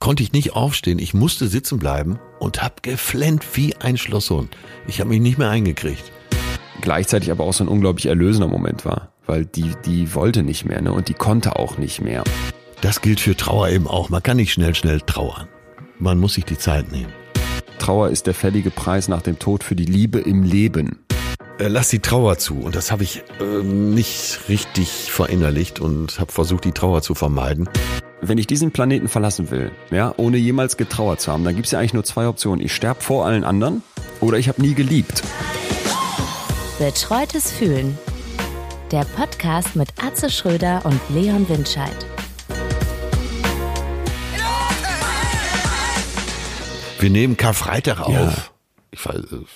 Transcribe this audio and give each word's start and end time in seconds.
konnte 0.00 0.22
ich 0.22 0.32
nicht 0.32 0.54
aufstehen. 0.54 0.98
Ich 0.98 1.14
musste 1.14 1.46
sitzen 1.46 1.78
bleiben 1.78 2.18
und 2.40 2.62
hab 2.62 2.82
geflennt 2.82 3.44
wie 3.54 3.76
ein 3.76 3.96
Schlosshund. 3.96 4.56
Ich 4.88 4.98
habe 4.98 5.10
mich 5.10 5.20
nicht 5.20 5.38
mehr 5.38 5.50
eingekriegt. 5.50 6.10
Gleichzeitig 6.80 7.30
aber 7.30 7.44
auch 7.44 7.52
so 7.52 7.62
ein 7.62 7.68
unglaublich 7.68 8.06
erlösender 8.06 8.48
Moment 8.48 8.84
war, 8.86 9.12
weil 9.26 9.44
die, 9.44 9.72
die 9.84 10.14
wollte 10.14 10.42
nicht 10.42 10.64
mehr 10.64 10.80
ne? 10.80 10.92
und 10.92 11.08
die 11.08 11.14
konnte 11.14 11.56
auch 11.56 11.76
nicht 11.76 12.00
mehr. 12.00 12.24
Das 12.80 13.02
gilt 13.02 13.20
für 13.20 13.36
Trauer 13.36 13.68
eben 13.68 13.86
auch. 13.86 14.08
Man 14.08 14.22
kann 14.22 14.38
nicht 14.38 14.52
schnell, 14.52 14.74
schnell 14.74 15.02
trauern. 15.02 15.46
Man 15.98 16.18
muss 16.18 16.34
sich 16.34 16.46
die 16.46 16.56
Zeit 16.56 16.90
nehmen. 16.90 17.12
Trauer 17.78 18.08
ist 18.08 18.26
der 18.26 18.34
fällige 18.34 18.70
Preis 18.70 19.08
nach 19.08 19.20
dem 19.20 19.38
Tod 19.38 19.62
für 19.62 19.76
die 19.76 19.84
Liebe 19.84 20.18
im 20.18 20.42
Leben. 20.42 21.00
Äh, 21.58 21.68
lass 21.68 21.88
die 21.88 21.98
Trauer 21.98 22.38
zu. 22.38 22.60
Und 22.60 22.74
das 22.74 22.90
habe 22.90 23.02
ich 23.02 23.22
äh, 23.38 23.62
nicht 23.62 24.48
richtig 24.48 25.12
verinnerlicht 25.12 25.78
und 25.78 26.18
habe 26.18 26.32
versucht, 26.32 26.64
die 26.64 26.72
Trauer 26.72 27.02
zu 27.02 27.14
vermeiden. 27.14 27.68
Wenn 28.22 28.36
ich 28.36 28.46
diesen 28.46 28.70
Planeten 28.70 29.08
verlassen 29.08 29.50
will, 29.50 29.72
ja, 29.90 30.12
ohne 30.18 30.36
jemals 30.36 30.76
getrauert 30.76 31.22
zu 31.22 31.32
haben, 31.32 31.42
dann 31.42 31.54
gibt 31.54 31.66
es 31.66 31.72
ja 31.72 31.78
eigentlich 31.78 31.94
nur 31.94 32.04
zwei 32.04 32.28
Optionen. 32.28 32.62
Ich 32.62 32.74
sterbe 32.74 33.00
vor 33.00 33.24
allen 33.24 33.44
anderen 33.44 33.82
oder 34.20 34.36
ich 34.36 34.48
habe 34.48 34.60
nie 34.60 34.74
geliebt. 34.74 35.22
Betreutes 36.78 37.50
Fühlen. 37.50 37.96
Der 38.92 39.04
Podcast 39.04 39.74
mit 39.74 39.88
Atze 40.04 40.28
Schröder 40.28 40.82
und 40.84 41.00
Leon 41.08 41.48
Windscheid. 41.48 41.96
Wir 46.98 47.08
nehmen 47.08 47.38
Karfreitag 47.38 48.00
auf. 48.00 48.12
Ja. 48.12 48.34
Ich, 48.90 49.00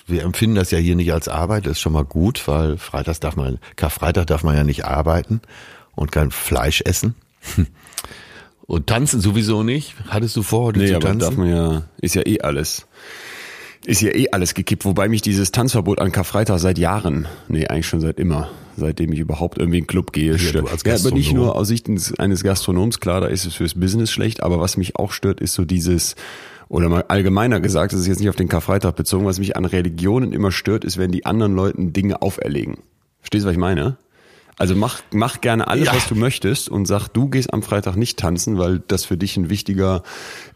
wir 0.07 0.23
empfinden 0.23 0.55
das 0.55 0.71
ja 0.71 0.79
hier 0.79 0.95
nicht 0.95 1.13
als 1.13 1.27
Arbeit, 1.27 1.67
das 1.67 1.73
ist 1.73 1.81
schon 1.81 1.93
mal 1.93 2.05
gut, 2.05 2.47
weil 2.47 2.77
Freitags 2.77 3.19
darf 3.19 3.35
man, 3.35 3.59
Karfreitag 3.75 4.25
darf 4.25 4.43
man 4.43 4.55
ja 4.55 4.63
nicht 4.63 4.85
arbeiten 4.85 5.41
und 5.93 6.11
kein 6.11 6.31
Fleisch 6.31 6.81
essen. 6.81 7.13
Und 8.67 8.87
tanzen 8.87 9.21
sowieso 9.21 9.63
nicht. 9.63 9.93
Hattest 10.07 10.35
du 10.35 10.41
vor, 10.43 10.65
heute 10.67 10.79
Nee, 10.79 10.87
zu 10.87 10.95
aber 10.95 11.05
tanzen? 11.07 11.19
darf 11.19 11.37
man 11.37 11.49
ja, 11.49 11.83
ist 12.01 12.15
ja 12.15 12.25
eh 12.25 12.41
alles. 12.41 12.87
Ist 13.85 14.01
ja 14.01 14.09
eh 14.15 14.29
alles 14.31 14.55
gekippt, 14.55 14.83
wobei 14.85 15.07
mich 15.07 15.21
dieses 15.21 15.51
Tanzverbot 15.51 15.99
an 15.99 16.11
Karfreitag 16.11 16.57
seit 16.59 16.79
Jahren, 16.79 17.27
nee, 17.47 17.67
eigentlich 17.67 17.85
schon 17.85 18.01
seit 18.01 18.19
immer, 18.19 18.49
seitdem 18.75 19.13
ich 19.13 19.19
überhaupt 19.19 19.59
irgendwie 19.59 19.77
in 19.77 19.83
den 19.83 19.87
Club 19.87 20.11
gehe, 20.11 20.39
stört. 20.39 20.67
Ja, 20.85 20.95
aber 20.95 21.11
nicht 21.11 21.33
nur 21.33 21.55
aus 21.55 21.67
Sicht 21.67 21.87
eines- 21.87 22.17
eines 22.17 22.41
Gastronoms, 22.43 22.99
klar, 22.99 23.21
da 23.21 23.27
ist 23.27 23.45
es 23.45 23.53
fürs 23.53 23.75
Business 23.75 24.11
schlecht, 24.11 24.41
aber 24.41 24.59
was 24.59 24.77
mich 24.77 24.95
auch 24.95 25.11
stört, 25.11 25.39
ist 25.39 25.53
so 25.53 25.65
dieses, 25.65 26.15
oder 26.67 26.89
mal 26.89 27.05
allgemeiner 27.09 27.59
gesagt, 27.59 27.93
das 27.93 27.99
ist 27.99 28.07
jetzt 28.07 28.19
nicht 28.21 28.29
auf 28.29 28.35
den 28.35 28.47
Karfreitag 28.49 28.95
bezogen, 28.95 29.25
was 29.27 29.37
mich 29.37 29.55
an 29.55 29.65
Religionen 29.65 30.33
immer 30.33 30.51
stört, 30.51 30.83
ist, 30.83 30.97
wenn 30.97 31.11
die 31.11 31.27
anderen 31.27 31.53
Leuten 31.55 31.93
Dinge 31.93 32.23
auferlegen. 32.23 32.79
Verstehst 33.19 33.43
du, 33.45 33.49
was 33.49 33.53
ich 33.53 33.59
meine? 33.59 33.97
Also 34.57 34.73
mach, 34.75 35.01
mach 35.11 35.41
gerne 35.41 35.67
alles, 35.67 35.87
Ja. 35.87 35.95
was 35.95 36.07
du 36.07 36.15
möchtest 36.15 36.69
und 36.69 36.85
sag, 36.85 37.09
du 37.09 37.27
gehst 37.27 37.53
am 37.53 37.61
Freitag 37.61 37.97
nicht 37.97 38.17
tanzen, 38.17 38.57
weil 38.57 38.81
das 38.87 39.03
für 39.03 39.17
dich 39.17 39.35
ein 39.35 39.49
wichtiger, 39.49 40.01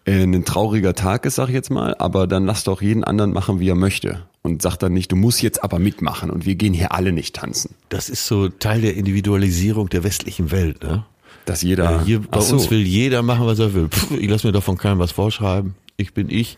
äh, 0.05 0.23
ein 0.23 0.45
trauriger 0.45 0.95
Tag 0.95 1.25
ist, 1.25 1.35
sag 1.35 1.49
ich 1.49 1.53
jetzt 1.55 1.69
mal. 1.69 1.95
Aber 1.99 2.25
dann 2.25 2.45
lass 2.45 2.63
doch 2.63 2.81
jeden 2.81 3.03
anderen 3.03 3.33
machen, 3.33 3.59
wie 3.59 3.67
er 3.69 3.75
möchte. 3.75 4.23
Und 4.41 4.61
sag 4.61 4.77
dann 4.77 4.93
nicht, 4.93 5.11
du 5.11 5.17
musst 5.17 5.41
jetzt 5.41 5.63
aber 5.63 5.79
mitmachen 5.79 6.29
und 6.29 6.45
wir 6.45 6.55
gehen 6.55 6.73
hier 6.73 6.93
alle 6.93 7.11
nicht 7.11 7.35
tanzen. 7.35 7.75
Das 7.89 8.07
ist 8.09 8.25
so 8.25 8.47
Teil 8.47 8.79
der 8.81 8.95
Individualisierung 8.95 9.89
der 9.89 10.05
westlichen 10.05 10.49
Welt. 10.51 10.81
Ne? 10.81 11.03
Dass 11.45 11.61
jeder, 11.61 11.83
Ja, 11.91 12.03
hier 12.05 12.21
bei 12.21 12.39
so. 12.39 12.55
uns 12.55 12.71
will 12.71 12.79
jeder 12.81 13.21
machen, 13.21 13.45
was 13.47 13.59
er 13.59 13.73
will. 13.73 13.89
Pff, 13.89 14.11
ich 14.11 14.29
lasse 14.29 14.47
mir 14.47 14.53
doch 14.53 14.63
von 14.63 14.77
keinem 14.77 14.99
was 14.99 15.11
vorschreiben. 15.11 15.75
Ich 15.97 16.13
bin 16.13 16.29
ich. 16.29 16.57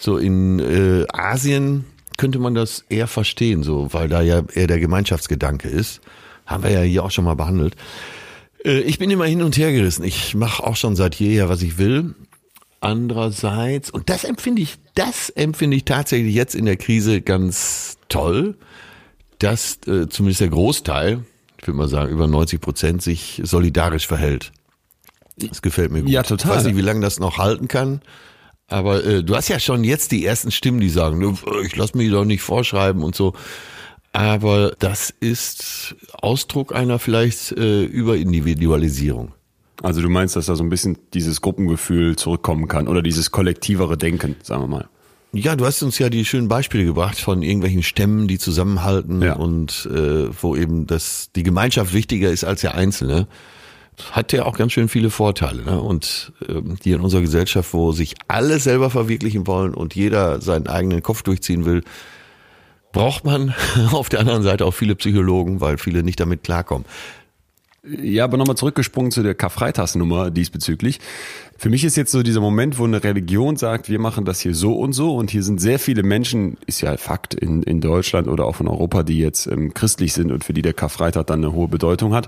So 0.00 0.16
in 0.16 0.58
äh, 0.58 1.04
Asien 1.12 1.84
könnte 2.16 2.40
man 2.40 2.56
das 2.56 2.84
eher 2.88 3.06
verstehen, 3.06 3.62
so, 3.62 3.92
weil 3.92 4.08
da 4.08 4.20
ja 4.20 4.42
eher 4.52 4.66
der 4.66 4.80
Gemeinschaftsgedanke 4.80 5.68
ist. 5.68 6.00
Haben 6.52 6.62
wir 6.64 6.70
ja 6.70 6.82
hier 6.82 7.04
auch 7.04 7.10
schon 7.10 7.24
mal 7.24 7.34
behandelt. 7.34 7.74
Äh, 8.64 8.80
ich 8.80 8.98
bin 8.98 9.10
immer 9.10 9.24
hin 9.26 9.42
und 9.42 9.56
her 9.56 9.72
gerissen. 9.72 10.04
Ich 10.04 10.34
mache 10.34 10.62
auch 10.64 10.76
schon 10.76 10.96
seit 10.96 11.14
jeher, 11.16 11.48
was 11.48 11.62
ich 11.62 11.78
will. 11.78 12.14
Andererseits, 12.80 13.90
und 13.90 14.10
das 14.10 14.24
empfinde 14.24 14.60
ich, 14.60 14.74
das 14.94 15.30
empfinde 15.30 15.76
ich 15.76 15.84
tatsächlich 15.84 16.34
jetzt 16.34 16.54
in 16.54 16.64
der 16.64 16.76
Krise 16.76 17.20
ganz 17.20 17.96
toll, 18.08 18.56
dass 19.38 19.78
äh, 19.86 20.08
zumindest 20.08 20.40
der 20.40 20.48
Großteil, 20.48 21.24
ich 21.60 21.66
würde 21.66 21.78
mal 21.78 21.88
sagen 21.88 22.12
über 22.12 22.26
90 22.26 22.60
Prozent, 22.60 23.02
sich 23.02 23.40
solidarisch 23.44 24.06
verhält. 24.06 24.52
Das 25.36 25.62
gefällt 25.62 25.92
mir 25.92 26.02
gut. 26.02 26.10
Ja, 26.10 26.22
total. 26.22 26.50
Ich 26.50 26.56
weiß 26.58 26.64
nicht, 26.66 26.76
wie 26.76 26.82
lange 26.82 27.00
das 27.00 27.20
noch 27.20 27.38
halten 27.38 27.68
kann. 27.68 28.02
Aber 28.66 29.04
äh, 29.04 29.22
du 29.22 29.36
hast 29.36 29.48
ja 29.48 29.60
schon 29.60 29.84
jetzt 29.84 30.12
die 30.12 30.24
ersten 30.26 30.50
Stimmen, 30.50 30.80
die 30.80 30.88
sagen, 30.90 31.18
"Nö, 31.18 31.34
ich 31.64 31.76
lass 31.76 31.94
mich 31.94 32.10
doch 32.10 32.24
nicht 32.24 32.42
vorschreiben 32.42 33.02
und 33.02 33.14
so. 33.14 33.34
Aber 34.12 34.72
das 34.78 35.10
ist 35.20 35.96
Ausdruck 36.12 36.74
einer 36.74 36.98
vielleicht 36.98 37.52
äh, 37.52 37.84
Überindividualisierung. 37.84 39.32
Also 39.82 40.00
du 40.02 40.08
meinst, 40.08 40.36
dass 40.36 40.46
da 40.46 40.54
so 40.54 40.62
ein 40.62 40.68
bisschen 40.68 40.98
dieses 41.14 41.40
Gruppengefühl 41.40 42.16
zurückkommen 42.16 42.68
kann 42.68 42.88
oder 42.88 43.02
dieses 43.02 43.30
kollektivere 43.30 43.96
Denken, 43.96 44.36
sagen 44.42 44.62
wir 44.62 44.68
mal. 44.68 44.88
Ja, 45.32 45.56
du 45.56 45.64
hast 45.64 45.82
uns 45.82 45.98
ja 45.98 46.10
die 46.10 46.26
schönen 46.26 46.48
Beispiele 46.48 46.84
gebracht 46.84 47.18
von 47.18 47.42
irgendwelchen 47.42 47.82
Stämmen, 47.82 48.28
die 48.28 48.38
zusammenhalten 48.38 49.22
Ja. 49.22 49.34
und 49.34 49.88
äh, 49.90 50.28
wo 50.40 50.54
eben 50.54 50.86
das 50.86 51.30
die 51.34 51.42
Gemeinschaft 51.42 51.94
wichtiger 51.94 52.30
ist 52.30 52.44
als 52.44 52.60
der 52.60 52.74
Einzelne. 52.74 53.26
Hat 54.10 54.32
ja 54.32 54.44
auch 54.44 54.56
ganz 54.56 54.72
schön 54.72 54.88
viele 54.88 55.08
Vorteile. 55.10 55.62
Ne? 55.62 55.80
Und 55.80 56.32
ähm, 56.48 56.76
hier 56.82 56.96
in 56.96 57.02
unserer 57.02 57.22
Gesellschaft, 57.22 57.72
wo 57.72 57.92
sich 57.92 58.14
alle 58.28 58.58
selber 58.58 58.90
verwirklichen 58.90 59.46
wollen 59.46 59.72
und 59.74 59.94
jeder 59.94 60.40
seinen 60.42 60.66
eigenen 60.66 61.02
Kopf 61.02 61.22
durchziehen 61.22 61.64
will, 61.64 61.82
braucht 62.92 63.24
man 63.24 63.54
auf 63.92 64.08
der 64.08 64.20
anderen 64.20 64.42
Seite 64.42 64.64
auch 64.64 64.74
viele 64.74 64.94
Psychologen, 64.94 65.60
weil 65.60 65.78
viele 65.78 66.02
nicht 66.02 66.20
damit 66.20 66.44
klarkommen. 66.44 66.86
Ja, 67.84 68.24
aber 68.24 68.36
nochmal 68.36 68.56
zurückgesprungen 68.56 69.10
zu 69.10 69.24
der 69.24 69.34
Karfreitagsnummer 69.34 70.30
diesbezüglich. 70.30 71.00
Für 71.62 71.70
mich 71.70 71.84
ist 71.84 71.96
jetzt 71.96 72.10
so 72.10 72.24
dieser 72.24 72.40
Moment, 72.40 72.80
wo 72.80 72.84
eine 72.86 73.04
Religion 73.04 73.54
sagt, 73.54 73.88
wir 73.88 74.00
machen 74.00 74.24
das 74.24 74.40
hier 74.40 74.52
so 74.52 74.74
und 74.74 74.94
so 74.94 75.14
und 75.14 75.30
hier 75.30 75.44
sind 75.44 75.60
sehr 75.60 75.78
viele 75.78 76.02
Menschen, 76.02 76.56
ist 76.66 76.80
ja 76.80 76.96
Fakt 76.96 77.34
in, 77.34 77.62
in 77.62 77.80
Deutschland 77.80 78.26
oder 78.26 78.46
auch 78.46 78.58
in 78.58 78.66
Europa, 78.66 79.04
die 79.04 79.20
jetzt 79.20 79.46
ähm, 79.46 79.72
christlich 79.72 80.12
sind 80.12 80.32
und 80.32 80.42
für 80.42 80.54
die 80.54 80.62
der 80.62 80.72
Karfreitag 80.72 81.28
dann 81.28 81.38
eine 81.38 81.52
hohe 81.52 81.68
Bedeutung 81.68 82.14
hat. 82.14 82.26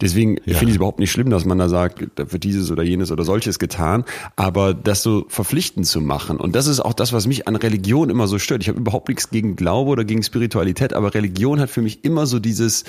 Deswegen 0.00 0.36
finde 0.36 0.66
ich 0.66 0.70
es 0.70 0.76
überhaupt 0.76 1.00
nicht 1.00 1.10
schlimm, 1.10 1.30
dass 1.30 1.44
man 1.44 1.58
da 1.58 1.68
sagt, 1.68 2.06
da 2.14 2.30
wird 2.30 2.44
dieses 2.44 2.70
oder 2.70 2.84
jenes 2.84 3.10
oder 3.10 3.24
solches 3.24 3.58
getan, 3.58 4.04
aber 4.36 4.72
das 4.72 5.02
so 5.02 5.24
verpflichtend 5.26 5.88
zu 5.88 6.00
machen 6.00 6.36
und 6.36 6.54
das 6.54 6.68
ist 6.68 6.78
auch 6.78 6.94
das, 6.94 7.12
was 7.12 7.26
mich 7.26 7.48
an 7.48 7.56
Religion 7.56 8.08
immer 8.08 8.28
so 8.28 8.38
stört. 8.38 8.62
Ich 8.62 8.68
habe 8.68 8.78
überhaupt 8.78 9.08
nichts 9.08 9.30
gegen 9.30 9.56
Glaube 9.56 9.90
oder 9.90 10.04
gegen 10.04 10.22
Spiritualität, 10.22 10.92
aber 10.92 11.12
Religion 11.12 11.58
hat 11.58 11.70
für 11.70 11.82
mich 11.82 12.04
immer 12.04 12.26
so 12.26 12.38
dieses 12.38 12.84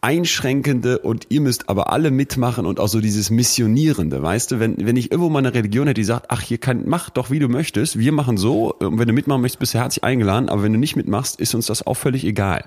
einschränkende 0.00 1.00
und 1.00 1.26
ihr 1.30 1.40
müsst 1.40 1.68
aber 1.68 1.92
alle 1.92 2.12
mitmachen 2.12 2.66
und 2.66 2.78
auch 2.78 2.86
so 2.86 3.00
dieses 3.00 3.30
missionierende, 3.30 4.22
weißt 4.22 4.52
du, 4.52 4.60
wenn 4.60 4.76
wenn 4.86 4.96
ich 4.96 5.10
irgendwo 5.10 5.28
mal 5.28 5.39
eine 5.40 5.54
Religion 5.54 5.86
hätte, 5.86 6.00
die 6.00 6.04
sagt, 6.04 6.26
ach 6.28 6.40
hier 6.40 6.58
kann 6.58 6.84
mach 6.86 7.10
doch 7.10 7.30
wie 7.30 7.38
du 7.38 7.48
möchtest, 7.48 7.98
wir 7.98 8.12
machen 8.12 8.36
so 8.36 8.74
und 8.74 8.98
wenn 8.98 9.08
du 9.08 9.14
mitmachen 9.14 9.42
möchtest, 9.42 9.60
bist 9.60 9.74
du 9.74 9.78
herzlich 9.78 10.04
eingeladen, 10.04 10.48
aber 10.48 10.62
wenn 10.62 10.72
du 10.72 10.78
nicht 10.78 10.96
mitmachst, 10.96 11.40
ist 11.40 11.54
uns 11.54 11.66
das 11.66 11.86
auch 11.86 11.94
völlig 11.94 12.24
egal. 12.24 12.64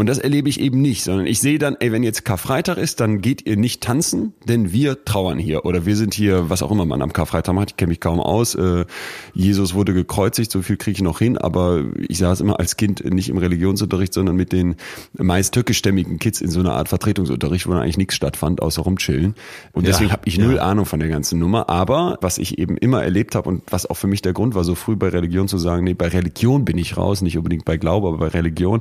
Und 0.00 0.06
das 0.06 0.16
erlebe 0.16 0.48
ich 0.48 0.60
eben 0.60 0.80
nicht, 0.80 1.04
sondern 1.04 1.26
ich 1.26 1.40
sehe 1.40 1.58
dann, 1.58 1.76
ey, 1.78 1.92
wenn 1.92 2.02
jetzt 2.02 2.24
Karfreitag 2.24 2.78
ist, 2.78 3.00
dann 3.00 3.20
geht 3.20 3.46
ihr 3.46 3.58
nicht 3.58 3.82
tanzen, 3.82 4.32
denn 4.48 4.72
wir 4.72 5.04
trauern 5.04 5.38
hier 5.38 5.66
oder 5.66 5.84
wir 5.84 5.94
sind 5.94 6.14
hier, 6.14 6.48
was 6.48 6.62
auch 6.62 6.70
immer 6.70 6.86
man 6.86 7.02
am 7.02 7.12
Karfreitag 7.12 7.54
macht, 7.54 7.72
ich 7.72 7.76
kenne 7.76 7.90
mich 7.90 8.00
kaum 8.00 8.18
aus. 8.18 8.54
Äh, 8.54 8.86
Jesus 9.34 9.74
wurde 9.74 9.92
gekreuzigt, 9.92 10.50
so 10.52 10.62
viel 10.62 10.78
kriege 10.78 10.94
ich 10.94 11.02
noch 11.02 11.18
hin, 11.18 11.36
aber 11.36 11.84
ich 12.08 12.16
saß 12.16 12.40
immer 12.40 12.58
als 12.58 12.78
Kind 12.78 13.04
nicht 13.12 13.28
im 13.28 13.36
Religionsunterricht, 13.36 14.14
sondern 14.14 14.36
mit 14.36 14.52
den 14.52 14.76
meist 15.18 15.52
türkischstämmigen 15.52 16.18
Kids 16.18 16.40
in 16.40 16.48
so 16.48 16.60
einer 16.60 16.72
Art 16.72 16.88
Vertretungsunterricht, 16.88 17.66
wo 17.66 17.72
dann 17.72 17.82
eigentlich 17.82 17.98
nichts 17.98 18.14
stattfand, 18.14 18.62
außer 18.62 18.80
rumchillen. 18.80 19.34
Und 19.72 19.84
Ja, 19.84 19.90
deswegen 19.90 20.12
habe 20.12 20.22
ich 20.24 20.38
ja. 20.38 20.46
null 20.46 20.58
Ahnung 20.60 20.86
von 20.86 21.00
der 21.00 21.10
ganzen 21.10 21.38
Nummer. 21.38 21.68
Aber 21.68 22.16
was 22.22 22.38
ich 22.38 22.56
eben 22.56 22.78
immer 22.78 23.04
erlebt 23.04 23.34
habe 23.34 23.50
und 23.50 23.64
was 23.70 23.84
auch 23.84 23.96
für 23.96 24.06
mich 24.06 24.22
der 24.22 24.32
Grund 24.32 24.54
war, 24.54 24.64
so 24.64 24.74
früh 24.74 24.96
bei 24.96 25.08
Religion 25.08 25.46
zu 25.46 25.58
sagen, 25.58 25.84
nee, 25.84 25.92
bei 25.92 26.08
Religion 26.08 26.64
bin 26.64 26.78
ich 26.78 26.96
raus, 26.96 27.20
nicht 27.20 27.36
unbedingt 27.36 27.66
bei 27.66 27.76
Glaube, 27.76 28.08
aber 28.08 28.16
bei 28.16 28.28
Religion, 28.28 28.80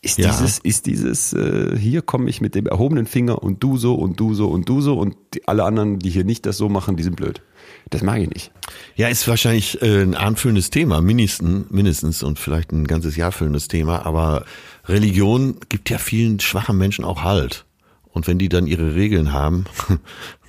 ist 0.00 0.18
Ja. 0.18 0.28
dieses, 0.28 0.58
ist 0.58 0.86
dieses, 0.86 1.32
äh, 1.32 1.76
hier 1.76 2.02
komme 2.02 2.28
ich 2.28 2.40
mit 2.40 2.54
dem 2.54 2.66
erhobenen 2.66 3.06
Finger 3.06 3.42
und 3.42 3.62
du 3.62 3.76
so 3.76 3.94
und 3.94 4.18
du 4.18 4.34
so 4.34 4.48
und 4.48 4.68
du 4.68 4.80
so 4.80 4.98
und 4.98 5.16
die, 5.34 5.46
alle 5.46 5.64
anderen, 5.64 5.98
die 5.98 6.10
hier 6.10 6.24
nicht 6.24 6.46
das 6.46 6.56
so 6.56 6.68
machen, 6.68 6.96
die 6.96 7.02
sind 7.02 7.16
blöd. 7.16 7.42
Das 7.90 8.02
mag 8.02 8.20
ich 8.20 8.30
nicht. 8.30 8.52
Ja, 8.96 9.08
ist 9.08 9.26
wahrscheinlich 9.28 9.80
äh, 9.82 10.02
ein 10.02 10.14
abendfüllendes 10.14 10.70
Thema, 10.70 11.00
mindestens, 11.00 11.70
mindestens 11.70 12.22
und 12.22 12.38
vielleicht 12.38 12.72
ein 12.72 12.86
ganzes 12.86 13.16
Jahr 13.16 13.32
füllendes 13.32 13.68
Thema, 13.68 14.04
aber 14.06 14.44
Religion 14.86 15.56
gibt 15.68 15.90
ja 15.90 15.98
vielen 15.98 16.40
schwachen 16.40 16.78
Menschen 16.78 17.04
auch 17.04 17.22
Halt. 17.22 17.64
Und 18.10 18.26
wenn 18.26 18.38
die 18.38 18.48
dann 18.48 18.66
ihre 18.66 18.94
Regeln 18.94 19.32
haben, 19.32 19.64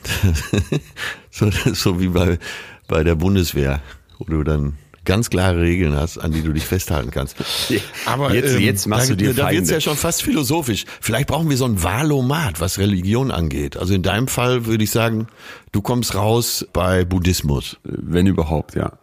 so, 1.32 1.50
so 1.74 2.00
wie 2.00 2.10
bei, 2.10 2.40
bei 2.88 3.04
der 3.04 3.16
Bundeswehr, 3.16 3.82
wo 4.18 4.26
du 4.26 4.44
dann 4.44 4.78
ganz 5.06 5.30
klare 5.30 5.62
Regeln 5.62 5.96
hast, 5.96 6.18
an 6.18 6.32
die 6.32 6.42
du 6.42 6.54
dich 6.54 6.64
festhalten 6.66 7.12
kannst. 7.12 7.36
Aber 8.06 8.34
Jetzt- 8.34 8.60
jetzt 8.60 8.88
machst 8.88 9.10
da, 9.10 9.16
du 9.16 9.18
dir 9.18 9.34
Da 9.34 9.44
wird's 9.50 9.56
Feinde. 9.70 9.74
ja 9.74 9.82
schon 9.82 9.98
fast 9.98 10.22
philosophisch. 10.24 10.86
Vielleicht 11.02 11.28
brauchen 11.28 11.50
wir 11.50 11.58
so 11.58 11.66
ein 11.66 11.82
Valomat, 11.84 12.60
was 12.62 12.78
Religion 12.80 13.32
angeht. 13.32 13.78
Also 13.78 13.94
in 13.94 14.02
deinem 14.04 14.28
Fall 14.28 14.66
würde 14.66 14.84
ich 14.84 14.92
sagen, 14.92 15.28
du 15.72 15.82
kommst 15.82 16.16
raus 16.16 16.66
bei 16.74 17.04
Buddhismus. 17.06 17.78
Wenn 17.84 18.28
überhaupt, 18.28 18.76
ja. 18.76 18.94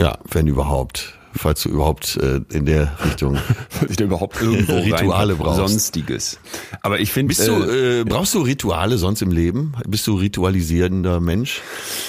Ja, 0.00 0.18
wenn 0.30 0.46
überhaupt. 0.46 1.14
Falls 1.36 1.62
du 1.62 1.68
überhaupt 1.68 2.16
äh, 2.16 2.40
in 2.52 2.64
der 2.66 2.92
Richtung 3.04 3.36
falls 3.68 3.90
ich 3.90 3.96
da 3.96 4.04
überhaupt 4.04 4.40
irgendwo 4.40 4.78
Rituale 4.78 5.34
brauchst. 5.34 5.56
sonstiges. 5.58 6.38
Aber 6.82 7.00
ich 7.00 7.12
finde, 7.12 7.28
Bist 7.34 7.46
du, 7.48 7.52
äh, 7.62 8.04
brauchst 8.04 8.34
du 8.34 8.40
Rituale 8.40 8.98
sonst 8.98 9.22
im 9.22 9.30
Leben? 9.30 9.74
Bist 9.86 10.06
du 10.06 10.14
ritualisierender 10.14 11.20
Mensch? 11.20 11.60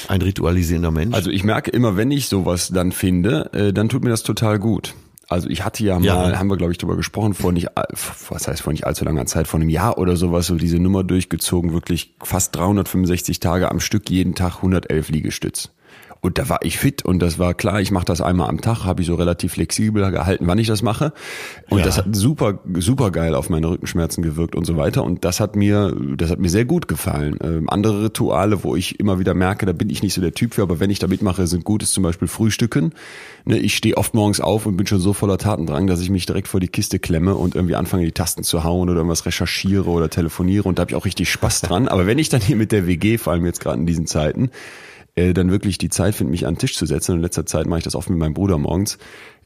Ein 0.07 0.21
ritualisierender 0.21 0.91
Mensch? 0.91 1.15
also 1.15 1.29
ich 1.29 1.43
merke 1.43 1.71
immer, 1.71 1.97
wenn 1.97 2.11
ich 2.11 2.27
sowas 2.27 2.69
dann 2.69 2.91
finde, 2.91 3.51
äh, 3.53 3.73
dann 3.73 3.89
tut 3.89 4.03
mir 4.03 4.09
das 4.09 4.23
total 4.23 4.59
gut. 4.59 4.93
Also 5.27 5.49
ich 5.49 5.65
hatte 5.65 5.83
ja 5.83 5.97
mal, 5.97 6.05
Ja. 6.05 6.37
haben 6.37 6.49
wir 6.51 6.57
glaube 6.57 6.71
ich 6.71 6.77
drüber 6.77 6.95
gesprochen, 6.95 7.33
vor 7.33 7.51
nicht, 7.51 7.69
was 8.29 8.47
heißt 8.47 8.61
vor 8.61 8.71
nicht 8.73 8.85
allzu 8.85 9.05
langer 9.05 9.25
Zeit, 9.25 9.47
vor 9.47 9.59
einem 9.59 9.69
Jahr 9.69 9.97
oder 9.97 10.15
sowas, 10.17 10.45
so 10.45 10.55
diese 10.55 10.77
Nummer 10.77 11.03
durchgezogen, 11.03 11.73
wirklich 11.73 12.13
fast 12.21 12.55
365 12.55 13.39
Tage 13.39 13.71
am 13.71 13.79
Stück, 13.79 14.09
jeden 14.11 14.35
Tag 14.35 14.57
111 14.57 15.09
Liegestütz. 15.09 15.71
Und 16.25 16.39
da 16.39 16.49
war 16.49 16.57
ich 16.63 16.79
fit 16.79 17.05
und 17.05 17.19
das 17.19 17.37
war 17.37 17.53
klar, 17.53 17.79
ich 17.81 17.91
mache 17.91 18.05
das 18.05 18.19
einmal 18.19 18.49
am 18.49 18.59
Tag, 18.59 18.83
habe 18.83 18.99
ich 19.03 19.07
so 19.07 19.13
relativ 19.13 19.53
flexibel 19.53 20.09
gehalten, 20.09 20.47
wann 20.47 20.57
ich 20.57 20.65
das 20.65 20.81
mache. 20.81 21.13
Und 21.69 21.77
Ja. 21.77 21.85
das 21.85 21.97
hat 21.99 22.15
super, 22.15 22.57
super 22.79 23.11
geil 23.11 23.35
auf 23.35 23.51
meine 23.51 23.69
Rückenschmerzen 23.69 24.23
gewirkt 24.23 24.55
und 24.55 24.65
so 24.65 24.75
weiter. 24.75 25.03
Und 25.03 25.23
das 25.23 25.39
hat 25.39 25.55
mir, 25.55 25.95
das 26.17 26.31
hat 26.31 26.39
mir 26.39 26.49
sehr 26.49 26.65
gut 26.65 26.87
gefallen. 26.87 27.37
Ähm, 27.43 27.69
andere 27.69 28.05
Rituale, 28.05 28.63
wo 28.63 28.75
ich 28.75 28.99
immer 28.99 29.19
wieder 29.19 29.35
merke, 29.35 29.67
da 29.67 29.71
bin 29.71 29.91
ich 29.91 30.01
nicht 30.01 30.15
so 30.15 30.21
der 30.21 30.33
Typ 30.33 30.55
für, 30.55 30.63
aber 30.63 30.79
wenn 30.79 30.89
ich 30.89 30.97
da 30.97 31.05
mitmache, 31.05 31.45
sind 31.45 31.63
gut, 31.63 31.83
ist 31.83 31.93
zum 31.93 32.01
Beispiel 32.01 32.27
Frühstücken. 32.27 32.93
Ne, 33.45 33.59
ich 33.59 33.75
stehe 33.77 33.95
oft 33.95 34.15
morgens 34.15 34.41
auf 34.41 34.65
und 34.65 34.77
bin 34.77 34.87
schon 34.87 34.99
so 34.99 35.13
voller 35.13 35.37
Tatendrang, 35.37 35.85
dass 35.85 36.01
ich 36.01 36.09
mich 36.09 36.25
direkt 36.25 36.47
vor 36.47 36.59
die 36.59 36.69
Kiste 36.69 36.97
klemme 36.97 37.35
und 37.35 37.53
irgendwie 37.53 37.75
anfange, 37.75 38.03
die 38.03 38.11
Tasten 38.13 38.41
zu 38.41 38.63
hauen 38.63 38.89
oder 38.89 38.97
irgendwas 38.97 39.27
recherchiere 39.27 39.91
oder 39.91 40.09
telefoniere 40.09 40.67
und 40.67 40.79
da 40.79 40.81
habe 40.81 40.89
ich 40.89 40.95
auch 40.95 41.05
richtig 41.05 41.29
Spaß 41.29 41.61
dran. 41.61 41.87
Aber 41.87 42.07
wenn 42.07 42.17
ich 42.17 42.29
dann 42.29 42.41
hier 42.41 42.55
mit 42.55 42.71
der 42.71 42.87
WG, 42.87 43.19
vor 43.19 43.33
allem 43.33 43.45
jetzt 43.45 43.59
gerade 43.59 43.79
in 43.79 43.85
diesen 43.85 44.07
Zeiten, 44.07 44.49
äh, 45.15 45.33
dann 45.33 45.51
wirklich 45.51 45.77
die 45.77 45.89
Zeit 45.89 46.15
finde, 46.15 46.31
mich 46.31 46.45
an 46.45 46.53
den 46.55 46.59
Tisch 46.59 46.75
zu 46.75 46.85
setzen. 46.85 47.11
Und 47.11 47.17
in 47.17 47.23
letzter 47.23 47.45
Zeit 47.45 47.65
mache 47.67 47.79
ich 47.79 47.83
das 47.85 47.95
oft 47.95 48.09
mit 48.09 48.19
meinem 48.19 48.33
Bruder 48.33 48.57
morgens. 48.57 48.97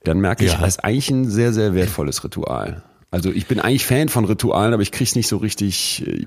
Dann 0.03 0.19
merke 0.19 0.45
ich, 0.45 0.51
Ja. 0.53 0.59
das 0.59 0.69
ist 0.77 0.83
eigentlich 0.83 1.09
ein 1.09 1.29
sehr, 1.29 1.53
sehr 1.53 1.73
wertvolles 1.73 2.23
Ritual. 2.23 2.83
Also 3.11 3.31
ich 3.31 3.47
bin 3.47 3.59
eigentlich 3.59 3.85
Fan 3.85 4.07
von 4.09 4.25
Ritualen, 4.25 4.73
aber 4.73 4.83
ich 4.83 4.91
krieg's 4.91 5.15
nicht 5.15 5.27
so 5.27 5.37
richtig, 5.37 6.05
äh, 6.07 6.25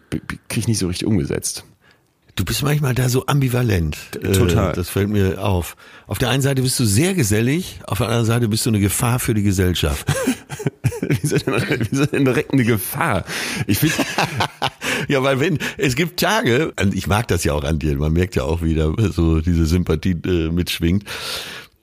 krieg's 0.48 0.66
nicht 0.68 0.78
so 0.78 0.88
richtig 0.88 1.06
umgesetzt. 1.06 1.64
Du 2.34 2.44
bist 2.46 2.62
manchmal 2.62 2.94
da 2.94 3.08
so 3.10 3.26
ambivalent. 3.26 3.96
Total. 4.12 4.70
Äh, 4.70 4.74
Das 4.74 4.88
fällt 4.88 5.10
mir 5.10 5.44
auf. 5.44 5.76
Auf 6.06 6.16
der 6.18 6.30
einen 6.30 6.40
Seite 6.42 6.62
bist 6.62 6.80
du 6.80 6.84
sehr 6.86 7.12
gesellig, 7.14 7.80
auf 7.86 7.98
der 7.98 8.06
anderen 8.08 8.24
Seite 8.26 8.48
bist 8.48 8.64
du 8.64 8.70
eine 8.70 8.80
Gefahr 8.80 9.18
für 9.18 9.34
die 9.34 9.42
Gesellschaft. 9.42 10.06
Wieso 11.02 11.36
denn, 11.36 11.54
wieso 11.90 12.06
denn 12.06 12.24
direkt 12.24 12.52
eine 12.52 12.64
Gefahr? 12.64 13.24
Ich 13.66 13.78
finde, 13.78 13.94
ja, 15.08 15.22
weil 15.22 15.40
wenn, 15.40 15.58
es 15.78 15.96
gibt 15.96 16.20
Tage, 16.20 16.72
und 16.80 16.94
ich 16.94 17.06
mag 17.06 17.28
das 17.28 17.44
ja 17.44 17.52
auch 17.54 17.64
an 17.64 17.78
dir, 17.78 17.96
man 17.96 18.12
merkt 18.12 18.36
ja 18.36 18.44
auch 18.44 18.62
wieder 18.62 18.94
so 19.10 19.40
diese 19.40 19.66
Sympathie 19.66 20.16
äh, 20.24 20.50
mitschwingt. 20.50 21.04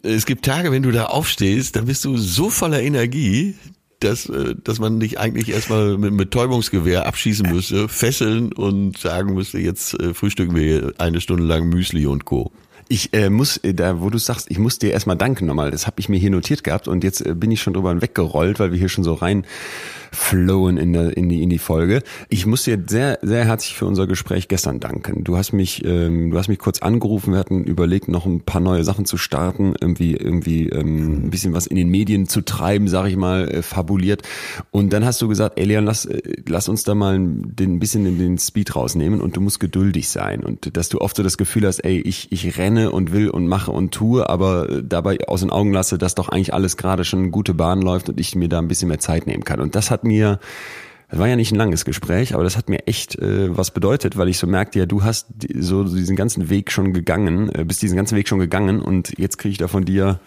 Es 0.01 0.25
gibt 0.25 0.45
Tage, 0.45 0.71
wenn 0.71 0.83
du 0.83 0.91
da 0.91 1.05
aufstehst, 1.05 1.75
dann 1.75 1.85
bist 1.85 2.05
du 2.05 2.17
so 2.17 2.49
voller 2.49 2.81
Energie, 2.81 3.55
dass, 3.99 4.27
äh, 4.27 4.55
dass 4.63 4.79
man 4.79 4.99
dich 4.99 5.19
eigentlich 5.19 5.49
erstmal 5.49 5.97
mit 5.97 6.07
einem 6.07 6.17
Betäubungsgewehr 6.17 7.05
abschießen 7.05 7.51
müsste, 7.51 7.89
fesseln 7.89 8.53
und 8.53 8.97
sagen 8.97 9.33
müsste, 9.33 9.59
jetzt 9.59 9.99
äh, 9.99 10.13
frühstücken 10.13 10.55
wir 10.55 10.93
eine 10.97 11.21
Stunde 11.21 11.43
lang 11.43 11.69
Müsli 11.69 12.05
und 12.05 12.25
Co. 12.25 12.51
ich 12.89 13.13
äh, 13.13 13.29
muss, 13.29 13.57
äh, 13.57 13.73
da 13.73 14.01
wo 14.01 14.09
du 14.09 14.17
sagst, 14.17 14.49
ich 14.49 14.57
muss 14.57 14.79
dir 14.79 14.91
erstmal 14.91 15.15
danken 15.15 15.45
nochmal. 15.45 15.71
Das 15.71 15.87
habe 15.87 15.99
ich 15.99 16.09
mir 16.09 16.17
hier 16.17 16.31
notiert 16.31 16.63
gehabt 16.63 16.87
und 16.87 17.03
jetzt 17.03 17.25
äh, 17.25 17.35
bin 17.35 17.51
ich 17.51 17.61
schon 17.61 17.73
drüber 17.73 18.01
weggerollt, 18.01 18.59
weil 18.59 18.71
wir 18.71 18.79
hier 18.79 18.89
schon 18.89 19.03
so 19.03 19.13
rein 19.13 19.45
flowen 20.11 20.77
in, 20.77 20.93
der, 20.93 21.15
in, 21.15 21.29
die, 21.29 21.43
in 21.43 21.51
die 21.51 21.59
Folge. 21.59 22.01
Ich 22.29 22.47
muss 22.47 22.63
dir 22.63 22.81
sehr, 22.87 23.19
sehr 23.21 23.45
herzlich 23.45 23.75
für 23.75 23.85
unser 23.85 24.07
Gespräch 24.07 24.47
gestern 24.47 24.79
danken. 24.79 25.23
Du 25.23 25.37
hast 25.37 25.53
mich, 25.53 25.85
ähm, 25.85 26.31
du 26.31 26.37
hast 26.39 26.47
mich 26.47 26.57
kurz 26.57 26.79
angerufen, 26.79 27.33
wir 27.33 27.39
hatten 27.39 27.63
überlegt, 27.63 28.07
noch 28.07 28.25
ein 28.25 28.41
paar 28.41 28.59
neue 28.61 28.83
Sachen 28.83 29.05
zu 29.05 29.17
starten, 29.17 29.75
irgendwie, 29.79 30.15
irgendwie 30.15 30.67
ähm, 30.69 31.25
ein 31.25 31.29
bisschen 31.29 31.53
was 31.53 31.67
in 31.67 31.75
den 31.75 31.89
Medien 31.89 32.27
zu 32.27 32.41
treiben, 32.41 32.87
sag 32.87 33.07
ich 33.07 33.17
mal, 33.17 33.49
äh, 33.49 33.61
fabuliert. 33.61 34.23
Und 34.71 34.93
dann 34.93 35.05
hast 35.05 35.21
du 35.21 35.27
gesagt, 35.27 35.59
ey 35.59 35.65
Leon, 35.65 35.85
lass, 35.85 36.05
äh, 36.05 36.21
lass 36.47 36.69
uns 36.69 36.83
da 36.83 36.95
mal 36.95 37.19
den, 37.19 37.75
ein 37.75 37.79
bisschen 37.79 38.17
den 38.17 38.39
Speed 38.39 38.75
rausnehmen 38.75 39.21
und 39.21 39.35
du 39.35 39.41
musst 39.41 39.59
geduldig 39.59 40.09
sein. 40.09 40.43
Und 40.43 40.75
dass 40.75 40.89
du 40.89 41.01
oft 41.01 41.17
so 41.17 41.23
das 41.23 41.37
Gefühl 41.37 41.67
hast, 41.67 41.79
ey, 41.79 41.99
ich, 42.01 42.31
ich 42.31 42.57
renne 42.57 42.78
und 42.87 43.11
will 43.11 43.29
und 43.29 43.47
mache 43.47 43.71
und 43.71 43.91
tue, 43.91 44.29
aber 44.29 44.69
äh, 44.69 44.83
dabei 44.83 45.19
aus 45.27 45.41
den 45.41 45.49
Augen 45.49 45.73
lasse, 45.73 45.97
dass 45.97 46.15
doch 46.15 46.29
eigentlich 46.29 46.53
alles 46.53 46.77
gerade 46.77 47.03
schon 47.03 47.19
eine 47.19 47.29
gute 47.29 47.53
Bahn 47.53 47.81
läuft 47.81 48.09
und 48.09 48.19
ich 48.19 48.35
mir 48.35 48.49
da 48.49 48.59
ein 48.59 48.67
bisschen 48.67 48.87
mehr 48.87 48.99
Zeit 48.99 49.27
nehmen 49.27 49.43
kann. 49.43 49.59
Und 49.59 49.75
das 49.75 49.91
hat 49.91 50.03
mir, 50.03 50.39
das 51.09 51.19
war 51.19 51.27
ja 51.27 51.35
nicht 51.35 51.51
ein 51.51 51.57
langes 51.57 51.85
Gespräch, 51.85 52.33
aber 52.33 52.43
das 52.43 52.57
hat 52.57 52.69
mir 52.69 52.87
echt 52.87 53.17
äh, 53.19 53.55
was 53.55 53.71
bedeutet, 53.71 54.17
weil 54.17 54.29
ich 54.29 54.37
so 54.37 54.47
merkte, 54.47 54.79
ja, 54.79 54.85
du 54.85 55.03
hast 55.03 55.27
so 55.55 55.83
diesen 55.83 56.15
ganzen 56.15 56.49
Weg 56.49 56.71
schon 56.71 56.93
gegangen, 56.93 57.49
äh, 57.53 57.65
bist 57.65 57.81
diesen 57.81 57.97
ganzen 57.97 58.17
Weg 58.17 58.27
schon 58.27 58.39
gegangen 58.39 58.81
und 58.81 59.17
jetzt 59.17 59.37
kriege 59.37 59.51
ich 59.51 59.57
da 59.57 59.67
von 59.67 59.85
dir 59.85 60.19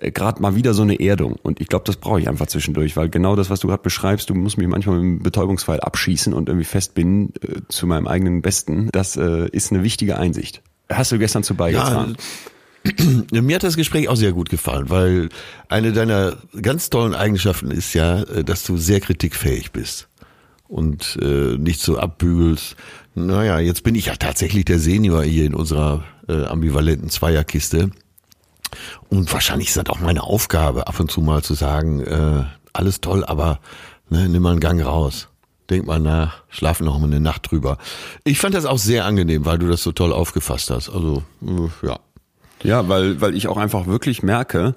äh, 0.00 0.10
gerade 0.10 0.40
mal 0.42 0.54
wieder 0.54 0.74
so 0.74 0.82
eine 0.82 0.98
Erdung. 0.98 1.36
Und 1.42 1.60
ich 1.60 1.68
glaube, 1.68 1.84
das 1.84 1.96
brauche 1.96 2.20
ich 2.20 2.28
einfach 2.28 2.46
zwischendurch, 2.46 2.96
weil 2.96 3.08
genau 3.08 3.36
das, 3.36 3.50
was 3.50 3.60
du 3.60 3.68
gerade 3.68 3.82
beschreibst, 3.82 4.30
du 4.30 4.34
musst 4.34 4.58
mich 4.58 4.66
manchmal 4.66 4.96
mit 4.96 5.04
einem 5.04 5.22
Betäubungspfeil 5.22 5.80
abschießen 5.80 6.32
und 6.32 6.48
irgendwie 6.48 6.64
festbinden 6.64 7.34
äh, 7.42 7.60
zu 7.68 7.86
meinem 7.86 8.06
eigenen 8.06 8.42
Besten. 8.42 8.88
Das 8.92 9.16
äh, 9.16 9.48
ist 9.50 9.72
eine 9.72 9.82
wichtige 9.82 10.18
Einsicht. 10.18 10.62
Hast 10.90 11.12
du 11.12 11.18
gestern 11.18 11.42
zu 11.42 11.54
beigetragen? 11.54 12.16
Mir 13.30 13.56
hat 13.56 13.62
das 13.62 13.76
Gespräch 13.76 14.08
auch 14.08 14.16
sehr 14.16 14.32
gut 14.32 14.48
gefallen, 14.48 14.88
weil 14.88 15.28
eine 15.68 15.92
deiner 15.92 16.36
ganz 16.60 16.90
tollen 16.90 17.14
Eigenschaften 17.14 17.70
ist 17.70 17.94
ja, 17.94 18.22
äh, 18.22 18.44
dass 18.44 18.64
du 18.64 18.76
sehr 18.76 19.00
kritikfähig 19.00 19.72
bist 19.72 20.08
und 20.68 21.18
äh, 21.20 21.56
nicht 21.58 21.80
so 21.80 21.98
abbügelst. 21.98 22.76
Naja, 23.14 23.58
jetzt 23.58 23.82
bin 23.82 23.94
ich 23.94 24.06
ja 24.06 24.16
tatsächlich 24.16 24.64
der 24.64 24.78
Senior 24.78 25.22
hier 25.24 25.44
in 25.44 25.54
unserer 25.54 26.04
äh, 26.28 26.44
ambivalenten 26.44 27.10
Zweierkiste. 27.10 27.90
Und 29.08 29.32
wahrscheinlich 29.32 29.68
ist 29.68 29.76
das 29.76 29.86
auch 29.86 30.00
meine 30.00 30.22
Aufgabe, 30.22 30.86
ab 30.86 31.00
und 31.00 31.10
zu 31.10 31.20
mal 31.20 31.42
zu 31.42 31.54
sagen, 31.54 32.00
äh, 32.00 32.44
alles 32.72 33.00
toll, 33.00 33.24
aber 33.24 33.60
ne, 34.08 34.28
nimm 34.28 34.42
mal 34.42 34.52
einen 34.52 34.60
Gang 34.60 34.84
raus. 34.84 35.28
Denk 35.70 35.86
mal 35.86 36.00
nach, 36.00 36.42
schlaf 36.48 36.80
noch 36.80 36.98
mal 36.98 37.06
eine 37.06 37.20
Nacht 37.20 37.50
drüber. 37.50 37.78
Ich 38.24 38.38
fand 38.38 38.54
das 38.54 38.66
auch 38.66 38.78
sehr 38.78 39.04
angenehm, 39.04 39.44
weil 39.44 39.58
du 39.58 39.68
das 39.68 39.82
so 39.82 39.92
toll 39.92 40.12
aufgefasst 40.12 40.70
hast. 40.70 40.88
Also, 40.88 41.22
äh, 41.42 41.86
ja. 41.86 42.00
Ja, 42.62 42.88
weil, 42.88 43.20
weil 43.20 43.34
ich 43.34 43.48
auch 43.48 43.56
einfach 43.56 43.86
wirklich 43.86 44.22
merke, 44.22 44.74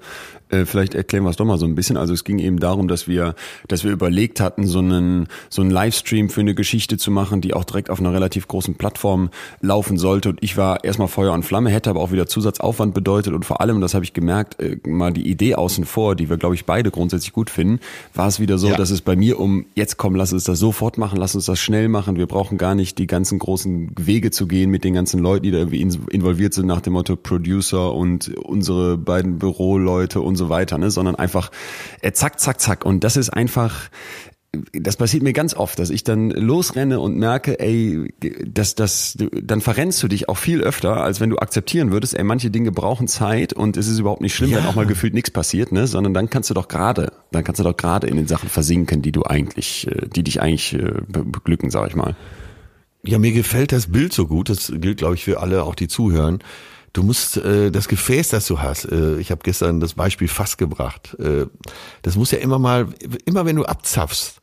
äh, 0.54 0.66
vielleicht 0.66 0.94
erklären 0.94 1.24
wir 1.24 1.30
es 1.30 1.36
doch 1.36 1.44
mal 1.44 1.58
so 1.58 1.66
ein 1.66 1.74
bisschen. 1.74 1.96
Also 1.96 2.14
es 2.14 2.24
ging 2.24 2.38
eben 2.38 2.58
darum, 2.60 2.88
dass 2.88 3.08
wir, 3.08 3.34
dass 3.68 3.84
wir 3.84 3.90
überlegt 3.92 4.40
hatten, 4.40 4.66
so 4.66 4.78
einen, 4.78 5.26
so 5.50 5.62
einen 5.62 5.70
Livestream 5.70 6.28
für 6.30 6.40
eine 6.40 6.54
Geschichte 6.54 6.96
zu 6.96 7.10
machen, 7.10 7.40
die 7.40 7.54
auch 7.54 7.64
direkt 7.64 7.90
auf 7.90 8.00
einer 8.00 8.12
relativ 8.12 8.48
großen 8.48 8.74
Plattform 8.76 9.30
laufen 9.60 9.98
sollte. 9.98 10.30
Und 10.30 10.38
ich 10.42 10.56
war 10.56 10.84
erstmal 10.84 11.08
Feuer 11.08 11.32
und 11.32 11.44
Flamme, 11.44 11.70
hätte 11.70 11.90
aber 11.90 12.00
auch 12.00 12.12
wieder 12.12 12.26
Zusatzaufwand 12.26 12.94
bedeutet. 12.94 13.34
Und 13.34 13.44
vor 13.44 13.60
allem, 13.60 13.80
das 13.80 13.94
habe 13.94 14.04
ich 14.04 14.12
gemerkt, 14.12 14.60
äh, 14.60 14.76
mal 14.88 15.12
die 15.12 15.28
Idee 15.28 15.54
außen 15.56 15.84
vor, 15.84 16.14
die 16.16 16.30
wir, 16.30 16.36
glaube 16.36 16.54
ich, 16.54 16.64
beide 16.64 16.90
grundsätzlich 16.90 17.32
gut 17.32 17.50
finden, 17.50 17.80
war 18.14 18.28
es 18.28 18.40
wieder 18.40 18.58
so, 18.58 18.68
Ja. 18.68 18.76
dass 18.76 18.90
es 18.90 19.00
bei 19.00 19.16
mir 19.16 19.40
um, 19.40 19.66
jetzt 19.74 19.96
komm, 19.96 20.14
lass 20.14 20.32
uns 20.32 20.44
das 20.44 20.58
sofort 20.58 20.98
machen, 20.98 21.18
lass 21.18 21.34
uns 21.34 21.46
das 21.46 21.58
schnell 21.60 21.88
machen. 21.88 22.16
Wir 22.16 22.26
brauchen 22.26 22.58
gar 22.58 22.74
nicht 22.74 22.98
die 22.98 23.06
ganzen 23.06 23.38
großen 23.38 23.90
Wege 23.98 24.30
zu 24.30 24.46
gehen 24.46 24.70
mit 24.70 24.84
den 24.84 24.94
ganzen 24.94 25.20
Leuten, 25.20 25.44
die 25.44 25.50
da 25.50 25.58
irgendwie 25.58 25.80
in- 25.80 25.98
involviert 26.10 26.54
sind 26.54 26.66
nach 26.66 26.80
dem 26.80 26.92
Motto 26.94 27.16
Producer 27.16 27.92
und 27.92 28.28
unsere 28.36 28.96
beiden 28.98 29.38
Büroleute 29.38 30.20
und 30.20 30.36
so 30.44 30.48
weiter, 30.50 30.78
ne, 30.78 30.90
sondern 30.90 31.14
einfach 31.16 31.50
äh, 32.00 32.12
zack, 32.12 32.38
zack, 32.40 32.60
zack. 32.60 32.84
Und 32.84 33.04
das 33.04 33.16
ist 33.16 33.30
einfach, 33.30 33.88
das 34.72 34.96
passiert 34.96 35.24
mir 35.24 35.32
ganz 35.32 35.54
oft, 35.54 35.80
dass 35.80 35.90
ich 35.90 36.04
dann 36.04 36.30
losrenne 36.30 37.00
und 37.00 37.16
merke, 37.16 37.58
ey, 37.58 38.14
das, 38.46 38.76
das, 38.76 39.16
dann 39.42 39.60
verrennst 39.60 40.00
du 40.02 40.06
dich 40.08 40.28
auch 40.28 40.36
viel 40.36 40.60
öfter, 40.60 41.02
als 41.02 41.20
wenn 41.20 41.30
du 41.30 41.38
akzeptieren 41.38 41.90
würdest, 41.90 42.14
ey, 42.14 42.22
manche 42.22 42.50
Dinge 42.52 42.70
brauchen 42.70 43.08
Zeit 43.08 43.52
und 43.52 43.76
es 43.76 43.88
ist 43.88 43.98
überhaupt 43.98 44.20
nicht 44.20 44.34
schlimm, 44.36 44.50
Ja. 44.50 44.58
wenn 44.58 44.66
auch 44.66 44.76
mal 44.76 44.86
gefühlt 44.86 45.12
nichts 45.12 45.30
passiert, 45.32 45.72
ne, 45.72 45.88
sondern 45.88 46.14
dann 46.14 46.30
kannst 46.30 46.50
du 46.50 46.54
doch 46.54 46.68
gerade, 46.68 47.12
dann 47.32 47.42
kannst 47.42 47.58
du 47.58 47.64
doch 47.64 47.76
gerade 47.76 48.06
in 48.06 48.16
den 48.16 48.28
Sachen 48.28 48.48
versinken, 48.48 49.02
die 49.02 49.10
du 49.10 49.24
eigentlich, 49.24 49.88
äh, 49.88 50.06
die 50.08 50.22
dich 50.22 50.40
eigentlich 50.40 50.72
äh, 50.74 50.78
be- 51.08 51.24
beglücken, 51.24 51.70
sag 51.70 51.88
ich 51.88 51.96
mal. 51.96 52.14
Ja, 53.06 53.18
mir 53.18 53.32
gefällt 53.32 53.72
das 53.72 53.90
Bild 53.92 54.12
so 54.14 54.26
gut. 54.26 54.48
Das 54.48 54.72
gilt, 54.76 54.96
glaube 54.98 55.14
ich, 55.16 55.24
für 55.24 55.40
alle, 55.40 55.64
auch 55.64 55.74
die 55.74 55.88
zuhören. 55.88 56.38
Du 56.94 57.02
musst 57.02 57.36
äh, 57.36 57.72
das 57.72 57.88
Gefäß, 57.88 58.28
das 58.28 58.46
du 58.46 58.60
hast. 58.60 58.84
Äh, 58.86 59.18
ich 59.18 59.32
habe 59.32 59.42
gestern 59.42 59.80
das 59.80 59.94
Beispiel 59.94 60.28
Fass 60.28 60.56
gebracht. 60.56 61.16
Äh, 61.18 61.46
das 62.02 62.14
muss 62.14 62.30
ja 62.30 62.38
immer 62.38 62.60
mal, 62.60 62.86
immer 63.26 63.44
wenn 63.44 63.56
du 63.56 63.64
abzapfst, 63.64 64.40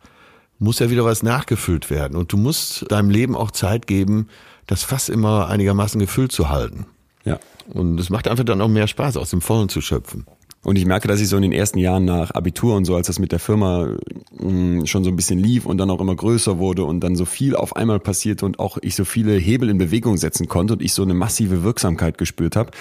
muss 0.60 0.80
ja 0.80 0.90
wieder 0.90 1.06
was 1.06 1.24
nachgefüllt 1.24 1.90
werden. 1.90 2.18
Und 2.18 2.34
du 2.34 2.38
musst 2.38 2.92
deinem 2.92 3.10
Leben 3.10 3.38
auch 3.38 3.52
Zeit 3.52 3.88
geben, 3.88 4.28
das 4.68 4.84
Fass 4.84 5.08
immer 5.08 5.48
einigermaßen 5.48 6.00
gefüllt 6.00 6.34
zu 6.34 6.50
halten. 6.50 6.86
Ja. 7.24 7.40
Und 7.70 7.98
es 8.00 8.10
macht 8.10 8.28
einfach 8.28 8.44
dann 8.44 8.60
auch 8.60 8.68
mehr 8.68 8.88
Spaß, 8.88 9.16
aus 9.16 9.30
dem 9.30 9.42
Vollen 9.42 9.70
zu 9.70 9.80
schöpfen. 9.80 10.26
Und 10.64 10.78
ich 10.78 10.86
merke, 10.86 11.08
dass 11.08 11.20
ich 11.22 11.28
so 11.28 11.38
in 11.38 11.42
den 11.42 11.54
ersten 11.54 11.80
Jahren 11.80 12.06
nach 12.06 12.32
Abitur 12.32 12.76
und 12.76 12.86
so, 12.86 12.96
als 12.96 13.08
das 13.08 13.18
mit 13.18 13.32
der 13.32 13.40
Firma 13.40 13.96
mh, 14.38 14.86
schon 14.86 15.04
so 15.04 15.10
ein 15.10 15.16
bisschen 15.16 15.40
lief 15.40 15.66
und 15.66 15.80
dann 15.80 15.90
auch 15.90 16.00
immer 16.00 16.16
größer 16.16 16.60
wurde 16.60 16.84
und 16.84 17.00
dann 17.00 17.16
so 17.16 17.26
viel 17.26 17.56
auf 17.56 17.76
einmal 17.76 18.00
passierte 18.00 18.46
und 18.46 18.60
auch 18.60 18.78
ich 18.82 18.96
so 18.96 19.04
viele 19.04 19.34
Hebel 19.34 19.70
in 19.70 19.80
Bewegung 19.80 20.18
setzen 20.18 20.48
konnte 20.48 20.74
und 20.74 20.82
ich 20.84 20.94
so 20.94 21.02
eine 21.02 21.16
massive 21.16 21.64
Wirksamkeit 21.64 22.20
gespürt 22.20 22.56
habe, 22.56 22.72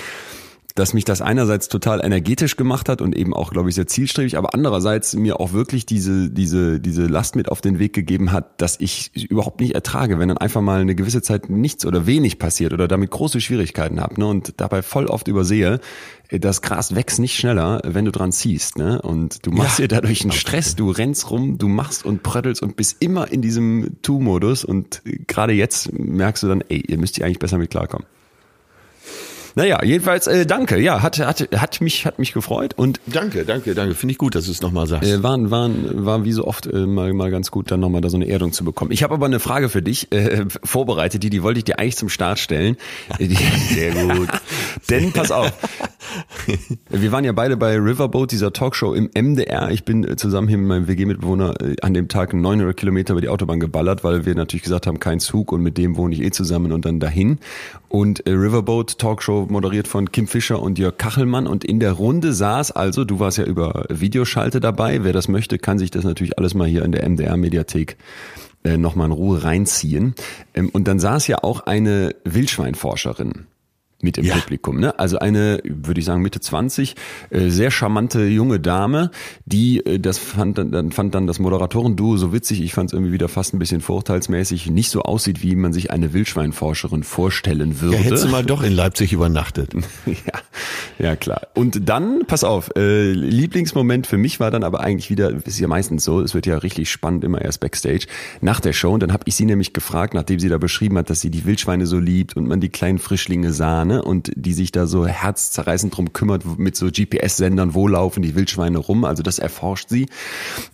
dass 0.80 0.94
mich 0.94 1.04
das 1.04 1.20
einerseits 1.20 1.68
total 1.68 2.02
energetisch 2.02 2.56
gemacht 2.56 2.88
hat 2.88 3.02
und 3.02 3.14
eben 3.14 3.34
auch, 3.34 3.50
glaube 3.50 3.68
ich, 3.68 3.74
sehr 3.74 3.86
zielstrebig, 3.86 4.38
aber 4.38 4.54
andererseits 4.54 5.14
mir 5.14 5.38
auch 5.38 5.52
wirklich 5.52 5.84
diese, 5.84 6.30
diese, 6.30 6.80
diese 6.80 7.04
Last 7.06 7.36
mit 7.36 7.50
auf 7.50 7.60
den 7.60 7.78
Weg 7.78 7.92
gegeben 7.92 8.32
hat, 8.32 8.62
dass 8.62 8.80
ich 8.80 9.14
überhaupt 9.14 9.60
nicht 9.60 9.74
ertrage, 9.74 10.18
wenn 10.18 10.28
dann 10.28 10.38
einfach 10.38 10.62
mal 10.62 10.80
eine 10.80 10.94
gewisse 10.94 11.20
Zeit 11.20 11.50
nichts 11.50 11.84
oder 11.84 12.06
wenig 12.06 12.38
passiert 12.38 12.72
oder 12.72 12.88
damit 12.88 13.10
große 13.10 13.42
Schwierigkeiten 13.42 14.00
habe 14.00 14.18
ne, 14.18 14.26
und 14.26 14.54
dabei 14.56 14.80
voll 14.80 15.06
oft 15.06 15.28
übersehe, 15.28 15.80
das 16.30 16.62
Gras 16.62 16.94
wächst 16.94 17.18
nicht 17.18 17.36
schneller, 17.36 17.82
wenn 17.84 18.06
du 18.06 18.12
dran 18.12 18.32
ziehst, 18.32 18.78
ne? 18.78 19.02
Und 19.02 19.44
du 19.44 19.50
machst 19.50 19.80
ja, 19.80 19.86
dir 19.86 19.96
dadurch 19.96 20.22
einen 20.22 20.32
Stress, 20.32 20.76
du 20.76 20.90
rennst 20.90 21.30
rum, 21.30 21.58
du 21.58 21.68
machst 21.68 22.06
und 22.06 22.22
pröttelst 22.22 22.62
und 22.62 22.76
bist 22.76 22.96
immer 23.00 23.30
in 23.30 23.42
diesem 23.42 23.96
Tu-Modus 24.00 24.64
und 24.64 25.02
gerade 25.26 25.52
jetzt 25.52 25.92
merkst 25.92 26.42
du 26.44 26.48
dann, 26.48 26.62
ey, 26.68 26.84
ihr 26.86 26.98
müsst 26.98 27.16
hier 27.16 27.26
eigentlich 27.26 27.40
besser 27.40 27.58
mit 27.58 27.70
klarkommen. 27.70 28.06
Naja, 29.54 29.82
jedenfalls 29.84 30.26
äh, 30.26 30.46
danke. 30.46 30.78
Ja, 30.78 31.02
hat, 31.02 31.18
hat, 31.18 31.48
hat, 31.56 31.80
mich, 31.80 32.06
hat 32.06 32.18
mich 32.18 32.32
gefreut. 32.32 32.74
Und 32.76 33.00
danke, 33.06 33.44
danke, 33.44 33.74
danke. 33.74 33.94
Finde 33.94 34.12
ich 34.12 34.18
gut, 34.18 34.34
dass 34.34 34.46
du 34.46 34.52
es 34.52 34.60
nochmal 34.62 34.86
sagst. 34.86 35.10
Äh, 35.10 35.22
waren, 35.22 35.50
waren, 35.50 36.04
war 36.04 36.24
wie 36.24 36.32
so 36.32 36.46
oft 36.46 36.66
äh, 36.66 36.86
mal, 36.86 37.12
mal 37.12 37.30
ganz 37.30 37.50
gut, 37.50 37.70
dann 37.70 37.80
nochmal 37.80 38.00
da 38.00 38.08
so 38.08 38.16
eine 38.16 38.28
Erdung 38.28 38.52
zu 38.52 38.64
bekommen. 38.64 38.92
Ich 38.92 39.02
habe 39.02 39.14
aber 39.14 39.26
eine 39.26 39.40
Frage 39.40 39.68
für 39.68 39.82
dich 39.82 40.12
äh, 40.12 40.44
vorbereitet, 40.64 41.22
die, 41.22 41.30
die 41.30 41.42
wollte 41.42 41.58
ich 41.58 41.64
dir 41.64 41.78
eigentlich 41.78 41.96
zum 41.96 42.08
Start 42.08 42.38
stellen. 42.38 42.76
Sehr 43.18 43.92
gut. 43.92 44.28
Denn 44.90 45.12
pass 45.12 45.30
auf. 45.30 45.52
Wir 46.88 47.12
waren 47.12 47.24
ja 47.24 47.32
beide 47.32 47.56
bei 47.56 47.76
Riverboat, 47.76 48.32
dieser 48.32 48.52
Talkshow 48.52 48.94
im 48.94 49.10
MDR. 49.14 49.70
Ich 49.70 49.84
bin 49.84 50.04
äh, 50.04 50.16
zusammen 50.16 50.48
hier 50.48 50.58
mit 50.58 50.68
meinem 50.68 50.88
WG-Mitbewohner 50.88 51.60
äh, 51.60 51.76
an 51.82 51.94
dem 51.94 52.08
Tag 52.08 52.34
900 52.34 52.76
Kilometer 52.76 53.12
über 53.12 53.20
die 53.20 53.28
Autobahn 53.28 53.60
geballert, 53.60 54.04
weil 54.04 54.26
wir 54.26 54.34
natürlich 54.34 54.62
gesagt 54.62 54.86
haben, 54.86 55.00
kein 55.00 55.20
Zug 55.20 55.52
und 55.52 55.62
mit 55.62 55.78
dem 55.78 55.96
wohne 55.96 56.14
ich 56.14 56.22
eh 56.22 56.30
zusammen 56.30 56.72
und 56.72 56.84
dann 56.84 57.00
dahin. 57.00 57.38
Und 57.90 58.24
äh, 58.24 58.30
Riverboat 58.30 58.98
Talkshow 58.98 59.48
moderiert 59.50 59.88
von 59.88 60.12
Kim 60.12 60.28
Fischer 60.28 60.62
und 60.62 60.78
Jörg 60.78 60.96
Kachelmann. 60.96 61.48
Und 61.48 61.64
in 61.64 61.80
der 61.80 61.90
Runde 61.90 62.32
saß 62.32 62.70
also, 62.70 63.04
du 63.04 63.18
warst 63.18 63.38
ja 63.38 63.44
über 63.44 63.84
Videoschalte 63.88 64.60
dabei. 64.60 65.02
Wer 65.02 65.12
das 65.12 65.26
möchte, 65.26 65.58
kann 65.58 65.80
sich 65.80 65.90
das 65.90 66.04
natürlich 66.04 66.38
alles 66.38 66.54
mal 66.54 66.68
hier 66.68 66.84
in 66.84 66.92
der 66.92 67.08
MDR-Mediathek 67.08 67.96
äh, 68.62 68.76
nochmal 68.76 69.06
in 69.06 69.12
Ruhe 69.12 69.42
reinziehen. 69.42 70.14
Ähm, 70.54 70.68
und 70.68 70.86
dann 70.86 71.00
saß 71.00 71.26
ja 71.26 71.42
auch 71.42 71.66
eine 71.66 72.14
Wildschweinforscherin 72.22 73.46
mit 74.02 74.18
im 74.18 74.24
ja. 74.24 74.34
Publikum. 74.34 74.80
Ne? 74.80 74.98
Also 74.98 75.18
eine, 75.18 75.60
würde 75.64 76.00
ich 76.00 76.06
sagen, 76.06 76.22
Mitte 76.22 76.40
20, 76.40 76.94
äh, 77.30 77.48
sehr 77.48 77.70
charmante 77.70 78.24
junge 78.24 78.60
Dame, 78.60 79.10
die, 79.44 79.84
äh, 79.84 79.98
das 79.98 80.18
fand 80.18 80.58
dann, 80.58 80.92
fand 80.92 81.14
dann 81.14 81.26
das 81.26 81.38
Moderatoren-Duo 81.38 82.16
so 82.16 82.32
witzig, 82.32 82.62
ich 82.62 82.72
fand 82.72 82.90
es 82.90 82.92
irgendwie 82.92 83.12
wieder 83.12 83.28
fast 83.28 83.54
ein 83.54 83.58
bisschen 83.58 83.80
vorurteilsmäßig, 83.80 84.70
nicht 84.70 84.90
so 84.90 85.02
aussieht, 85.02 85.42
wie 85.42 85.54
man 85.56 85.72
sich 85.72 85.90
eine 85.90 86.12
Wildschweinforscherin 86.12 87.02
vorstellen 87.02 87.80
würde. 87.80 87.96
Ja, 87.96 88.02
hättest 88.02 88.24
du 88.24 88.28
mal 88.28 88.44
doch 88.44 88.62
in 88.62 88.72
Leipzig 88.72 89.12
übernachtet. 89.12 89.72
ja, 90.06 90.14
ja, 90.98 91.16
klar. 91.16 91.48
Und 91.54 91.88
dann, 91.88 92.24
pass 92.26 92.44
auf, 92.44 92.70
äh, 92.76 93.12
Lieblingsmoment 93.12 94.06
für 94.06 94.18
mich 94.18 94.40
war 94.40 94.50
dann 94.50 94.64
aber 94.64 94.80
eigentlich 94.80 95.10
wieder, 95.10 95.30
ist 95.30 95.58
ja 95.58 95.68
meistens 95.68 96.04
so, 96.04 96.20
es 96.20 96.34
wird 96.34 96.46
ja 96.46 96.58
richtig 96.58 96.90
spannend 96.90 97.24
immer 97.24 97.42
erst 97.42 97.60
Backstage, 97.60 98.06
nach 98.40 98.60
der 98.60 98.72
Show. 98.72 98.92
Und 98.92 99.02
dann 99.02 99.12
habe 99.12 99.24
ich 99.26 99.34
sie 99.34 99.44
nämlich 99.44 99.72
gefragt, 99.72 100.14
nachdem 100.14 100.38
sie 100.38 100.48
da 100.48 100.58
beschrieben 100.58 100.98
hat, 100.98 101.10
dass 101.10 101.20
sie 101.20 101.30
die 101.30 101.44
Wildschweine 101.44 101.86
so 101.86 101.98
liebt 101.98 102.36
und 102.36 102.46
man 102.46 102.60
die 102.60 102.68
kleinen 102.68 102.98
Frischlinge 102.98 103.52
sah, 103.52 103.84
ne? 103.90 104.02
Und 104.02 104.30
die 104.34 104.52
sich 104.52 104.72
da 104.72 104.86
so 104.86 105.06
herzzerreißend 105.06 105.96
drum 105.96 106.12
kümmert 106.12 106.58
mit 106.58 106.76
so 106.76 106.86
GPS-Sendern, 106.86 107.74
wo 107.74 107.88
laufen 107.88 108.22
die 108.22 108.34
Wildschweine 108.34 108.78
rum, 108.78 109.04
also 109.04 109.22
das 109.22 109.38
erforscht 109.38 109.88
sie, 109.88 110.06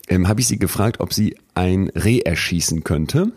ähm, 0.09 0.29
habe 0.29 0.41
ich 0.41 0.47
sie 0.47 0.59
gefragt, 0.59 1.01
ob 1.01 1.13
sie 1.13 1.37
ein 1.55 1.89
Reh 1.95 2.21
erschießen 2.21 2.85
könnte 2.85 3.33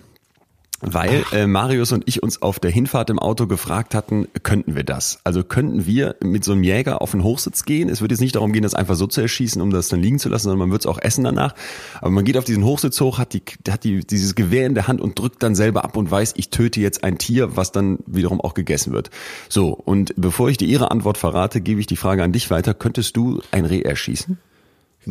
weil 0.81 1.23
äh, 1.31 1.45
Marius 1.45 1.91
und 1.91 2.03
ich 2.07 2.23
uns 2.23 2.41
auf 2.41 2.59
der 2.59 2.71
Hinfahrt 2.71 3.09
im 3.09 3.19
Auto 3.19 3.47
gefragt 3.47 3.93
hatten, 3.93 4.27
könnten 4.43 4.75
wir 4.75 4.83
das? 4.83 5.19
Also 5.23 5.43
könnten 5.43 5.85
wir 5.85 6.15
mit 6.21 6.43
so 6.43 6.53
einem 6.53 6.63
Jäger 6.63 7.01
auf 7.01 7.11
den 7.11 7.23
Hochsitz 7.23 7.65
gehen? 7.65 7.89
Es 7.89 8.01
wird 8.01 8.11
jetzt 8.11 8.21
nicht 8.21 8.35
darum 8.35 8.53
gehen, 8.53 8.63
das 8.63 8.73
einfach 8.73 8.95
so 8.95 9.07
zu 9.07 9.21
erschießen, 9.21 9.61
um 9.61 9.71
das 9.71 9.89
dann 9.89 10.01
liegen 10.01 10.19
zu 10.19 10.29
lassen, 10.29 10.43
sondern 10.43 10.59
man 10.59 10.71
wird 10.71 10.81
es 10.81 10.85
auch 10.85 10.97
essen 10.97 11.23
danach. 11.23 11.53
Aber 11.99 12.11
man 12.11 12.23
geht 12.23 12.37
auf 12.37 12.45
diesen 12.45 12.63
Hochsitz 12.63 12.99
hoch, 13.01 13.17
hat, 13.17 13.33
die, 13.33 13.41
hat 13.69 13.83
die, 13.83 13.99
dieses 13.99 14.35
Gewehr 14.35 14.65
in 14.65 14.73
der 14.73 14.87
Hand 14.87 15.01
und 15.01 15.19
drückt 15.19 15.43
dann 15.43 15.55
selber 15.55 15.83
ab 15.83 15.97
und 15.97 16.09
weiß, 16.09 16.33
ich 16.37 16.49
töte 16.49 16.79
jetzt 16.79 17.03
ein 17.03 17.17
Tier, 17.17 17.55
was 17.57 17.71
dann 17.71 17.99
wiederum 18.05 18.39
auch 18.39 18.53
gegessen 18.53 18.93
wird. 18.93 19.09
So, 19.49 19.73
und 19.73 20.13
bevor 20.15 20.49
ich 20.49 20.57
dir 20.57 20.67
Ihre 20.67 20.91
Antwort 20.91 21.17
verrate, 21.17 21.61
gebe 21.61 21.81
ich 21.81 21.87
die 21.87 21.97
Frage 21.97 22.23
an 22.23 22.31
dich 22.31 22.49
weiter. 22.51 22.73
Könntest 22.73 23.17
du 23.17 23.41
ein 23.51 23.65
Reh 23.65 23.81
erschießen? 23.81 24.37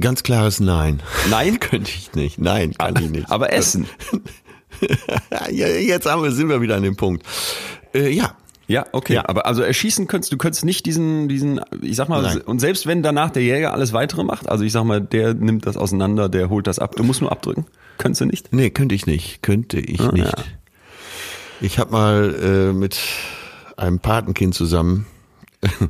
Ganz 0.01 0.23
klares 0.23 0.61
Nein. 0.61 1.01
Nein? 1.31 1.61
Könnte 1.61 1.91
ich 1.91 2.15
nicht. 2.15 2.39
Nein, 2.39 2.75
kann 2.77 2.97
ich 3.03 3.11
nicht. 3.11 3.31
Aber 3.31 3.53
essen. 3.53 3.87
Jetzt 5.51 6.07
haben 6.07 6.23
wir, 6.23 6.33
sind 6.33 6.49
wir 6.49 6.61
wieder 6.61 6.77
an 6.77 6.83
dem 6.83 6.97
Punkt. 6.97 7.25
Äh, 7.95 8.11
ja. 8.11 8.35
Ja, 8.69 8.85
okay. 8.93 9.15
Ja. 9.15 9.29
Aber 9.29 9.47
also 9.47 9.63
erschießen 9.63 10.09
könntest 10.09 10.31
du 10.31 10.37
könntest 10.37 10.65
nicht 10.65 10.85
diesen, 10.85 11.27
diesen, 11.29 11.59
ich 11.81 11.97
sag 11.97 12.11
mal, 12.11 12.21
Nein. 12.21 12.43
und 12.43 12.59
selbst 12.59 12.87
wenn 12.87 13.03
danach 13.03 13.31
der 13.31 13.43
Jäger 13.43 13.73
alles 13.73 13.95
weitere 13.95 14.25
macht, 14.25 14.47
also 14.47 14.63
ich 14.63 14.73
sag 14.73 14.85
mal, 14.85 15.01
der 15.01 15.33
nimmt 15.33 15.67
das 15.67 15.79
auseinander, 15.79 16.29
der 16.29 16.51
holt 16.51 16.67
das 16.67 16.79
ab, 16.79 16.95
du 16.95 17.03
musst 17.03 17.23
nur 17.23 17.33
abdrücken. 17.33 17.65
Könntest 17.97 18.21
du 18.21 18.27
nicht? 18.27 18.53
Nee, 18.53 18.69
könnte 18.69 18.95
ich 18.95 19.07
nicht. 19.07 19.43
Könnte 19.43 19.81
ich 19.81 20.01
ah, 20.01 20.13
nicht. 20.13 20.27
Ja. 20.27 20.45
Ich 21.63 21.79
habe 21.79 21.93
mal 21.93 22.35
äh, 22.41 22.73
mit 22.75 23.01
einem 23.79 24.01
Patenkind 24.01 24.55
zusammen 24.55 25.07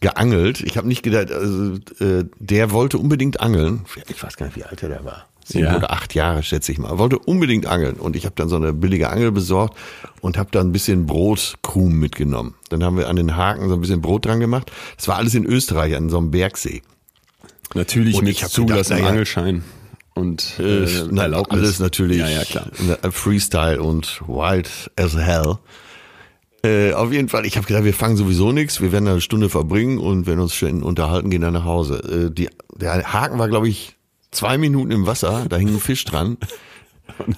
geangelt. 0.00 0.60
Ich 0.60 0.76
habe 0.76 0.86
nicht 0.86 1.02
gedacht, 1.02 1.32
also, 1.32 1.76
äh, 1.98 2.26
der 2.38 2.70
wollte 2.72 2.98
unbedingt 2.98 3.40
angeln. 3.40 3.86
Ich 4.08 4.22
weiß 4.22 4.36
gar 4.36 4.46
nicht, 4.46 4.56
wie 4.56 4.64
alt 4.64 4.82
er 4.82 4.90
da 4.90 5.04
war 5.04 5.26
sieben 5.48 5.64
ja. 5.64 5.76
oder 5.76 5.92
acht 5.92 6.14
Jahre, 6.14 6.42
schätze 6.42 6.72
ich 6.72 6.78
mal. 6.78 6.98
wollte 6.98 7.18
unbedingt 7.18 7.66
angeln 7.66 7.96
und 7.96 8.16
ich 8.16 8.24
habe 8.24 8.34
dann 8.36 8.48
so 8.48 8.56
eine 8.56 8.72
billige 8.72 9.10
Angel 9.10 9.32
besorgt 9.32 9.76
und 10.20 10.36
habe 10.36 10.50
dann 10.52 10.68
ein 10.68 10.72
bisschen 10.72 11.06
Brotkrumen 11.06 11.98
mitgenommen. 11.98 12.54
Dann 12.68 12.84
haben 12.84 12.96
wir 12.96 13.08
an 13.08 13.16
den 13.16 13.36
Haken 13.36 13.68
so 13.68 13.74
ein 13.74 13.80
bisschen 13.80 14.00
Brot 14.00 14.26
dran 14.26 14.40
gemacht. 14.40 14.70
Das 14.96 15.08
war 15.08 15.16
alles 15.16 15.34
in 15.34 15.44
Österreich 15.44 15.96
an 15.96 16.10
so 16.10 16.18
einem 16.18 16.30
Bergsee. 16.30 16.82
Natürlich 17.74 18.16
und 18.16 18.24
mit 18.24 18.36
Zulassung 18.36 19.04
Angelschein 19.04 19.62
und 20.14 20.54
äh, 20.58 20.84
äh, 20.84 21.16
Erlaubnis. 21.16 21.60
Alles 21.60 21.78
natürlich 21.78 22.18
ja, 22.18 22.28
ja, 22.28 22.44
klar. 22.44 22.66
Freestyle 23.10 23.82
und 23.82 24.22
wild 24.26 24.90
as 24.96 25.16
hell. 25.16 25.58
Äh, 26.64 26.92
auf 26.92 27.12
jeden 27.12 27.28
Fall, 27.28 27.46
ich 27.46 27.56
habe 27.56 27.66
gedacht, 27.66 27.84
wir 27.84 27.94
fangen 27.94 28.16
sowieso 28.16 28.50
nichts, 28.50 28.80
wir 28.80 28.90
werden 28.90 29.06
eine 29.06 29.20
Stunde 29.20 29.48
verbringen 29.48 29.98
und 29.98 30.26
werden 30.26 30.40
uns 30.40 30.54
schön 30.54 30.82
unterhalten, 30.82 31.30
gehen 31.30 31.42
dann 31.42 31.52
nach 31.52 31.64
Hause. 31.64 32.28
Äh, 32.28 32.34
die, 32.34 32.48
der 32.74 33.12
Haken 33.12 33.38
war, 33.38 33.48
glaube 33.48 33.68
ich, 33.68 33.96
zwei 34.38 34.56
Minuten 34.56 34.92
im 34.92 35.06
Wasser, 35.06 35.46
da 35.48 35.56
hing 35.56 35.68
ein 35.68 35.80
Fisch 35.80 36.04
dran. 36.04 36.38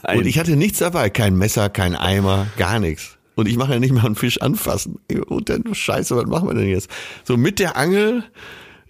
Oh 0.07 0.19
und 0.19 0.27
ich 0.27 0.39
hatte 0.39 0.57
nichts 0.57 0.81
dabei, 0.81 1.09
kein 1.09 1.39
Messer, 1.39 1.71
kein 1.71 1.95
Eimer, 1.95 2.49
gar 2.59 2.81
nichts. 2.81 3.17
Und 3.35 3.49
ich 3.49 3.57
mache 3.57 3.73
ja 3.73 3.79
nicht 3.79 3.95
mal 3.95 4.05
einen 4.05 4.17
Fisch 4.17 4.39
anfassen. 4.43 4.99
Und 5.29 5.49
dann, 5.49 5.75
scheiße, 5.75 6.15
was 6.17 6.27
machen 6.27 6.49
wir 6.49 6.55
denn 6.55 6.69
jetzt? 6.69 6.91
So 7.25 7.39
mit 7.39 7.59
der 7.61 7.79
Angel 7.79 8.25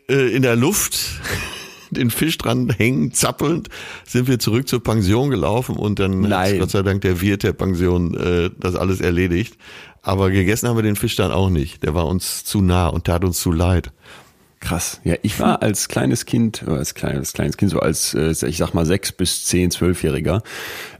äh, 0.09 0.35
in 0.35 0.43
der 0.43 0.57
Luft, 0.57 0.99
den 1.91 2.11
Fisch 2.11 2.39
dran 2.39 2.71
hängen, 2.71 3.13
zappelnd, 3.13 3.69
sind 4.05 4.27
wir 4.27 4.41
zurück 4.41 4.67
zur 4.67 4.83
Pension 4.83 5.31
gelaufen 5.31 5.77
und 5.77 6.01
dann 6.01 6.23
Nein. 6.23 6.55
hat 6.55 6.59
Gott 6.59 6.71
sei 6.71 6.83
Dank 6.83 7.03
der 7.03 7.21
Wirt 7.21 7.45
der 7.45 7.53
Pension 7.53 8.17
äh, 8.17 8.51
das 8.59 8.75
alles 8.75 9.01
erledigt. 9.01 9.57
Aber 10.03 10.31
gegessen 10.31 10.69
haben 10.69 10.77
wir 10.77 10.83
den 10.83 10.97
Fisch 10.97 11.15
dann 11.15 11.31
auch 11.31 11.51
nicht. 11.51 11.85
Der 11.85 11.95
war 11.95 12.07
uns 12.07 12.43
zu 12.45 12.63
nah 12.63 12.89
und 12.89 13.05
tat 13.05 13.23
uns 13.23 13.41
zu 13.41 13.53
leid. 13.53 13.93
Krass. 14.61 15.01
Ja, 15.05 15.17
ich 15.23 15.41
war 15.41 15.63
als 15.63 15.89
kleines 15.89 16.27
Kind, 16.27 16.69
als 16.69 16.95
kleines, 16.95 17.33
kleines 17.33 17.57
Kind, 17.57 17.71
so 17.71 17.81
als, 17.81 18.13
äh, 18.13 18.31
ich 18.47 18.59
sag 18.59 18.75
mal, 18.75 18.85
sechs 18.85 19.11
bis 19.11 19.47
zehn, 19.47 19.71
zwölfjähriger, 19.71 20.43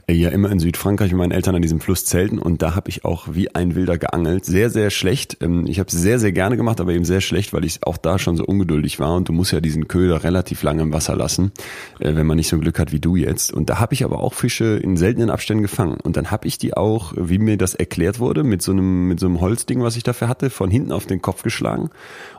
ja 0.07 0.29
immer 0.29 0.51
in 0.51 0.59
Südfrankreich 0.59 1.11
mit 1.11 1.19
meinen 1.19 1.31
Eltern 1.31 1.55
an 1.55 1.61
diesem 1.61 1.79
Fluss 1.79 2.05
zelten 2.05 2.39
und 2.39 2.61
da 2.61 2.75
habe 2.75 2.89
ich 2.89 3.05
auch 3.05 3.27
wie 3.31 3.53
ein 3.55 3.75
Wilder 3.75 3.97
geangelt. 3.97 4.45
Sehr, 4.45 4.69
sehr 4.69 4.89
schlecht. 4.89 5.37
Ähm, 5.41 5.65
ich 5.67 5.79
habe 5.79 5.87
es 5.87 5.93
sehr, 5.93 6.19
sehr 6.19 6.31
gerne 6.31 6.57
gemacht, 6.57 6.81
aber 6.81 6.93
eben 6.93 7.05
sehr 7.05 7.21
schlecht, 7.21 7.53
weil 7.53 7.65
ich 7.65 7.85
auch 7.85 7.97
da 7.97 8.19
schon 8.19 8.37
so 8.37 8.45
ungeduldig 8.45 8.99
war 8.99 9.15
und 9.15 9.29
du 9.29 9.33
musst 9.33 9.51
ja 9.51 9.61
diesen 9.61 9.87
Köder 9.87 10.23
relativ 10.23 10.63
lange 10.63 10.81
im 10.81 10.93
Wasser 10.93 11.15
lassen, 11.15 11.51
äh, 11.99 12.15
wenn 12.15 12.27
man 12.27 12.37
nicht 12.37 12.49
so 12.49 12.59
Glück 12.59 12.79
hat 12.79 12.91
wie 12.91 12.99
du 12.99 13.15
jetzt. 13.15 13.53
Und 13.53 13.69
da 13.69 13.79
habe 13.79 13.93
ich 13.93 14.03
aber 14.03 14.19
auch 14.19 14.33
Fische 14.33 14.77
in 14.77 14.97
seltenen 14.97 15.29
Abständen 15.29 15.63
gefangen. 15.63 15.97
Und 16.01 16.17
dann 16.17 16.31
habe 16.31 16.47
ich 16.47 16.57
die 16.57 16.75
auch, 16.75 17.13
wie 17.15 17.39
mir 17.39 17.57
das 17.57 17.75
erklärt 17.75 18.19
wurde, 18.19 18.43
mit 18.43 18.61
so 18.61 18.71
einem, 18.71 19.07
mit 19.07 19.19
so 19.19 19.27
einem 19.27 19.41
Holzding, 19.41 19.81
was 19.81 19.95
ich 19.95 20.03
dafür 20.03 20.27
hatte, 20.27 20.49
von 20.49 20.69
hinten 20.69 20.91
auf 20.91 21.05
den 21.05 21.21
Kopf 21.21 21.43
geschlagen 21.43 21.89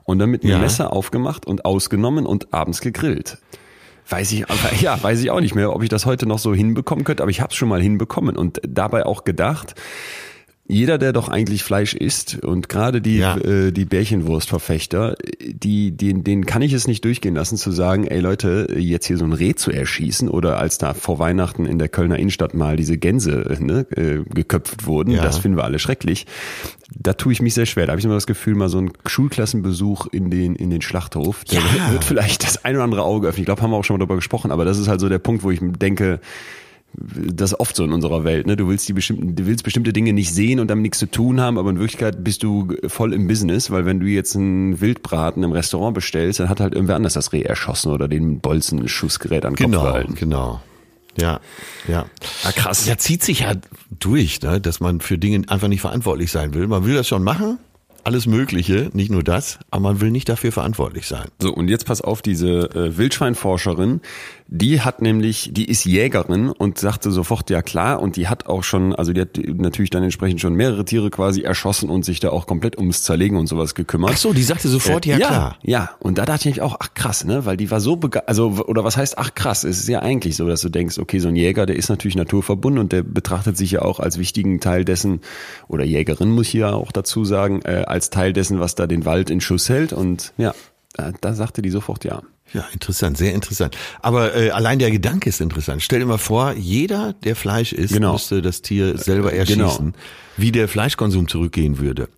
und 0.04 0.19
dann 0.19 0.31
mit 0.31 0.42
einem 0.42 0.52
ja. 0.52 0.59
Messer 0.59 0.92
aufgemacht 0.92 1.47
und 1.47 1.64
ausgenommen 1.64 2.26
und 2.26 2.52
abends 2.52 2.81
gegrillt. 2.81 3.38
Weiß 4.09 4.32
ich, 4.32 4.44
ja, 4.80 5.02
weiß 5.02 5.21
ich 5.21 5.30
auch 5.30 5.40
nicht 5.40 5.54
mehr, 5.54 5.75
ob 5.75 5.82
ich 5.82 5.88
das 5.88 6.06
heute 6.06 6.26
noch 6.26 6.38
so 6.38 6.54
hinbekommen 6.54 7.04
könnte, 7.04 7.23
aber 7.23 7.30
ich 7.30 7.40
habe 7.40 7.50
es 7.50 7.56
schon 7.56 7.68
mal 7.68 7.80
hinbekommen 7.80 8.37
und 8.37 8.61
dabei 8.66 9.06
auch 9.06 9.25
gedacht, 9.25 9.75
jeder, 10.73 10.97
der 10.97 11.12
doch 11.12 11.29
eigentlich 11.29 11.62
Fleisch 11.62 11.93
isst 11.93 12.43
und 12.43 12.71
gerade 12.71 13.02
die, 13.02 13.19
ja. 13.19 13.37
äh, 13.37 13.73
die 13.73 13.85
Bärchenwurstverfechter, 13.85 15.17
die, 15.41 15.91
die, 15.91 16.14
denen 16.14 16.47
kann 16.47 16.62
ich 16.62 16.73
es 16.73 16.87
nicht 16.87 17.05
durchgehen 17.05 17.35
lassen 17.35 17.59
zu 17.59 17.71
sagen, 17.73 18.07
ey 18.07 18.21
Leute, 18.21 18.69
jetzt 18.79 19.07
hier 19.07 19.19
so 19.19 19.25
ein 19.25 19.35
Reh 19.35 19.55
zu 19.55 19.71
erschießen 19.71 20.31
oder 20.31 20.59
als 20.59 20.79
da 20.79 20.95
vor 20.95 21.19
Weihnachten 21.19 21.67
in 21.67 21.79
der 21.79 21.88
Kölner 21.88 22.19
Innenstadt 22.19 22.55
mal 22.55 22.76
diese 22.76 22.97
Gänse 22.97 23.55
ne, 23.61 23.87
äh, 23.91 24.25
geköpft 24.33 24.87
wurden, 24.87 25.11
ja. 25.12 25.23
das 25.23 25.38
finden 25.38 25.59
wir 25.59 25.64
alle 25.64 25.79
schrecklich. 25.79 26.26
Da 26.95 27.12
tue 27.12 27.33
ich 27.33 27.43
mich 27.43 27.52
sehr 27.52 27.67
schwer. 27.67 27.87
Da 27.87 27.93
habe 27.93 28.00
ich 28.00 28.05
immer 28.05 28.14
das 28.14 28.26
Gefühl, 28.26 28.55
mal 28.55 28.69
so 28.71 28.79
ein 28.79 28.93
Schulklassenbesuch 29.07 30.07
in 30.07 30.31
den, 30.31 30.57
in 30.57 30.71
den 30.71 30.81
Schlachthof, 30.81 31.45
der 31.45 31.61
ja. 31.61 31.93
wird 31.93 32.05
vielleicht 32.05 32.45
das 32.45 32.64
ein 32.64 32.75
oder 32.76 32.85
andere 32.85 33.02
Auge 33.02 33.29
öffnen. 33.29 33.43
Ich 33.43 33.47
glaube, 33.47 33.61
haben 33.61 33.71
wir 33.71 33.76
auch 33.76 33.85
schon 33.85 33.95
mal 33.95 33.99
darüber 33.99 34.17
gesprochen, 34.17 34.50
aber 34.50 34.64
das 34.64 34.79
ist 34.79 34.88
halt 34.88 35.00
so 35.00 35.11
der 35.11 35.19
Punkt, 35.19 35.43
wo 35.43 35.50
ich 35.50 35.61
denke, 35.62 36.21
das 36.94 37.52
ist 37.52 37.61
oft 37.61 37.75
so 37.75 37.84
in 37.84 37.92
unserer 37.92 38.25
Welt. 38.25 38.46
Ne? 38.46 38.56
Du 38.56 38.68
willst 38.68 38.88
die 38.88 38.92
bestimmten, 38.92 39.34
du 39.34 39.46
willst 39.46 39.64
bestimmte 39.64 39.92
Dinge 39.92 40.12
nicht 40.12 40.32
sehen 40.34 40.61
und 40.61 40.68
damit 40.68 40.82
nichts 40.82 40.99
zu 40.99 41.11
tun 41.11 41.40
haben, 41.40 41.58
aber 41.58 41.70
in 41.70 41.78
Wirklichkeit 41.78 42.22
bist 42.22 42.42
du 42.42 42.75
voll 42.87 43.14
im 43.14 43.26
Business, 43.26 43.70
weil 43.70 43.87
wenn 43.87 44.00
du 44.00 44.06
jetzt 44.06 44.37
einen 44.37 44.80
Wildbraten 44.80 45.42
im 45.42 45.52
Restaurant 45.52 45.94
bestellst, 45.94 46.40
dann 46.40 46.49
hat 46.49 46.61
halt 46.61 46.75
irgendwer 46.75 46.96
anders 46.96 47.14
das 47.14 47.32
Reh 47.32 47.42
erschossen 47.42 47.92
oder 47.92 48.08
den 48.08 48.40
Bolzenschussgerät 48.40 49.44
an 49.44 49.54
den 49.54 49.66
genau, 49.66 49.80
Kopf 49.80 49.88
gehalten. 49.88 50.14
Genau, 50.16 50.61
ja, 51.18 51.40
ja. 51.88 52.06
Ah, 52.44 52.52
krass. 52.52 52.87
Ja, 52.87 52.96
zieht 52.96 53.22
sich 53.22 53.40
ja 53.40 53.54
durch, 53.99 54.40
ne, 54.42 54.61
dass 54.61 54.80
man 54.80 55.00
für 55.00 55.18
Dinge 55.18 55.42
einfach 55.49 55.68
nicht 55.68 55.82
verantwortlich 55.82 56.30
sein 56.30 56.54
will. 56.54 56.66
Man 56.66 56.84
will 56.87 56.94
das 56.94 57.06
schon 57.06 57.22
machen, 57.22 57.58
alles 58.04 58.26
Mögliche, 58.26 58.90
nicht 58.94 59.11
nur 59.11 59.22
das, 59.22 59.58
aber 59.70 59.82
man 59.82 60.00
will 60.00 60.11
nicht 60.11 60.28
dafür 60.28 60.52
verantwortlich 60.52 61.06
sein. 61.06 61.28
So, 61.40 61.52
und 61.52 61.68
jetzt 61.68 61.87
pass 61.87 62.00
auf, 62.00 62.22
diese 62.22 62.70
äh, 62.75 62.96
Wildschweinforscherin, 62.96 64.00
die 64.54 64.82
hat 64.82 65.00
nämlich, 65.00 65.49
die 65.54 65.64
ist 65.64 65.87
Jägerin 65.87 66.50
und 66.50 66.78
sagte 66.78 67.11
sofort, 67.11 67.49
ja 67.49 67.62
klar, 67.62 68.02
und 68.02 68.16
die 68.16 68.28
hat 68.28 68.47
auch 68.47 68.64
schon, 68.64 68.94
also 68.94 69.14
die 69.14 69.23
hat 69.23 69.38
natürlich 69.47 69.88
dann 69.88 70.02
entsprechend 70.02 70.42
schon 70.42 70.52
mehrere 70.52 70.85
Tiere 70.85 71.09
quasi 71.09 71.40
erschossen 71.40 71.88
und 71.88 72.04
sich 72.04 72.21
da 72.21 72.28
auch 72.28 72.47
komplett 72.47 72.76
ums 72.76 73.02
Zerlegen 73.02 73.38
und 73.38 73.47
sowas 73.47 73.75
gekümmert. 73.75 74.11
Ach 74.12 74.18
so, 74.18 74.35
die 74.35 74.42
sagte 74.42 74.68
sofort, 74.68 75.06
ja, 75.06 75.16
ja 75.16 75.26
klar. 75.26 75.56
Ja, 75.62 75.90
und 76.00 76.18
da 76.18 76.26
dachte 76.26 76.50
ich 76.50 76.61
auch, 76.61 76.76
ach 76.80 76.92
krass, 76.92 77.25
ne, 77.25 77.47
weil 77.47 77.56
die 77.56 77.71
war 77.71 77.80
so 77.80 77.97
begeistert, 77.97 78.28
also, 78.28 78.50
oder 78.66 78.85
was 78.85 78.99
heißt, 78.99 79.16
ach 79.16 79.35
krass, 79.35 79.64
es 79.64 79.78
ist 79.78 79.88
ja 79.88 80.00
eigentlich 80.00 80.37
so, 80.37 80.47
dass 80.47 80.61
du 80.61 80.68
denkst, 80.68 80.99
okay, 80.99 81.18
so 81.18 81.28
ein 81.28 81.37
Jäger, 81.37 81.64
der 81.64 81.76
ist 81.76 81.88
natürlich 81.88 82.16
naturverbunden 82.16 82.78
und 82.78 82.92
der 82.92 83.04
betrachtet 83.04 83.56
sich 83.56 83.71
ja 83.71 83.80
auch 83.80 84.00
als 84.00 84.18
wichtigen 84.18 84.61
Teil 84.61 84.85
dessen, 84.85 85.23
oder 85.66 85.85
Jägerin 85.85 86.28
muss 86.28 86.49
ich 86.49 86.52
ja 86.52 86.75
auch 86.75 86.92
dazu 86.92 87.25
sagen, 87.25 87.62
äh, 87.64 87.85
als 87.87 88.11
Teil 88.11 88.35
dessen, 88.35 88.61
was 88.61 88.75
da 88.75 88.87
den 88.87 89.06
Wald 89.06 89.30
in 89.30 89.40
Schuss 89.40 89.71
hält 89.71 89.94
und 89.94 90.35
ja, 90.37 90.54
da, 90.94 91.12
da 91.20 91.34
sagte 91.34 91.62
die 91.62 91.70
sofort 91.70 92.04
ja. 92.04 92.22
Ja, 92.52 92.66
interessant, 92.72 93.16
sehr 93.16 93.32
interessant. 93.32 93.76
Aber 94.02 94.34
äh, 94.37 94.50
allein 94.50 94.78
der 94.78 94.90
Gedanke 94.90 95.30
ist 95.30 95.40
interessant. 95.40 95.82
Stell 95.82 96.00
dir 96.00 96.06
mal 96.06 96.18
vor, 96.18 96.52
jeder, 96.52 97.14
der 97.25 97.34
Fleisch 97.34 97.72
isst, 97.72 97.94
Genau. 97.94 98.12
müsste 98.12 98.42
das 98.42 98.61
Tier 98.61 98.99
selber 98.99 99.32
erschießen, 99.32 99.62
genau. 99.92 99.96
wie 100.37 100.52
der 100.52 100.68
Fleischkonsum 100.68 101.28
zurückgehen 101.28 101.78
würde. 101.78 102.08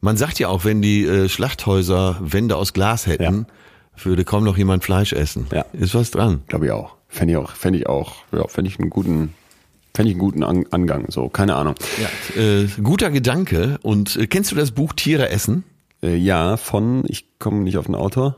Man 0.00 0.16
sagt 0.16 0.38
ja 0.40 0.48
auch, 0.48 0.64
wenn 0.64 0.82
die 0.82 1.04
äh, 1.04 1.28
Schlachthäuser 1.28 2.18
Wände 2.20 2.56
aus 2.56 2.72
Glas 2.72 3.06
hätten, 3.06 3.46
würde 4.02 4.24
kaum 4.24 4.42
noch 4.44 4.56
jemand 4.56 4.84
Fleisch 4.84 5.12
essen. 5.12 5.46
Ja. 5.52 5.64
Ist 5.72 5.94
was 5.94 6.10
dran. 6.10 6.42
Glaube 6.48 6.66
ich 6.66 6.72
auch. 6.72 6.94
Fände 7.08 7.32
ich 7.34 7.36
auch, 7.38 7.50
fände 7.52 7.78
ich 7.78 7.86
auch, 7.88 8.16
ja, 8.32 8.46
fände 8.48 8.70
ich 8.70 8.78
einen 8.78 8.90
guten, 8.90 9.34
fände 9.94 10.10
ich 10.10 10.14
einen 10.14 10.20
guten 10.20 10.42
An 10.44 10.66
Angang, 10.70 11.06
so, 11.10 11.28
keine 11.28 11.54
Ahnung. 11.54 11.74
Ja. 12.36 12.40
Äh, 12.42 12.68
guter 12.82 13.10
Gedanke. 13.10 13.78
Und 13.82 14.16
äh, 14.16 14.26
kennst 14.26 14.50
du 14.50 14.56
das 14.56 14.72
Buch 14.72 14.92
Tiere 14.92 15.30
essen? 15.30 15.64
Äh, 16.02 16.16
ja, 16.16 16.56
von, 16.56 17.04
ich 17.08 17.38
komme 17.38 17.60
nicht 17.60 17.78
auf 17.78 17.86
den 17.86 17.94
Autor, 17.94 18.36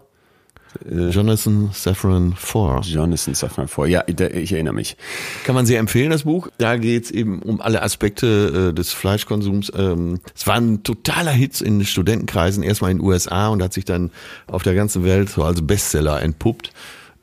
Jonathan 0.89 1.71
Safran 1.73 2.35
Foer. 2.35 2.81
Jonathan 2.83 3.35
Safran 3.35 3.67
vor. 3.67 3.87
Ja, 3.87 4.05
ich 4.07 4.53
erinnere 4.53 4.75
mich. 4.75 4.97
Kann 5.45 5.55
man 5.55 5.67
sehr 5.67 5.81
empfehlen, 5.81 6.11
das 6.11 6.23
Buch. 6.23 6.49
Da 6.59 6.77
geht's 6.77 7.11
eben 7.11 7.43
um 7.43 7.61
alle 7.61 7.83
Aspekte 7.83 8.71
äh, 8.71 8.75
des 8.75 8.93
Fleischkonsums. 8.93 9.73
Ähm, 9.77 10.21
es 10.35 10.47
war 10.47 10.57
ein 10.57 10.83
totaler 10.83 11.33
Hit 11.33 11.61
in 11.61 11.85
Studentenkreisen, 11.85 12.63
erstmal 12.63 12.93
in 12.93 12.99
den 12.99 13.07
USA 13.07 13.49
und 13.49 13.63
hat 13.63 13.73
sich 13.73 13.85
dann 13.85 14.11
auf 14.47 14.63
der 14.63 14.75
ganzen 14.75 15.05
Welt 15.05 15.29
so 15.29 15.43
als 15.43 15.67
Bestseller 15.67 16.23
entpuppt. 16.23 16.73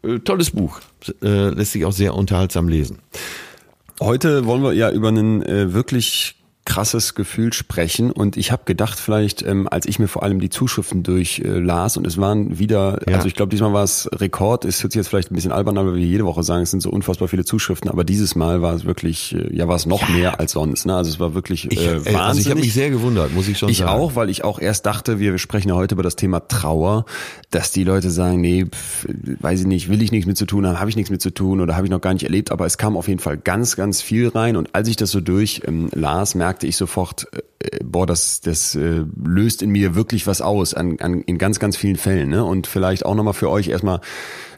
Äh, 0.03 0.19
tolles 0.19 0.51
Buch. 0.51 0.81
Äh, 1.21 1.49
lässt 1.49 1.71
sich 1.71 1.85
auch 1.85 1.93
sehr 1.93 2.15
unterhaltsam 2.15 2.67
lesen. 2.67 2.99
Heute 4.01 4.45
wollen 4.45 4.61
wir 4.61 4.73
ja 4.73 4.91
über 4.91 5.07
einen 5.07 5.41
äh, 5.41 5.73
wirklich 5.73 6.36
krasses 6.67 7.15
Gefühl 7.15 7.53
sprechen 7.53 8.11
und 8.11 8.35
ich 8.35 8.51
habe 8.51 8.63
gedacht 8.65 8.99
vielleicht, 8.99 9.41
ähm, 9.41 9.67
als 9.71 9.85
ich 9.85 9.99
mir 9.99 10.09
vor 10.09 10.23
allem 10.23 10.41
die 10.41 10.49
Zuschriften 10.49 11.01
durchlas 11.01 11.95
äh, 11.95 11.99
und 11.99 12.05
es 12.05 12.17
waren 12.17 12.59
wieder, 12.59 12.99
Ja. 13.07 13.15
also 13.15 13.27
ich 13.27 13.35
glaube 13.35 13.49
diesmal 13.51 13.71
war 13.71 13.83
es 13.85 14.09
Rekord, 14.13 14.65
es 14.65 14.83
hört 14.83 14.91
sich 14.91 14.99
jetzt 14.99 15.07
vielleicht 15.07 15.31
ein 15.31 15.35
bisschen 15.35 15.53
albern 15.53 15.77
an, 15.77 15.87
weil 15.87 15.95
wir 15.95 16.05
jede 16.05 16.25
Woche 16.25 16.43
sagen, 16.43 16.63
es 16.63 16.71
sind 16.71 16.81
so 16.81 16.89
unfassbar 16.89 17.29
viele 17.29 17.45
Zuschriften, 17.45 17.89
aber 17.89 18.03
dieses 18.03 18.35
Mal 18.35 18.61
war 18.61 18.73
es 18.75 18.83
wirklich, 18.83 19.33
äh, 19.33 19.55
ja 19.55 19.67
war 19.69 19.77
es 19.77 19.85
noch 19.85 20.09
mehr 20.09 20.41
als 20.41 20.51
sonst, 20.51 20.85
ne? 20.85 20.93
also 20.95 21.09
es 21.09 21.19
war 21.21 21.33
wirklich 21.33 21.71
Ich, 21.71 21.79
äh, 21.79 21.85
äh, 21.85 21.95
wahnsinnig. 21.95 22.19
also 22.19 22.39
ich 22.41 22.49
habe 22.49 22.59
mich 22.59 22.73
sehr 22.73 22.89
gewundert, 22.89 23.33
muss 23.33 23.47
ich 23.47 23.57
schon 23.57 23.69
Ich 23.69 23.77
sagen. 23.77 23.89
auch, 23.91 24.15
weil 24.15 24.29
ich 24.29 24.43
auch 24.43 24.59
erst 24.59 24.85
dachte, 24.85 25.19
wir 25.19 25.37
sprechen 25.37 25.69
ja 25.69 25.75
heute 25.75 25.95
über 25.95 26.03
das 26.03 26.17
Thema 26.17 26.41
Trauer, 26.49 27.05
dass 27.49 27.71
die 27.71 27.85
Leute 27.85 28.11
sagen, 28.11 28.41
nee, 28.41 28.65
pf, 28.65 29.07
weiß 29.39 29.61
ich 29.61 29.67
nicht, 29.67 29.87
will 29.89 30.01
ich 30.01 30.11
nichts 30.11 30.27
mit 30.27 30.35
zu 30.37 30.45
tun 30.45 30.67
haben, 30.67 30.79
habe 30.81 30.89
ich 30.89 30.97
nichts 30.97 31.11
mit 31.11 31.21
zu 31.21 31.33
tun 31.33 31.61
oder 31.61 31.77
habe 31.77 31.87
ich 31.87 31.91
noch 31.91 32.01
gar 32.01 32.11
nicht 32.13 32.23
erlebt, 32.23 32.51
aber 32.51 32.65
es 32.65 32.77
kam 32.77 32.97
auf 32.97 33.07
jeden 33.07 33.19
Fall 33.21 33.37
ganz, 33.37 33.77
ganz 33.77 34.01
viel 34.01 34.27
rein 34.27 34.57
und 34.57 34.75
als 34.75 34.89
ich 34.89 34.97
das 34.97 35.11
so 35.11 35.21
durch 35.21 35.61
ähm, 35.65 35.89
las, 35.93 36.35
merkte 36.35 36.56
ich 36.63 36.77
sofort, 36.77 37.27
äh, 37.33 37.41
boah, 37.83 38.05
das, 38.05 38.41
das 38.41 38.75
äh, 38.75 39.03
löst 39.23 39.61
in 39.61 39.69
mir 39.71 39.95
wirklich 39.95 40.27
was 40.27 40.41
aus 40.41 40.73
an, 40.73 40.97
an, 40.99 41.21
in 41.21 41.37
ganz, 41.37 41.59
ganz 41.59 41.77
vielen 41.77 41.95
Fällen. 41.95 42.29
Ne? 42.29 42.43
Und 42.43 42.67
vielleicht 42.67 43.05
auch 43.05 43.15
nochmal 43.15 43.33
für 43.33 43.49
euch 43.49 43.67
erstmal 43.67 44.01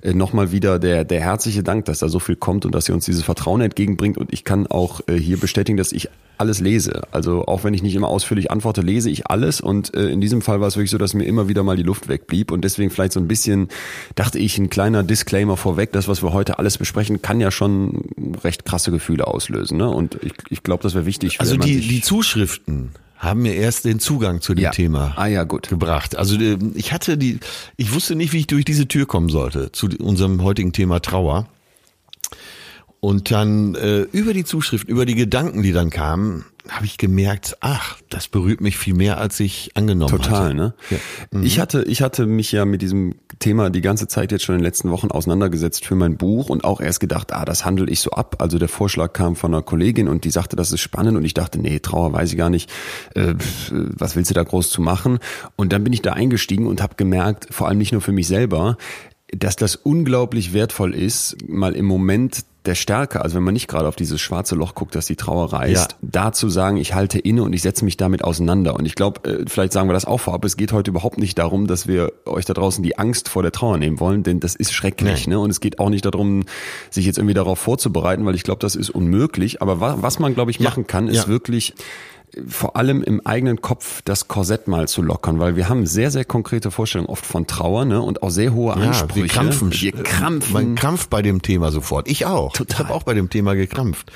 äh, 0.02 0.14
nochmal 0.14 0.52
wieder 0.52 0.80
der, 0.80 1.04
der 1.06 1.22
herzliche 1.22 1.64
Dank, 1.64 1.86
dass 1.86 2.00
da 2.00 2.10
so 2.10 2.20
viel 2.20 2.36
kommt 2.36 2.66
und 2.66 2.74
dass 2.74 2.88
ihr 2.88 2.96
uns 2.96 3.06
dieses 3.06 3.24
Vertrauen 3.24 3.62
entgegenbringt. 3.62 4.18
Und 4.18 4.32
ich 4.34 4.44
kann 4.44 4.68
auch 4.68 5.02
äh, 5.08 5.16
hier 5.16 5.38
bestätigen, 5.38 5.78
dass 5.78 5.92
ich 5.92 6.10
alles 6.38 6.62
lese. 6.62 7.02
Also 7.12 7.46
auch 7.46 7.66
wenn 7.66 7.74
ich 7.74 7.84
nicht 7.84 7.96
immer 7.96 8.08
ausführlich 8.08 8.50
antworte, 8.50 8.82
lese 8.82 9.10
ich 9.10 9.28
alles. 9.28 9.60
Und 9.60 9.94
äh, 9.94 10.10
in 10.10 10.22
diesem 10.22 10.42
Fall 10.42 10.62
war 10.62 10.68
es 10.68 10.78
wirklich 10.78 10.92
so, 10.92 10.98
dass 10.98 11.14
mir 11.14 11.26
immer 11.26 11.50
wieder 11.50 11.64
mal 11.64 11.76
die 11.76 11.84
Luft 11.84 12.08
wegblieb. 12.08 12.52
Und 12.52 12.62
deswegen 12.62 12.92
vielleicht 12.92 13.12
so 13.12 13.20
ein 13.20 13.28
bisschen, 13.28 13.68
dachte 14.16 14.40
ich, 14.40 14.58
ein 14.58 14.70
kleiner 14.70 15.04
Disclaimer 15.04 15.58
vorweg. 15.58 15.92
Das, 15.92 16.08
was 16.08 16.24
wir 16.24 16.32
heute 16.32 16.58
alles 16.60 16.78
besprechen, 16.78 17.22
kann 17.22 17.42
ja 17.42 17.52
schon 17.52 18.06
recht 18.44 18.64
krasse 18.64 18.92
Gefühle 18.92 19.28
auslösen. 19.28 19.78
Ne? 19.78 19.90
Und 19.90 20.18
ich, 20.22 20.34
ich 20.50 20.64
glaube, 20.64 20.82
das 20.82 20.94
wäre 20.94 21.06
wichtig. 21.06 21.42
Also 21.42 21.58
die, 21.58 21.82
die 21.82 22.02
Zuschriften 22.02 22.92
haben 23.20 23.42
mir 23.42 23.54
erst 23.54 23.86
den 23.86 24.00
Zugang 24.00 24.42
zu 24.42 24.56
dem 24.56 24.64
Ja. 24.64 24.72
Thema 24.72 25.14
Ah 25.18 25.28
ja, 25.28 25.44
gut. 25.44 25.68
gebracht. 25.70 26.16
Also 26.18 26.36
äh, 26.38 26.58
ich 26.74 26.94
hatte 26.94 27.18
die, 27.18 27.40
ich 27.78 27.94
wusste 27.94 28.16
nicht, 28.16 28.34
wie 28.34 28.40
ich 28.40 28.48
durch 28.48 28.66
diese 28.66 28.88
Tür 28.88 29.06
kommen 29.06 29.30
sollte 29.30 29.72
zu 29.72 29.88
unserem 30.00 30.42
heutigen 30.42 30.72
Thema 30.74 31.02
Trauer. 31.02 31.46
Und 33.02 33.32
dann 33.32 33.76
äh, 33.76 34.02
über 34.12 34.34
die 34.34 34.44
Zuschrift, 34.44 34.90
über 34.90 35.06
die 35.06 35.16
Gedanken, 35.16 35.64
die 35.64 35.72
dann 35.72 35.90
kamen, 35.90 36.46
habe 36.68 36.86
ich 36.86 36.98
gemerkt, 36.98 37.58
ach, 37.62 37.98
das 38.10 38.28
berührt 38.28 38.62
mich 38.62 38.78
viel 38.78 38.94
mehr, 38.94 39.18
als 39.18 39.40
ich 39.40 39.72
angenommen 39.76 40.12
Total, 40.12 40.46
hatte. 40.46 40.56
ne? 40.56 40.74
Ja. 40.90 40.98
Mhm. 41.32 41.44
Ich 41.44 41.60
hatte, 41.60 41.84
ich 41.84 42.02
hatte 42.02 42.26
mich 42.26 42.52
ja 42.52 42.66
mit 42.66 42.82
diesem 42.82 43.16
Thema 43.40 43.70
die 43.70 43.82
ganze 43.82 44.08
Zeit 44.08 44.32
jetzt 44.32 44.44
schon 44.44 44.56
in 44.56 44.60
den 44.60 44.66
letzten 44.66 44.92
Wochen 44.92 45.10
auseinandergesetzt 45.12 45.86
für 45.86 45.96
mein 45.96 46.18
Buch 46.18 46.50
und 46.50 46.66
auch 46.66 46.82
erst 46.82 47.00
gedacht, 47.00 47.32
ah, 47.32 47.46
das 47.46 47.66
handle 47.66 47.90
ich 47.90 48.02
so 48.02 48.12
ab. 48.12 48.36
Also 48.40 48.60
der 48.60 48.68
Vorschlag 48.68 49.14
kam 49.14 49.36
von 49.36 49.54
einer 49.54 49.64
Kollegin 49.64 50.10
und 50.10 50.26
die 50.26 50.32
sagte, 50.32 50.58
das 50.58 50.72
ist 50.72 50.82
spannend 50.82 51.18
und 51.18 51.24
ich 51.24 51.34
dachte, 51.34 51.60
nee, 51.60 51.80
Trauer 51.80 52.12
weiß 52.12 52.32
ich 52.32 52.38
gar 52.38 52.50
nicht, 52.50 52.70
äh, 53.16 53.36
was 53.72 54.16
willst 54.16 54.30
du 54.30 54.36
da 54.36 54.44
groß 54.44 54.70
zu 54.70 54.82
machen? 54.82 55.20
Und 55.56 55.72
dann 55.72 55.84
bin 55.84 55.94
ich 55.94 56.02
da 56.02 56.14
eingestiegen 56.14 56.68
und 56.68 56.82
habe 56.82 56.96
gemerkt, 56.96 57.48
vor 57.50 57.70
allem 57.70 57.78
nicht 57.78 57.94
nur 57.94 58.02
für 58.02 58.12
mich 58.12 58.28
selber, 58.28 58.78
dass 59.32 59.56
das 59.56 59.76
unglaublich 59.76 60.54
wertvoll 60.54 60.94
ist, 60.94 61.38
mal 61.48 61.76
im 61.76 61.86
Moment 61.86 62.46
der 62.66 62.76
Stärke, 62.76 63.22
also 63.22 63.36
wenn 63.38 63.44
man 63.44 63.54
nicht 63.54 63.68
gerade 63.70 63.88
auf 63.88 63.96
dieses 63.96 64.20
schwarze 64.20 64.54
Loch 64.54 64.76
guckt, 64.76 64.94
das 64.94 65.06
die 65.08 65.16
Trauer 65.16 65.54
reißt, 65.54 65.92
Ja. 65.92 65.98
da 66.02 66.32
zu 66.34 66.50
sagen, 66.50 66.76
ich 66.78 66.94
halte 66.94 67.18
inne 67.18 67.44
und 67.44 67.54
ich 67.54 67.62
setze 67.62 67.86
mich 67.86 67.96
damit 67.96 68.24
auseinander. 68.24 68.76
Und 68.76 68.86
ich 68.86 68.96
glaube, 68.96 69.30
äh, 69.30 69.46
vielleicht 69.48 69.72
sagen 69.72 69.88
wir 69.88 69.94
das 69.94 70.04
auch 70.06 70.20
vorab, 70.20 70.44
es 70.44 70.58
geht 70.58 70.74
heute 70.74 70.92
überhaupt 70.92 71.20
nicht 71.20 71.38
darum, 71.40 71.68
dass 71.68 71.88
wir 71.88 72.12
euch 72.26 72.44
da 72.46 72.54
draußen 72.54 72.84
die 72.84 72.98
Angst 72.98 73.30
vor 73.30 73.44
der 73.44 73.54
Trauer 73.54 73.78
nehmen 73.78 74.00
wollen, 74.02 74.24
denn 74.24 74.42
das 74.42 74.56
ist 74.56 74.74
schrecklich. 74.74 75.26
Nee. 75.26 75.36
Ne? 75.36 75.40
Und 75.40 75.50
es 75.52 75.62
geht 75.62 75.80
auch 75.80 75.90
nicht 75.90 76.04
darum, 76.04 76.44
sich 76.90 77.06
jetzt 77.06 77.18
irgendwie 77.18 77.34
darauf 77.34 77.60
vorzubereiten, 77.60 78.26
weil 78.26 78.36
ich 78.36 78.44
glaube, 78.44 78.60
das 78.60 78.76
ist 78.76 78.90
unmöglich. 78.90 79.62
Aber 79.62 79.80
wa 79.80 79.98
was 80.02 80.20
man, 80.20 80.34
glaube 80.36 80.52
ich, 80.52 80.60
machen 80.60 80.86
kann, 80.86 81.08
ist 81.08 81.24
ja. 81.24 81.28
wirklich 81.28 81.74
vor 82.48 82.76
allem 82.76 83.04
im 83.04 83.26
eigenen 83.26 83.62
Kopf 83.62 84.02
das 84.06 84.28
Korsett 84.28 84.68
mal 84.68 84.88
zu 84.88 85.02
lockern, 85.02 85.40
weil 85.40 85.56
wir 85.56 85.70
haben 85.70 85.86
sehr, 85.86 86.12
sehr 86.12 86.26
konkrete 86.26 86.72
Vorstellungen 86.72 87.10
oft 87.10 87.26
von 87.26 87.48
Trauer 87.48 87.86
ne? 87.86 88.02
und 88.02 88.24
auch 88.24 88.30
sehr 88.30 88.54
hohe 88.54 88.76
Ja, 88.80 88.88
Ansprüche. 88.90 89.24
wir 89.24 89.28
krampfen. 89.28 89.74
Wir 89.74 89.92
krampfen. 89.92 90.54
Man 90.54 90.76
krampft 90.76 91.10
bei 91.10 91.22
dem 91.22 91.42
Thema 91.42 91.72
sofort. 91.72 92.08
Ich 92.10 92.26
auch. 92.26 92.54
Total. 92.54 92.74
Ich 92.74 92.80
habe 92.80 92.94
auch 92.94 93.04
bei 93.04 93.14
dem 93.14 93.30
Thema 93.30 93.56
gekrampft. 93.56 94.12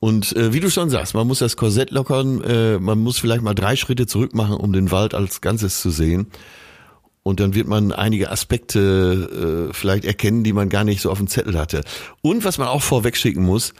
Und 0.00 0.36
äh, 0.36 0.52
wie 0.52 0.60
du 0.60 0.70
schon 0.70 0.90
sagst, 0.90 1.14
man 1.14 1.26
muss 1.26 1.40
das 1.40 1.56
Korsett 1.56 1.90
lockern, 1.90 2.42
äh, 2.44 2.78
man 2.78 3.00
muss 3.00 3.18
vielleicht 3.18 3.42
mal 3.42 3.54
drei 3.54 3.74
Schritte 3.74 4.06
zurück 4.06 4.34
machen, 4.34 4.54
um 4.54 4.72
den 4.72 4.90
Wald 4.92 5.14
als 5.14 5.40
Ganzes 5.40 5.80
zu 5.80 5.90
sehen. 5.90 6.28
Und 7.24 7.40
dann 7.40 7.54
wird 7.54 7.66
man 7.66 7.92
einige 7.92 8.30
Aspekte 8.30 9.68
äh, 9.70 9.74
vielleicht 9.74 10.04
erkennen, 10.04 10.44
die 10.44 10.52
man 10.52 10.68
gar 10.68 10.84
nicht 10.84 11.00
so 11.02 11.10
auf 11.10 11.18
dem 11.18 11.26
Zettel 11.26 11.58
hatte. 11.58 11.82
Und 12.22 12.44
was 12.44 12.58
man 12.58 12.68
auch 12.68 12.82
vorweg 12.82 13.16
schicken 13.16 13.44
muss, 13.44 13.74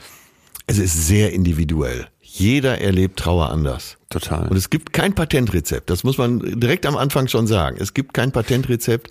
es 0.66 0.78
ist 0.78 1.06
sehr 1.06 1.32
individuell. 1.32 2.08
Jeder 2.30 2.80
erlebt 2.80 3.18
Trauer 3.18 3.50
anders. 3.50 3.96
Total. 4.10 4.48
Und 4.48 4.56
es 4.56 4.70
gibt 4.70 4.92
kein 4.92 5.14
Patentrezept. 5.14 5.88
Das 5.90 6.04
muss 6.04 6.18
man 6.18 6.60
direkt 6.60 6.84
am 6.84 6.96
Anfang 6.96 7.26
schon 7.26 7.46
sagen. 7.46 7.78
Es 7.80 7.94
gibt 7.94 8.12
kein 8.12 8.32
Patentrezept. 8.32 9.10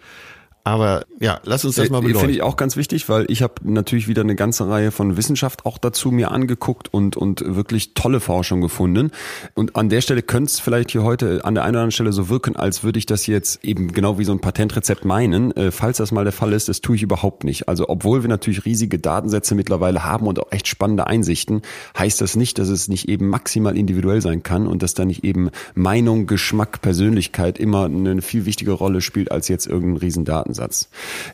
Aber 0.67 1.05
ja, 1.21 1.39
lass 1.45 1.63
uns 1.63 1.75
das 1.75 1.89
mal 1.89 1.99
Äh, 1.99 2.01
Finde 2.01 2.13
beleuchten. 2.15 2.29
ich 2.35 2.41
auch 2.41 2.57
ganz 2.57 2.75
wichtig, 2.75 3.07
weil 3.07 3.25
ich 3.29 3.41
habe 3.41 3.53
natürlich 3.63 4.09
wieder 4.09 4.21
eine 4.21 4.35
ganze 4.35 4.67
Reihe 4.67 4.91
von 4.91 5.15
Wissenschaft 5.15 5.65
auch 5.65 5.77
dazu 5.77 6.11
mir 6.11 6.31
angeguckt 6.31 6.93
und, 6.93 7.15
und 7.15 7.41
wirklich 7.55 7.93
tolle 7.93 8.19
Forschung 8.19 8.59
gefunden. 8.59 9.11
Und 9.53 9.77
an 9.77 9.87
der 9.87 10.01
Stelle 10.01 10.21
könnte 10.23 10.51
es 10.51 10.59
vielleicht 10.59 10.91
hier 10.91 11.03
heute 11.03 11.45
an 11.45 11.55
der 11.55 11.63
einen 11.63 11.75
oder 11.75 11.79
anderen 11.83 11.91
Stelle 11.91 12.11
so 12.11 12.27
wirken, 12.27 12.57
als 12.57 12.83
würde 12.83 12.99
ich 12.99 13.05
das 13.05 13.27
jetzt 13.27 13.63
eben 13.63 13.93
genau 13.93 14.19
wie 14.19 14.25
so 14.25 14.33
ein 14.33 14.41
Patentrezept 14.41 15.05
meinen. 15.05 15.55
Äh, 15.55 15.71
falls 15.71 15.97
das 15.97 16.11
mal 16.11 16.25
der 16.25 16.33
Fall 16.33 16.51
ist, 16.51 16.67
das 16.67 16.81
tue 16.81 16.97
ich 16.97 17.01
überhaupt 17.01 17.45
nicht. 17.45 17.69
Also 17.69 17.87
obwohl 17.87 18.23
wir 18.23 18.29
natürlich 18.29 18.65
riesige 18.65 18.99
Datensätze 18.99 19.55
mittlerweile 19.55 20.03
haben 20.03 20.27
und 20.27 20.37
auch 20.37 20.51
echt 20.51 20.67
spannende 20.67 21.07
Einsichten, 21.07 21.61
heißt 21.97 22.19
das 22.19 22.35
nicht, 22.35 22.59
dass 22.59 22.67
es 22.67 22.89
nicht 22.89 23.07
eben 23.07 23.29
maximal 23.29 23.77
individuell 23.77 24.21
sein 24.21 24.43
kann 24.43 24.67
und 24.67 24.83
dass 24.83 24.93
da 24.93 25.05
nicht 25.05 25.23
eben 25.23 25.49
Meinung, 25.75 26.27
Geschmack, 26.27 26.81
Persönlichkeit 26.81 27.57
immer 27.57 27.85
eine 27.85 28.21
viel 28.21 28.45
wichtige 28.45 28.73
Rolle 28.73 28.99
spielt 28.99 29.31
als 29.31 29.47
jetzt 29.47 29.65
irgendein 29.65 30.01
riesen 30.01 30.25
Datensatz. 30.57 30.89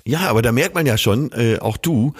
Ja, 0.05 0.21
aber 0.29 0.41
da 0.41 0.51
merkt 0.51 0.75
man 0.75 0.85
ja 0.85 0.97
schon, 0.97 1.31
äh, 1.31 1.59
auch 1.59 1.77
du, 1.77 2.13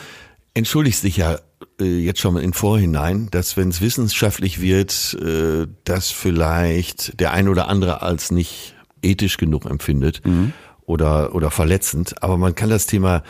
entschuldigst 0.54 1.04
dich 1.04 1.18
ja 1.18 1.40
äh, 1.80 2.00
jetzt 2.00 2.20
schon 2.20 2.36
mal 2.36 2.44
in 2.44 2.54
Vorhinein, 2.54 3.28
dass 3.32 3.58
wenn 3.58 3.70
es 3.70 3.82
wissenschaftlich 3.82 4.62
wird, 4.62 5.18
äh, 5.22 5.68
das 5.84 6.12
vielleicht 6.12 7.20
der 7.20 7.34
ein 7.34 7.48
oder 7.48 7.68
andere 7.68 8.02
als 8.02 8.32
nicht 8.32 8.76
ethisch 9.02 9.38
genug 9.38 9.66
empfindet 9.66 10.22
mhm. 10.26 10.54
oder, 10.86 11.36
oder 11.36 11.52
verletzend. 11.52 12.24
Aber 12.24 12.38
man 12.38 12.56
kann 12.56 12.70
das 12.70 12.86
Thema, 12.86 13.24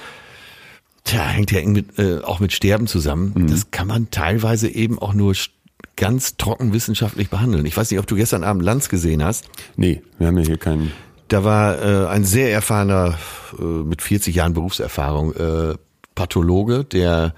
tja, 1.03 1.23
hängt 1.23 1.51
ja 1.51 1.59
eng 1.59 1.71
mit, 1.71 1.97
äh, 1.97 2.19
auch 2.19 2.39
mit 2.39 2.53
Sterben 2.53 2.87
zusammen. 2.87 3.33
Mhm. 3.35 3.47
Das 3.47 3.71
kann 3.71 3.87
man 3.87 4.11
teilweise 4.11 4.69
eben 4.69 4.99
auch 4.99 5.13
nur 5.13 5.33
ganz 5.95 6.37
trocken 6.37 6.73
wissenschaftlich 6.73 7.29
behandeln. 7.29 7.65
Ich 7.65 7.77
weiß 7.77 7.91
nicht, 7.91 7.99
ob 7.99 8.07
du 8.07 8.15
gestern 8.15 8.43
Abend 8.43 8.63
Lanz 8.63 8.89
gesehen 8.89 9.23
hast. 9.23 9.45
Nee, 9.75 10.01
wir 10.17 10.27
haben 10.27 10.37
ja 10.37 10.45
hier 10.45 10.57
keinen. 10.57 10.91
Da 11.33 11.43
war 11.43 11.81
äh, 11.81 12.07
ein 12.09 12.25
sehr 12.25 12.51
erfahrener, 12.51 13.17
äh, 13.57 13.63
mit 13.63 14.03
40 14.03 14.35
Jahren 14.35 14.53
Berufserfahrung, 14.53 15.33
äh, 15.33 15.73
Pathologe, 16.13 16.83
der 16.83 17.33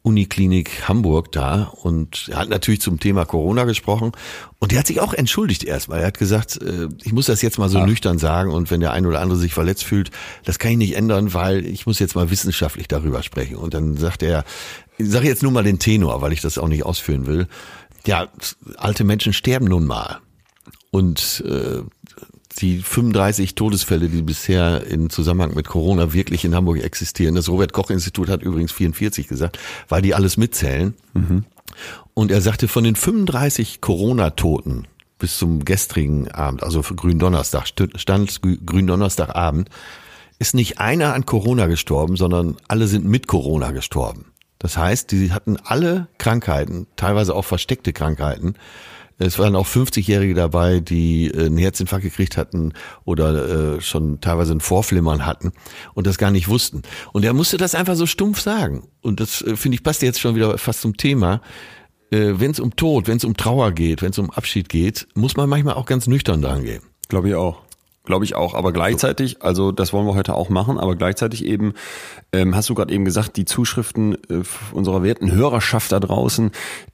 Uniklinik 0.00 0.88
Hamburg 0.88 1.30
da 1.30 1.64
und 1.82 2.30
er 2.30 2.38
hat 2.38 2.48
natürlich 2.48 2.80
zum 2.80 3.00
Thema 3.00 3.26
Corona 3.26 3.64
gesprochen 3.64 4.12
und 4.60 4.72
er 4.72 4.78
hat 4.78 4.86
sich 4.86 4.98
auch 4.98 5.12
entschuldigt 5.12 5.62
erstmal. 5.62 6.00
Er 6.00 6.06
hat 6.06 6.16
gesagt, 6.16 6.56
äh, 6.62 6.88
ich 7.02 7.12
muss 7.12 7.26
das 7.26 7.42
jetzt 7.42 7.58
mal 7.58 7.68
so 7.68 7.80
ja. 7.80 7.86
nüchtern 7.86 8.16
sagen 8.16 8.50
und 8.50 8.70
wenn 8.70 8.80
der 8.80 8.92
ein 8.92 9.04
oder 9.04 9.20
andere 9.20 9.38
sich 9.38 9.52
verletzt 9.52 9.84
fühlt, 9.84 10.10
das 10.46 10.58
kann 10.58 10.70
ich 10.70 10.78
nicht 10.78 10.96
ändern, 10.96 11.34
weil 11.34 11.66
ich 11.66 11.84
muss 11.84 11.98
jetzt 11.98 12.14
mal 12.14 12.30
wissenschaftlich 12.30 12.88
darüber 12.88 13.22
sprechen. 13.22 13.56
Und 13.56 13.74
dann 13.74 13.98
sagt 13.98 14.22
er, 14.22 14.44
ich 14.96 15.10
sage 15.10 15.28
jetzt 15.28 15.42
nur 15.42 15.52
mal 15.52 15.64
den 15.64 15.78
Tenor, 15.78 16.22
weil 16.22 16.32
ich 16.32 16.40
das 16.40 16.56
auch 16.56 16.68
nicht 16.68 16.86
ausführen 16.86 17.26
will. 17.26 17.46
Ja, 18.06 18.28
alte 18.78 19.04
Menschen 19.04 19.34
sterben 19.34 19.66
nun 19.66 19.84
mal. 19.84 20.20
Und 20.90 21.44
äh, 21.46 21.82
die 22.60 22.80
35 22.80 23.54
Todesfälle, 23.54 24.08
die 24.08 24.22
bisher 24.22 24.86
in 24.86 25.10
Zusammenhang 25.10 25.54
mit 25.54 25.66
Corona 25.66 26.12
wirklich 26.12 26.44
in 26.44 26.54
Hamburg 26.54 26.82
existieren. 26.82 27.34
Das 27.34 27.48
Robert 27.48 27.72
Koch 27.72 27.90
Institut 27.90 28.28
hat 28.28 28.42
übrigens 28.42 28.72
44 28.72 29.28
gesagt, 29.28 29.58
weil 29.88 30.02
die 30.02 30.14
alles 30.14 30.36
mitzählen. 30.36 30.94
Mhm. 31.14 31.44
Und 32.14 32.30
er 32.30 32.40
sagte, 32.40 32.68
von 32.68 32.84
den 32.84 32.96
35 32.96 33.80
Corona-Toten 33.80 34.86
bis 35.18 35.38
zum 35.38 35.64
gestrigen 35.64 36.30
Abend, 36.30 36.62
also 36.62 36.82
für 36.82 36.94
Gründonnerstag, 36.94 37.66
stand 37.66 38.40
Gründonnerstagabend, 38.66 39.70
ist 40.38 40.54
nicht 40.54 40.78
einer 40.78 41.14
an 41.14 41.26
Corona 41.26 41.66
gestorben, 41.66 42.16
sondern 42.16 42.56
alle 42.68 42.86
sind 42.86 43.04
mit 43.04 43.26
Corona 43.26 43.70
gestorben. 43.70 44.26
Das 44.58 44.76
heißt, 44.76 45.12
die 45.12 45.32
hatten 45.32 45.56
alle 45.56 46.08
Krankheiten, 46.18 46.86
teilweise 46.96 47.34
auch 47.34 47.44
versteckte 47.44 47.92
Krankheiten, 47.92 48.54
es 49.18 49.38
waren 49.38 49.54
auch 49.54 49.66
50-Jährige 49.66 50.34
dabei, 50.34 50.80
die 50.80 51.28
äh, 51.28 51.46
einen 51.46 51.58
Herzinfarkt 51.58 52.04
gekriegt 52.04 52.36
hatten 52.36 52.72
oder 53.04 53.76
äh, 53.76 53.80
schon 53.80 54.20
teilweise 54.20 54.52
ein 54.52 54.60
Vorflimmern 54.60 55.24
hatten 55.24 55.52
und 55.94 56.06
das 56.06 56.18
gar 56.18 56.30
nicht 56.30 56.48
wussten. 56.48 56.82
Und 57.12 57.24
er 57.24 57.32
musste 57.32 57.56
das 57.56 57.74
einfach 57.74 57.94
so 57.94 58.06
stumpf 58.06 58.40
sagen. 58.40 58.88
Und 59.02 59.20
das, 59.20 59.42
äh, 59.42 59.56
finde 59.56 59.76
ich, 59.76 59.82
passt 59.82 60.02
jetzt 60.02 60.20
schon 60.20 60.34
wieder 60.34 60.58
fast 60.58 60.80
zum 60.80 60.96
Thema. 60.96 61.40
Wenn 62.10 62.52
es 62.52 62.60
um 62.60 62.76
Tod, 62.76 63.08
wenn 63.08 63.16
es 63.16 63.24
um 63.24 63.36
Trauer 63.36 63.72
geht, 63.72 64.00
wenn 64.00 64.10
es 64.10 64.18
um 64.18 64.30
Abschied 64.30 64.68
geht, 64.68 65.08
muss 65.14 65.36
man 65.36 65.48
manchmal 65.48 65.74
auch 65.74 65.86
ganz 65.86 66.06
nüchtern 66.06 66.42
dran 66.42 66.62
gehen. 66.62 66.82
Glaube 67.08 67.30
ich 67.30 67.34
auch. 67.34 67.63
Glaube 68.04 68.26
ich 68.26 68.34
auch. 68.34 68.52
Aber 68.52 68.72
gleichzeitig, 68.72 69.40
also 69.40 69.72
das 69.72 69.94
wollen 69.94 70.06
wir 70.06 70.14
heute 70.14 70.34
auch 70.34 70.50
machen, 70.50 70.78
aber 70.78 70.94
gleichzeitig 70.94 71.42
eben, 71.46 71.72
ähm, 72.32 72.54
hast 72.54 72.68
du 72.68 72.74
gerade 72.74 72.92
eben 72.92 73.06
gesagt, 73.06 73.38
die 73.38 73.46
Zuschriften 73.46 74.14
äh, 74.28 74.42
unserer 74.72 75.02
werten 75.02 75.32
Hörerschaft 75.32 75.90
da 75.90 76.00
draußen, 76.00 76.50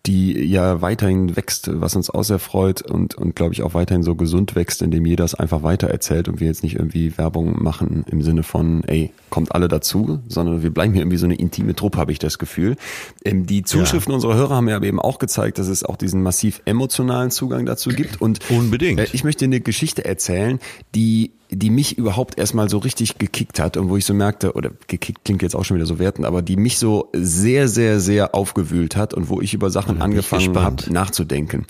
die 0.06 0.40
ja 0.44 0.82
weiterhin 0.82 1.34
wächst, 1.34 1.68
was 1.80 1.96
uns 1.96 2.10
auch 2.10 2.22
sehr 2.22 2.38
freut 2.38 2.82
und, 2.82 3.16
und 3.16 3.34
glaube 3.34 3.54
ich 3.54 3.64
auch 3.64 3.74
weiterhin 3.74 4.04
so 4.04 4.14
gesund 4.14 4.54
wächst, 4.54 4.82
indem 4.82 5.04
jeder 5.04 5.24
es 5.24 5.34
einfach 5.34 5.64
weiter 5.64 5.88
erzählt 5.88 6.28
und 6.28 6.38
wir 6.38 6.46
jetzt 6.46 6.62
nicht 6.62 6.76
irgendwie 6.76 7.18
Werbung 7.18 7.60
machen 7.60 8.04
im 8.08 8.22
Sinne 8.22 8.44
von, 8.44 8.84
ey, 8.84 9.10
kommt 9.30 9.52
alle 9.52 9.66
dazu, 9.66 10.20
sondern 10.28 10.62
wir 10.62 10.70
bleiben 10.70 10.92
hier 10.92 11.02
irgendwie 11.02 11.16
so 11.16 11.26
eine 11.26 11.34
intime 11.34 11.74
Truppe, 11.74 11.98
habe 11.98 12.12
ich 12.12 12.20
das 12.20 12.38
Gefühl. 12.38 12.76
Ähm, 13.24 13.46
die 13.46 13.64
Zuschriften 13.64 14.12
ja. 14.12 14.14
unserer 14.14 14.36
Hörer 14.36 14.54
haben 14.54 14.68
ja 14.68 14.80
eben 14.80 15.00
auch 15.00 15.18
gezeigt, 15.18 15.58
dass 15.58 15.66
es 15.66 15.82
auch 15.82 15.96
diesen 15.96 16.22
massiv 16.22 16.62
emotionalen 16.66 17.32
Zugang 17.32 17.66
dazu 17.66 17.90
gibt. 17.90 18.20
Und 18.20 18.38
Unbedingt. 18.48 19.00
Äh, 19.00 19.08
ich 19.12 19.24
möchte 19.24 19.44
eine 19.44 19.60
Geschichte 19.60 20.04
erzählen, 20.04 20.60
die 20.94 20.99
die 21.00 21.32
die 21.52 21.70
mich 21.70 21.98
überhaupt 21.98 22.38
erstmal 22.38 22.68
so 22.68 22.78
richtig 22.78 23.18
gekickt 23.18 23.58
hat 23.58 23.76
und 23.76 23.88
wo 23.88 23.96
ich 23.96 24.04
so 24.04 24.14
merkte, 24.14 24.52
oder 24.52 24.70
gekickt 24.86 25.24
klingt 25.24 25.42
jetzt 25.42 25.56
auch 25.56 25.64
schon 25.64 25.76
wieder 25.76 25.86
so 25.86 25.98
werten, 25.98 26.24
aber 26.24 26.42
die 26.42 26.56
mich 26.56 26.78
so 26.78 27.08
sehr, 27.12 27.66
sehr, 27.66 27.98
sehr 27.98 28.34
aufgewühlt 28.36 28.94
hat 28.94 29.14
und 29.14 29.28
wo 29.28 29.40
ich 29.40 29.52
über 29.52 29.70
Sachen 29.70 30.00
angefangen 30.00 30.56
habe 30.56 30.92
nachzudenken. 30.92 31.66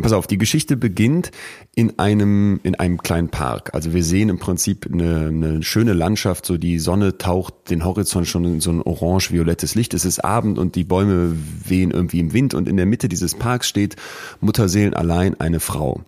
Pass 0.00 0.12
auf, 0.12 0.26
die 0.26 0.38
Geschichte 0.38 0.76
beginnt 0.76 1.30
in 1.76 1.98
einem, 2.00 2.58
in 2.64 2.74
einem 2.74 2.98
kleinen 2.98 3.28
Park. 3.28 3.72
Also 3.72 3.94
wir 3.94 4.02
sehen 4.02 4.30
im 4.30 4.40
Prinzip 4.40 4.88
eine, 4.92 5.28
eine 5.28 5.62
schöne 5.62 5.92
Landschaft, 5.92 6.44
so 6.44 6.56
die 6.56 6.80
Sonne 6.80 7.16
taucht 7.16 7.70
den 7.70 7.84
Horizont 7.84 8.26
schon 8.26 8.44
in 8.44 8.60
so 8.60 8.72
ein 8.72 8.82
orange-violettes 8.82 9.76
Licht. 9.76 9.94
Es 9.94 10.04
ist 10.04 10.24
Abend 10.24 10.58
und 10.58 10.74
die 10.74 10.84
Bäume 10.84 11.36
wehen 11.64 11.92
irgendwie 11.92 12.18
im 12.18 12.32
Wind 12.32 12.54
und 12.54 12.68
in 12.68 12.76
der 12.76 12.86
Mitte 12.86 13.08
dieses 13.08 13.36
Parks 13.36 13.68
steht 13.68 13.94
Mutterseelen 14.40 14.94
allein 14.94 15.38
eine 15.38 15.60
Frau. 15.60 16.00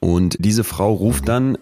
Und 0.00 0.36
diese 0.40 0.64
Frau 0.64 0.92
ruft 0.92 1.28
dann, 1.28 1.56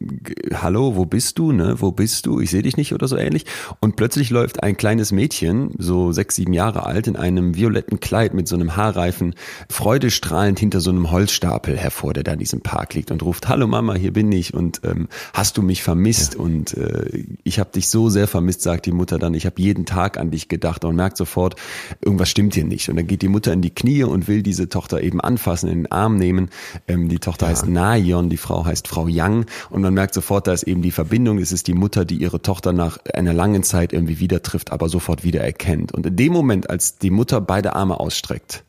hallo, 0.54 0.96
wo 0.96 1.04
bist 1.04 1.38
du, 1.38 1.52
ne, 1.52 1.76
wo 1.78 1.92
bist 1.92 2.24
du, 2.24 2.40
ich 2.40 2.50
sehe 2.50 2.62
dich 2.62 2.78
nicht 2.78 2.94
oder 2.94 3.06
so 3.06 3.18
ähnlich. 3.18 3.44
Und 3.80 3.96
plötzlich 3.96 4.30
läuft 4.30 4.62
ein 4.62 4.78
kleines 4.78 5.12
Mädchen, 5.12 5.72
so 5.78 6.10
sechs, 6.10 6.36
sieben 6.36 6.54
Jahre 6.54 6.86
alt, 6.86 7.06
in 7.06 7.16
einem 7.16 7.54
violetten 7.54 8.00
Kleid 8.00 8.32
mit 8.32 8.48
so 8.48 8.56
einem 8.56 8.76
Haarreifen, 8.76 9.34
freudestrahlend 9.68 10.58
hinter 10.58 10.80
so 10.80 10.90
einem 10.90 11.10
Holzstapel 11.10 11.76
hervor, 11.76 12.14
der 12.14 12.24
da 12.24 12.32
in 12.32 12.38
diesem 12.38 12.62
Park 12.62 12.94
liegt 12.94 13.10
und 13.10 13.22
ruft, 13.22 13.48
hallo 13.48 13.66
Mama, 13.66 13.94
hier 13.94 14.12
bin 14.14 14.32
ich 14.32 14.54
und 14.54 14.80
ähm, 14.84 15.08
hast 15.34 15.58
du 15.58 15.62
mich 15.62 15.82
vermisst? 15.82 16.34
Ja. 16.34 16.40
Und 16.40 16.74
äh, 16.78 17.24
ich 17.44 17.58
habe 17.58 17.72
dich 17.72 17.90
so 17.90 18.08
sehr 18.08 18.26
vermisst, 18.26 18.62
sagt 18.62 18.86
die 18.86 18.92
Mutter 18.92 19.18
dann, 19.18 19.34
ich 19.34 19.44
habe 19.44 19.60
jeden 19.60 19.84
Tag 19.84 20.18
an 20.18 20.30
dich 20.30 20.48
gedacht 20.48 20.86
und 20.86 20.96
merkt 20.96 21.18
sofort, 21.18 21.56
irgendwas 22.02 22.30
stimmt 22.30 22.54
hier 22.54 22.64
nicht. 22.64 22.88
Und 22.88 22.96
dann 22.96 23.06
geht 23.06 23.20
die 23.20 23.28
Mutter 23.28 23.52
in 23.52 23.60
die 23.60 23.74
Knie 23.74 24.04
und 24.04 24.28
will 24.28 24.42
diese 24.42 24.70
Tochter 24.70 25.02
eben 25.02 25.20
anfassen, 25.20 25.68
in 25.68 25.82
den 25.82 25.92
Arm 25.92 26.16
nehmen. 26.16 26.48
Ähm, 26.88 27.10
die 27.10 27.18
Tochter 27.18 27.46
ja. 27.46 27.50
heißt 27.52 27.68
Naja 27.68 28.13
Marion, 28.14 28.30
die 28.30 28.36
Frau 28.36 28.64
heißt 28.64 28.86
Frau 28.86 29.08
Young 29.10 29.46
und 29.70 29.82
man 29.82 29.92
merkt 29.92 30.14
sofort, 30.14 30.46
da 30.46 30.52
ist 30.52 30.62
eben 30.62 30.82
die 30.82 30.92
Verbindung, 30.92 31.38
es 31.38 31.50
ist 31.50 31.66
die 31.66 31.74
Mutter, 31.74 32.04
die 32.04 32.16
ihre 32.16 32.40
Tochter 32.40 32.72
nach 32.72 32.98
einer 33.12 33.32
langen 33.32 33.64
Zeit 33.64 33.92
irgendwie 33.92 34.20
wieder 34.20 34.40
trifft, 34.40 34.70
aber 34.70 34.88
sofort 34.88 35.24
wieder 35.24 35.40
erkennt. 35.40 35.90
Und 35.92 36.06
in 36.06 36.14
dem 36.14 36.32
Moment, 36.32 36.70
als 36.70 36.98
die 36.98 37.10
Mutter 37.10 37.40
beide 37.40 37.74
Arme 37.74 37.98
ausstreckt, 37.98 38.62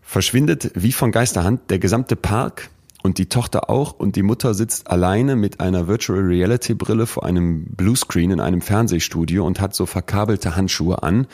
verschwindet 0.00 0.70
wie 0.74 0.92
von 0.92 1.12
Geisterhand 1.12 1.70
der 1.70 1.78
gesamte 1.78 2.16
Park 2.16 2.70
und 3.02 3.18
die 3.18 3.26
Tochter 3.26 3.68
auch. 3.68 3.92
Und 3.92 4.16
die 4.16 4.22
Mutter 4.22 4.54
sitzt 4.54 4.90
alleine 4.90 5.36
mit 5.36 5.60
einer 5.60 5.86
Virtual 5.86 6.20
Reality 6.20 6.72
Brille 6.72 7.06
vor 7.06 7.26
einem 7.26 7.66
Bluescreen 7.66 8.30
in 8.30 8.40
einem 8.40 8.62
Fernsehstudio 8.62 9.44
und 9.44 9.60
hat 9.60 9.74
so 9.74 9.84
verkabelte 9.84 10.56
Handschuhe 10.56 11.02
an 11.02 11.26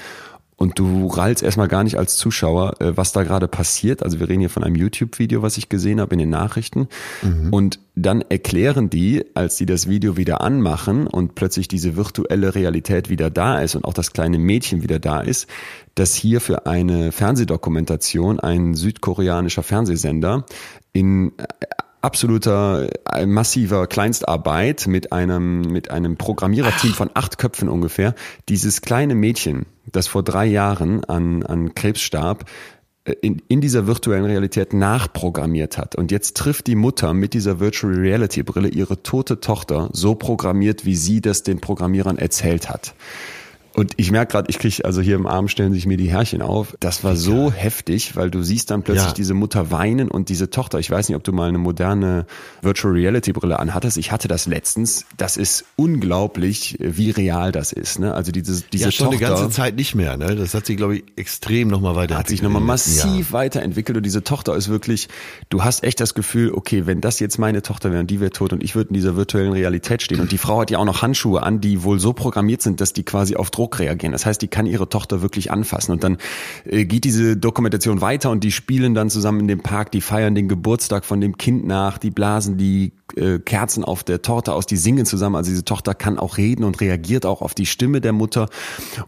und 0.60 0.78
du 0.78 1.06
rallst 1.06 1.42
erstmal 1.42 1.68
gar 1.68 1.84
nicht 1.84 1.96
als 1.96 2.18
Zuschauer, 2.18 2.82
äh, 2.82 2.94
was 2.94 3.12
da 3.12 3.22
gerade 3.22 3.48
passiert. 3.48 4.02
Also 4.02 4.20
wir 4.20 4.28
reden 4.28 4.40
hier 4.40 4.50
von 4.50 4.62
einem 4.62 4.76
YouTube-Video, 4.76 5.40
was 5.40 5.56
ich 5.56 5.70
gesehen 5.70 6.02
habe 6.02 6.12
in 6.12 6.18
den 6.18 6.28
Nachrichten. 6.28 6.88
Mhm. 7.22 7.50
Und 7.50 7.80
dann 7.94 8.20
erklären 8.20 8.90
die, 8.90 9.24
als 9.32 9.56
die 9.56 9.64
das 9.64 9.88
Video 9.88 10.18
wieder 10.18 10.42
anmachen 10.42 11.06
und 11.06 11.34
plötzlich 11.34 11.66
diese 11.66 11.96
virtuelle 11.96 12.54
Realität 12.54 13.08
wieder 13.08 13.30
da 13.30 13.58
ist 13.62 13.74
und 13.74 13.86
auch 13.86 13.94
das 13.94 14.12
kleine 14.12 14.38
Mädchen 14.38 14.82
wieder 14.82 14.98
da 14.98 15.22
ist, 15.22 15.48
dass 15.94 16.14
hier 16.14 16.42
für 16.42 16.66
eine 16.66 17.10
Fernsehdokumentation 17.10 18.38
ein 18.38 18.74
südkoreanischer 18.74 19.62
Fernsehsender 19.62 20.44
in 20.92 21.32
absoluter 22.02 22.88
äh, 23.12 23.26
massiver 23.26 23.86
Kleinstarbeit 23.86 24.86
mit 24.86 25.12
einem 25.12 25.62
mit 25.62 25.90
einem 25.90 26.16
Programmiererteam 26.16 26.92
von 26.92 27.10
acht 27.14 27.38
Köpfen 27.38 27.68
ungefähr 27.68 28.14
dieses 28.48 28.80
kleine 28.80 29.14
Mädchen, 29.14 29.66
das 29.86 30.06
vor 30.06 30.22
drei 30.22 30.46
Jahren 30.46 31.04
an 31.04 31.42
an 31.42 31.74
Krebs 31.74 32.00
starb, 32.00 32.46
äh, 33.04 33.12
in, 33.22 33.42
in 33.48 33.60
dieser 33.60 33.86
virtuellen 33.86 34.24
Realität 34.24 34.72
nachprogrammiert 34.72 35.78
hat. 35.78 35.96
Und 35.96 36.10
jetzt 36.10 36.36
trifft 36.36 36.66
die 36.66 36.74
Mutter 36.74 37.14
mit 37.14 37.34
dieser 37.34 37.60
Virtual 37.60 37.94
Reality 37.94 38.42
Brille 38.42 38.68
ihre 38.68 39.02
tote 39.02 39.40
Tochter 39.40 39.90
so 39.92 40.14
programmiert, 40.14 40.84
wie 40.84 40.96
sie 40.96 41.20
das 41.20 41.42
den 41.42 41.60
Programmierern 41.60 42.18
erzählt 42.18 42.68
hat. 42.68 42.94
Und 43.74 43.92
ich 43.96 44.10
merke 44.10 44.32
gerade, 44.32 44.50
ich 44.50 44.58
kriege, 44.58 44.84
also 44.84 45.00
hier 45.00 45.14
im 45.14 45.26
Arm 45.26 45.48
stellen 45.48 45.72
sich 45.72 45.86
mir 45.86 45.96
die 45.96 46.10
Härchen 46.10 46.42
auf. 46.42 46.76
Das 46.80 47.04
war 47.04 47.14
so 47.14 47.48
ja. 47.48 47.52
heftig, 47.52 48.16
weil 48.16 48.30
du 48.30 48.42
siehst 48.42 48.70
dann 48.70 48.82
plötzlich 48.82 49.08
ja. 49.08 49.14
diese 49.14 49.34
Mutter 49.34 49.70
weinen 49.70 50.10
und 50.10 50.28
diese 50.28 50.50
Tochter. 50.50 50.78
Ich 50.78 50.90
weiß 50.90 51.08
nicht, 51.08 51.16
ob 51.16 51.22
du 51.22 51.32
mal 51.32 51.48
eine 51.48 51.58
moderne 51.58 52.26
Virtual 52.62 52.92
Reality 52.92 53.32
Brille 53.32 53.58
anhattest. 53.58 53.96
Ich 53.96 54.10
hatte 54.10 54.26
das 54.26 54.46
letztens. 54.46 55.06
Das 55.16 55.36
ist 55.36 55.64
unglaublich, 55.76 56.76
wie 56.80 57.10
real 57.10 57.52
das 57.52 57.72
ist. 57.72 58.00
Ne? 58.00 58.12
Also 58.12 58.32
diese, 58.32 58.62
diese 58.72 58.86
ja, 58.86 58.90
schon 58.90 59.10
Tochter. 59.10 59.26
eine 59.26 59.36
ganze 59.36 59.54
Zeit 59.54 59.76
nicht 59.76 59.94
mehr. 59.94 60.16
Ne? 60.16 60.34
Das 60.34 60.52
hat 60.54 60.66
sich, 60.66 60.76
glaube 60.76 60.96
ich, 60.96 61.04
extrem 61.16 61.68
nochmal 61.68 61.94
weiterentwickelt. 61.94 62.18
Hat 62.18 62.28
sich 62.28 62.42
nochmal 62.42 62.62
massiv 62.62 63.28
ja. 63.28 63.32
weiterentwickelt 63.32 63.96
und 63.96 64.02
diese 64.04 64.24
Tochter 64.24 64.56
ist 64.56 64.68
wirklich, 64.68 65.08
du 65.48 65.62
hast 65.62 65.84
echt 65.84 66.00
das 66.00 66.14
Gefühl, 66.14 66.52
okay, 66.52 66.86
wenn 66.86 67.00
das 67.00 67.20
jetzt 67.20 67.38
meine 67.38 67.62
Tochter 67.62 67.90
wäre 67.90 68.00
und 68.00 68.10
die 68.10 68.20
wäre 68.20 68.32
tot 68.32 68.52
und 68.52 68.64
ich 68.64 68.74
würde 68.74 68.88
in 68.88 68.94
dieser 68.94 69.14
virtuellen 69.14 69.52
Realität 69.52 70.02
stehen 70.02 70.20
und 70.20 70.32
die 70.32 70.38
Frau 70.38 70.60
hat 70.60 70.70
ja 70.70 70.78
auch 70.78 70.84
noch 70.84 71.02
Handschuhe 71.02 71.42
an, 71.42 71.60
die 71.60 71.84
wohl 71.84 72.00
so 72.00 72.12
programmiert 72.12 72.62
sind, 72.62 72.80
dass 72.80 72.92
die 72.92 73.04
quasi 73.04 73.36
auf 73.36 73.50
Druck 73.50 73.59
reagieren. 73.66 74.12
Das 74.12 74.26
heißt, 74.26 74.40
die 74.40 74.48
kann 74.48 74.66
ihre 74.66 74.88
Tochter 74.88 75.22
wirklich 75.22 75.50
anfassen. 75.50 75.92
Und 75.92 76.04
dann 76.04 76.18
äh, 76.64 76.84
geht 76.84 77.04
diese 77.04 77.36
Dokumentation 77.36 78.00
weiter 78.00 78.30
und 78.30 78.44
die 78.44 78.52
spielen 78.52 78.94
dann 78.94 79.10
zusammen 79.10 79.40
in 79.40 79.48
dem 79.48 79.60
Park, 79.60 79.90
die 79.92 80.00
feiern 80.00 80.34
den 80.34 80.48
Geburtstag 80.48 81.04
von 81.04 81.20
dem 81.20 81.36
Kind 81.36 81.66
nach, 81.66 81.98
die 81.98 82.10
blasen 82.10 82.56
die 82.56 82.92
äh, 83.16 83.38
Kerzen 83.38 83.84
auf 83.84 84.04
der 84.04 84.22
Torte 84.22 84.54
aus, 84.54 84.66
die 84.66 84.76
singen 84.76 85.06
zusammen. 85.06 85.36
Also 85.36 85.50
diese 85.50 85.64
Tochter 85.64 85.94
kann 85.94 86.18
auch 86.18 86.36
reden 86.36 86.64
und 86.64 86.80
reagiert 86.80 87.26
auch 87.26 87.42
auf 87.42 87.54
die 87.54 87.66
Stimme 87.66 88.00
der 88.00 88.12
Mutter. 88.12 88.48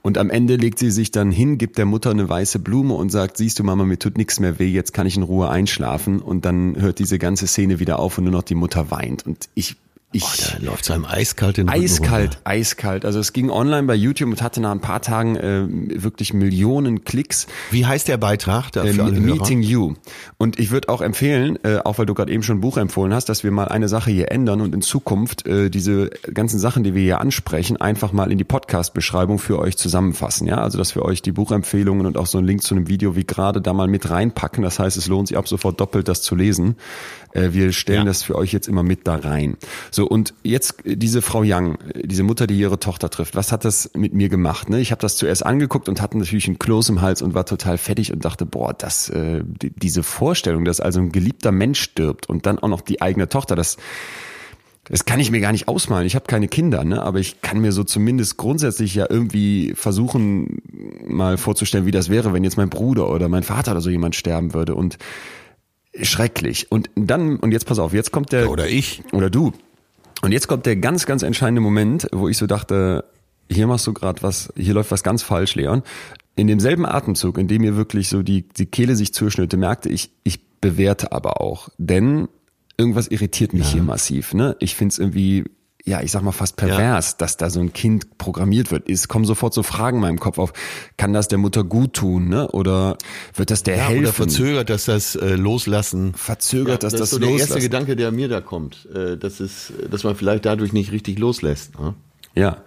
Und 0.02 0.18
am 0.18 0.30
Ende 0.30 0.56
legt 0.56 0.78
sie 0.78 0.90
sich 0.90 1.10
dann 1.10 1.30
hin, 1.30 1.58
gibt 1.58 1.78
der 1.78 1.86
Mutter 1.86 2.10
eine 2.10 2.28
weiße 2.28 2.58
Blume 2.58 2.94
und 2.94 3.10
sagt, 3.10 3.36
siehst 3.36 3.58
du 3.58 3.64
Mama, 3.64 3.84
mir 3.84 3.98
tut 3.98 4.16
nichts 4.16 4.40
mehr 4.40 4.58
weh, 4.58 4.68
jetzt 4.68 4.92
kann 4.92 5.06
ich 5.06 5.16
in 5.16 5.22
Ruhe 5.22 5.48
einschlafen. 5.48 6.20
Und 6.20 6.44
dann 6.44 6.80
hört 6.80 6.98
diese 6.98 7.18
ganze 7.18 7.46
Szene 7.46 7.80
wieder 7.80 7.98
auf 7.98 8.18
und 8.18 8.24
nur 8.24 8.32
noch 8.32 8.42
die 8.42 8.54
Mutter 8.54 8.90
weint. 8.90 9.26
Und 9.26 9.48
ich 9.54 9.76
ich, 10.12 10.24
oh, 10.24 10.58
da 10.58 10.64
läuft 10.64 10.84
es 10.84 10.90
einem 10.90 11.06
eiskalt 11.06 11.58
in 11.58 11.66
den 11.66 11.74
Eiskalt, 11.74 12.38
eiskalt. 12.44 13.04
Also 13.04 13.18
es 13.18 13.32
ging 13.32 13.50
online 13.50 13.86
bei 13.86 13.94
YouTube 13.94 14.30
und 14.30 14.42
hatte 14.42 14.60
nach 14.60 14.70
ein 14.70 14.80
paar 14.80 15.00
Tagen 15.00 15.36
äh, 15.36 15.66
wirklich 16.02 16.34
Millionen 16.34 17.04
Klicks. 17.04 17.46
Wie 17.70 17.86
heißt 17.86 18.08
der 18.08 18.18
Beitrag? 18.18 18.70
Da 18.72 18.84
äh, 18.84 18.92
Meeting 18.92 19.62
You. 19.62 19.94
Und 20.36 20.58
ich 20.58 20.70
würde 20.70 20.88
auch 20.90 21.00
empfehlen, 21.00 21.58
äh, 21.64 21.78
auch 21.78 21.98
weil 21.98 22.06
du 22.06 22.14
gerade 22.14 22.32
eben 22.32 22.42
schon 22.42 22.58
ein 22.58 22.60
Buch 22.60 22.76
empfohlen 22.76 23.14
hast, 23.14 23.28
dass 23.28 23.42
wir 23.42 23.50
mal 23.50 23.68
eine 23.68 23.88
Sache 23.88 24.10
hier 24.10 24.30
ändern 24.30 24.60
und 24.60 24.74
in 24.74 24.82
Zukunft 24.82 25.46
äh, 25.46 25.70
diese 25.70 26.10
ganzen 26.32 26.58
Sachen, 26.58 26.84
die 26.84 26.94
wir 26.94 27.02
hier 27.02 27.20
ansprechen, 27.20 27.78
einfach 27.78 28.12
mal 28.12 28.30
in 28.30 28.38
die 28.38 28.44
Podcast-Beschreibung 28.44 29.38
für 29.38 29.58
euch 29.58 29.76
zusammenfassen. 29.76 30.46
Ja, 30.46 30.58
also 30.58 30.78
dass 30.78 30.94
wir 30.94 31.02
euch 31.02 31.22
die 31.22 31.32
Buchempfehlungen 31.32 32.06
und 32.06 32.18
auch 32.18 32.26
so 32.26 32.38
einen 32.38 32.46
Link 32.46 32.62
zu 32.62 32.74
einem 32.74 32.88
Video 32.88 33.16
wie 33.16 33.24
gerade 33.24 33.62
da 33.62 33.72
mal 33.72 33.88
mit 33.88 34.10
reinpacken. 34.10 34.62
Das 34.62 34.78
heißt, 34.78 34.96
es 34.96 35.08
lohnt 35.08 35.28
sich 35.28 35.38
ab 35.38 35.48
sofort 35.48 35.80
doppelt, 35.80 36.08
das 36.08 36.22
zu 36.22 36.34
lesen. 36.34 36.76
Äh, 37.32 37.52
wir 37.52 37.72
stellen 37.72 38.00
ja. 38.00 38.04
das 38.04 38.22
für 38.22 38.36
euch 38.36 38.52
jetzt 38.52 38.68
immer 38.68 38.82
mit 38.82 39.06
da 39.06 39.16
rein. 39.16 39.56
So, 39.90 40.06
und 40.06 40.34
jetzt 40.42 40.76
diese 40.84 41.22
Frau 41.22 41.42
Young, 41.44 41.78
diese 41.94 42.22
Mutter, 42.22 42.46
die 42.46 42.58
ihre 42.58 42.78
Tochter 42.78 43.10
trifft, 43.10 43.34
was 43.34 43.52
hat 43.52 43.64
das 43.64 43.90
mit 43.94 44.14
mir 44.14 44.28
gemacht? 44.28 44.68
Ne? 44.68 44.80
Ich 44.80 44.90
habe 44.90 45.00
das 45.00 45.16
zuerst 45.16 45.44
angeguckt 45.44 45.88
und 45.88 46.00
hatte 46.00 46.18
natürlich 46.18 46.46
einen 46.46 46.58
Kloß 46.58 46.90
im 46.90 47.00
Hals 47.00 47.22
und 47.22 47.34
war 47.34 47.46
total 47.46 47.78
fettig 47.78 48.12
und 48.12 48.24
dachte, 48.24 48.46
boah, 48.46 48.74
das, 48.74 49.08
äh, 49.08 49.42
diese 49.44 50.02
Vorstellung, 50.02 50.64
dass 50.64 50.80
also 50.80 51.00
ein 51.00 51.12
geliebter 51.12 51.52
Mensch 51.52 51.80
stirbt 51.80 52.28
und 52.28 52.46
dann 52.46 52.58
auch 52.58 52.68
noch 52.68 52.80
die 52.80 53.00
eigene 53.00 53.28
Tochter, 53.28 53.56
das 53.56 53.76
das 54.84 55.04
kann 55.04 55.20
ich 55.20 55.30
mir 55.30 55.40
gar 55.40 55.52
nicht 55.52 55.68
ausmalen. 55.68 56.06
Ich 56.06 56.16
habe 56.16 56.26
keine 56.26 56.48
Kinder, 56.48 56.82
ne? 56.82 57.02
aber 57.02 57.20
ich 57.20 57.40
kann 57.40 57.60
mir 57.60 57.70
so 57.70 57.84
zumindest 57.84 58.36
grundsätzlich 58.36 58.96
ja 58.96 59.06
irgendwie 59.08 59.74
versuchen, 59.76 60.60
mal 61.06 61.38
vorzustellen, 61.38 61.86
wie 61.86 61.92
das 61.92 62.08
wäre, 62.08 62.32
wenn 62.32 62.42
jetzt 62.42 62.56
mein 62.56 62.68
Bruder 62.68 63.08
oder 63.08 63.28
mein 63.28 63.44
Vater 63.44 63.72
oder 63.72 63.80
so 63.80 63.90
jemand 63.90 64.16
sterben 64.16 64.54
würde. 64.54 64.74
Und 64.74 64.98
schrecklich. 66.00 66.70
Und 66.70 66.90
dann, 66.94 67.36
und 67.36 67.52
jetzt 67.52 67.66
pass 67.66 67.78
auf, 67.78 67.92
jetzt 67.92 68.12
kommt 68.12 68.32
der. 68.32 68.50
Oder 68.50 68.68
ich. 68.68 69.02
Oder 69.12 69.30
du. 69.30 69.52
Und 70.22 70.32
jetzt 70.32 70.48
kommt 70.48 70.66
der 70.66 70.76
ganz, 70.76 71.06
ganz 71.06 71.22
entscheidende 71.22 71.60
Moment, 71.60 72.06
wo 72.12 72.28
ich 72.28 72.38
so 72.38 72.46
dachte, 72.46 73.04
hier 73.50 73.66
machst 73.66 73.86
du 73.86 73.92
gerade 73.92 74.22
was, 74.22 74.52
hier 74.56 74.74
läuft 74.74 74.90
was 74.90 75.02
ganz 75.02 75.22
falsch, 75.22 75.54
Leon. 75.54 75.82
In 76.36 76.46
demselben 76.46 76.86
Atemzug, 76.86 77.38
in 77.38 77.48
dem 77.48 77.62
mir 77.62 77.76
wirklich 77.76 78.08
so 78.08 78.22
die, 78.22 78.48
die 78.48 78.66
Kehle 78.66 78.96
sich 78.96 79.12
zuschnitte, 79.12 79.56
merkte 79.56 79.88
ich, 79.88 80.10
ich 80.22 80.40
bewerte 80.60 81.12
aber 81.12 81.40
auch. 81.40 81.68
Denn 81.76 82.28
irgendwas 82.78 83.08
irritiert 83.08 83.52
mich 83.52 83.66
ja. 83.66 83.72
hier 83.74 83.82
massiv. 83.82 84.32
Ne? 84.32 84.56
Ich 84.60 84.74
finde 84.74 84.92
es 84.92 84.98
irgendwie 84.98 85.44
ja, 85.84 86.00
ich 86.00 86.12
sag 86.12 86.22
mal 86.22 86.32
fast 86.32 86.56
pervers, 86.56 87.10
ja. 87.10 87.16
dass 87.18 87.36
da 87.36 87.50
so 87.50 87.58
ein 87.58 87.72
Kind 87.72 88.16
programmiert 88.16 88.70
wird. 88.70 88.88
Es 88.88 89.08
kommen 89.08 89.24
sofort 89.24 89.52
so 89.52 89.62
Fragen 89.62 89.96
in 89.96 90.02
meinem 90.02 90.20
Kopf 90.20 90.38
auf. 90.38 90.52
Kann 90.96 91.12
das 91.12 91.26
der 91.26 91.38
Mutter 91.38 91.64
gut 91.64 91.94
tun, 91.94 92.28
ne? 92.28 92.48
Oder 92.48 92.96
wird 93.34 93.50
das 93.50 93.64
der 93.64 93.76
ja, 93.76 93.88
helfen? 93.88 94.04
Oder 94.04 94.12
verzögert, 94.12 94.70
dass 94.70 94.84
das 94.84 95.16
äh, 95.16 95.34
Loslassen. 95.34 96.14
Verzögert, 96.14 96.82
ja, 96.82 96.88
dass 96.88 96.92
das, 96.92 97.00
das 97.00 97.10
so 97.10 97.18
Loslassen. 97.18 97.36
der 97.36 97.46
erste 97.46 97.60
Gedanke, 97.60 97.96
der 97.96 98.12
mir 98.12 98.28
da 98.28 98.40
kommt, 98.40 98.88
äh, 98.94 99.16
dass 99.16 99.40
es, 99.40 99.72
dass 99.90 100.04
man 100.04 100.14
vielleicht 100.14 100.44
dadurch 100.44 100.72
nicht 100.72 100.92
richtig 100.92 101.18
loslässt. 101.18 101.78
Ne? 101.78 101.94
Ja. 102.34 102.58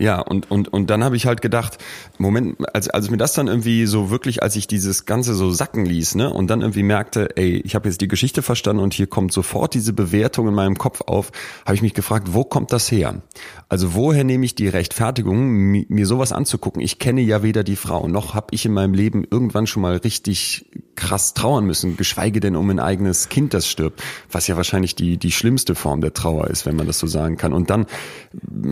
Ja, 0.00 0.20
und, 0.20 0.48
und, 0.48 0.68
und 0.68 0.90
dann 0.90 1.02
habe 1.02 1.16
ich 1.16 1.26
halt 1.26 1.42
gedacht, 1.42 1.78
Moment, 2.18 2.56
als, 2.72 2.88
als 2.88 3.10
mir 3.10 3.16
das 3.16 3.32
dann 3.32 3.48
irgendwie 3.48 3.84
so 3.86 4.10
wirklich, 4.10 4.42
als 4.44 4.54
ich 4.54 4.68
dieses 4.68 5.06
Ganze 5.06 5.34
so 5.34 5.50
sacken 5.50 5.84
ließ, 5.84 6.14
ne, 6.14 6.32
und 6.32 6.48
dann 6.48 6.60
irgendwie 6.60 6.84
merkte, 6.84 7.36
ey, 7.36 7.56
ich 7.56 7.74
habe 7.74 7.88
jetzt 7.88 8.00
die 8.00 8.06
Geschichte 8.06 8.42
verstanden 8.42 8.80
und 8.80 8.94
hier 8.94 9.08
kommt 9.08 9.32
sofort 9.32 9.74
diese 9.74 9.92
Bewertung 9.92 10.46
in 10.46 10.54
meinem 10.54 10.78
Kopf 10.78 11.00
auf, 11.02 11.32
habe 11.66 11.74
ich 11.74 11.82
mich 11.82 11.94
gefragt, 11.94 12.28
wo 12.32 12.44
kommt 12.44 12.72
das 12.72 12.92
her? 12.92 13.22
Also 13.70 13.94
woher 13.94 14.24
nehme 14.24 14.46
ich 14.46 14.54
die 14.54 14.68
Rechtfertigung, 14.68 15.84
mir 15.88 16.06
sowas 16.06 16.32
anzugucken? 16.32 16.80
Ich 16.80 16.98
kenne 16.98 17.20
ja 17.20 17.42
weder 17.42 17.64
die 17.64 17.76
Frau, 17.76 18.08
noch 18.08 18.32
habe 18.32 18.48
ich 18.52 18.64
in 18.64 18.72
meinem 18.72 18.94
Leben 18.94 19.26
irgendwann 19.30 19.66
schon 19.66 19.82
mal 19.82 19.96
richtig 19.96 20.64
krass 20.96 21.34
trauern 21.34 21.66
müssen, 21.66 21.96
geschweige 21.96 22.40
denn 22.40 22.56
um 22.56 22.68
ein 22.70 22.80
eigenes 22.80 23.28
Kind, 23.28 23.52
das 23.52 23.68
stirbt, 23.68 24.02
was 24.32 24.46
ja 24.48 24.56
wahrscheinlich 24.56 24.94
die, 24.94 25.18
die 25.18 25.30
schlimmste 25.30 25.74
Form 25.74 26.00
der 26.00 26.14
Trauer 26.14 26.48
ist, 26.48 26.64
wenn 26.64 26.76
man 26.76 26.86
das 26.86 26.98
so 26.98 27.06
sagen 27.06 27.36
kann. 27.36 27.52
Und 27.52 27.68
dann 27.68 27.86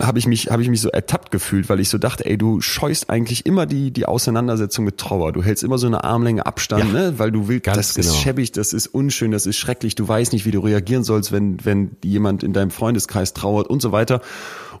habe 0.01 0.17
ich 0.17 0.25
mich, 0.27 0.49
habe 0.49 0.63
ich 0.63 0.69
mich 0.69 0.81
so 0.81 0.89
ertappt 0.89 1.29
gefühlt, 1.29 1.69
weil 1.69 1.79
ich 1.79 1.89
so 1.89 1.99
dachte, 1.99 2.25
ey, 2.25 2.37
du 2.37 2.59
scheust 2.59 3.09
eigentlich 3.11 3.45
immer 3.45 3.67
die, 3.67 3.91
die 3.91 4.07
Auseinandersetzung 4.07 4.83
mit 4.83 4.97
Trauer. 4.97 5.31
Du 5.31 5.43
hältst 5.43 5.63
immer 5.63 5.77
so 5.77 5.87
eine 5.87 6.03
Armlänge 6.03 6.45
Abstand, 6.45 6.85
ja, 6.85 6.91
ne? 6.91 7.13
weil 7.19 7.31
du 7.31 7.47
willst, 7.47 7.67
das 7.67 7.93
genau. 7.93 8.07
ist 8.07 8.17
schäbig, 8.17 8.51
das 8.51 8.73
ist 8.73 8.87
unschön, 8.87 9.31
das 9.31 9.45
ist 9.45 9.57
schrecklich, 9.57 9.93
du 9.93 10.07
weißt 10.07 10.33
nicht, 10.33 10.45
wie 10.45 10.51
du 10.51 10.59
reagieren 10.59 11.03
sollst, 11.03 11.31
wenn, 11.31 11.63
wenn 11.63 11.91
jemand 12.03 12.43
in 12.43 12.51
deinem 12.51 12.71
Freundeskreis 12.71 13.33
trauert 13.33 13.67
und 13.67 13.81
so 13.81 13.91
weiter. 13.91 14.21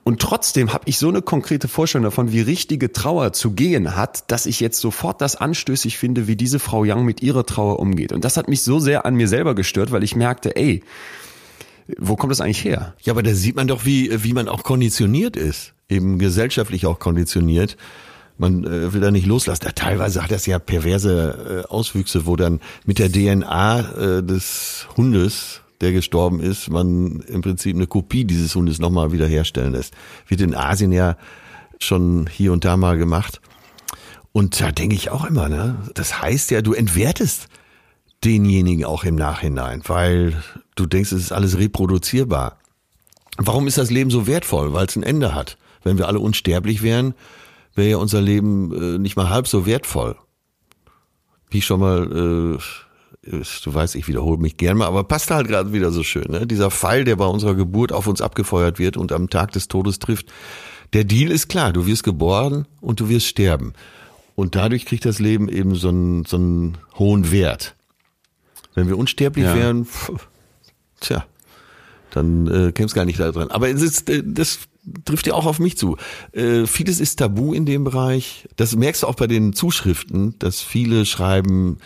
Und 0.07 0.21
trotzdem 0.21 0.71
habe 0.71 0.85
ich 0.87 0.97
so 0.97 1.09
eine 1.09 1.21
konkrete 1.21 1.67
Vorstellung 1.67 2.05
davon, 2.05 2.31
wie 2.31 2.39
richtige 2.39 2.93
Trauer 2.93 3.33
zu 3.33 3.51
gehen 3.51 3.97
hat, 3.97 4.31
dass 4.31 4.45
ich 4.45 4.61
jetzt 4.61 4.79
sofort 4.79 5.19
das 5.19 5.35
anstößig 5.35 5.97
finde, 5.97 6.27
wie 6.27 6.37
diese 6.37 6.59
Frau 6.59 6.83
Young 6.85 7.03
mit 7.03 7.21
ihrer 7.21 7.45
Trauer 7.45 7.79
umgeht. 7.79 8.13
Und 8.13 8.23
das 8.23 8.37
hat 8.37 8.47
mich 8.47 8.63
so 8.63 8.79
sehr 8.79 9.05
an 9.05 9.15
mir 9.15 9.27
selber 9.27 9.53
gestört, 9.53 9.91
weil 9.91 10.03
ich 10.03 10.15
merkte, 10.15 10.55
ey, 10.55 10.81
wo 11.97 12.15
kommt 12.15 12.31
das 12.31 12.39
eigentlich 12.39 12.63
her? 12.63 12.95
Ja, 13.01 13.11
aber 13.11 13.21
da 13.21 13.33
sieht 13.33 13.57
man 13.57 13.67
doch, 13.67 13.83
wie, 13.83 14.23
wie 14.23 14.31
man 14.31 14.47
auch 14.47 14.63
konditioniert 14.63 15.35
ist 15.35 15.73
eben 15.89 16.19
gesellschaftlich 16.19 16.85
auch 16.85 16.99
konditioniert. 16.99 17.77
Man 18.37 18.65
äh, 18.65 18.93
will 18.93 19.01
da 19.01 19.11
nicht 19.11 19.25
loslassen. 19.25 19.65
Ja, 19.65 19.71
teilweise 19.71 20.23
hat 20.23 20.31
das 20.31 20.45
ja 20.45 20.59
perverse 20.59 21.65
äh, 21.65 21.67
Auswüchse, 21.67 22.25
wo 22.25 22.35
dann 22.35 22.59
mit 22.85 22.99
der 22.99 23.11
DNA 23.11 23.79
äh, 23.79 24.23
des 24.23 24.87
Hundes, 24.95 25.61
der 25.81 25.91
gestorben 25.91 26.39
ist, 26.39 26.69
man 26.69 27.21
im 27.21 27.41
Prinzip 27.41 27.75
eine 27.75 27.87
Kopie 27.87 28.25
dieses 28.25 28.55
Hundes 28.55 28.79
nochmal 28.79 29.11
wiederherstellen 29.11 29.73
lässt. 29.73 29.93
Wird 30.27 30.41
in 30.41 30.55
Asien 30.55 30.91
ja 30.91 31.17
schon 31.79 32.27
hier 32.27 32.53
und 32.53 32.65
da 32.65 32.77
mal 32.77 32.97
gemacht. 32.97 33.41
Und 34.31 34.59
da 34.59 34.71
denke 34.71 34.95
ich 34.95 35.09
auch 35.09 35.25
immer, 35.25 35.49
ne? 35.49 35.77
Das 35.93 36.21
heißt 36.21 36.51
ja, 36.51 36.61
du 36.61 36.73
entwertest 36.73 37.47
denjenigen 38.23 38.85
auch 38.85 39.03
im 39.03 39.15
Nachhinein, 39.15 39.81
weil 39.85 40.41
du 40.75 40.85
denkst, 40.85 41.11
es 41.11 41.23
ist 41.23 41.31
alles 41.31 41.57
reproduzierbar. 41.57 42.57
Warum 43.37 43.67
ist 43.67 43.77
das 43.77 43.91
Leben 43.91 44.09
so 44.09 44.25
wertvoll? 44.27 44.73
Weil 44.73 44.87
es 44.87 44.95
ein 44.95 45.03
Ende 45.03 45.35
hat. 45.35 45.57
Wenn 45.83 45.97
wir 45.97 46.07
alle 46.07 46.19
unsterblich 46.19 46.81
wären, 46.81 47.13
wäre 47.75 47.89
ja 47.89 47.97
unser 47.97 48.21
Leben 48.21 48.73
äh, 48.73 48.97
nicht 48.97 49.15
mal 49.15 49.29
halb 49.29 49.47
so 49.47 49.65
wertvoll. 49.65 50.15
Wie 51.49 51.61
schon 51.61 51.79
mal, 51.79 52.57
äh, 52.57 52.59
du 53.29 53.73
weißt, 53.73 53.95
ich 53.95 54.07
wiederhole 54.07 54.37
mich 54.37 54.57
gern 54.57 54.77
mal, 54.77 54.87
aber 54.87 55.03
passt 55.03 55.31
halt 55.31 55.47
gerade 55.47 55.73
wieder 55.73 55.91
so 55.91 56.03
schön. 56.03 56.25
Ne? 56.29 56.47
Dieser 56.47 56.71
Pfeil, 56.71 57.03
der 57.03 57.15
bei 57.15 57.25
unserer 57.25 57.55
Geburt 57.55 57.91
auf 57.91 58.07
uns 58.07 58.21
abgefeuert 58.21 58.79
wird 58.79 58.97
und 58.97 59.11
am 59.11 59.29
Tag 59.29 59.51
des 59.51 59.67
Todes 59.67 59.99
trifft. 59.99 60.31
Der 60.93 61.03
Deal 61.03 61.31
ist 61.31 61.49
klar, 61.49 61.73
du 61.73 61.85
wirst 61.85 62.03
geboren 62.03 62.65
und 62.79 62.99
du 62.99 63.09
wirst 63.09 63.27
sterben. 63.27 63.73
Und 64.35 64.55
dadurch 64.55 64.85
kriegt 64.85 65.05
das 65.05 65.19
Leben 65.19 65.49
eben 65.49 65.75
so 65.75 65.89
einen, 65.89 66.25
so 66.25 66.37
einen 66.37 66.77
hohen 66.97 67.31
Wert. 67.31 67.75
Wenn 68.75 68.87
wir 68.87 68.97
unsterblich 68.97 69.45
ja. 69.45 69.55
wären, 69.55 69.85
pff, 69.85 70.11
tja, 70.99 71.25
dann 72.11 72.47
äh, 72.47 72.71
käme 72.71 72.85
es 72.85 72.93
gar 72.93 73.05
nicht 73.05 73.19
da 73.19 73.31
dran. 73.31 73.49
Aber 73.49 73.69
es 73.69 73.81
ist, 73.81 74.09
äh, 74.09 74.23
das 74.23 74.59
trifft 75.05 75.27
ja 75.27 75.33
auch 75.33 75.45
auf 75.45 75.59
mich 75.59 75.77
zu. 75.77 75.97
Äh, 76.31 76.65
vieles 76.65 76.99
ist 76.99 77.17
tabu 77.17 77.53
in 77.53 77.65
dem 77.65 77.83
Bereich. 77.83 78.47
Das 78.55 78.75
merkst 78.75 79.03
du 79.03 79.07
auch 79.07 79.15
bei 79.15 79.27
den 79.27 79.53
Zuschriften, 79.53 80.37
dass 80.39 80.61
viele 80.61 81.05
schreiben, 81.05 81.79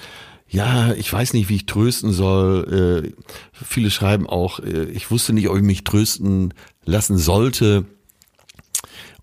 ja, 0.52 0.92
ich 0.94 1.12
weiß 1.12 1.34
nicht, 1.34 1.48
wie 1.48 1.56
ich 1.56 1.66
trösten 1.66 2.12
soll. 2.12 3.06
Äh, 3.06 3.24
viele 3.54 3.90
schreiben 3.90 4.28
auch, 4.28 4.60
äh, 4.60 4.84
ich 4.84 5.10
wusste 5.10 5.32
nicht, 5.32 5.48
ob 5.48 5.56
ich 5.56 5.64
mich 5.64 5.86
trösten 5.86 6.54
lassen 6.84 7.18
sollte. 7.18 7.86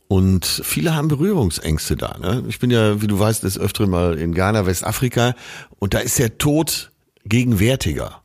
Und 0.08 0.46
viele 0.46 0.94
haben 0.94 1.08
Berührungsängste 1.08 1.96
da. 1.96 2.16
Ne? 2.18 2.44
Ich 2.48 2.58
bin 2.58 2.70
ja, 2.70 3.02
wie 3.02 3.06
du 3.06 3.18
weißt, 3.18 3.42
des 3.42 3.58
Öfteren 3.58 3.90
mal 3.90 4.18
in 4.18 4.32
Ghana, 4.32 4.64
Westafrika, 4.64 5.34
und 5.78 5.92
da 5.92 5.98
ist 5.98 6.18
der 6.18 6.38
Tod 6.38 6.92
gegenwärtiger. 7.26 8.22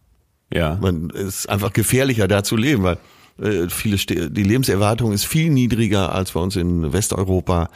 Ja. 0.50 0.78
Man 0.82 1.10
ist 1.10 1.50
einfach 1.50 1.74
gefährlicher 1.74 2.30
da 2.30 2.42
zu 2.42 2.56
leben, 2.56 2.84
weil 2.84 2.98
äh, 3.38 3.68
viele 3.68 3.98
die 3.98 4.44
Lebenserwartung 4.44 5.12
ist 5.12 5.26
viel 5.26 5.50
niedriger 5.50 6.16
als 6.16 6.32
bei 6.32 6.40
uns 6.40 6.56
in 6.56 6.94
Westeuropa. 6.94 7.70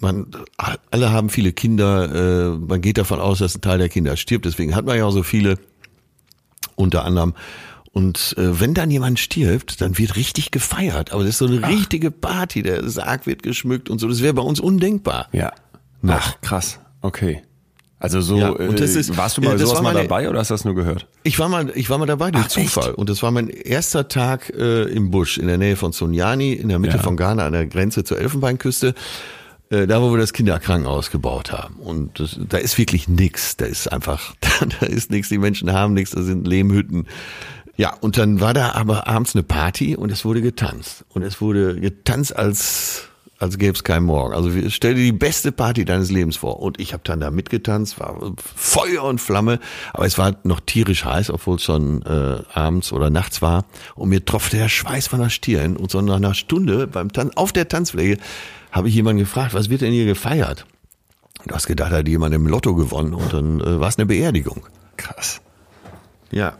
Man, 0.00 0.26
alle 0.90 1.12
haben 1.12 1.28
viele 1.30 1.52
Kinder. 1.52 2.52
Äh, 2.54 2.58
man 2.58 2.80
geht 2.80 2.98
davon 2.98 3.20
aus, 3.20 3.38
dass 3.38 3.54
ein 3.56 3.60
Teil 3.60 3.78
der 3.78 3.88
Kinder 3.88 4.16
stirbt. 4.16 4.44
Deswegen 4.44 4.74
hat 4.74 4.84
man 4.84 4.96
ja 4.96 5.04
auch 5.04 5.10
so 5.12 5.22
viele, 5.22 5.58
unter 6.76 7.04
anderem. 7.04 7.34
Und 7.92 8.34
äh, 8.38 8.58
wenn 8.60 8.72
dann 8.74 8.90
jemand 8.90 9.18
stirbt, 9.18 9.80
dann 9.82 9.98
wird 9.98 10.16
richtig 10.16 10.50
gefeiert. 10.50 11.12
Aber 11.12 11.22
das 11.24 11.30
ist 11.30 11.38
so 11.38 11.46
eine 11.46 11.60
Ach. 11.62 11.68
richtige 11.68 12.10
Party. 12.10 12.62
Der 12.62 12.88
Sarg 12.88 13.26
wird 13.26 13.42
geschmückt 13.42 13.90
und 13.90 13.98
so. 13.98 14.08
Das 14.08 14.22
wäre 14.22 14.32
bei 14.34 14.42
uns 14.42 14.60
undenkbar. 14.60 15.28
Ja. 15.32 15.52
Ach, 16.06 16.40
krass. 16.40 16.78
Okay. 17.02 17.42
Also 17.98 18.20
so, 18.20 18.36
Ja, 18.38 18.48
und 18.48 18.80
das 18.80 18.96
äh, 18.96 19.00
ist- 19.00 19.16
warst 19.16 19.36
du 19.36 19.42
mal 19.42 19.56
sowas 19.58 19.74
war 19.76 19.82
mal 19.82 19.94
meine- 19.94 20.08
dabei 20.08 20.28
oder 20.28 20.40
hast 20.40 20.50
du 20.50 20.54
das 20.54 20.64
nur 20.64 20.74
gehört? 20.74 21.06
Ich 21.22 21.38
war 21.38 21.48
mal, 21.48 21.70
ich 21.76 21.88
war 21.88 21.98
mal 21.98 22.06
dabei 22.06 22.32
durch 22.32 22.46
Ach, 22.50 22.56
echt? 22.56 22.72
Zufall. 22.72 22.94
Und 22.94 23.08
das 23.10 23.22
war 23.22 23.30
mein 23.30 23.48
erster 23.48 24.08
Tag 24.08 24.50
äh, 24.56 24.84
im 24.84 25.12
Busch 25.12 25.38
in 25.38 25.46
der 25.46 25.58
Nähe 25.58 25.76
von 25.76 25.92
Sunyani, 25.92 26.52
in 26.54 26.68
der 26.68 26.80
Mitte 26.80 26.96
Ja. 26.96 27.02
von 27.02 27.16
Ghana 27.16 27.46
an 27.46 27.52
der 27.52 27.66
Grenze 27.66 28.02
zur 28.02 28.18
Elfenbeinküste. 28.18 28.94
Äh, 29.72 29.86
da, 29.86 30.02
wo 30.02 30.10
wir 30.12 30.18
das 30.18 30.34
Kinderkrankenhaus 30.34 31.10
gebaut 31.10 31.50
haben. 31.50 31.76
Und 31.76 32.20
das, 32.20 32.38
da 32.46 32.58
ist 32.58 32.76
wirklich 32.76 33.08
nix. 33.08 33.56
Da 33.56 33.64
ist 33.64 33.90
einfach, 33.90 34.34
da 34.80 34.86
ist 34.86 35.10
nichts. 35.10 35.30
Die 35.30 35.38
Menschen 35.38 35.72
haben 35.72 35.94
nichts. 35.94 36.10
Da 36.10 36.22
sind 36.22 36.46
Lehmhütten. 36.46 37.06
Ja, 37.76 37.94
und 37.94 38.18
dann 38.18 38.40
war 38.40 38.52
da 38.52 38.72
aber 38.72 39.08
abends 39.08 39.34
eine 39.34 39.42
Party 39.42 39.96
und 39.96 40.12
es 40.12 40.26
wurde 40.26 40.42
getanzt. 40.42 41.06
Und 41.08 41.22
es 41.22 41.40
wurde 41.40 41.80
getanzt 41.80 42.36
als 42.36 43.08
als 43.38 43.58
gäbe 43.58 43.72
es 43.72 43.82
keinen 43.82 44.06
Morgen. 44.06 44.34
Also 44.34 44.50
stell 44.68 44.94
dir 44.94 45.02
die 45.02 45.10
beste 45.10 45.50
Party 45.50 45.84
deines 45.84 46.12
Lebens 46.12 46.36
vor. 46.36 46.60
Und 46.60 46.78
ich 46.78 46.92
habe 46.92 47.02
dann 47.04 47.18
da 47.18 47.32
mitgetanzt, 47.32 47.98
war 47.98 48.34
Feuer 48.54 49.02
und 49.02 49.20
Flamme, 49.20 49.58
aber 49.92 50.06
es 50.06 50.16
war 50.16 50.36
noch 50.44 50.60
tierisch 50.60 51.04
heiß, 51.04 51.28
obwohl 51.28 51.56
es 51.56 51.64
schon 51.64 52.02
äh, 52.02 52.38
abends 52.54 52.92
oder 52.92 53.10
nachts 53.10 53.42
war. 53.42 53.64
Und 53.96 54.10
mir 54.10 54.24
tropfte 54.24 54.58
der 54.58 54.68
Schweiß 54.68 55.08
von 55.08 55.18
der 55.18 55.28
Stirn. 55.28 55.76
Und 55.76 55.90
so 55.90 56.00
nach 56.02 56.16
einer 56.16 56.34
Stunde 56.34 56.86
beim 56.86 57.10
Tanz, 57.10 57.32
auf 57.34 57.52
der 57.52 57.66
Tanzfläche 57.66 58.18
habe 58.72 58.88
ich 58.88 58.94
jemanden 58.94 59.20
gefragt, 59.20 59.54
was 59.54 59.68
wird 59.70 59.82
denn 59.82 59.92
hier 59.92 60.06
gefeiert? 60.06 60.66
Und 61.40 61.50
du 61.50 61.54
hast 61.54 61.66
gedacht, 61.66 61.92
da 61.92 61.98
hat 61.98 62.08
jemand 62.08 62.34
im 62.34 62.46
Lotto 62.46 62.74
gewonnen 62.74 63.14
und 63.14 63.32
dann 63.32 63.60
äh, 63.60 63.78
war 63.80 63.88
es 63.88 63.98
eine 63.98 64.06
Beerdigung. 64.06 64.66
Krass. 64.96 65.40
Ja. 66.30 66.54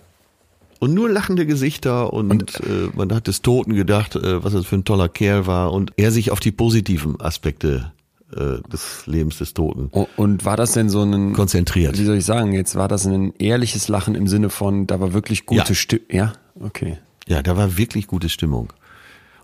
Und 0.79 0.95
nur 0.95 1.09
lachende 1.09 1.47
Gesichter 1.47 2.13
und, 2.13 2.61
äh, 2.61 2.89
man 2.95 3.13
hat 3.15 3.29
des 3.29 3.41
Toten 3.43 3.75
gedacht, 3.75 4.17
äh, 4.17 4.43
was 4.43 4.53
das 4.53 4.67
für 4.67 4.77
ein 4.77 4.85
toller 4.85 5.09
Kerl 5.09 5.47
war 5.47 5.73
und 5.73 5.93
er 5.97 6.11
sich 6.11 6.31
auf 6.33 6.41
die 6.41 6.51
positiven 6.51 7.21
Aspekte 7.21 7.93
äh, 8.37 8.57
des 8.69 9.07
Lebens 9.07 9.39
des 9.39 9.55
Toten 9.55 9.91
Und 10.17 10.45
war 10.45 10.57
das 10.57 10.73
denn 10.73 10.91
so 10.91 11.03
ein, 11.03 11.35
konzentriert. 11.35 11.97
wie 11.99 12.05
soll 12.05 12.17
ich 12.17 12.25
sagen, 12.25 12.53
jetzt 12.53 12.75
war 12.75 12.89
das 12.89 13.07
ein 13.07 13.33
ehrliches 13.39 13.87
Lachen 13.89 14.17
im 14.17 14.27
Sinne 14.27 14.51
von, 14.51 14.87
da 14.89 14.99
war 15.01 15.13
wirklich 15.13 15.47
gute 15.47 15.69
Ja. 15.69 15.75
Stimme, 15.75 16.03
ja? 16.11 16.33
Okay. 16.61 16.99
Ja, 17.29 17.43
da 17.43 17.57
war 17.57 17.77
wirklich 17.79 18.09
gute 18.09 18.29
Stimmung. 18.29 18.73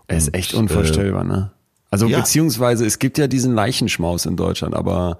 Es 0.07 0.23
ist 0.23 0.27
Und, 0.29 0.33
echt 0.35 0.53
unvorstellbar, 0.55 1.23
ne? 1.23 1.51
Also 1.91 2.07
ja. 2.07 2.19
beziehungsweise 2.19 2.85
es 2.85 2.99
gibt 2.99 3.17
ja 3.17 3.27
diesen 3.27 3.53
Leichenschmaus 3.55 4.25
in 4.25 4.35
Deutschland, 4.35 4.75
aber 4.75 5.17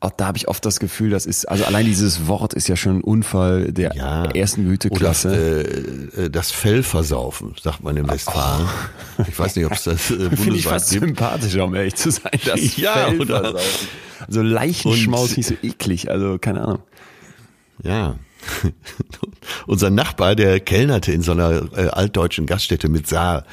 auch 0.00 0.10
da 0.16 0.26
habe 0.28 0.38
ich 0.38 0.46
oft 0.46 0.64
das 0.64 0.78
Gefühl, 0.78 1.10
das 1.10 1.26
ist, 1.26 1.46
also 1.48 1.64
allein 1.64 1.84
dieses 1.84 2.28
Wort 2.28 2.54
ist 2.54 2.68
ja 2.68 2.76
schon 2.76 2.98
ein 2.98 3.00
Unfall 3.02 3.72
der 3.72 3.96
Ja. 3.96 4.26
ersten 4.26 4.68
Güteklasse. 4.68 5.28
Oder 5.28 6.18
äh, 6.22 6.26
äh, 6.26 6.30
das 6.30 6.52
Fell 6.52 6.84
versaufen, 6.84 7.56
sagt 7.60 7.82
man 7.82 7.96
im 7.96 8.08
Westfalen. 8.08 8.68
Ich 9.28 9.36
weiß 9.36 9.56
nicht, 9.56 9.66
ob 9.66 9.72
es 9.72 9.82
das 9.84 10.10
äh, 10.12 10.14
Finde 10.14 10.34
ich 10.36 10.36
bundesweit 10.44 10.72
fast 10.72 10.90
gibt. 10.90 11.04
sympathischer, 11.04 11.64
um 11.64 11.74
ehrlich 11.74 11.96
zu 11.96 12.12
sein. 12.12 12.30
Das 12.44 12.76
Ja, 12.76 12.92
Fell 12.92 13.20
oder- 13.20 13.40
versaufen. 13.40 13.88
Also 14.26 14.42
Leichenschmaus 14.42 15.36
nicht 15.36 15.46
so 15.48 15.54
eklig, 15.62 16.10
also 16.10 16.38
keine 16.38 16.62
Ahnung. 16.62 16.78
Ja. 17.82 18.16
Unser 19.66 19.90
Nachbar, 19.90 20.34
der 20.36 20.60
kellnerte 20.60 21.12
in 21.12 21.22
so 21.22 21.32
einer 21.32 21.62
äh, 21.76 21.88
altdeutschen 21.88 22.46
Gaststätte 22.46 22.88
mit 22.88 23.06
Saal. 23.08 23.44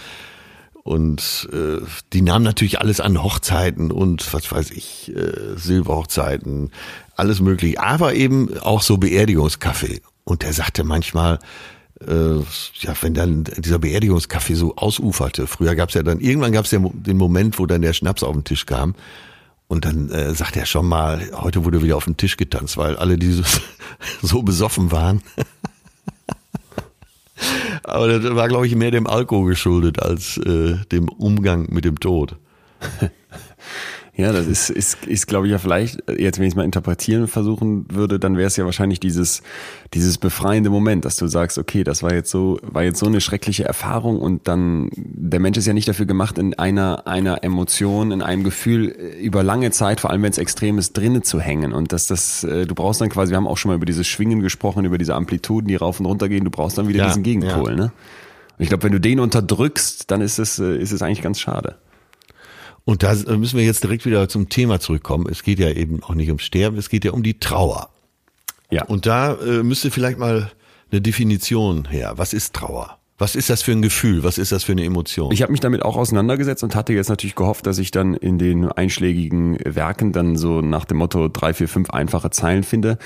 Und 0.86 1.50
äh, 1.52 1.84
die 2.14 2.22
nahmen 2.22 2.46
natürlich 2.46 2.80
alles 2.80 3.00
an 3.00 3.24
Hochzeiten 3.24 3.90
und 3.90 4.32
was 4.36 4.52
weiß 4.52 4.70
ich, 4.70 5.12
äh, 5.16 5.58
Silberhochzeiten, 5.58 6.70
alles 7.16 7.42
möglich. 7.42 7.80
Aber 7.80 8.14
eben 8.14 8.56
auch 8.60 8.84
so 8.84 8.98
Beerdigungskaffee. 8.98 10.02
Und 10.26 10.44
der 10.44 10.54
sagte 10.54 10.84
manchmal, 10.84 11.40
äh, 12.08 12.36
ja, 12.82 12.94
wenn 13.02 13.16
dann 13.16 13.46
dieser 13.46 13.80
Beerdigungskaffee 13.80 14.54
so 14.54 14.76
ausuferte, 14.76 15.48
früher 15.48 15.74
gab's 15.74 15.96
ja 15.96 16.04
dann, 16.04 16.20
irgendwann 16.20 16.52
gab's 16.52 16.70
ja 16.70 16.78
den 16.80 17.18
Moment, 17.18 17.58
wo 17.58 17.66
dann 17.66 17.82
der 17.82 17.94
Schnaps 17.94 18.22
auf 18.22 18.34
den 18.34 18.44
Tisch 18.44 18.68
kam. 18.68 18.94
Und 19.68 19.86
dann 19.86 20.12
äh, 20.12 20.36
sagt 20.36 20.56
er 20.56 20.68
schon 20.68 20.86
mal, 20.86 21.20
heute 21.34 21.66
wurde 21.66 21.82
wieder 21.82 21.98
auf 21.98 22.06
den 22.06 22.18
Tisch 22.18 22.38
getanzt, 22.38 22.78
weil 22.78 22.96
alle, 22.96 23.18
die 23.18 23.32
so, 23.32 23.42
so 24.22 24.44
besoffen 24.44 24.92
waren. 24.92 25.24
Aber 27.88 28.08
das 28.08 28.36
war, 28.36 28.48
glaube 28.48 28.66
ich, 28.66 28.76
mehr 28.76 28.92
dem 28.92 29.06
Alkohol 29.06 29.50
geschuldet 29.50 30.02
als 30.02 30.38
äh, 30.38 30.76
dem 30.92 31.08
Umgang 31.08 31.68
mit 31.72 31.86
dem 31.86 32.00
Tod. 32.00 32.36
Ja, 34.18 34.32
das 34.32 34.48
ist, 34.48 34.70
ist, 34.70 35.06
ist 35.06 35.28
glaube 35.28 35.48
ich 35.48 35.52
ja 35.52 35.58
vielleicht, 35.58 36.02
jetzt 36.18 36.40
wenn 36.40 36.46
ich 36.46 36.54
es 36.54 36.56
mal 36.56 36.64
interpretieren 36.64 37.28
versuchen 37.28 37.86
würde, 37.90 38.18
dann 38.18 38.38
wäre 38.38 38.48
es 38.48 38.56
ja 38.56 38.64
wahrscheinlich 38.64 39.02
dieses, 39.02 39.44
dieses 39.94 40.18
befreiende 40.18 40.70
Moment, 40.70 41.04
dass 41.04 41.18
du 41.18 41.28
sagst, 41.28 41.58
okay, 41.58 41.84
das 41.84 42.02
war 42.02 42.14
jetzt 42.14 42.32
so, 42.32 42.58
war 42.62 42.84
jetzt 42.84 43.00
so 43.00 43.08
eine 43.08 43.20
schreckliche 43.20 43.66
Erfahrung 43.66 44.20
und 44.20 44.48
dann, 44.48 44.90
der 44.96 45.42
Mensch 45.42 45.58
ist 45.58 45.66
ja 45.66 45.74
nicht 45.74 45.90
dafür 45.90 46.06
gemacht, 46.06 46.38
in 46.38 46.54
einer, 46.58 47.08
einer 47.08 47.44
Emotion, 47.44 48.12
in 48.12 48.22
einem 48.22 48.46
Gefühl 48.46 48.96
äh, 48.98 49.22
über 49.22 49.44
lange 49.44 49.72
Zeit, 49.72 50.00
vor 50.00 50.12
allem 50.12 50.24
wenn 50.24 50.32
es 50.32 50.38
extrem 50.38 50.78
ist, 50.78 50.94
drinnen 50.94 51.24
zu 51.24 51.42
hängen 51.42 51.74
und 51.74 51.92
dass 51.92 52.08
das, 52.08 52.46
äh, 52.46 52.66
du 52.66 52.74
brauchst 52.74 53.02
dann 53.02 53.10
quasi, 53.10 53.32
wir 53.32 53.38
haben 53.38 53.48
auch 53.48 53.58
schon 53.58 53.70
mal 53.70 53.76
über 53.76 53.86
dieses 53.86 54.08
Schwingen 54.08 54.40
gesprochen, 54.40 54.86
über 54.86 54.98
diese 54.98 55.14
Amplituden, 55.14 55.68
die 55.68 55.76
rauf 55.76 56.00
und 56.00 56.06
runter 56.06 56.30
gehen, 56.30 56.46
du 56.46 56.52
brauchst 56.52 56.78
dann 56.78 56.88
wieder 56.88 57.00
Ja, 57.00 57.08
diesen 57.08 57.24
Gegenpol, 57.24 57.72
ja. 57.72 57.76
ne? 57.76 57.92
Und 58.58 58.64
ich 58.64 58.70
glaube, 58.70 58.84
wenn 58.84 58.94
du 58.94 59.02
den 59.02 59.20
unterdrückst, 59.20 60.10
dann 60.10 60.22
ist 60.22 60.40
es, 60.40 60.60
äh, 60.60 60.78
ist 60.78 60.94
es 60.94 61.02
eigentlich 61.02 61.22
ganz 61.22 61.42
schade. 61.42 61.76
Und 62.86 63.02
da 63.02 63.14
müssen 63.36 63.58
wir 63.58 63.66
jetzt 63.66 63.84
direkt 63.84 64.06
wieder 64.06 64.30
zum 64.30 64.48
Thema 64.50 64.80
zurückkommen. 64.80 65.28
Es 65.30 65.44
geht 65.44 65.60
ja 65.60 65.70
eben 65.72 66.04
auch 66.04 66.14
nicht 66.14 66.28
ums 66.30 66.44
Sterben, 66.44 66.78
es 66.78 66.90
geht 66.90 67.04
ja 67.04 67.12
um 67.12 67.24
die 67.24 67.40
Trauer. 67.40 67.90
Ja. 68.70 68.86
Und 68.86 69.06
da 69.06 69.34
äh, 69.34 69.64
müsste 69.64 69.92
vielleicht 69.92 70.20
mal 70.20 70.52
eine 70.92 71.02
Definition 71.02 71.86
her. 71.86 72.14
Was 72.16 72.34
ist 72.34 72.54
Trauer? 72.54 73.00
Was 73.18 73.36
ist 73.36 73.50
das 73.50 73.62
für 73.62 73.72
ein 73.72 73.82
Gefühl? 73.82 74.24
Was 74.24 74.38
ist 74.38 74.52
das 74.52 74.66
für 74.66 74.74
eine 74.74 74.84
Emotion? 74.84 75.32
Ich 75.32 75.42
habe 75.42 75.54
mich 75.54 75.62
damit 75.62 75.84
auch 75.84 75.96
auseinandergesetzt 75.96 76.64
und 76.64 76.76
hatte 76.76 76.92
jetzt 76.92 77.08
natürlich 77.08 77.36
gehofft, 77.36 77.66
dass 77.66 77.78
ich 77.78 77.90
dann 77.92 78.14
in 78.14 78.38
den 78.38 78.70
einschlägigen 78.70 79.58
Werken 79.64 80.12
dann 80.12 80.36
so 80.36 80.60
nach 80.60 80.84
dem 80.84 80.98
Motto 80.98 81.30
drei, 81.30 81.54
vier, 81.54 81.70
fünf 81.70 81.92
einfache 81.92 82.30
Zeilen 82.30 82.64
finde. 82.64 82.98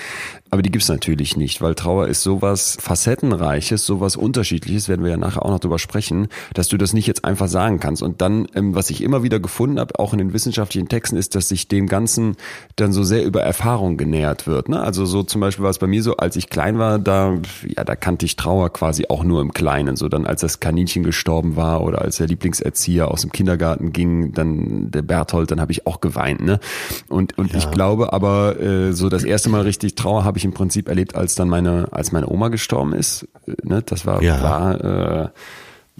Aber 0.52 0.62
die 0.62 0.72
gibt's 0.72 0.90
natürlich 0.90 1.38
nicht, 1.38 1.62
weil 1.62 1.76
Trauer 1.76 2.08
ist 2.08 2.24
sowas 2.24 2.78
Facettenreiches, 2.80 3.86
sowas 3.86 4.16
Unterschiedliches, 4.16 4.90
werden 4.90 5.04
wir 5.04 5.12
ja 5.12 5.18
nachher 5.18 5.46
auch 5.46 5.52
noch 5.52 5.60
drüber 5.60 5.78
sprechen, 5.78 6.28
dass 6.54 6.68
du 6.68 6.78
das 6.78 6.94
nicht 6.94 7.06
jetzt 7.06 7.24
einfach 7.24 7.48
sagen 7.48 7.80
kannst. 7.80 8.02
Und 8.02 8.22
dann, 8.22 8.48
ähm, 8.56 8.74
was 8.74 8.90
ich 8.90 9.04
immer 9.04 9.22
wieder 9.22 9.40
gefunden 9.40 9.80
habe, 9.80 10.00
auch 10.00 10.14
in 10.14 10.20
den 10.20 10.34
wissenschaftlichen 10.34 10.90
Texten, 10.90 11.18
ist, 11.18 11.36
dass 11.36 11.50
sich 11.50 11.68
dem 11.68 11.88
Ganzen 11.88 12.36
dann 12.78 12.94
so 12.94 13.04
sehr 13.04 13.26
über 13.26 13.42
Erfahrung 13.42 13.98
genähert 13.98 14.48
wird. 14.48 14.70
Ne? 14.70 14.80
Also 14.80 15.06
so 15.06 15.22
zum 15.22 15.40
Beispiel 15.42 15.64
war 15.64 15.70
es 15.70 15.78
bei 15.78 15.88
mir 15.88 16.02
so, 16.02 16.18
als 16.18 16.36
ich 16.36 16.50
klein 16.50 16.80
war, 16.80 16.98
da, 16.98 17.38
ja, 17.66 17.84
da 17.84 17.96
kannte 17.96 18.26
ich 18.26 18.36
Trauer 18.36 18.72
quasi 18.74 19.06
auch 19.08 19.24
nur 19.24 19.42
im 19.42 19.54
Kleinen. 19.54 19.98
So 19.98 20.10
dann, 20.10 20.26
als 20.26 20.42
das 20.42 20.60
Kaninchen 20.60 21.04
gestorben 21.04 21.58
war 21.58 21.84
oder 21.84 22.02
als 22.02 22.18
der 22.18 22.28
Lieblingserzieher 22.28 23.10
aus 23.10 23.22
dem 23.22 23.32
Kindergarten 23.32 23.94
ging, 23.94 24.34
dann 24.34 24.90
der 24.90 25.04
Berthold, 25.04 25.52
dann 25.52 25.62
habe 25.62 25.72
ich 25.72 25.86
auch 25.86 26.02
geweint. 26.02 26.42
Ne? 26.42 26.60
Und, 27.08 27.38
und 27.38 27.54
ich 27.54 27.70
glaube 27.70 28.14
aber, 28.14 28.60
äh, 28.60 28.94
so 28.94 29.10
das 29.10 29.24
erste 29.24 29.50
Mal 29.50 29.62
richtig 29.62 29.94
Trauer 29.94 30.24
habe 30.24 30.39
ich 30.40 30.46
im 30.46 30.54
Prinzip 30.54 30.88
erlebt, 30.90 31.16
als 31.16 31.36
dann 31.36 31.48
meine, 31.50 31.88
als 31.92 32.12
meine 32.12 32.28
Oma 32.28 32.48
gestorben 32.50 32.94
ist. 32.94 33.28
Äh, 33.48 33.54
Ne? 33.64 33.82
Das 33.86 34.06
war, 34.06 34.22
Ja. 34.24 34.42
war 34.42 35.24
äh, 35.26 35.30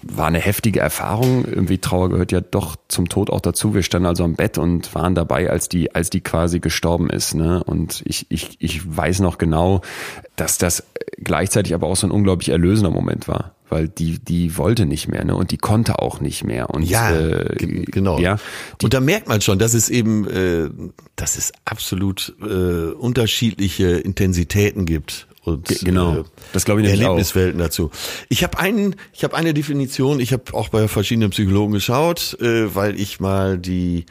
war 0.02 0.26
eine 0.26 0.38
heftige 0.38 0.80
Erfahrung. 0.80 1.44
Irgendwie 1.44 1.78
Trauer 1.78 2.10
gehört 2.10 2.32
ja 2.32 2.40
doch 2.40 2.76
zum 2.88 3.08
Tod 3.08 3.30
auch 3.30 3.40
dazu. 3.40 3.74
Wir 3.74 3.82
standen 3.82 4.06
also 4.06 4.24
am 4.24 4.34
Bett 4.34 4.58
und 4.58 4.94
waren 4.94 5.14
dabei, 5.14 5.50
als 5.50 5.68
die, 5.68 5.94
als 5.94 6.10
die 6.10 6.20
quasi 6.20 6.60
gestorben 6.60 7.10
ist. 7.10 7.34
Ne? 7.34 7.62
Und 7.64 8.02
ich, 8.04 8.26
ich, 8.30 8.56
ich 8.58 8.96
weiß 8.96 9.20
noch 9.20 9.38
genau, 9.38 9.80
dass 10.36 10.58
das 10.58 10.84
gleichzeitig 11.18 11.74
aber 11.74 11.86
auch 11.86 11.96
so 11.96 12.06
ein 12.06 12.10
unglaublich 12.12 12.48
erlösender 12.50 12.90
Moment 12.90 13.28
war. 13.28 13.54
Weil 13.68 13.86
die, 13.86 14.18
die 14.18 14.56
wollte 14.56 14.84
nicht 14.84 15.06
mehr, 15.06 15.24
ne? 15.24 15.36
Und 15.36 15.52
die 15.52 15.56
konnte 15.56 16.00
auch 16.00 16.20
nicht 16.20 16.42
mehr. 16.42 16.70
Und 16.70 16.82
Ja, 16.82 17.12
äh, 17.16 17.54
ge- 17.54 17.84
genau. 17.84 18.18
Ja, 18.18 18.36
die, 18.80 18.86
und 18.86 18.94
da 18.94 18.98
merkt 18.98 19.28
man 19.28 19.40
schon, 19.42 19.60
dass 19.60 19.74
es 19.74 19.88
eben, 19.90 20.28
äh, 20.28 20.68
dass 21.14 21.38
es 21.38 21.52
absolut 21.66 22.34
äh, 22.42 22.90
unterschiedliche 22.90 23.90
Intensitäten 23.90 24.86
gibt. 24.86 25.28
Und, 25.42 25.68
Ge- 25.68 25.78
genau. 25.82 26.18
Äh, 26.18 26.24
Das 26.52 26.64
glaube 26.66 26.80
ich 26.82 26.86
nämlich 26.86 27.04
auch. 27.06 27.10
Erlebniswelten 27.12 27.58
dazu. 27.58 27.90
Ich 28.28 28.42
habe 28.44 28.58
einen, 28.58 28.94
ich 29.12 29.24
habe 29.24 29.34
eine 29.36 29.54
Definition. 29.54 30.20
Ich 30.20 30.32
habe 30.34 30.52
auch 30.52 30.68
bei 30.68 30.86
verschiedenen 30.86 31.30
Psychologen 31.30 31.72
geschaut, 31.72 32.36
äh, 32.40 32.74
weil 32.74 33.00
ich 33.00 33.20
mal 33.20 33.56
die 33.58 34.04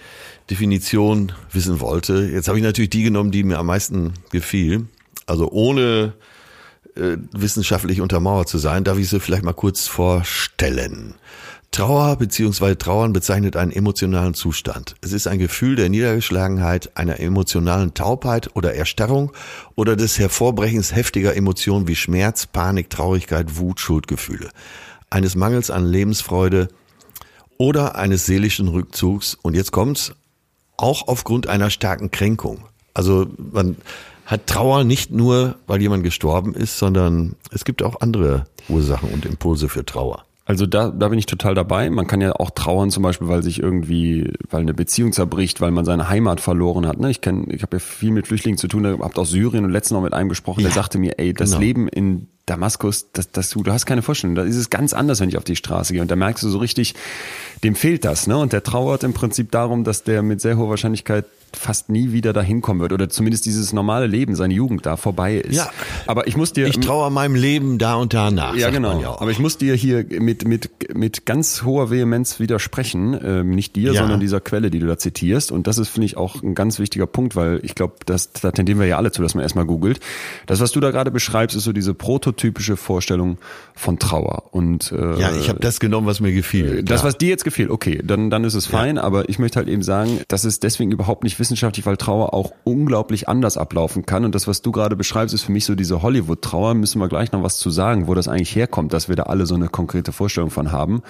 Definition 0.49 1.31
wissen 1.51 1.79
wollte. 1.79 2.27
Jetzt 2.33 2.47
habe 2.47 2.57
ich 2.57 2.63
natürlich 2.63 2.89
die 2.89 3.03
genommen, 3.03 3.29
die 3.31 3.43
mir 3.43 3.59
am 3.59 3.67
meisten 3.67 4.13
gefiel. 4.31 4.87
Also 5.27 5.51
ohne 5.51 6.13
äh, 6.95 7.17
wissenschaftlich 7.31 8.01
untermauert 8.01 8.49
zu 8.49 8.57
sein, 8.57 8.83
darf 8.83 8.97
ich 8.97 9.09
sie 9.09 9.19
vielleicht 9.19 9.43
mal 9.43 9.53
kurz 9.53 9.85
vorstellen. 9.87 11.13
Trauer 11.71 12.15
bzw. 12.15 12.75
Trauern 12.75 13.13
bezeichnet 13.13 13.55
einen 13.55 13.71
emotionalen 13.71 14.33
Zustand. 14.33 14.95
Es 15.01 15.13
ist 15.13 15.27
ein 15.27 15.37
Gefühl 15.37 15.75
der 15.75 15.89
Niedergeschlagenheit, 15.89 16.97
einer 16.97 17.19
emotionalen 17.19 17.93
Taubheit 17.93 18.49
oder 18.55 18.73
Erstarrung 18.73 19.31
oder 19.75 19.95
des 19.95 20.17
Hervorbrechens 20.17 20.95
heftiger 20.95 21.35
Emotionen 21.35 21.87
wie 21.87 21.95
Schmerz, 21.95 22.47
Panik, 22.47 22.89
Traurigkeit, 22.89 23.57
Wut, 23.57 23.79
Schuldgefühle, 23.79 24.49
eines 25.11 25.35
Mangels 25.35 25.69
an 25.69 25.85
Lebensfreude 25.85 26.69
oder 27.57 27.95
eines 27.95 28.25
seelischen 28.25 28.67
Rückzugs. 28.67 29.37
Und 29.39 29.55
jetzt 29.55 29.71
kommt's, 29.71 30.13
auch 30.75 31.07
aufgrund 31.07 31.47
einer 31.47 31.69
starken 31.69 32.09
Kränkung. 32.09 32.63
Also 32.93 33.27
man 33.37 33.77
hat 34.25 34.47
Trauer 34.47 34.83
nicht 34.83 35.11
nur, 35.11 35.55
weil 35.67 35.81
jemand 35.81 36.03
gestorben 36.03 36.55
ist, 36.55 36.79
sondern 36.79 37.35
es 37.51 37.63
gibt 37.63 37.83
auch 37.83 38.01
andere 38.01 38.45
Ursachen 38.69 39.09
und 39.09 39.25
Impulse 39.25 39.69
für 39.69 39.85
Trauer. 39.85 40.25
Also 40.49 40.65
da, 40.65 40.89
da 40.89 41.09
bin 41.09 41.19
ich 41.19 41.27
total 41.27 41.53
dabei. 41.53 41.91
Man 41.91 42.07
kann 42.07 42.21
ja 42.21 42.31
auch 42.31 42.49
trauern, 42.49 42.89
zum 42.89 43.03
Beispiel, 43.03 43.27
weil 43.27 43.43
sich 43.43 43.61
irgendwie, 43.61 44.33
weil 44.49 44.61
eine 44.61 44.73
Beziehung 44.73 45.13
zerbricht, 45.13 45.61
weil 45.61 45.69
man 45.69 45.85
seine 45.85 46.09
Heimat 46.09 46.41
verloren 46.41 46.87
hat. 46.87 46.99
Ne? 46.99 47.11
Ich 47.11 47.21
kenn, 47.21 47.45
ich 47.51 47.61
habe 47.61 47.77
ja 47.77 47.79
viel 47.79 48.09
mit 48.09 48.25
Flüchtlingen 48.25 48.57
zu 48.57 48.67
tun, 48.67 48.83
habt 48.99 49.19
aus 49.19 49.29
Syrien 49.29 49.63
und 49.63 49.69
letztens 49.69 49.91
noch 49.91 50.01
mit 50.01 50.15
einem 50.15 50.27
gesprochen, 50.27 50.61
Ja, 50.61 50.69
der 50.69 50.73
sagte 50.73 50.97
mir, 50.97 51.19
ey, 51.19 51.35
das 51.35 51.51
genau. 51.51 51.61
Leben 51.61 51.87
in 51.87 52.29
Damaskus, 52.47 53.11
das, 53.13 53.31
das, 53.31 53.51
du, 53.51 53.61
du 53.61 53.71
hast 53.71 53.85
keine 53.85 54.01
Vorstellung. 54.01 54.33
Da 54.33 54.41
ist 54.41 54.55
es 54.55 54.71
ganz 54.71 54.93
anders, 54.93 55.19
wenn 55.19 55.29
ich 55.29 55.37
auf 55.37 55.43
die 55.43 55.55
Straße 55.55 55.93
gehe. 55.93 56.01
Und 56.01 56.09
da 56.09 56.15
merkst 56.15 56.43
du 56.43 56.49
so 56.49 56.57
richtig, 56.57 56.95
dem 57.63 57.75
fehlt 57.75 58.03
das. 58.03 58.25
Ne? 58.25 58.35
Und 58.35 58.51
der 58.51 58.63
trauert 58.63 59.03
im 59.03 59.13
Prinzip 59.13 59.51
darum, 59.51 59.83
dass 59.83 60.01
der 60.01 60.23
mit 60.23 60.41
sehr 60.41 60.57
hoher 60.57 60.71
Wahrscheinlichkeit 60.71 61.25
fast 61.55 61.89
nie 61.89 62.11
wieder 62.11 62.33
dahin 62.33 62.61
kommen 62.61 62.79
wird. 62.79 62.93
Oder 62.93 63.09
zumindest 63.09 63.45
dieses 63.45 63.73
normale 63.73 64.07
Leben, 64.07 64.35
seine 64.35 64.53
Jugend 64.53 64.85
da 64.85 64.97
vorbei 64.97 65.35
ist. 65.35 65.55
Ja. 65.55 65.69
Aber 66.07 66.27
ich 66.27 66.37
muss 66.37 66.53
dir. 66.53 66.67
Ich 66.67 66.79
traue 66.79 67.09
meinem 67.11 67.35
Leben 67.35 67.77
da 67.77 67.95
und 67.95 68.13
da 68.13 68.31
nach. 68.31 68.55
Ja, 68.55 68.69
genau. 68.69 69.01
Ja. 69.01 69.19
Aber 69.19 69.31
ich 69.31 69.39
muss 69.39 69.57
dir 69.57 69.75
hier 69.75 70.05
mit, 70.19 70.47
mit, 70.47 70.69
mit 70.95 71.25
ganz 71.25 71.63
hoher 71.63 71.89
Vehemenz 71.91 72.39
widersprechen. 72.39 73.19
Ähm, 73.23 73.49
nicht 73.51 73.75
dir, 73.75 73.93
Ja. 73.93 74.01
sondern 74.01 74.19
dieser 74.19 74.39
Quelle, 74.41 74.69
die 74.69 74.79
du 74.79 74.87
da 74.87 74.97
zitierst. 74.97 75.51
Und 75.51 75.67
das 75.67 75.77
ist, 75.77 75.89
finde 75.89 76.05
ich, 76.05 76.17
auch 76.17 76.41
ein 76.41 76.55
ganz 76.55 76.79
wichtiger 76.79 77.07
Punkt, 77.07 77.35
weil 77.35 77.59
ich 77.63 77.75
glaube, 77.75 77.95
das, 78.05 78.31
da 78.31 78.51
tendieren 78.51 78.79
wir 78.79 78.87
ja 78.87 78.97
alle 78.97 79.11
zu, 79.11 79.21
dass 79.21 79.35
man 79.35 79.43
erstmal 79.43 79.65
googelt. 79.65 79.99
Das, 80.45 80.59
was 80.59 80.71
du 80.71 80.79
da 80.79 80.91
gerade 80.91 81.11
beschreibst, 81.11 81.55
ist 81.55 81.63
so 81.63 81.73
diese 81.73 81.93
prototypische 81.93 82.77
Vorstellung 82.77 83.37
von 83.75 83.99
Trauer. 83.99 84.43
Und 84.51 84.91
äh, 84.91 85.19
ja, 85.19 85.35
ich 85.35 85.49
habe 85.49 85.59
das 85.59 85.79
genommen, 85.79 86.07
was 86.07 86.19
mir 86.19 86.31
gefiel. 86.33 86.83
das, 86.83 87.03
was 87.03 87.17
dir 87.17 87.29
jetzt 87.29 87.43
gefällt, 87.43 87.69
okay, 87.69 88.01
dann, 88.03 88.29
dann 88.29 88.43
ist 88.43 88.53
es 88.53 88.65
fein, 88.65 88.97
aber 88.97 89.29
ich 89.29 89.39
möchte 89.39 89.57
halt 89.57 89.67
eben 89.69 89.83
sagen, 89.83 90.19
das 90.27 90.45
ist 90.45 90.63
deswegen 90.63 90.91
überhaupt 90.91 91.23
nicht 91.23 91.38
wissenschaftlich, 91.39 91.85
weil 91.85 91.97
Trauer 91.97 92.33
auch 92.33 92.51
unglaublich 92.63 93.27
anders 93.29 93.57
ablaufen 93.57 94.05
kann. 94.05 94.25
Und 94.25 94.35
das, 94.35 94.47
was 94.47 94.61
du 94.61 94.71
gerade 94.71 94.95
beschreibst, 94.95 95.33
ist 95.33 95.43
für 95.43 95.51
mich 95.51 95.65
so 95.65 95.75
diese 95.75 96.01
Hollywood-Trauer. 96.01 96.73
Müssen 96.73 96.99
wir 96.99 97.07
gleich 97.07 97.31
noch 97.31 97.43
was 97.43 97.57
zu 97.57 97.69
sagen, 97.69 98.07
wo 98.07 98.13
das 98.13 98.27
eigentlich 98.27 98.55
herkommt, 98.55 98.93
dass 98.93 99.09
wir 99.09 99.15
da 99.15 99.23
alle 99.23 99.45
so 99.45 99.55
eine 99.55 99.69
konkrete 99.69 100.11
Vorstellung 100.11 100.49
von 100.49 100.71
haben. 100.71 101.01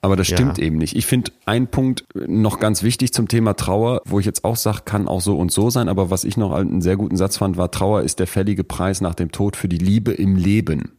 Aber 0.00 0.16
das 0.16 0.26
stimmt 0.26 0.58
Ja. 0.58 0.64
eben 0.64 0.78
nicht. 0.78 0.96
Ich 0.96 1.06
finde 1.06 1.32
ein 1.46 1.66
Punkt 1.68 2.04
noch 2.14 2.60
ganz 2.60 2.82
wichtig 2.82 3.12
zum 3.12 3.28
Thema 3.28 3.54
Trauer, 3.54 4.02
wo 4.04 4.18
ich 4.20 4.26
jetzt 4.26 4.44
auch 4.44 4.56
sage, 4.56 4.80
kann 4.84 5.08
auch 5.08 5.20
so 5.20 5.36
und 5.36 5.50
so 5.52 5.70
sein. 5.70 5.88
Aber 5.88 6.10
was 6.10 6.24
ich 6.24 6.36
noch 6.36 6.52
einen 6.52 6.80
sehr 6.82 6.96
guten 6.96 7.16
Satz 7.16 7.36
fand, 7.38 7.56
war, 7.56 7.70
Trauer 7.70 8.02
ist 8.02 8.18
der 8.18 8.26
fällige 8.26 8.64
Preis 8.64 9.00
nach 9.00 9.14
dem 9.14 9.32
Tod 9.32 9.56
für 9.56 9.68
die 9.68 9.78
Liebe 9.78 10.12
im 10.12 10.36
Leben. 10.36 10.92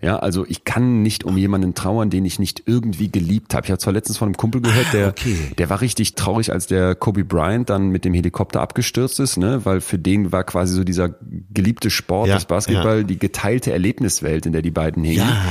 Ja, 0.00 0.18
also 0.18 0.44
ich 0.46 0.64
kann 0.64 1.02
nicht 1.02 1.24
um 1.24 1.36
jemanden 1.36 1.74
trauern, 1.74 2.10
den 2.10 2.24
ich 2.24 2.38
nicht 2.38 2.62
irgendwie 2.66 3.10
geliebt 3.10 3.54
habe. 3.54 3.66
Ich 3.66 3.70
habe 3.70 3.78
zwar 3.78 3.92
letztens 3.92 4.18
von 4.18 4.26
einem 4.26 4.36
Kumpel 4.36 4.60
gehört, 4.60 4.92
der, 4.92 5.08
okay. 5.08 5.36
der 5.56 5.70
war 5.70 5.80
richtig 5.80 6.14
traurig, 6.14 6.52
als 6.52 6.66
der 6.66 6.94
Kobe 6.94 7.24
Bryant 7.24 7.70
dann 7.70 7.88
mit 7.88 8.04
dem 8.04 8.14
Helikopter 8.14 8.60
abgestürzt 8.60 9.20
ist, 9.20 9.36
ne, 9.36 9.64
weil 9.64 9.80
für 9.80 9.98
den 9.98 10.32
war 10.32 10.44
quasi 10.44 10.74
so 10.74 10.84
dieser 10.84 11.14
geliebte 11.52 11.90
Sport, 11.90 12.28
Ja, 12.28 12.34
das 12.34 12.44
Basketball, 12.44 13.04
die 13.04 13.18
geteilte 13.18 13.72
Erlebniswelt, 13.72 14.46
in 14.46 14.52
der 14.52 14.62
die 14.62 14.70
beiden 14.70 15.02
hingen. 15.04 15.28
Ja. 15.28 15.44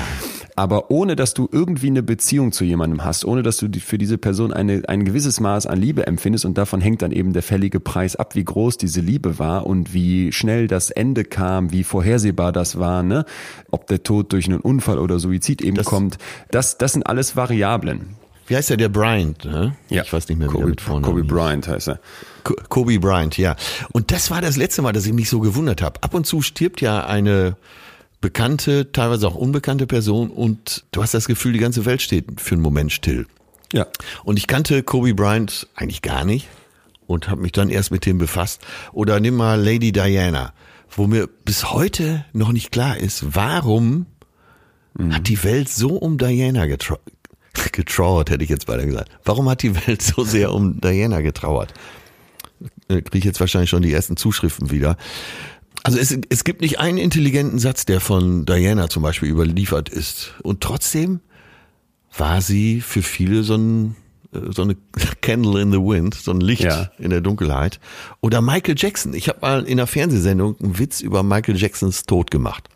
Aber 0.58 0.90
ohne, 0.90 1.18
dass 1.18 1.34
du 1.34 1.50
irgendwie 1.52 1.88
eine 1.88 2.02
Beziehung 2.02 2.54
zu 2.54 2.64
jemandem 2.64 3.04
hast, 3.04 3.26
ohne, 3.26 3.44
dass 3.44 3.58
du 3.58 3.68
für 3.80 3.98
diese 3.98 4.18
Person 4.18 4.54
eine, 4.54 4.84
ein 4.88 5.04
gewisses 5.04 5.42
Maß 5.42 5.66
an 5.68 5.78
Liebe 5.80 6.08
empfindest 6.08 6.46
und 6.46 6.58
davon 6.58 6.80
hängt 6.80 7.02
dann 7.02 7.12
eben 7.12 7.34
der 7.34 7.44
fällige 7.44 7.82
Preis 7.82 8.16
ab, 8.16 8.36
wie 8.36 8.46
groß 8.46 8.78
diese 8.78 9.02
Liebe 9.02 9.38
war 9.38 9.66
und 9.68 9.94
wie 9.94 10.32
schnell 10.32 10.68
das 10.70 10.92
Ende 10.92 11.26
kam, 11.26 11.74
wie 11.74 11.84
vorhersehbar 11.84 12.54
das 12.54 12.80
war, 12.80 13.04
ne? 13.04 13.26
Ob 13.70 13.88
der 13.88 14.04
Tod 14.04 14.32
durch 14.32 14.46
einen 14.48 14.62
Unfall 14.62 14.98
oder 14.98 15.20
Suizid 15.20 15.62
eben 15.62 15.76
Das- 15.76 15.88
kommt. 15.88 16.18
Das, 16.52 16.78
das 16.78 16.94
sind 16.94 17.06
alles 17.06 17.36
Variablen. 17.36 18.16
Wie 18.48 18.56
heißt 18.56 18.70
der, 18.70 18.78
der 18.78 18.90
Bryant? 18.90 19.44
Ne? 19.44 19.76
Ich 19.90 20.14
weiß 20.14 20.30
nicht 20.30 20.38
mehr, 20.38 20.48
wie 20.48 20.52
Kobe, 20.54 20.66
er 20.66 20.70
mit 20.70 20.80
Vornamen 20.82 21.04
Kobe. 21.16 21.24
Bryant 21.24 21.68
heißt 21.68 21.88
er. 21.90 22.00
Ko- 22.44 22.56
Kobe 22.70 23.00
Bryant, 23.00 23.38
ja. 23.40 23.56
Und 23.92 24.12
das 24.12 24.30
war 24.30 24.40
das 24.40 24.56
letzte 24.56 24.84
Mal, 24.84 24.94
dass 24.94 25.06
ich 25.08 25.14
mich 25.14 25.30
so 25.32 25.40
gewundert 25.40 25.82
habe. 25.82 26.02
Ab 26.04 26.14
und 26.14 26.28
zu 26.28 26.44
stirbt 26.44 26.80
ja 26.80 27.04
eine 27.06 27.58
bekannte, 28.22 28.92
teilweise 28.92 29.28
auch 29.28 29.36
unbekannte 29.36 29.88
Person 29.88 30.30
und 30.30 30.86
du 30.92 31.02
hast 31.02 31.14
das 31.14 31.28
Gefühl, 31.28 31.54
die 31.54 31.60
ganze 31.60 31.86
Welt 31.86 32.02
steht 32.02 32.40
für 32.42 32.56
einen 32.56 32.62
Moment 32.62 32.92
still. 32.92 33.28
Ja. 33.74 33.88
Und 34.24 34.38
ich 34.38 34.48
kannte 34.48 34.84
Kobe 34.84 35.14
Bryant 35.14 35.68
eigentlich 35.76 36.02
gar 36.02 36.26
nicht 36.26 36.48
und 37.08 37.30
habe 37.30 37.42
mich 37.42 37.52
dann 37.52 37.70
erst 37.70 37.92
mit 37.92 38.06
dem 38.06 38.18
befasst. 38.18 38.62
Oder 38.94 39.20
nimm 39.20 39.36
mal 39.36 39.62
Lady 39.62 39.92
Diana, 39.92 40.54
wo 40.90 41.08
mir 41.08 41.28
bis 41.28 41.72
heute 41.72 42.26
noch 42.34 42.52
nicht 42.52 42.72
klar 42.72 42.98
ist, 42.98 43.36
warum 43.36 44.06
hat 45.12 45.28
die 45.28 45.44
Welt 45.44 45.70
so 45.70 45.98
um 45.98 46.18
Diana 46.18 46.68
getrau 46.68 46.98
getrauert, 47.72 48.30
hätte 48.30 48.44
ich 48.44 48.50
jetzt 48.50 48.68
beinahe 48.68 48.86
gesagt. 48.86 49.10
Warum 49.24 49.50
hat 49.50 49.62
die 49.62 49.76
Welt 49.88 50.02
so 50.02 50.24
sehr 50.24 50.54
um 50.54 50.80
Diana 50.82 51.22
getrauert? 51.22 51.74
Kriege 52.88 53.18
ich 53.18 53.24
jetzt 53.24 53.40
wahrscheinlich 53.40 53.70
schon 53.70 53.82
die 53.82 53.94
ersten 53.94 54.18
Zuschriften 54.18 54.72
wieder. 54.72 54.98
Also 55.86 56.00
es, 56.00 56.18
es 56.30 56.44
gibt 56.44 56.62
nicht 56.62 56.80
einen 56.80 56.98
intelligenten 56.98 57.60
Satz, 57.60 57.86
der 57.86 58.00
von 58.02 58.46
Diana 58.46 58.90
zum 58.90 59.04
Beispiel 59.04 59.30
überliefert 59.30 59.88
ist. 59.90 60.34
Und 60.42 60.62
trotzdem 60.62 61.20
war 62.18 62.42
sie 62.42 62.82
für 62.82 63.04
viele 63.04 63.44
so 63.44 63.56
ein 63.56 63.96
äh, 64.34 64.52
so 64.52 64.64
eine 64.64 64.76
Candle 65.22 65.62
in 65.62 65.72
the 65.72 65.78
Wind, 65.78 66.16
so 66.16 66.32
ein 66.32 66.42
Licht 66.42 66.64
Ja. 66.64 66.90
in 66.98 67.12
der 67.12 67.22
Dunkelheit. 67.22 67.80
Oder 68.22 68.42
Michael 68.42 68.74
Jackson. 68.78 69.14
Ich 69.14 69.30
habe 69.30 69.40
mal 69.42 69.64
in 69.64 69.74
einer 69.74 69.86
Fernsehsendung 69.86 70.56
einen 70.60 70.80
Witz 70.80 71.02
über 71.02 71.22
Michael 71.22 71.56
Jacksons 71.56 72.04
Tod 72.06 72.32
gemacht. 72.32 72.68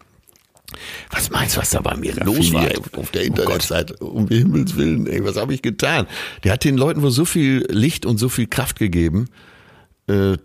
Was 1.10 1.32
meinst 1.32 1.55
du, 1.57 1.62
was 1.62 1.72
da 1.72 1.82
bei 1.82 1.95
mir 1.97 2.14
los 2.24 2.53
war 2.53 2.68
auf 2.95 3.10
der 3.10 3.24
Internetseite? 3.24 3.95
Um 4.05 4.28
Himmels 4.28 4.76
Willen, 4.76 5.07
ey, 5.07 5.26
was 5.26 5.36
habe 5.36 5.51
ich 5.55 5.64
getan? 5.64 6.05
Der 6.43 6.53
hat 6.53 6.64
den 6.64 6.78
Leuten 6.78 7.01
wohl 7.01 7.10
so 7.10 7.26
viel 7.26 7.66
Licht 7.72 8.05
und 8.05 8.20
so 8.20 8.30
viel 8.30 8.45
Kraft 8.45 8.78
gegeben, 8.78 9.30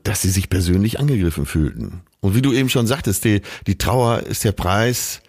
dass 0.02 0.22
sie 0.22 0.30
sich 0.30 0.50
persönlich 0.50 1.00
angegriffen 1.00 1.46
fühlten. 1.46 2.02
Und 2.20 2.34
wie 2.34 2.42
du 2.42 2.52
eben 2.52 2.68
schon 2.68 2.86
sagtest, 2.86 3.24
die, 3.24 3.40
die 3.66 3.78
Trauer 3.78 4.20
ist 4.20 4.44
der 4.44 4.52
Preis 4.52 5.20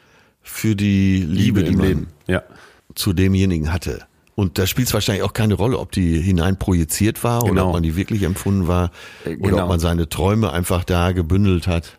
für 0.41 0.75
die 0.75 1.17
Liebe, 1.21 1.63
die 1.63 1.71
im 1.71 1.77
man 1.77 1.87
Leben. 1.87 2.07
Ja. 2.27 2.43
zu 2.95 3.13
demjenigen 3.13 3.71
hatte. 3.73 4.03
Und 4.35 4.57
da 4.59 4.67
spielt 4.67 4.87
es 4.89 4.93
wahrscheinlich 4.93 5.23
auch 5.23 5.33
keine 5.33 5.53
Rolle, 5.53 5.79
ob 5.79 5.91
die 5.93 6.19
hinein 6.19 6.59
projiziert 6.59 7.23
war 7.23 7.43
oder 7.43 7.51
Genau. 7.51 7.67
ob 7.67 7.73
man 7.73 7.83
die 7.83 7.95
wirklich 7.95 8.23
empfunden 8.23 8.67
war 8.67 8.91
Äh, 9.25 9.37
oder 9.37 9.49
genau. 9.51 9.63
ob 9.63 9.69
man 9.69 9.79
seine 9.79 10.09
Träume 10.09 10.51
einfach 10.51 10.83
da 10.83 11.13
gebündelt 11.13 11.67
hat. 11.67 11.97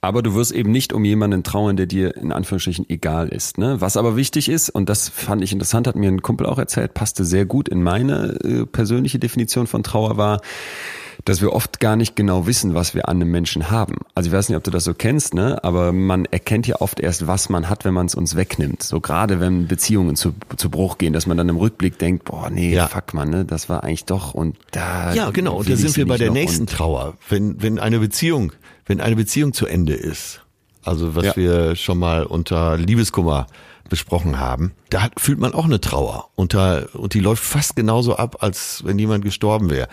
Aber 0.00 0.22
du 0.22 0.34
wirst 0.34 0.52
eben 0.52 0.70
nicht 0.70 0.92
um 0.92 1.04
jemanden 1.04 1.42
trauern, 1.42 1.76
der 1.76 1.86
dir 1.86 2.16
in 2.16 2.30
Anführungsstrichen 2.30 2.88
egal 2.88 3.28
ist. 3.28 3.58
Ne? 3.58 3.80
Was 3.80 3.96
aber 3.96 4.14
wichtig 4.14 4.48
ist, 4.48 4.70
und 4.70 4.88
das 4.88 5.08
fand 5.08 5.42
ich 5.42 5.52
interessant, 5.52 5.88
hat 5.88 5.96
mir 5.96 6.08
ein 6.08 6.22
Kumpel 6.22 6.46
auch 6.46 6.58
erzählt, 6.58 6.94
passte 6.94 7.24
sehr 7.24 7.44
gut 7.46 7.68
in 7.68 7.82
meine 7.82 8.38
äh, 8.44 8.66
persönliche 8.66 9.18
Definition 9.18 9.66
von 9.66 9.82
Trauer 9.82 10.16
war, 10.16 10.40
dass 11.24 11.40
wir 11.40 11.52
oft 11.52 11.80
gar 11.80 11.96
nicht 11.96 12.14
genau 12.16 12.46
wissen, 12.46 12.74
was 12.74 12.94
wir 12.94 13.08
an 13.08 13.16
einem 13.16 13.30
Menschen 13.30 13.70
haben. 13.70 13.96
Also 14.14 14.28
ich 14.28 14.34
weiß 14.34 14.48
nicht, 14.48 14.56
ob 14.56 14.64
du 14.64 14.70
das 14.70 14.84
so 14.84 14.94
kennst, 14.94 15.34
ne? 15.34 15.62
aber 15.64 15.92
man 15.92 16.24
erkennt 16.26 16.66
ja 16.66 16.80
oft 16.80 17.00
erst, 17.00 17.26
was 17.26 17.48
man 17.48 17.68
hat, 17.68 17.84
wenn 17.84 17.94
man 17.94 18.06
es 18.06 18.14
uns 18.14 18.36
wegnimmt. 18.36 18.82
So 18.82 19.00
gerade 19.00 19.40
wenn 19.40 19.66
Beziehungen 19.66 20.16
zu, 20.16 20.34
zu 20.56 20.70
Bruch 20.70 20.98
gehen, 20.98 21.12
dass 21.12 21.26
man 21.26 21.36
dann 21.36 21.48
im 21.48 21.56
Rückblick 21.56 21.98
denkt, 21.98 22.24
boah, 22.24 22.50
nee, 22.50 22.74
Ja. 22.74 22.86
fuck 22.88 23.14
man, 23.14 23.30
ne? 23.30 23.44
das 23.44 23.68
war 23.68 23.82
eigentlich 23.84 24.04
doch 24.04 24.34
und 24.34 24.56
da. 24.70 25.14
Ja, 25.14 25.30
genau. 25.30 25.56
Und 25.56 25.68
da 25.70 25.76
sind 25.76 25.96
wir 25.96 26.06
bei 26.06 26.18
der 26.18 26.30
nächsten 26.30 26.66
Trauer. 26.66 27.14
Wenn, 27.28 27.62
wenn 27.62 27.78
eine 27.78 27.98
Beziehung, 27.98 28.52
wenn 28.86 29.00
eine 29.00 29.16
Beziehung 29.16 29.52
zu 29.52 29.66
Ende 29.66 29.94
ist, 29.94 30.42
also 30.84 31.16
was 31.16 31.24
Ja. 31.24 31.36
wir 31.36 31.76
schon 31.76 31.98
mal 31.98 32.24
unter 32.24 32.76
Liebeskummer 32.76 33.46
besprochen 33.88 34.40
haben, 34.40 34.72
da 34.90 35.08
fühlt 35.16 35.38
man 35.38 35.54
auch 35.54 35.64
eine 35.64 35.80
Trauer. 35.80 36.28
Und, 36.34 36.54
da, 36.54 36.82
und 36.94 37.14
die 37.14 37.20
läuft 37.20 37.44
fast 37.44 37.76
genauso 37.76 38.16
ab, 38.16 38.38
als 38.40 38.82
wenn 38.84 38.98
jemand 38.98 39.24
gestorben 39.24 39.70
wäre. 39.70 39.88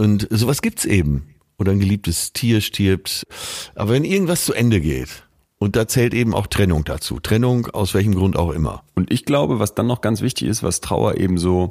Und 0.00 0.26
sowas 0.30 0.62
gibt's 0.62 0.86
eben. 0.86 1.34
Oder 1.58 1.72
ein 1.72 1.78
geliebtes 1.78 2.32
Tier 2.32 2.62
stirbt. 2.62 3.26
Aber 3.74 3.92
wenn 3.92 4.04
irgendwas 4.04 4.46
zu 4.46 4.54
Ende 4.54 4.80
geht, 4.80 5.24
und 5.58 5.76
da 5.76 5.86
zählt 5.86 6.14
eben 6.14 6.34
auch 6.34 6.46
Trennung 6.46 6.84
dazu. 6.84 7.20
Trennung 7.20 7.66
aus 7.66 7.92
welchem 7.92 8.14
Grund 8.14 8.34
auch 8.34 8.50
immer. 8.52 8.82
Und 8.94 9.12
ich 9.12 9.26
glaube, 9.26 9.58
was 9.58 9.74
dann 9.74 9.86
noch 9.86 10.00
ganz 10.00 10.22
wichtig 10.22 10.48
ist, 10.48 10.62
was 10.62 10.80
Trauer 10.80 11.18
eben 11.18 11.36
so 11.36 11.68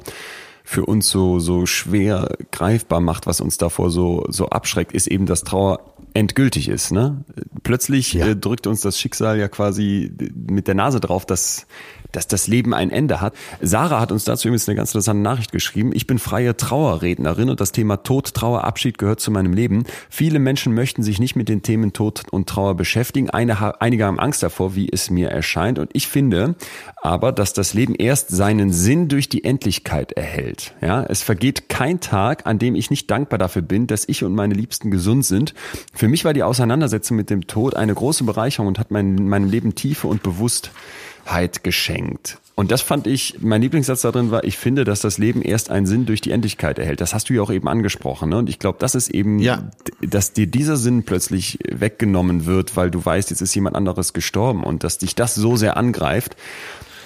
für 0.62 0.86
uns 0.86 1.08
so, 1.08 1.40
so 1.40 1.66
schwer 1.66 2.36
greifbar 2.52 3.00
macht, 3.00 3.26
was 3.26 3.40
uns 3.40 3.58
davor 3.58 3.90
so, 3.90 4.24
so 4.28 4.48
abschreckt, 4.48 4.92
ist 4.92 5.08
eben, 5.08 5.26
dass 5.26 5.42
Trauer 5.42 5.80
endgültig 6.14 6.68
ist. 6.68 6.92
Ne? 6.92 7.24
Plötzlich 7.62 8.12
Ja. 8.14 8.26
äh, 8.28 8.36
drückt 8.36 8.66
uns 8.66 8.80
das 8.80 8.98
Schicksal 8.98 9.38
ja 9.38 9.48
quasi 9.48 10.12
mit 10.34 10.66
der 10.66 10.74
Nase 10.74 11.00
drauf, 11.00 11.24
dass, 11.26 11.66
dass 12.12 12.26
das 12.26 12.46
Leben 12.46 12.74
ein 12.74 12.90
Ende 12.90 13.20
hat. 13.20 13.34
Sarah 13.60 14.00
hat 14.00 14.10
uns 14.12 14.24
dazu 14.24 14.48
übrigens 14.48 14.68
eine 14.68 14.76
ganz 14.76 14.90
interessante 14.90 15.22
Nachricht 15.22 15.52
geschrieben. 15.52 15.90
Ich 15.94 16.06
bin 16.06 16.18
freie 16.18 16.56
Trauerrednerin 16.56 17.50
und 17.50 17.60
das 17.60 17.72
Thema 17.72 17.98
Tod, 17.98 18.34
Trauer, 18.34 18.64
Abschied 18.64 18.98
gehört 18.98 19.20
zu 19.20 19.30
meinem 19.30 19.52
Leben. 19.52 19.84
Viele 20.08 20.38
Menschen 20.38 20.74
möchten 20.74 21.02
sich 21.02 21.20
nicht 21.20 21.36
mit 21.36 21.48
den 21.48 21.62
Themen 21.62 21.92
Tod 21.92 22.22
und 22.30 22.48
Trauer 22.48 22.74
beschäftigen. 22.74 23.30
Eine, 23.30 23.80
einige 23.80 24.04
haben 24.04 24.18
Angst 24.18 24.42
davor, 24.42 24.74
wie 24.74 24.88
es 24.90 25.10
mir 25.10 25.28
erscheint. 25.28 25.78
Und 25.78 25.90
ich 25.92 26.08
finde 26.08 26.56
aber, 27.02 27.32
dass 27.32 27.52
das 27.52 27.74
Leben 27.74 27.94
erst 27.94 28.28
seinen 28.28 28.72
Sinn 28.72 29.08
durch 29.08 29.28
die 29.28 29.44
Endlichkeit 29.44 30.12
erhält. 30.12 30.74
Ja, 30.80 31.02
es 31.04 31.22
vergeht 31.22 31.68
kein 31.68 32.00
Tag, 32.00 32.46
an 32.46 32.58
dem 32.58 32.74
ich 32.74 32.90
nicht 32.90 33.10
dankbar 33.10 33.38
dafür 33.38 33.62
bin, 33.62 33.86
dass 33.86 34.08
ich 34.08 34.24
und 34.24 34.34
meine 34.34 34.54
Liebsten 34.54 34.90
gesund 34.90 35.24
sind. 35.24 35.54
Für 36.00 36.08
mich 36.08 36.24
war 36.24 36.32
die 36.32 36.42
Auseinandersetzung 36.42 37.18
mit 37.18 37.28
dem 37.28 37.46
Tod 37.46 37.76
eine 37.76 37.92
große 37.92 38.24
Bereicherung 38.24 38.68
und 38.68 38.78
hat 38.78 38.90
mein, 38.90 39.16
meinem 39.16 39.50
Leben 39.50 39.74
Tiefe 39.74 40.08
und 40.08 40.22
Bewusstheit 40.22 41.62
geschenkt. 41.62 42.38
Und 42.54 42.70
das 42.70 42.80
fand 42.80 43.06
ich, 43.06 43.36
mein 43.40 43.60
Lieblingssatz 43.60 44.00
da 44.00 44.10
drin 44.10 44.30
war, 44.30 44.42
ich 44.44 44.56
finde, 44.56 44.84
dass 44.84 45.00
das 45.00 45.18
Leben 45.18 45.42
erst 45.42 45.68
einen 45.70 45.84
Sinn 45.84 46.06
durch 46.06 46.22
die 46.22 46.30
Endlichkeit 46.30 46.78
erhält. 46.78 47.02
Das 47.02 47.12
hast 47.12 47.28
du 47.28 47.34
ja 47.34 47.42
auch 47.42 47.50
eben 47.50 47.68
angesprochen. 47.68 48.30
Ne? 48.30 48.38
Und 48.38 48.48
ich 48.48 48.58
glaube, 48.58 48.78
das 48.80 48.94
ist 48.94 49.10
eben, 49.10 49.40
Ja. 49.40 49.70
dass 50.00 50.32
dir 50.32 50.46
dieser 50.46 50.78
Sinn 50.78 51.02
plötzlich 51.02 51.58
weggenommen 51.70 52.46
wird, 52.46 52.76
weil 52.76 52.90
du 52.90 53.04
weißt, 53.04 53.28
jetzt 53.28 53.42
ist 53.42 53.54
jemand 53.54 53.76
anderes 53.76 54.14
gestorben 54.14 54.64
und 54.64 54.84
dass 54.84 54.96
dich 54.96 55.14
das 55.14 55.34
so 55.34 55.56
sehr 55.56 55.76
angreift. 55.76 56.34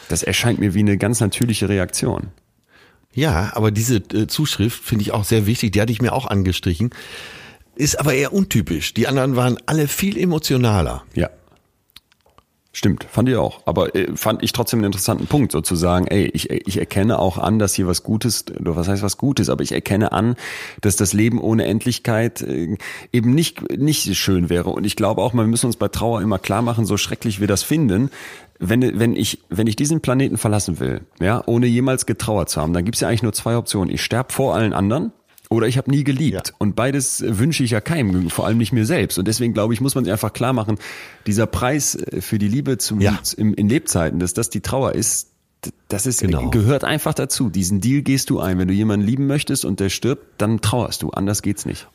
Das 0.08 0.22
erscheint 0.22 0.60
mir 0.60 0.72
wie 0.74 0.78
eine 0.78 0.98
ganz 0.98 1.18
natürliche 1.18 1.68
Reaktion. 1.68 2.28
Ja, 3.12 3.50
aber 3.54 3.72
diese 3.72 3.96
äh, 3.96 4.28
Zuschrift 4.28 4.84
finde 4.84 5.02
ich 5.02 5.10
auch 5.10 5.24
sehr 5.24 5.46
wichtig, 5.46 5.72
die 5.72 5.80
hatte 5.80 5.90
ich 5.90 6.00
mir 6.00 6.12
auch 6.12 6.28
angestrichen. 6.28 6.90
Ist 7.76 7.98
aber 7.98 8.14
eher 8.14 8.32
untypisch. 8.32 8.94
Die 8.94 9.08
anderen 9.08 9.36
waren 9.36 9.58
alle 9.66 9.88
viel 9.88 10.16
emotionaler. 10.18 11.04
Ja. 11.14 11.30
Stimmt, 12.76 13.06
fand 13.08 13.28
ich 13.28 13.36
auch. 13.36 13.60
Aber 13.66 13.94
äh, 13.94 14.16
fand 14.16 14.42
ich 14.42 14.50
trotzdem 14.52 14.80
einen 14.80 14.86
interessanten 14.86 15.28
Punkt, 15.28 15.52
sozusagen, 15.52 16.08
ey, 16.08 16.26
ich, 16.34 16.50
ich 16.50 16.76
erkenne 16.76 17.20
auch 17.20 17.38
an, 17.38 17.60
dass 17.60 17.72
hier 17.72 17.86
was 17.86 18.02
Gutes, 18.02 18.46
oder 18.58 18.74
was 18.74 18.88
heißt 18.88 19.02
was 19.04 19.16
Gutes, 19.16 19.48
aber 19.48 19.62
ich 19.62 19.70
erkenne 19.70 20.10
an, 20.10 20.34
dass 20.80 20.96
das 20.96 21.12
Leben 21.12 21.40
ohne 21.40 21.66
Endlichkeit 21.66 22.42
äh, 22.42 22.76
eben 23.12 23.32
nicht, 23.32 23.78
nicht 23.78 24.16
schön 24.16 24.50
wäre. 24.50 24.70
Und 24.70 24.84
ich 24.84 24.96
glaube 24.96 25.22
auch, 25.22 25.34
wir 25.34 25.44
müssen 25.44 25.66
uns 25.66 25.76
bei 25.76 25.86
Trauer 25.86 26.20
immer 26.20 26.40
klar 26.40 26.62
machen, 26.62 26.84
so 26.84 26.96
schrecklich 26.96 27.38
wir 27.38 27.46
das 27.46 27.62
finden, 27.62 28.10
wenn, 28.58 28.98
wenn 28.98 29.14
ich, 29.14 29.38
wenn 29.50 29.68
ich 29.68 29.76
diesen 29.76 30.00
Planeten 30.00 30.36
verlassen 30.36 30.80
will, 30.80 31.02
ja, 31.20 31.44
ohne 31.46 31.66
jemals 31.66 32.06
getrauert 32.06 32.48
zu 32.48 32.60
haben, 32.60 32.72
dann 32.72 32.84
gibt's 32.84 33.00
ja 33.00 33.08
eigentlich 33.08 33.22
nur 33.22 33.32
zwei 33.32 33.56
Optionen. 33.56 33.94
Ich 33.94 34.02
sterbe 34.02 34.32
vor 34.32 34.56
allen 34.56 34.72
anderen 34.72 35.12
oder 35.54 35.66
ich 35.66 35.78
habe 35.78 35.90
nie 35.90 36.04
geliebt. 36.04 36.48
Ja. 36.48 36.54
Und 36.58 36.76
beides 36.76 37.24
wünsche 37.26 37.64
ich 37.64 37.70
ja 37.70 37.80
keinem, 37.80 38.30
vor 38.30 38.46
allem 38.46 38.58
nicht 38.58 38.72
mir 38.72 38.86
selbst. 38.86 39.18
Und 39.18 39.26
deswegen 39.28 39.54
glaube 39.54 39.74
ich, 39.74 39.80
muss 39.80 39.94
man 39.94 40.04
sich 40.04 40.12
einfach 40.12 40.32
klar 40.32 40.52
machen, 40.52 40.78
dieser 41.26 41.46
Preis 41.46 41.94
äh, 41.94 42.20
für 42.20 42.38
die 42.38 42.48
Liebe 42.48 42.78
zum 42.78 43.00
ja. 43.00 43.18
in, 43.36 43.54
in 43.54 43.68
Lebzeiten, 43.68 44.18
dass 44.18 44.34
das 44.34 44.50
die 44.50 44.60
Trauer 44.60 44.94
ist, 44.94 45.30
das 45.88 46.04
ist, 46.04 46.20
genau. 46.20 46.50
gehört 46.50 46.84
einfach 46.84 47.14
dazu. 47.14 47.48
Diesen 47.48 47.80
Deal 47.80 48.02
gehst 48.02 48.28
du 48.28 48.38
ein. 48.38 48.58
Wenn 48.58 48.68
du 48.68 48.74
jemanden 48.74 49.06
lieben 49.06 49.26
möchtest 49.26 49.64
und 49.64 49.80
der 49.80 49.88
stirbt, 49.88 50.26
dann 50.38 50.60
trauerst 50.60 51.02
du. 51.02 51.10
Anders 51.10 51.40
geht's 51.40 51.64
nicht. 51.64 51.88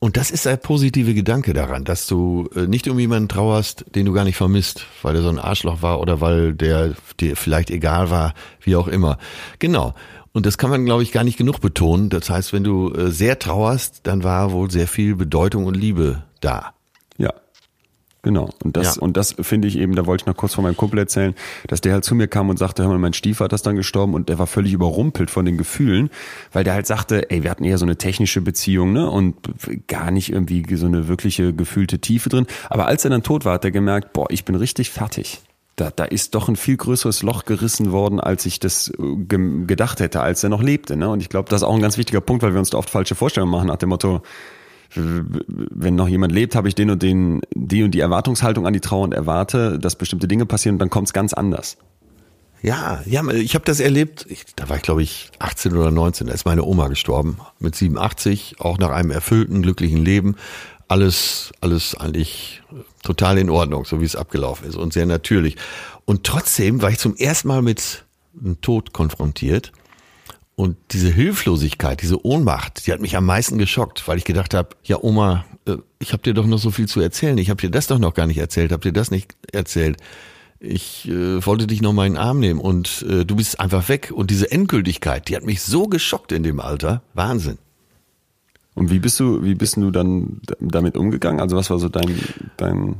Und 0.00 0.16
das 0.16 0.30
ist 0.30 0.46
der 0.46 0.56
positive 0.56 1.12
Gedanke 1.12 1.54
daran, 1.54 1.84
dass 1.84 2.06
du 2.06 2.48
äh, 2.54 2.68
nicht 2.68 2.86
um 2.86 2.98
jemanden 3.00 3.28
trauerst, 3.28 3.84
den 3.96 4.06
du 4.06 4.12
gar 4.12 4.22
nicht 4.22 4.36
vermisst, 4.36 4.86
weil 5.02 5.16
er 5.16 5.22
so 5.22 5.28
ein 5.28 5.40
Arschloch 5.40 5.82
war 5.82 6.00
oder 6.00 6.20
weil 6.20 6.54
der 6.54 6.94
dir 7.18 7.34
vielleicht 7.34 7.70
egal 7.70 8.08
war, 8.08 8.34
wie 8.60 8.76
auch 8.76 8.86
immer. 8.86 9.18
Genau. 9.58 9.94
Und 10.38 10.46
das 10.46 10.56
kann 10.56 10.70
man, 10.70 10.84
glaube 10.84 11.02
ich, 11.02 11.10
gar 11.10 11.24
nicht 11.24 11.36
genug 11.36 11.60
betonen. 11.60 12.10
Das 12.10 12.30
heißt, 12.30 12.52
wenn 12.52 12.62
du 12.62 12.92
äh, 12.94 13.10
sehr 13.10 13.40
trauerst, 13.40 14.02
dann 14.04 14.22
war 14.22 14.52
wohl 14.52 14.70
sehr 14.70 14.86
viel 14.86 15.16
Bedeutung 15.16 15.64
und 15.64 15.76
Liebe 15.76 16.22
da. 16.40 16.74
Ja. 17.16 17.34
Genau. 18.22 18.48
Und 18.62 18.76
das, 18.76 18.94
ja. 18.94 19.02
und 19.02 19.16
das 19.16 19.34
finde 19.40 19.66
ich 19.66 19.76
eben, 19.76 19.96
da 19.96 20.06
wollte 20.06 20.22
ich 20.22 20.26
noch 20.26 20.36
kurz 20.36 20.54
von 20.54 20.62
meinem 20.62 20.76
Kumpel 20.76 21.00
erzählen, 21.00 21.34
dass 21.66 21.80
der 21.80 21.92
halt 21.92 22.04
zu 22.04 22.14
mir 22.14 22.28
kam 22.28 22.50
und 22.50 22.56
sagte, 22.56 22.84
hör 22.84 22.90
mal, 22.90 22.98
mein 23.00 23.14
Stiefvater 23.14 23.56
ist 23.56 23.66
dann 23.66 23.74
gestorben 23.74 24.14
und 24.14 24.28
der 24.28 24.38
war 24.38 24.46
völlig 24.46 24.72
überrumpelt 24.72 25.28
von 25.28 25.44
den 25.44 25.58
Gefühlen, 25.58 26.08
weil 26.52 26.62
der 26.62 26.74
halt 26.74 26.86
sagte, 26.86 27.32
ey, 27.32 27.42
wir 27.42 27.50
hatten 27.50 27.64
eher 27.64 27.78
so 27.78 27.84
eine 27.84 27.98
technische 27.98 28.40
Beziehung, 28.40 28.92
ne, 28.92 29.10
und 29.10 29.34
gar 29.88 30.12
nicht 30.12 30.30
irgendwie 30.30 30.76
so 30.76 30.86
eine 30.86 31.08
wirkliche 31.08 31.52
gefühlte 31.52 31.98
Tiefe 31.98 32.28
drin. 32.28 32.46
Aber 32.70 32.86
als 32.86 33.02
er 33.02 33.10
dann 33.10 33.24
tot 33.24 33.44
war, 33.44 33.54
hat 33.54 33.64
er 33.64 33.72
gemerkt, 33.72 34.12
boah, 34.12 34.30
ich 34.30 34.44
bin 34.44 34.54
richtig 34.54 34.90
fertig 34.90 35.40
da, 35.80 35.90
da 35.90 36.04
ist 36.04 36.34
doch 36.34 36.48
ein 36.48 36.56
viel 36.56 36.76
größeres 36.76 37.22
Loch 37.22 37.44
gerissen 37.44 37.92
worden, 37.92 38.20
als 38.20 38.46
ich 38.46 38.60
das 38.60 38.88
äh, 38.88 39.16
ge 39.16 39.66
gedacht 39.66 40.00
hätte, 40.00 40.20
als 40.20 40.42
er 40.42 40.50
noch 40.50 40.62
lebte. 40.62 40.96
Ne? 40.96 41.08
Und 41.08 41.20
ich 41.20 41.28
glaube, 41.28 41.48
das 41.48 41.62
ist 41.62 41.68
auch 41.68 41.74
ein 41.74 41.82
ganz 41.82 41.96
wichtiger 41.98 42.20
Punkt, 42.20 42.42
weil 42.42 42.52
wir 42.52 42.58
uns 42.58 42.70
da 42.70 42.78
oft 42.78 42.90
falsche 42.90 43.14
Vorstellungen 43.14 43.52
machen 43.52 43.68
nach 43.68 43.76
dem 43.76 43.90
Motto, 43.90 44.22
wenn 44.94 45.94
noch 45.94 46.08
jemand 46.08 46.32
lebt, 46.32 46.54
habe 46.54 46.68
ich 46.68 46.74
den 46.74 46.90
und 46.90 47.02
den, 47.02 47.42
die 47.54 47.82
und 47.82 47.90
die 47.90 48.00
Erwartungshaltung 48.00 48.66
an 48.66 48.72
die 48.72 48.80
Trauer 48.80 49.04
und 49.04 49.12
erwarte, 49.12 49.78
dass 49.78 49.96
bestimmte 49.96 50.28
Dinge 50.28 50.46
passieren 50.46 50.76
und 50.76 50.78
dann 50.78 50.90
kommt 50.90 51.08
es 51.08 51.12
ganz 51.12 51.34
anders. 51.34 51.76
Ja, 52.62 53.02
ja, 53.04 53.24
ich 53.28 53.54
habe 53.54 53.64
das 53.64 53.78
erlebt. 53.78 54.26
Ich, 54.28 54.44
da 54.56 54.68
war 54.68 54.76
ich 54.76 54.82
glaube 54.82 55.02
ich 55.02 55.30
18 55.38 55.76
oder 55.76 55.90
19. 55.90 56.26
Da 56.26 56.32
ist 56.32 56.44
meine 56.44 56.64
Oma 56.64 56.88
gestorben 56.88 57.38
mit 57.60 57.76
87, 57.76 58.56
auch 58.58 58.78
nach 58.78 58.90
einem 58.90 59.10
erfüllten, 59.10 59.62
glücklichen 59.62 60.04
Leben 60.04 60.36
alles, 60.88 61.52
alles 61.60 61.94
eigentlich 61.94 62.62
total 63.02 63.38
in 63.38 63.50
Ordnung, 63.50 63.84
so 63.84 64.00
wie 64.00 64.04
es 64.04 64.16
abgelaufen 64.16 64.66
ist 64.66 64.76
und 64.76 64.92
sehr 64.92 65.06
natürlich. 65.06 65.56
Und 66.04 66.24
trotzdem 66.24 66.82
war 66.82 66.90
ich 66.90 66.98
zum 66.98 67.14
ersten 67.16 67.48
Mal 67.48 67.62
mit 67.62 68.04
einem 68.38 68.60
Tod 68.60 68.92
konfrontiert. 68.92 69.72
Und 70.56 70.76
diese 70.90 71.10
Hilflosigkeit, 71.10 72.02
diese 72.02 72.24
Ohnmacht, 72.26 72.86
die 72.86 72.92
hat 72.92 73.00
mich 73.00 73.16
am 73.16 73.26
meisten 73.26 73.58
geschockt, 73.58 74.08
weil 74.08 74.18
ich 74.18 74.24
gedacht 74.24 74.54
habe, 74.54 74.70
ja 74.82 75.00
Oma, 75.00 75.44
äh, 75.66 75.76
ich 76.00 76.12
habe 76.12 76.22
dir 76.24 76.34
doch 76.34 76.46
noch 76.46 76.58
so 76.58 76.72
viel 76.72 76.88
zu 76.88 77.00
erzählen. 77.00 77.38
Ich 77.38 77.50
habe 77.50 77.60
dir 77.60 77.70
das 77.70 77.86
doch 77.86 78.00
noch 78.00 78.14
gar 78.14 78.26
nicht 78.26 78.38
erzählt, 78.38 78.72
habe 78.72 78.82
dir 78.82 78.92
das 78.92 79.12
nicht 79.12 79.36
erzählt. 79.52 79.98
Ich 80.58 81.08
äh, 81.08 81.46
wollte 81.46 81.68
dich 81.68 81.80
noch 81.80 81.92
mal 81.92 82.06
in 82.06 82.14
den 82.14 82.22
Arm 82.22 82.40
nehmen 82.40 82.58
und 82.58 83.04
äh, 83.08 83.24
du 83.24 83.36
bist 83.36 83.60
einfach 83.60 83.88
weg. 83.88 84.10
Und 84.12 84.30
diese 84.30 84.50
Endgültigkeit, 84.50 85.28
die 85.28 85.36
hat 85.36 85.44
mich 85.44 85.62
so 85.62 85.86
geschockt 85.86 86.32
in 86.32 86.42
dem 86.42 86.58
Alter. 86.58 87.02
Wahnsinn. 87.14 87.58
Und 88.78 88.90
wie 88.90 89.00
bist 89.00 89.18
du, 89.18 89.42
wie 89.42 89.54
bist 89.54 89.76
du 89.76 89.90
dann 89.90 90.40
damit 90.60 90.96
umgegangen? 90.96 91.40
Also 91.40 91.56
was 91.56 91.68
war 91.68 91.80
so 91.80 91.88
dein, 91.88 92.16
dein, 92.56 92.96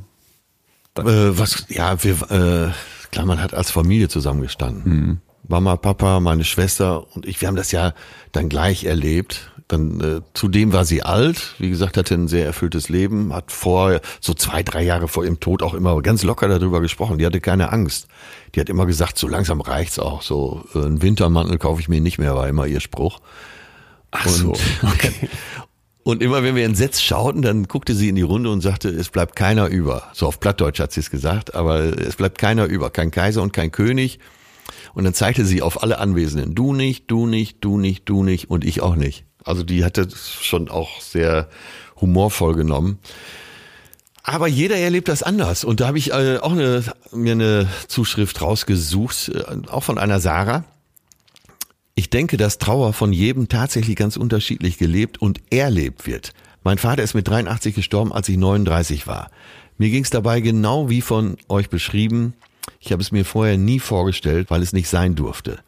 dein 0.95 1.07
äh, 1.07 1.39
was, 1.39 1.67
ja, 1.69 2.03
wir, 2.03 2.15
äh, 2.31 2.73
klar, 3.13 3.27
man 3.27 3.41
hat 3.41 3.55
als 3.55 3.71
Familie 3.71 4.09
zusammengestanden. 4.09 4.83
Mhm. 4.85 5.19
Mama, 5.47 5.77
Papa, 5.77 6.19
meine 6.21 6.45
Schwester 6.45 7.07
und 7.15 7.27
ich, 7.27 7.41
wir 7.41 7.49
haben 7.49 7.57
das 7.57 7.71
ja 7.71 7.95
dann 8.33 8.49
gleich 8.49 8.85
erlebt. 8.85 9.53
Dann 9.69 10.01
äh, 10.01 10.21
zudem 10.35 10.73
war 10.73 10.85
sie 10.85 11.03
alt, 11.03 11.55
wie 11.59 11.71
gesagt, 11.71 11.97
hatte 11.97 12.15
ein 12.15 12.27
sehr 12.27 12.45
erfülltes 12.45 12.89
Leben, 12.89 13.33
hat 13.33 13.53
vor 13.53 14.01
so 14.21 14.35
zwei, 14.35 14.63
drei 14.63 14.83
Jahre 14.83 15.07
vor 15.07 15.25
ihrem 15.25 15.41
Tod 15.41 15.63
auch 15.63 15.75
immer 15.75 16.01
ganz 16.03 16.25
locker 16.25 16.49
darüber 16.49 16.81
gesprochen. 16.81 17.19
Die 17.19 17.27
hatte 17.27 17.41
keine 17.41 17.71
Angst. 17.71 18.09
Die 18.55 18.61
hat 18.61 18.69
immer 18.69 18.87
gesagt, 18.87 19.17
so 19.17 19.29
langsam 19.29 19.61
reicht's 19.61 19.99
auch. 19.99 20.23
So 20.23 20.65
äh, 20.75 20.79
einen 20.79 21.03
Wintermantel 21.03 21.59
kaufe 21.59 21.81
ich 21.81 21.89
mir 21.89 22.01
nicht 22.01 22.19
mehr, 22.19 22.35
war 22.35 22.49
immer 22.49 22.67
ihr 22.67 22.81
Spruch. 22.81 23.21
Ach 24.11 24.27
so, 24.27 24.55
okay. 24.83 25.29
Und 26.09 26.23
immer 26.23 26.43
wenn 26.43 26.57
wir 26.57 26.65
entsetzt 26.65 27.05
schauten, 27.05 27.43
dann 27.43 27.65
guckte 27.65 27.95
sie 27.95 28.09
in 28.09 28.15
die 28.15 28.23
Runde 28.23 28.49
und 28.49 28.63
sagte, 28.63 28.89
es 28.89 29.11
bleibt 29.11 29.37
keiner 29.37 29.67
über. 29.69 30.05
So 30.15 30.27
auf 30.27 30.41
Plattdeutsch 30.41 30.81
hat 30.81 30.91
sie 30.91 31.01
es 31.01 31.11
gesagt, 31.11 31.55
aber 31.55 31.81
es 31.81 32.17
bleibt 32.17 32.39
keiner 32.39 32.65
über. 32.65 32.89
Kein 32.89 33.11
Kaiser 33.11 33.43
und 33.43 33.53
kein 33.53 33.71
König. 33.71 34.19
Und 34.95 35.05
dann 35.05 35.13
zeigte 35.13 35.45
sie 35.45 35.61
auf 35.61 35.83
alle 35.83 35.99
Anwesenden, 35.99 36.55
du 36.55 36.73
nicht, 36.73 37.11
du 37.11 37.27
nicht, 37.27 37.59
du 37.61 37.77
nicht, 37.77 38.09
du 38.09 38.23
nicht 38.23 38.49
und 38.49 38.65
ich 38.65 38.81
auch 38.81 38.97
nicht. 38.97 39.27
Also 39.45 39.63
die 39.63 39.85
hatte 39.85 40.09
schon 40.41 40.71
auch 40.71 41.03
sehr 41.03 41.51
humorvoll 42.01 42.55
genommen. 42.55 43.01
Aber 44.23 44.49
jeder 44.49 44.79
erlebt 44.79 45.09
das 45.09 45.23
anders. 45.23 45.63
Und 45.63 45.81
da 45.81 45.89
habe 45.89 45.99
ich 45.99 46.13
äh, 46.13 46.39
auch 46.39 46.53
eine, 46.53 46.85
mir 47.13 47.33
eine 47.33 47.69
Zuschrift 47.87 48.41
rausgesucht, 48.41 49.29
äh, 49.29 49.45
auch 49.69 49.83
von 49.83 49.99
einer 49.99 50.21
Sarah. 50.21 50.65
Ich 51.99 52.11
denke, 52.11 52.37
dass 52.37 52.59
Trauer 52.59 52.93
von 52.93 53.13
jedem 53.13 53.49
tatsächlich 53.49 53.97
ganz 53.97 54.17
unterschiedlich 54.17 54.79
gelebt 54.79 55.21
und 55.21 55.41
erlebt 55.51 56.07
wird. 56.07 56.33
Mein 56.63 56.79
Vater 56.79 57.03
ist 57.03 57.15
mit 57.15 57.27
83 57.27 57.75
gestorben, 57.75 58.13
als 58.13 58.29
ich 58.29 58.37
39 58.37 59.09
war. 59.09 59.33
Mir 59.79 59.91
ging 59.91 60.05
es 60.05 60.11
dabei 60.11 60.41
genau 60.41 60.89
wie 60.89 61.01
von 61.01 61.39
euch 61.49 61.71
beschrieben. 61.71 62.35
Ich 62.79 62.93
habe 62.93 63.03
es 63.03 63.11
mir 63.11 63.25
vorher 63.25 63.59
nie 63.59 63.81
vorgestellt, 63.81 64.49
weil 64.49 64.63
es 64.63 64.73
nicht 64.73 64.89
sein 64.89 65.17
durfte. 65.17 65.59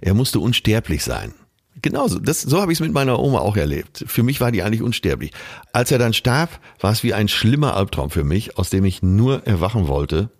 Er 0.00 0.14
musste 0.14 0.40
unsterblich 0.40 1.04
sein. 1.04 1.34
Genauso, 1.82 2.20
das, 2.20 2.40
so 2.40 2.62
habe 2.62 2.72
ich 2.72 2.78
es 2.78 2.82
mit 2.82 2.94
meiner 2.94 3.20
Oma 3.20 3.40
auch 3.40 3.58
erlebt. 3.58 4.02
Für 4.06 4.22
mich 4.22 4.40
war 4.40 4.52
die 4.52 4.62
eigentlich 4.62 4.80
unsterblich. 4.80 5.32
Als 5.74 5.90
er 5.90 5.98
dann 5.98 6.14
starb, 6.14 6.58
war 6.80 6.92
es 6.92 7.02
wie 7.02 7.12
ein 7.12 7.28
schlimmer 7.28 7.76
Albtraum 7.76 8.08
für 8.08 8.24
mich, 8.24 8.56
aus 8.56 8.70
dem 8.70 8.86
ich 8.86 9.02
nur 9.02 9.46
erwachen 9.46 9.88
wollte. 9.88 10.30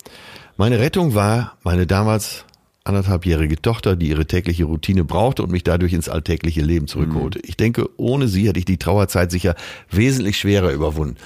Meine 0.57 0.79
Rettung 0.79 1.15
war 1.15 1.59
meine 1.63 1.87
damals 1.87 2.46
anderthalbjährige 2.87 3.61
Tochter, 3.61 3.97
die 3.97 4.09
ihre 4.09 4.27
tägliche 4.27 4.65
Routine 4.65 5.05
brauchte 5.05 5.43
und 5.43 5.51
mich 5.51 5.65
dadurch 5.65 5.93
ins 5.93 6.09
alltägliche 6.09 6.63
Leben 6.63 6.87
zurückholte. 6.87 7.39
Mhm. 7.39 7.45
Ich 7.47 7.57
denke, 7.57 7.89
ohne 7.97 8.29
sie 8.29 8.49
hätte 8.49 8.59
ich 8.59 8.65
die 8.65 8.79
Trauerzeit 8.79 9.31
sicher 9.31 9.55
wesentlich 9.91 10.39
schwerer 10.39 10.73
überwunden. 10.73 11.17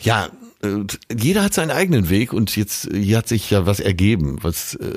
Ja, 0.00 0.28
äh, 0.62 0.68
jeder 1.16 1.44
hat 1.44 1.54
seinen 1.54 1.70
eigenen 1.70 2.10
Weg 2.10 2.32
und 2.32 2.54
jetzt 2.56 2.88
hier 2.92 3.18
hat 3.18 3.28
sich 3.28 3.50
ja 3.50 3.66
was 3.66 3.80
ergeben, 3.80 4.38
was 4.42 4.74
äh, 4.74 4.88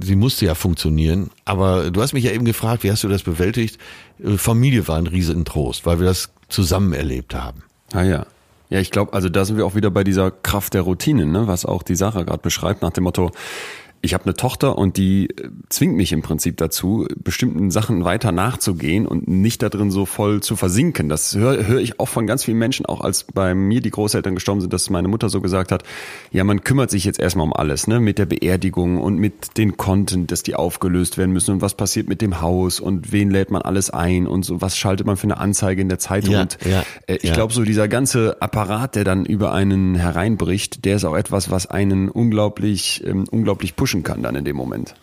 sie 0.00 0.16
musste 0.16 0.46
ja 0.46 0.54
funktionieren. 0.54 1.30
Aber 1.44 1.90
du 1.90 2.02
hast 2.02 2.12
mich 2.12 2.24
ja 2.24 2.32
eben 2.32 2.44
gefragt, 2.44 2.84
wie 2.84 2.90
hast 2.90 3.04
du 3.04 3.08
das 3.08 3.22
bewältigt? 3.22 3.78
Äh, 4.22 4.36
Familie 4.36 4.86
war 4.88 4.98
ein 4.98 5.06
Riesentrost, 5.06 5.86
weil 5.86 5.98
wir 6.00 6.06
das 6.06 6.30
zusammen 6.48 6.92
erlebt 6.92 7.34
haben. 7.34 7.62
Ah 7.92 8.02
ja. 8.02 8.26
Ja, 8.70 8.80
ich 8.80 8.90
glaube, 8.90 9.12
also 9.12 9.28
da 9.28 9.44
sind 9.44 9.56
wir 9.56 9.66
auch 9.66 9.74
wieder 9.74 9.90
bei 9.90 10.04
dieser 10.04 10.30
Kraft 10.30 10.74
der 10.74 10.82
Routine, 10.82 11.26
ne? 11.26 11.46
was 11.46 11.64
auch 11.64 11.82
die 11.82 11.94
Sache 11.94 12.24
gerade 12.24 12.42
beschreibt, 12.42 12.82
nach 12.82 12.90
dem 12.90 13.04
Motto, 13.04 13.30
ich 14.04 14.12
habe 14.12 14.24
eine 14.24 14.34
Tochter 14.34 14.76
und 14.76 14.98
die 14.98 15.30
äh, 15.30 15.48
zwingt 15.70 15.96
mich 15.96 16.12
im 16.12 16.20
Prinzip 16.20 16.58
dazu, 16.58 17.06
bestimmten 17.16 17.70
Sachen 17.70 18.04
weiter 18.04 18.32
nachzugehen 18.32 19.06
und 19.06 19.26
nicht 19.26 19.62
da 19.62 19.70
drin 19.70 19.90
so 19.90 20.04
voll 20.04 20.42
zu 20.42 20.56
versinken. 20.56 21.08
Das 21.08 21.34
höre 21.34 21.66
hör 21.66 21.80
ich 21.80 21.98
auch 21.98 22.08
von 22.08 22.26
ganz 22.26 22.44
vielen 22.44 22.58
Menschen, 22.58 22.84
auch 22.84 23.00
als 23.00 23.24
bei 23.24 23.54
mir 23.54 23.80
die 23.80 23.90
Großeltern 23.90 24.34
gestorben 24.34 24.60
sind, 24.60 24.72
dass 24.72 24.90
meine 24.90 25.08
Mutter 25.08 25.30
so 25.30 25.40
gesagt 25.40 25.72
hat, 25.72 25.84
ja, 26.30 26.44
man 26.44 26.62
kümmert 26.62 26.90
sich 26.90 27.04
jetzt 27.04 27.18
erstmal 27.18 27.46
um 27.46 27.54
alles, 27.54 27.86
ne, 27.86 27.98
mit 27.98 28.18
der 28.18 28.26
Beerdigung 28.26 29.00
und 29.00 29.16
mit 29.16 29.56
den 29.56 29.78
Konten, 29.78 30.26
dass 30.26 30.42
die 30.42 30.54
aufgelöst 30.54 31.16
werden 31.16 31.32
müssen 31.32 31.52
und 31.52 31.62
was 31.62 31.74
passiert 31.74 32.06
mit 32.08 32.20
dem 32.20 32.42
Haus 32.42 32.80
und 32.80 33.10
wen 33.10 33.30
lädt 33.30 33.50
man 33.50 33.62
alles 33.62 33.88
ein 33.88 34.26
und 34.26 34.44
so, 34.44 34.60
was 34.60 34.76
schaltet 34.76 35.06
man 35.06 35.16
für 35.16 35.24
eine 35.24 35.38
Anzeige 35.38 35.80
in 35.80 35.88
der 35.88 35.98
Zeitung. 35.98 36.34
Ja, 36.34 36.42
und 36.42 36.58
ja, 36.64 36.84
äh, 37.06 37.16
ich 37.16 37.30
ja. 37.30 37.34
glaube, 37.34 37.54
so 37.54 37.62
dieser 37.62 37.88
ganze 37.88 38.42
Apparat, 38.42 38.96
der 38.96 39.04
dann 39.04 39.24
über 39.24 39.52
einen 39.52 39.94
hereinbricht, 39.94 40.84
der 40.84 40.96
ist 40.96 41.04
auch 41.04 41.16
etwas, 41.16 41.50
was 41.50 41.66
einen 41.66 42.10
unglaublich, 42.10 43.02
ähm, 43.06 43.24
unglaublich 43.30 43.76
pushen 43.94 44.02
kann 44.02 44.22
dann 44.22 44.34
in 44.34 44.44
dem 44.44 44.56
Moment. 44.56 44.94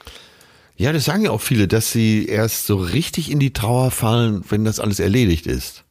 Ja, 0.75 0.91
das 0.91 1.05
sagen 1.05 1.23
ja 1.23 1.31
auch 1.31 1.41
viele, 1.41 1.67
dass 1.67 1.91
sie 1.91 2.25
erst 2.25 2.65
so 2.65 2.77
richtig 2.77 3.31
in 3.31 3.39
die 3.39 3.53
Trauer 3.53 3.91
fallen, 3.91 4.43
wenn 4.49 4.65
das 4.65 4.79
alles 4.79 4.99
erledigt 4.99 5.45
ist. 5.45 5.83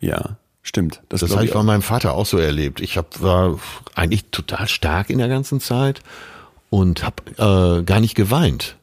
Ja, 0.00 0.36
stimmt. 0.62 1.00
Das, 1.08 1.20
das 1.20 1.32
habe 1.32 1.44
ich 1.44 1.52
bei 1.52 1.62
meinem 1.62 1.82
Vater 1.82 2.12
auch 2.12 2.26
so 2.26 2.36
erlebt. 2.38 2.80
Ich 2.80 2.96
hab, 2.96 3.22
war 3.22 3.58
eigentlich 3.94 4.26
total 4.30 4.68
stark 4.68 5.10
in 5.10 5.18
der 5.18 5.28
ganzen 5.28 5.60
Zeit 5.60 6.02
und 6.68 7.04
habe 7.04 7.80
äh, 7.80 7.82
gar 7.84 8.00
nicht 8.00 8.14
geweint. 8.14 8.76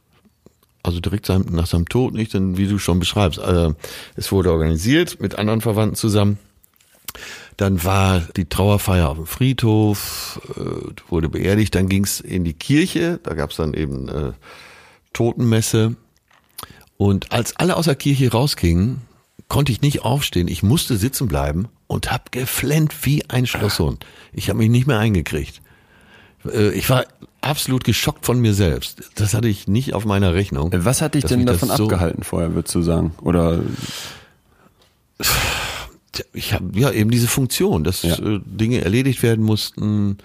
Also 0.82 1.00
direkt 1.00 1.30
nach 1.30 1.68
seinem 1.68 1.90
Tod 1.90 2.14
nicht, 2.14 2.34
denn 2.34 2.58
wie 2.58 2.68
du 2.68 2.78
schon 2.78 3.00
beschreibst, 3.00 3.40
äh, 3.40 3.72
es 4.16 4.32
wurde 4.32 4.52
organisiert 4.52 5.20
mit 5.20 5.36
anderen 5.36 5.62
Verwandten 5.62 5.96
zusammen. 5.96 6.38
Dann 7.58 7.84
war 7.84 8.22
die 8.36 8.46
Trauerfeier 8.46 9.10
auf 9.10 9.18
dem 9.18 9.28
Friedhof, 9.28 10.42
äh, 10.58 11.02
wurde 11.10 11.30
beerdigt, 11.30 11.74
dann 11.76 11.88
ging's 11.88 12.20
in 12.20 12.44
die 12.44 12.54
Kirche, 12.54 13.20
da 13.24 13.34
gab's 13.34 13.56
dann 13.56 13.74
eben 13.74 14.10
äh, 14.10 14.32
Totenmesse. 15.14 15.96
Und 16.98 17.32
als 17.32 17.56
alle 17.56 17.78
aus 17.78 17.86
der 17.86 17.96
Kirche 17.96 18.32
rausgingen, 18.32 19.02
konnte 19.48 19.72
ich 19.72 19.82
nicht 19.82 20.04
aufstehen. 20.04 20.48
Ich 20.48 20.64
musste 20.64 20.98
sitzen 20.98 21.28
bleiben 21.28 21.68
und 21.88 22.12
hab 22.12 22.32
geflennt 22.32 23.06
wie 23.06 23.30
ein 23.30 23.46
Schlosshund. 23.46 24.06
Ich 24.34 24.50
habe 24.50 24.58
mich 24.60 24.70
nicht 24.70 24.88
mehr 24.88 25.00
eingekriegt. 25.00 25.62
Äh, 26.52 26.70
ich 26.72 26.90
war 26.90 27.06
absolut 27.42 27.84
geschockt 27.84 28.26
von 28.26 28.40
mir 28.40 28.54
selbst. 28.54 29.12
Das 29.16 29.34
hatte 29.34 29.48
ich 29.48 29.68
nicht 29.68 29.94
auf 29.94 30.06
meiner 30.06 30.34
Rechnung. 30.34 30.72
Was 30.74 31.02
hat 31.02 31.16
dich 31.16 31.26
denn 31.26 31.46
davon 31.46 31.70
so 31.70 31.84
abgehalten 31.84 32.24
vorher, 32.24 32.56
würdest 32.56 32.74
du 32.76 32.82
sagen? 32.82 33.14
Oder 33.22 33.62
ich 36.34 36.54
habe 36.54 36.78
ja 36.80 36.92
eben 36.92 37.10
diese 37.10 37.28
Funktion, 37.28 37.84
dass 37.84 38.04
ja. 38.04 38.18
Äh, 38.18 38.40
Dinge 38.46 38.82
erledigt 38.82 39.24
werden 39.24 39.44
mussten, 39.44 40.18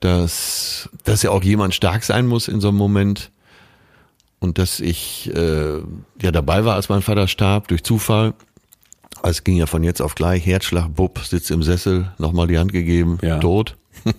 dass 0.00 0.88
dass 1.04 1.22
ja 1.22 1.30
auch 1.30 1.42
jemand 1.42 1.74
stark 1.74 2.04
sein 2.04 2.26
muss 2.26 2.48
in 2.48 2.60
so 2.60 2.68
einem 2.68 2.78
Moment 2.78 3.30
und 4.38 4.58
dass 4.58 4.80
ich 4.80 5.30
äh, 5.34 5.78
ja 6.20 6.30
dabei 6.32 6.64
war, 6.64 6.74
als 6.74 6.88
mein 6.88 7.02
Vater 7.02 7.28
starb 7.28 7.68
durch 7.68 7.84
Zufall. 7.84 8.34
Es 9.22 9.44
ging 9.44 9.56
ja 9.56 9.66
von 9.66 9.82
jetzt 9.82 10.00
auf 10.00 10.14
gleich 10.14 10.46
Herzschlag, 10.46 10.94
Bub, 10.94 11.18
sitzt 11.18 11.50
im 11.50 11.62
Sessel, 11.62 12.10
nochmal 12.18 12.46
die 12.46 12.58
Hand 12.58 12.72
gegeben, 12.72 13.18
ja. 13.22 13.38
tot. 13.38 13.76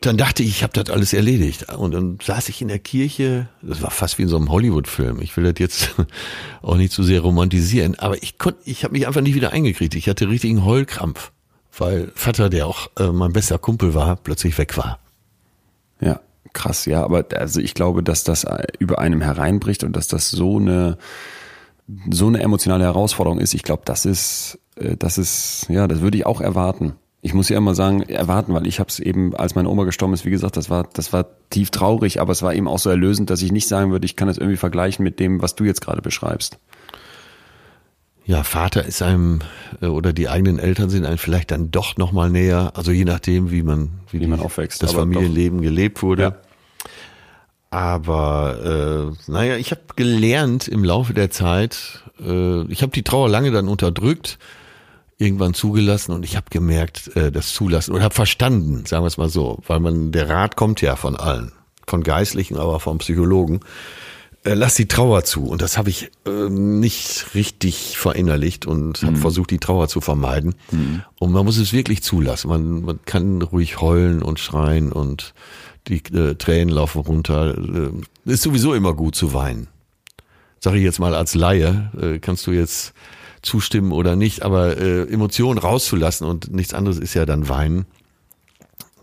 dann 0.00 0.16
dachte 0.16 0.42
ich, 0.42 0.50
ich 0.50 0.62
habe 0.62 0.72
das 0.72 0.90
alles 0.94 1.12
erledigt. 1.12 1.72
Und 1.72 1.92
dann 1.92 2.18
saß 2.22 2.48
ich 2.48 2.62
in 2.62 2.68
der 2.68 2.78
Kirche, 2.78 3.48
das 3.62 3.82
war 3.82 3.90
fast 3.90 4.18
wie 4.18 4.22
in 4.22 4.28
so 4.28 4.36
einem 4.36 4.50
Hollywood-Film. 4.50 5.20
Ich 5.20 5.36
will 5.36 5.44
das 5.44 5.58
jetzt 5.58 5.94
auch 6.62 6.76
nicht 6.76 6.92
zu 6.92 7.02
sehr 7.02 7.20
romantisieren, 7.20 7.98
aber 7.98 8.22
ich 8.22 8.38
konnte, 8.38 8.60
ich 8.64 8.84
habe 8.84 8.92
mich 8.92 9.06
einfach 9.06 9.20
nicht 9.20 9.34
wieder 9.34 9.52
eingekriegt. 9.52 9.94
Ich 9.94 10.08
hatte 10.08 10.28
richtigen 10.28 10.64
Heulkrampf, 10.64 11.32
weil 11.76 12.12
Vater, 12.14 12.48
der 12.48 12.66
auch 12.66 12.88
äh, 12.98 13.08
mein 13.08 13.32
bester 13.32 13.58
Kumpel 13.58 13.94
war, 13.94 14.16
plötzlich 14.16 14.56
weg 14.58 14.76
war. 14.76 14.98
Ja, 16.00 16.20
krass, 16.52 16.84
ja, 16.86 17.02
aber 17.02 17.26
also 17.34 17.60
ich 17.60 17.74
glaube, 17.74 18.02
dass 18.02 18.24
das 18.24 18.44
äh, 18.44 18.64
über 18.78 18.98
einem 18.98 19.20
hereinbricht 19.20 19.84
und 19.84 19.96
dass 19.96 20.08
das 20.08 20.30
so 20.30 20.58
eine 20.58 20.98
so 22.10 22.26
eine 22.26 22.40
emotionale 22.40 22.84
Herausforderung 22.84 23.40
ist. 23.40 23.54
Ich 23.54 23.62
glaube, 23.62 23.82
das 23.84 24.04
ist 24.04 24.58
äh, 24.76 24.96
das 24.96 25.18
ist 25.18 25.66
ja, 25.68 25.88
das 25.88 26.00
würde 26.00 26.18
ich 26.18 26.26
auch 26.26 26.40
erwarten 26.40 26.94
ich 27.28 27.34
muss 27.34 27.50
ja 27.50 27.58
immer 27.58 27.74
sagen, 27.74 28.00
erwarten, 28.04 28.54
weil 28.54 28.66
ich 28.66 28.80
habe 28.80 28.88
es 28.88 28.98
eben, 28.98 29.36
als 29.36 29.54
meine 29.54 29.68
Oma 29.68 29.84
gestorben 29.84 30.14
ist, 30.14 30.24
wie 30.24 30.30
gesagt, 30.30 30.56
das 30.56 30.70
war, 30.70 30.88
das 30.94 31.12
war 31.12 31.26
tief 31.50 31.70
traurig, 31.70 32.22
aber 32.22 32.32
es 32.32 32.42
war 32.42 32.54
eben 32.54 32.66
auch 32.66 32.78
so 32.78 32.88
erlösend, 32.88 33.28
dass 33.28 33.42
ich 33.42 33.52
nicht 33.52 33.68
sagen 33.68 33.90
würde, 33.90 34.06
ich 34.06 34.16
kann 34.16 34.28
das 34.28 34.38
irgendwie 34.38 34.56
vergleichen 34.56 35.02
mit 35.02 35.20
dem, 35.20 35.42
was 35.42 35.54
du 35.54 35.64
jetzt 35.64 35.82
gerade 35.82 36.00
beschreibst. 36.00 36.58
Ja, 38.24 38.44
Vater 38.44 38.82
ist 38.82 39.02
einem 39.02 39.40
äh, 39.82 39.86
oder 39.88 40.14
die 40.14 40.30
eigenen 40.30 40.58
Eltern 40.58 40.88
sind 40.88 41.04
einem 41.04 41.18
vielleicht 41.18 41.50
dann 41.50 41.70
doch 41.70 41.98
noch 41.98 42.12
mal 42.12 42.30
näher, 42.30 42.72
also 42.74 42.92
je 42.92 43.04
nachdem, 43.04 43.50
wie 43.50 43.62
man 43.62 43.90
wie, 44.10 44.20
wie 44.20 44.26
man 44.26 44.40
aufwächst, 44.40 44.82
das 44.82 44.92
Familienleben 44.92 45.58
doch. 45.58 45.64
gelebt 45.64 46.02
wurde. 46.02 46.22
Ja. 46.22 46.36
Aber 47.68 49.12
äh, 49.28 49.30
naja, 49.30 49.56
ich 49.56 49.70
habe 49.70 49.82
gelernt 49.96 50.66
im 50.66 50.82
Laufe 50.82 51.12
der 51.12 51.30
Zeit, 51.30 52.04
äh, 52.20 52.62
ich 52.72 52.80
habe 52.80 52.92
die 52.92 53.02
Trauer 53.02 53.28
lange 53.28 53.50
dann 53.50 53.68
unterdrückt 53.68 54.38
irgendwann 55.18 55.52
zugelassen 55.52 56.12
und 56.12 56.24
ich 56.24 56.36
habe 56.36 56.46
gemerkt, 56.50 57.14
äh, 57.16 57.32
das 57.32 57.52
Zulassen 57.52 57.92
oder 57.92 58.04
habe 58.04 58.14
verstanden, 58.14 58.86
sagen 58.86 59.02
wir 59.02 59.08
es 59.08 59.18
mal 59.18 59.28
so, 59.28 59.58
weil 59.66 59.80
man 59.80 60.12
der 60.12 60.28
Rat 60.28 60.56
kommt 60.56 60.80
ja 60.80 60.96
von 60.96 61.16
allen, 61.16 61.52
von 61.86 62.02
Geistlichen, 62.02 62.56
aber 62.56 62.80
vom 62.80 62.98
Psychologen. 62.98 63.60
Äh, 64.44 64.54
lass 64.54 64.76
die 64.76 64.86
Trauer 64.86 65.24
zu 65.24 65.46
und 65.46 65.60
das 65.60 65.76
habe 65.76 65.90
ich 65.90 66.12
äh, 66.24 66.48
nicht 66.48 67.34
richtig 67.34 67.98
verinnerlicht 67.98 68.66
und 68.66 69.02
habe 69.02 69.16
mhm. 69.16 69.16
versucht, 69.16 69.50
die 69.50 69.58
Trauer 69.58 69.88
zu 69.88 70.00
vermeiden. 70.00 70.54
Mhm. 70.70 71.02
Und 71.18 71.32
man 71.32 71.44
muss 71.44 71.58
es 71.58 71.72
wirklich 71.72 72.04
zulassen. 72.04 72.48
Man, 72.48 72.82
man 72.82 73.00
kann 73.04 73.42
ruhig 73.42 73.80
heulen 73.80 74.22
und 74.22 74.38
schreien 74.38 74.92
und 74.92 75.34
die 75.88 75.96
äh, 76.14 76.36
Tränen 76.36 76.72
laufen 76.72 77.00
runter. 77.00 77.58
Äh, 77.58 78.30
ist 78.30 78.42
sowieso 78.42 78.74
immer 78.74 78.94
gut 78.94 79.16
zu 79.16 79.34
weinen. 79.34 79.66
Sag 80.60 80.74
ich 80.74 80.82
jetzt 80.82 81.00
mal 81.00 81.14
als 81.14 81.34
Laie, 81.34 81.90
äh, 82.00 82.18
kannst 82.20 82.46
du 82.46 82.52
jetzt 82.52 82.94
zustimmen 83.42 83.92
oder 83.92 84.16
nicht, 84.16 84.42
aber 84.42 84.78
äh, 84.78 85.02
Emotionen 85.02 85.58
rauszulassen 85.58 86.26
und 86.26 86.52
nichts 86.52 86.74
anderes 86.74 86.98
ist 86.98 87.14
ja 87.14 87.26
dann 87.26 87.48
Weinen, 87.48 87.86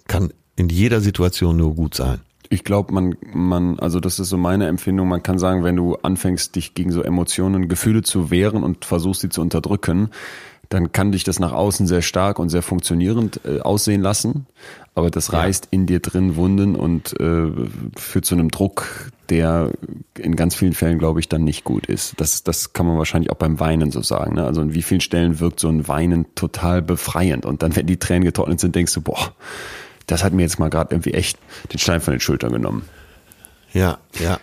kann 0.07 0.33
in 0.55 0.69
jeder 0.69 1.01
Situation 1.01 1.57
nur 1.57 1.75
gut 1.75 1.95
sein. 1.95 2.21
Ich 2.49 2.63
glaube, 2.63 2.93
man, 2.93 3.15
man, 3.33 3.79
also 3.79 3.99
das 3.99 4.19
ist 4.19 4.29
so 4.29 4.37
meine 4.37 4.67
Empfindung. 4.67 5.07
Man 5.07 5.23
kann 5.23 5.39
sagen, 5.39 5.63
wenn 5.63 5.75
du 5.75 5.95
anfängst, 5.95 6.55
dich 6.55 6.75
gegen 6.75 6.91
so 6.91 7.01
Emotionen, 7.01 7.67
Gefühle 7.67 8.03
zu 8.03 8.29
wehren 8.29 8.63
und 8.63 8.85
versuchst, 8.85 9.21
sie 9.21 9.29
zu 9.29 9.41
unterdrücken, 9.41 10.09
dann 10.69 10.91
kann 10.91 11.11
dich 11.11 11.23
das 11.23 11.39
nach 11.39 11.51
außen 11.51 11.87
sehr 11.87 12.01
stark 12.01 12.39
und 12.39 12.49
sehr 12.49 12.61
funktionierend 12.61 13.41
äh, 13.45 13.59
aussehen 13.59 14.01
lassen. 14.01 14.47
Aber 14.93 15.11
das 15.11 15.33
reißt 15.33 15.67
in 15.71 15.87
dir 15.87 15.99
drin 15.99 16.37
Wunden 16.37 16.75
und 16.75 17.19
äh, 17.19 17.51
führt 17.97 18.25
zu 18.25 18.35
einem 18.35 18.49
Druck, 18.49 19.11
der 19.29 19.71
in 20.17 20.37
ganz 20.37 20.55
vielen 20.55 20.73
Fällen, 20.73 20.99
glaube 20.99 21.19
ich, 21.19 21.27
dann 21.27 21.43
nicht 21.43 21.65
gut 21.65 21.87
ist. 21.87 22.13
Das, 22.21 22.43
das 22.43 22.71
kann 22.71 22.85
man 22.85 22.97
wahrscheinlich 22.97 23.29
auch 23.29 23.35
beim 23.35 23.59
Weinen 23.59 23.91
so 23.91 24.01
sagen. 24.01 24.35
Ne? 24.35 24.45
Also 24.45 24.61
in 24.61 24.73
wie 24.73 24.83
vielen 24.83 25.01
Stellen 25.01 25.39
wirkt 25.41 25.59
so 25.59 25.67
ein 25.67 25.87
Weinen 25.89 26.33
total 26.35 26.81
befreiend. 26.81 27.45
Und 27.45 27.61
dann, 27.61 27.75
wenn 27.75 27.87
die 27.87 27.97
Tränen 27.97 28.23
getrocknet 28.23 28.61
sind, 28.61 28.75
denkst 28.75 28.93
du, 28.93 29.01
boah, 29.01 29.33
das 30.07 30.23
hat 30.23 30.31
mir 30.31 30.43
jetzt 30.43 30.59
mal 30.59 30.69
gerade 30.69 30.93
irgendwie 30.93 31.13
echt 31.13 31.37
den 31.73 31.79
Stein 31.79 31.99
von 31.99 32.13
den 32.13 32.21
Schultern 32.21 32.53
genommen. 32.53 32.83
Ja, 33.73 33.97
ja. 34.19 34.39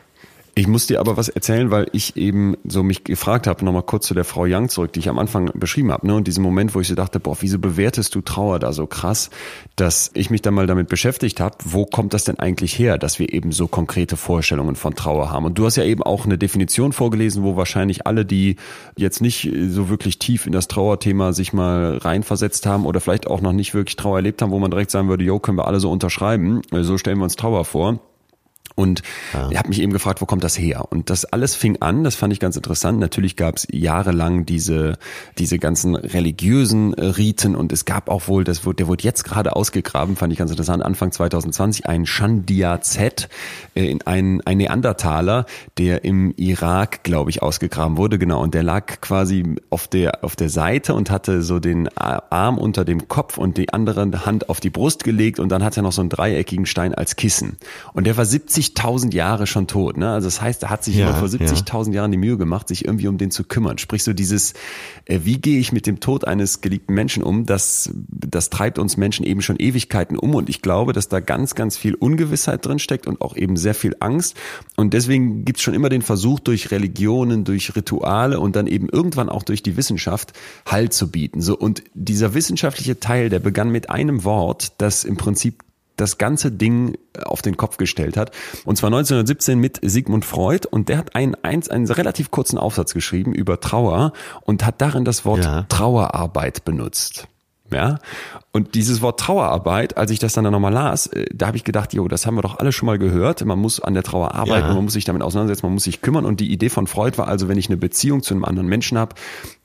Ich 0.54 0.68
muss 0.68 0.86
dir 0.86 1.00
aber 1.00 1.16
was 1.16 1.30
erzählen, 1.30 1.70
weil 1.70 1.86
ich 1.92 2.14
eben 2.18 2.56
so 2.68 2.82
mich 2.82 3.04
gefragt 3.04 3.46
habe, 3.46 3.64
nochmal 3.64 3.84
kurz 3.84 4.06
zu 4.06 4.12
der 4.12 4.24
Frau 4.24 4.42
Young 4.46 4.68
zurück, 4.68 4.92
die 4.92 5.00
ich 5.00 5.08
am 5.08 5.18
Anfang 5.18 5.50
beschrieben 5.54 5.90
habe. 5.90 6.06
Ne? 6.06 6.14
Und 6.14 6.26
diesen 6.26 6.42
Moment, 6.42 6.74
wo 6.74 6.80
ich 6.80 6.88
so 6.88 6.94
dachte, 6.94 7.20
boah, 7.20 7.38
wieso 7.40 7.58
bewertest 7.58 8.14
du 8.14 8.20
Trauer 8.20 8.58
da 8.58 8.74
so 8.74 8.86
krass, 8.86 9.30
dass 9.76 10.10
ich 10.12 10.28
mich 10.28 10.42
dann 10.42 10.52
mal 10.52 10.66
damit 10.66 10.88
beschäftigt 10.88 11.40
habe, 11.40 11.56
wo 11.64 11.86
kommt 11.86 12.12
das 12.12 12.24
denn 12.24 12.38
eigentlich 12.38 12.78
her, 12.78 12.98
dass 12.98 13.18
wir 13.18 13.32
eben 13.32 13.50
so 13.50 13.66
konkrete 13.66 14.18
Vorstellungen 14.18 14.76
von 14.76 14.94
Trauer 14.94 15.30
haben. 15.30 15.46
Und 15.46 15.56
du 15.56 15.64
hast 15.64 15.76
ja 15.76 15.84
eben 15.84 16.02
auch 16.02 16.26
eine 16.26 16.36
Definition 16.36 16.92
vorgelesen, 16.92 17.44
wo 17.44 17.56
wahrscheinlich 17.56 18.06
alle, 18.06 18.26
die 18.26 18.56
jetzt 18.94 19.22
nicht 19.22 19.50
so 19.68 19.88
wirklich 19.88 20.18
tief 20.18 20.44
in 20.44 20.52
das 20.52 20.68
Trauerthema 20.68 21.32
sich 21.32 21.54
mal 21.54 21.96
reinversetzt 21.96 22.66
haben 22.66 22.84
oder 22.84 23.00
vielleicht 23.00 23.26
auch 23.26 23.40
noch 23.40 23.54
nicht 23.54 23.72
wirklich 23.72 23.96
Trauer 23.96 24.18
erlebt 24.18 24.42
haben, 24.42 24.50
wo 24.50 24.58
man 24.58 24.70
direkt 24.70 24.90
sagen 24.90 25.08
würde, 25.08 25.24
jo, 25.24 25.38
können 25.38 25.56
wir 25.56 25.66
alle 25.66 25.80
so 25.80 25.90
unterschreiben, 25.90 26.60
so 26.70 26.98
stellen 26.98 27.16
wir 27.16 27.24
uns 27.24 27.36
Trauer 27.36 27.64
vor. 27.64 28.00
Und 28.74 29.02
ja. 29.32 29.50
ich 29.50 29.58
habe 29.58 29.68
mich 29.68 29.80
eben 29.80 29.92
gefragt, 29.92 30.20
wo 30.20 30.26
kommt 30.26 30.44
das 30.44 30.58
her? 30.58 30.86
Und 30.90 31.10
das 31.10 31.24
alles 31.24 31.54
fing 31.54 31.80
an, 31.80 32.04
das 32.04 32.14
fand 32.14 32.32
ich 32.32 32.40
ganz 32.40 32.56
interessant. 32.56 32.98
Natürlich 32.98 33.36
gab 33.36 33.56
es 33.56 33.66
jahrelang 33.70 34.46
diese, 34.46 34.98
diese 35.38 35.58
ganzen 35.58 35.94
religiösen 35.94 36.94
äh, 36.94 37.04
Riten 37.04 37.54
und 37.54 37.72
es 37.72 37.84
gab 37.84 38.08
auch 38.08 38.28
wohl, 38.28 38.44
das 38.44 38.64
wurde, 38.64 38.76
der 38.76 38.88
wurde 38.88 39.04
jetzt 39.04 39.24
gerade 39.24 39.54
ausgegraben, 39.54 40.16
fand 40.16 40.32
ich 40.32 40.38
ganz 40.38 40.50
interessant, 40.50 40.82
Anfang 40.82 41.12
2020, 41.12 41.86
ein 41.86 42.06
Shandia 42.06 42.80
Z, 42.80 43.28
äh, 43.74 43.86
in 43.86 44.02
ein, 44.02 44.40
ein 44.44 44.58
Neandertaler, 44.58 45.46
der 45.78 46.04
im 46.04 46.32
Irak, 46.36 47.02
glaube 47.04 47.30
ich, 47.30 47.42
ausgegraben 47.42 47.96
wurde, 47.96 48.18
genau. 48.18 48.42
Und 48.42 48.54
der 48.54 48.62
lag 48.62 49.00
quasi 49.00 49.56
auf 49.70 49.88
der, 49.88 50.24
auf 50.24 50.36
der 50.36 50.48
Seite 50.48 50.94
und 50.94 51.10
hatte 51.10 51.42
so 51.42 51.58
den 51.58 51.88
Arm 51.96 52.58
unter 52.58 52.84
dem 52.84 53.08
Kopf 53.08 53.38
und 53.38 53.56
die 53.56 53.72
andere 53.72 54.02
Hand 54.24 54.48
auf 54.48 54.60
die 54.60 54.70
Brust 54.70 55.04
gelegt 55.04 55.38
und 55.38 55.50
dann 55.50 55.62
hat 55.62 55.76
er 55.76 55.82
noch 55.82 55.92
so 55.92 56.00
einen 56.00 56.10
dreieckigen 56.10 56.66
Stein 56.66 56.94
als 56.94 57.16
Kissen. 57.16 57.58
Und 57.92 58.06
der 58.06 58.16
war 58.16 58.24
70 58.24 58.61
70.000 58.62 59.14
Jahre 59.14 59.46
schon 59.46 59.66
tot. 59.66 59.96
Ne? 59.96 60.10
Also 60.10 60.26
das 60.26 60.40
heißt, 60.40 60.62
er 60.62 60.70
hat 60.70 60.84
sich 60.84 60.96
ja, 60.96 61.12
vor 61.14 61.28
70.000 61.28 61.88
ja. 61.88 61.94
Jahren 61.96 62.12
die 62.12 62.18
Mühe 62.18 62.36
gemacht, 62.36 62.68
sich 62.68 62.84
irgendwie 62.84 63.08
um 63.08 63.18
den 63.18 63.30
zu 63.30 63.44
kümmern. 63.44 63.78
Sprich 63.78 64.04
so 64.04 64.12
dieses, 64.12 64.54
äh, 65.06 65.20
wie 65.24 65.38
gehe 65.38 65.58
ich 65.58 65.72
mit 65.72 65.86
dem 65.86 66.00
Tod 66.00 66.26
eines 66.26 66.60
geliebten 66.60 66.94
Menschen 66.94 67.22
um, 67.22 67.46
das, 67.46 67.90
das 68.08 68.50
treibt 68.50 68.78
uns 68.78 68.96
Menschen 68.96 69.24
eben 69.24 69.42
schon 69.42 69.56
Ewigkeiten 69.56 70.16
um. 70.16 70.34
Und 70.34 70.48
ich 70.48 70.62
glaube, 70.62 70.92
dass 70.92 71.08
da 71.08 71.20
ganz, 71.20 71.54
ganz 71.54 71.76
viel 71.76 71.94
Ungewissheit 71.94 72.64
drin 72.64 72.78
steckt 72.78 73.06
und 73.06 73.20
auch 73.20 73.36
eben 73.36 73.56
sehr 73.56 73.74
viel 73.74 73.96
Angst. 74.00 74.36
Und 74.76 74.94
deswegen 74.94 75.44
gibt's 75.44 75.62
schon 75.62 75.74
immer 75.74 75.88
den 75.88 76.02
Versuch, 76.02 76.40
durch 76.40 76.70
Religionen, 76.70 77.44
durch 77.44 77.74
Rituale 77.74 78.40
und 78.40 78.56
dann 78.56 78.66
eben 78.66 78.88
irgendwann 78.88 79.28
auch 79.28 79.42
durch 79.42 79.62
die 79.62 79.76
Wissenschaft 79.76 80.32
Halt 80.66 80.92
zu 80.92 81.10
bieten. 81.10 81.40
So, 81.40 81.56
und 81.56 81.82
dieser 81.94 82.34
wissenschaftliche 82.34 83.00
Teil, 83.00 83.28
der 83.28 83.38
begann 83.38 83.70
mit 83.70 83.90
einem 83.90 84.24
Wort, 84.24 84.72
das 84.78 85.04
im 85.04 85.16
Prinzip 85.16 85.62
das 86.02 86.18
ganze 86.18 86.50
Ding 86.50 86.98
auf 87.24 87.40
den 87.42 87.56
Kopf 87.56 87.76
gestellt 87.76 88.16
hat. 88.16 88.32
Und 88.64 88.76
zwar 88.76 88.88
1917 88.88 89.58
mit 89.58 89.78
Sigmund 89.82 90.24
Freud. 90.24 90.66
Und 90.70 90.88
der 90.88 90.98
hat 90.98 91.14
einen, 91.14 91.34
einen, 91.36 91.68
einen 91.70 91.90
relativ 91.90 92.30
kurzen 92.30 92.58
Aufsatz 92.58 92.92
geschrieben 92.92 93.32
über 93.32 93.60
Trauer 93.60 94.12
und 94.42 94.66
hat 94.66 94.80
darin 94.80 95.04
das 95.04 95.24
Wort 95.24 95.44
ja. 95.44 95.62
Trauerarbeit 95.68 96.64
benutzt. 96.64 97.28
Ja, 97.70 98.00
und 98.50 98.74
dieses 98.74 99.00
Wort 99.00 99.18
Trauerarbeit, 99.18 99.96
als 99.96 100.10
ich 100.10 100.18
das 100.18 100.34
dann 100.34 100.44
nochmal 100.44 100.74
las, 100.74 101.06
äh, 101.06 101.24
da 101.32 101.46
habe 101.46 101.56
ich 101.56 101.64
gedacht, 101.64 101.94
jo, 101.94 102.06
das 102.06 102.26
haben 102.26 102.34
wir 102.34 102.42
doch 102.42 102.58
alle 102.58 102.70
schon 102.70 102.84
mal 102.84 102.98
gehört. 102.98 103.42
Man 103.42 103.58
muss 103.58 103.80
an 103.80 103.94
der 103.94 104.02
Trauer 104.02 104.34
arbeiten, 104.34 104.68
ja. 104.68 104.74
man 104.74 104.84
muss 104.84 104.92
sich 104.92 105.06
damit 105.06 105.22
auseinandersetzen, 105.22 105.64
man 105.64 105.72
muss 105.72 105.84
sich 105.84 106.02
kümmern. 106.02 106.26
Und 106.26 106.40
die 106.40 106.52
Idee 106.52 106.68
von 106.68 106.86
Freud 106.86 107.16
war 107.16 107.28
also, 107.28 107.48
wenn 107.48 107.56
ich 107.56 107.68
eine 107.68 107.78
Beziehung 107.78 108.22
zu 108.22 108.34
einem 108.34 108.44
anderen 108.44 108.68
Menschen 108.68 108.98
habe, 108.98 109.14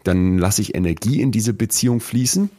dann 0.05 0.37
lasse 0.37 0.61
ich 0.61 0.73
Energie 0.73 1.21
in 1.21 1.33
diese 1.33 1.53
Beziehung 1.53 1.99
fließen 1.99 2.49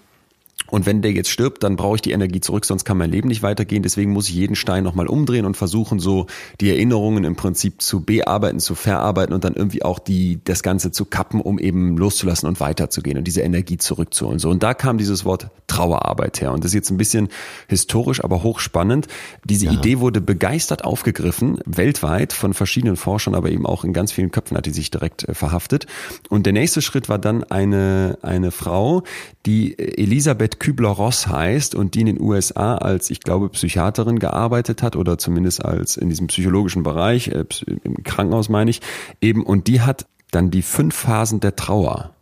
Und 0.66 0.84
wenn 0.86 1.00
der 1.00 1.12
jetzt 1.12 1.30
stirbt, 1.30 1.62
dann 1.62 1.76
brauche 1.76 1.96
ich 1.96 2.02
die 2.02 2.10
Energie 2.10 2.40
zurück, 2.40 2.64
sonst 2.64 2.84
kann 2.84 2.98
mein 2.98 3.10
Leben 3.10 3.28
nicht 3.28 3.42
weitergehen. 3.42 3.82
Deswegen 3.82 4.12
muss 4.12 4.28
ich 4.28 4.34
jeden 4.34 4.54
Stein 4.54 4.84
nochmal 4.84 5.06
umdrehen 5.06 5.46
und 5.46 5.56
versuchen, 5.56 5.98
so 5.98 6.26
die 6.60 6.68
Erinnerungen 6.68 7.24
im 7.24 7.36
Prinzip 7.36 7.80
zu 7.80 8.02
bearbeiten, 8.02 8.60
zu 8.60 8.74
verarbeiten 8.74 9.34
und 9.34 9.44
dann 9.44 9.54
irgendwie 9.54 9.82
auch 9.82 9.98
die, 9.98 10.40
das 10.44 10.62
Ganze 10.62 10.90
zu 10.90 11.06
kappen, 11.06 11.40
um 11.40 11.58
eben 11.58 11.96
loszulassen 11.96 12.48
und 12.48 12.60
weiterzugehen 12.60 13.16
und 13.16 13.24
diese 13.24 13.40
Energie 13.40 13.78
zurückzuholen. 13.78 14.38
So. 14.38 14.50
Und 14.50 14.62
da 14.62 14.74
kam 14.74 14.98
dieses 14.98 15.24
Wort 15.24 15.48
Trauerarbeit 15.68 16.40
her. 16.40 16.52
Und 16.52 16.64
das 16.64 16.70
ist 16.70 16.74
jetzt 16.74 16.90
ein 16.90 16.96
bisschen 16.96 17.28
historisch, 17.68 18.22
aber 18.22 18.42
hochspannend. 18.42 19.06
Diese 19.44 19.66
ja. 19.66 19.72
Idee 19.72 20.00
wurde 20.00 20.20
begeistert 20.20 20.84
aufgegriffen, 20.84 21.60
weltweit 21.64 22.32
von 22.32 22.52
verschiedenen 22.52 22.96
Forschern, 22.96 23.34
aber 23.34 23.50
eben 23.50 23.64
auch 23.64 23.84
in 23.84 23.92
ganz 23.92 24.12
vielen 24.12 24.30
Köpfen 24.30 24.56
hat 24.56 24.66
die 24.66 24.70
sich 24.70 24.90
direkt 24.90 25.28
äh, 25.28 25.34
verhaftet. 25.34 25.86
Und 26.28 26.44
der 26.46 26.52
nächste 26.52 26.82
Schritt 26.82 27.08
war 27.08 27.18
dann 27.18 27.44
eine, 27.44 28.18
eine 28.22 28.50
Frau, 28.50 29.02
die 29.46 29.78
Elisabeth 29.78 30.47
Kübler-Ross 30.56 31.26
heißt 31.26 31.74
und 31.74 31.94
die 31.94 32.00
in 32.00 32.06
den 32.06 32.20
USA 32.20 32.76
als, 32.76 33.10
ich 33.10 33.20
glaube, 33.20 33.48
Psychiaterin 33.50 34.18
gearbeitet 34.18 34.82
hat 34.82 34.96
oder 34.96 35.18
zumindest 35.18 35.64
als 35.64 35.96
in 35.96 36.08
diesem 36.08 36.26
psychologischen 36.28 36.82
Bereich, 36.82 37.28
äh, 37.28 37.44
im 37.84 38.02
Krankenhaus 38.02 38.48
meine 38.48 38.70
ich, 38.70 38.80
eben, 39.20 39.44
und 39.44 39.66
die 39.66 39.80
hat 39.80 40.06
dann 40.30 40.50
die 40.50 40.62
fünf 40.62 40.94
Phasen 40.94 41.40
der 41.40 41.56
Trauer 41.56 42.14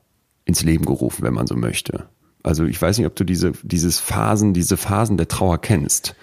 ins 0.44 0.62
Leben 0.62 0.84
gerufen, 0.84 1.22
wenn 1.22 1.34
man 1.34 1.46
so 1.46 1.56
möchte. 1.56 2.06
Also 2.42 2.64
ich 2.64 2.80
weiß 2.80 2.98
nicht, 2.98 3.06
ob 3.06 3.16
du 3.16 3.24
diese, 3.24 3.52
dieses 3.62 3.98
Phasen, 3.98 4.54
diese 4.54 4.76
Phasen 4.76 5.16
der 5.16 5.28
Trauer 5.28 5.58
kennst. 5.58 6.14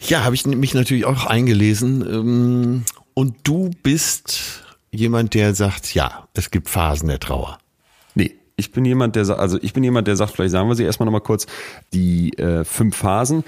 Ja, 0.00 0.24
habe 0.24 0.34
ich 0.34 0.44
mich 0.46 0.74
natürlich 0.74 1.04
auch 1.04 1.26
eingelesen. 1.26 2.02
Ähm, 2.02 2.84
und 3.14 3.36
du 3.44 3.70
bist 3.82 4.64
jemand, 4.90 5.34
der 5.34 5.54
sagt, 5.54 5.94
ja, 5.94 6.28
es 6.34 6.50
gibt 6.50 6.68
Phasen 6.68 7.08
der 7.08 7.20
Trauer. 7.20 7.58
Ich 8.58 8.72
bin 8.72 8.86
jemand, 8.86 9.16
der 9.16 9.28
also 9.38 9.58
ich 9.60 9.74
bin 9.74 9.84
jemand, 9.84 10.08
der 10.08 10.16
sagt, 10.16 10.32
vielleicht 10.32 10.52
sagen 10.52 10.66
wir 10.68 10.74
sie 10.74 10.84
erstmal 10.84 11.04
nochmal 11.04 11.20
kurz, 11.20 11.46
die 11.92 12.32
äh, 12.38 12.64
fünf 12.64 12.96
Phasen. 12.96 13.44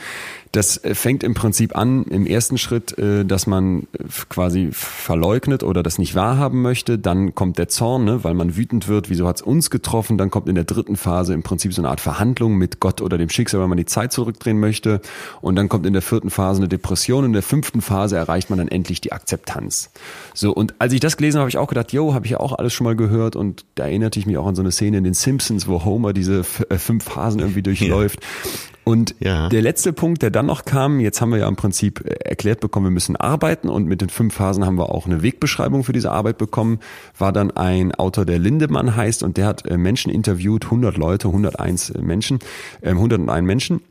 Das 0.52 0.82
äh, 0.84 0.94
fängt 0.94 1.22
im 1.22 1.34
Prinzip 1.34 1.76
an 1.76 2.04
im 2.04 2.26
ersten 2.26 2.58
Schritt, 2.58 2.96
äh, 2.98 3.24
dass 3.24 3.46
man 3.46 3.82
äh, 3.92 4.04
quasi 4.28 4.70
verleugnet 4.72 5.62
oder 5.62 5.82
das 5.82 5.98
nicht 5.98 6.14
wahrhaben 6.14 6.62
möchte. 6.62 6.98
Dann 6.98 7.34
kommt 7.34 7.58
der 7.58 7.68
Zorn, 7.68 8.04
ne, 8.04 8.24
weil 8.24 8.34
man 8.34 8.56
wütend 8.56 8.88
wird, 8.88 9.10
wieso 9.10 9.26
hat's 9.26 9.42
uns 9.42 9.70
getroffen. 9.70 10.18
Dann 10.18 10.30
kommt 10.30 10.48
in 10.48 10.54
der 10.54 10.64
dritten 10.64 10.96
Phase 10.96 11.34
im 11.34 11.42
Prinzip 11.42 11.74
so 11.74 11.82
eine 11.82 11.90
Art 11.90 12.00
Verhandlung 12.00 12.56
mit 12.56 12.80
Gott 12.80 13.00
oder 13.00 13.18
dem 13.18 13.28
Schicksal, 13.28 13.60
weil 13.60 13.68
man 13.68 13.78
die 13.78 13.86
Zeit 13.86 14.12
zurückdrehen 14.12 14.58
möchte. 14.58 15.00
Und 15.40 15.56
dann 15.56 15.68
kommt 15.68 15.86
in 15.86 15.92
der 15.92 16.02
vierten 16.02 16.30
Phase 16.30 16.60
eine 16.60 16.68
Depression. 16.68 17.24
In 17.24 17.32
der 17.32 17.42
fünften 17.42 17.80
Phase 17.80 18.16
erreicht 18.16 18.50
man 18.50 18.58
dann 18.58 18.68
endlich 18.68 19.00
die 19.00 19.12
Akzeptanz. 19.12 19.90
So, 20.34 20.52
und 20.52 20.74
als 20.78 20.92
ich 20.92 21.00
das 21.00 21.16
gelesen 21.16 21.38
habe, 21.38 21.42
habe 21.42 21.50
ich 21.50 21.58
auch 21.58 21.68
gedacht, 21.68 21.92
yo, 21.92 22.14
habe 22.14 22.26
ich 22.26 22.32
ja 22.32 22.40
auch 22.40 22.52
alles 22.52 22.72
schon 22.72 22.84
mal 22.84 22.96
gehört. 22.96 23.36
Und 23.36 23.64
da 23.74 23.84
erinnerte 23.84 24.18
ich 24.18 24.26
mich 24.26 24.36
auch 24.38 24.46
an 24.46 24.54
so 24.54 24.62
eine 24.62 24.72
Szene 24.72 24.98
in 24.98 25.04
den 25.04 25.14
Simpsons, 25.14 25.66
wo 25.66 25.84
Homer 25.84 26.12
diese 26.12 26.44
fünf 26.44 27.04
Phasen 27.04 27.40
irgendwie 27.40 27.62
durchläuft. 27.62 28.20
Ja. 28.22 28.77
Und 28.88 29.16
ja. 29.20 29.50
der 29.50 29.60
letzte 29.60 29.92
Punkt, 29.92 30.22
der 30.22 30.30
dann 30.30 30.46
noch 30.46 30.64
kam, 30.64 30.98
jetzt 30.98 31.20
haben 31.20 31.30
wir 31.30 31.38
ja 31.40 31.46
im 31.46 31.56
Prinzip 31.56 32.00
äh, 32.06 32.14
erklärt 32.24 32.60
bekommen, 32.60 32.86
wir 32.86 32.90
müssen 32.90 33.16
arbeiten 33.16 33.68
und 33.68 33.86
mit 33.86 34.00
den 34.00 34.08
fünf 34.08 34.32
Phasen 34.32 34.64
haben 34.64 34.78
wir 34.78 34.88
auch 34.88 35.04
eine 35.04 35.20
Wegbeschreibung 35.20 35.84
für 35.84 35.92
diese 35.92 36.10
Arbeit 36.10 36.38
bekommen, 36.38 36.78
war 37.18 37.30
dann 37.30 37.50
ein 37.50 37.94
Autor, 37.94 38.24
der 38.24 38.38
Lindemann 38.38 38.96
heißt 38.96 39.22
und 39.22 39.36
der 39.36 39.46
hat 39.46 39.66
äh, 39.66 39.76
Menschen 39.76 40.10
interviewt, 40.10 40.64
100 40.64 40.96
Leute, 40.96 41.28
101 41.28 41.90
äh, 41.90 42.00
Menschen, 42.00 42.38
101 42.82 43.46
Menschen, 43.46 43.82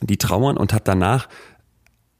die 0.00 0.16
trauern 0.16 0.56
und 0.56 0.72
hat 0.72 0.88
danach 0.88 1.28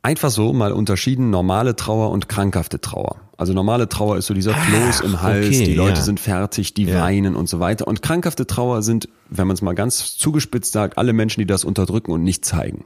einfach 0.03 0.31
so 0.31 0.53
mal 0.53 0.73
unterschieden 0.73 1.31
normale 1.31 1.77
Trauer 1.77 2.11
und 2.11 2.29
krankhafte 2.29 2.81
Trauer. 2.81 3.21
Also 3.37 3.53
normale 3.53 3.89
Trauer 3.89 4.19
ist 4.19 4.27
so 4.27 4.35
dieser 4.35 4.53
Kloß 4.53 5.01
im 5.01 5.23
Hals, 5.23 5.47
okay, 5.47 5.65
die 5.65 5.75
Leute 5.75 5.99
ja. 5.99 6.03
sind 6.03 6.21
fertig, 6.21 6.75
die 6.75 6.85
ja. 6.85 7.01
weinen 7.01 7.35
und 7.35 7.49
so 7.49 7.61
weiter. 7.61 7.87
Und 7.87 8.03
krankhafte 8.03 8.47
Trauer 8.47 8.83
sind, 8.83 9.09
wenn 9.31 9.47
man 9.47 9.55
es 9.55 9.63
mal 9.63 9.75
ganz 9.75 10.17
zugespitzt 10.17 10.73
sagt, 10.73 10.99
alle 10.99 11.13
Menschen, 11.13 11.41
die 11.41 11.47
das 11.47 11.65
unterdrücken 11.65 12.13
und 12.13 12.23
nicht 12.23 12.45
zeigen. 12.45 12.85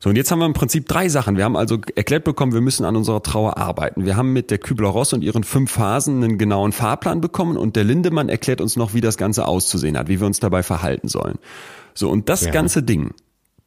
So, 0.00 0.10
und 0.10 0.16
jetzt 0.16 0.30
haben 0.30 0.38
wir 0.38 0.46
im 0.46 0.52
Prinzip 0.52 0.86
drei 0.86 1.08
Sachen. 1.08 1.36
Wir 1.36 1.44
haben 1.44 1.56
also 1.56 1.78
erklärt 1.96 2.22
bekommen, 2.22 2.52
wir 2.52 2.60
müssen 2.60 2.84
an 2.84 2.94
unserer 2.94 3.20
Trauer 3.20 3.56
arbeiten. 3.56 4.04
Wir 4.04 4.16
haben 4.16 4.32
mit 4.32 4.52
der 4.52 4.58
Kübler-Ross 4.58 5.12
und 5.12 5.22
ihren 5.22 5.42
fünf 5.42 5.72
Phasen 5.72 6.22
einen 6.22 6.38
genauen 6.38 6.70
Fahrplan 6.70 7.20
bekommen 7.20 7.56
und 7.56 7.74
der 7.74 7.82
Lindemann 7.82 8.28
erklärt 8.28 8.60
uns 8.60 8.76
noch, 8.76 8.94
wie 8.94 9.00
das 9.00 9.16
Ganze 9.16 9.48
auszusehen 9.48 9.98
hat, 9.98 10.06
wie 10.06 10.20
wir 10.20 10.26
uns 10.28 10.38
dabei 10.38 10.62
verhalten 10.62 11.08
sollen. 11.08 11.38
So, 11.94 12.08
und 12.10 12.28
das 12.28 12.44
ja. 12.44 12.52
ganze 12.52 12.84
Ding 12.84 13.12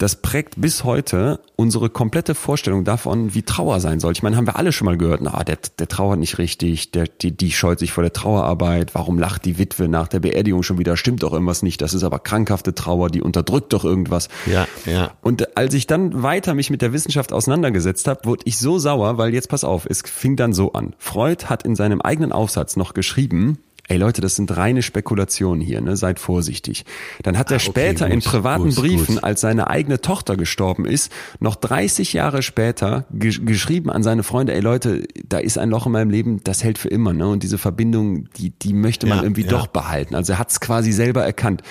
das 0.01 0.15
prägt 0.15 0.59
bis 0.59 0.83
heute 0.83 1.39
unsere 1.55 1.89
komplette 1.89 2.33
Vorstellung 2.33 2.83
davon, 2.83 3.35
wie 3.35 3.43
Trauer 3.43 3.79
sein 3.79 3.99
soll. 3.99 4.13
Ich 4.13 4.23
meine, 4.23 4.35
haben 4.35 4.47
wir 4.47 4.55
alle 4.55 4.71
schon 4.71 4.85
mal 4.85 4.97
gehört, 4.97 5.21
na, 5.21 5.43
der, 5.43 5.59
der 5.77 5.87
trauert 5.87 6.17
nicht 6.17 6.39
richtig, 6.39 6.91
der, 6.91 7.05
die, 7.05 7.31
die 7.31 7.51
scheut 7.51 7.77
sich 7.77 7.91
vor 7.91 8.01
der 8.01 8.11
Trauerarbeit, 8.11 8.95
warum 8.95 9.19
lacht 9.19 9.45
die 9.45 9.59
Witwe 9.59 9.87
nach 9.87 10.07
der 10.07 10.19
Beerdigung 10.19 10.63
schon 10.63 10.79
wieder, 10.79 10.97
stimmt 10.97 11.21
doch 11.21 11.33
irgendwas 11.33 11.61
nicht, 11.61 11.81
das 11.81 11.93
ist 11.93 12.03
aber 12.03 12.17
krankhafte 12.17 12.73
Trauer, 12.73 13.09
die 13.11 13.21
unterdrückt 13.21 13.73
doch 13.73 13.85
irgendwas. 13.85 14.29
Ja, 14.47 14.67
ja. 14.87 15.11
Und 15.21 15.55
als 15.55 15.75
ich 15.75 15.85
dann 15.85 16.23
weiter 16.23 16.55
mich 16.55 16.71
mit 16.71 16.81
der 16.81 16.93
Wissenschaft 16.93 17.31
auseinandergesetzt 17.31 18.07
habe, 18.07 18.25
wurde 18.25 18.41
ich 18.45 18.57
so 18.57 18.79
sauer, 18.79 19.19
weil 19.19 19.35
jetzt 19.35 19.49
pass 19.49 19.63
auf, 19.63 19.85
es 19.87 20.01
fing 20.03 20.35
dann 20.35 20.53
so 20.53 20.73
an. 20.73 20.95
Freud 20.97 21.45
hat 21.45 21.61
in 21.61 21.75
seinem 21.75 22.01
eigenen 22.01 22.31
Aufsatz 22.31 22.75
noch 22.75 22.93
geschrieben, 22.93 23.59
ey 23.87 23.97
Leute, 23.97 24.21
das 24.21 24.35
sind 24.35 24.55
reine 24.55 24.81
Spekulationen 24.81 25.61
hier, 25.61 25.81
ne? 25.81 25.97
seid 25.97 26.19
vorsichtig. 26.19 26.85
Dann 27.23 27.37
hat 27.37 27.51
er 27.51 27.55
ah, 27.55 27.57
okay, 27.57 27.71
später 27.71 28.05
gut, 28.05 28.13
in 28.13 28.21
privaten 28.21 28.65
gut, 28.65 28.75
Briefen, 28.75 29.15
gut. 29.15 29.23
als 29.23 29.41
seine 29.41 29.69
eigene 29.69 30.01
Tochter 30.01 30.37
gestorben 30.37 30.85
ist, 30.85 31.11
noch 31.39 31.55
30 31.55 32.13
Jahre 32.13 32.41
später 32.41 33.05
ge 33.11 33.31
geschrieben 33.43 33.89
an 33.89 34.03
seine 34.03 34.23
Freunde, 34.23 34.53
ey 34.53 34.61
Leute, 34.61 35.07
da 35.27 35.37
ist 35.39 35.57
ein 35.57 35.69
Loch 35.69 35.85
in 35.85 35.91
meinem 35.93 36.09
Leben, 36.09 36.43
das 36.43 36.63
hält 36.63 36.77
für 36.77 36.89
immer, 36.89 37.13
ne? 37.13 37.27
Und 37.27 37.43
diese 37.43 37.57
Verbindung, 37.57 38.27
die, 38.37 38.51
die 38.51 38.73
möchte 38.73 39.07
man 39.07 39.19
ja, 39.19 39.23
irgendwie 39.23 39.43
ja. 39.43 39.49
doch 39.49 39.67
behalten. 39.67 40.15
Also 40.15 40.33
er 40.33 40.39
hat 40.39 40.51
es 40.51 40.59
quasi 40.59 40.91
selber 40.91 41.23
erkannt. 41.23 41.61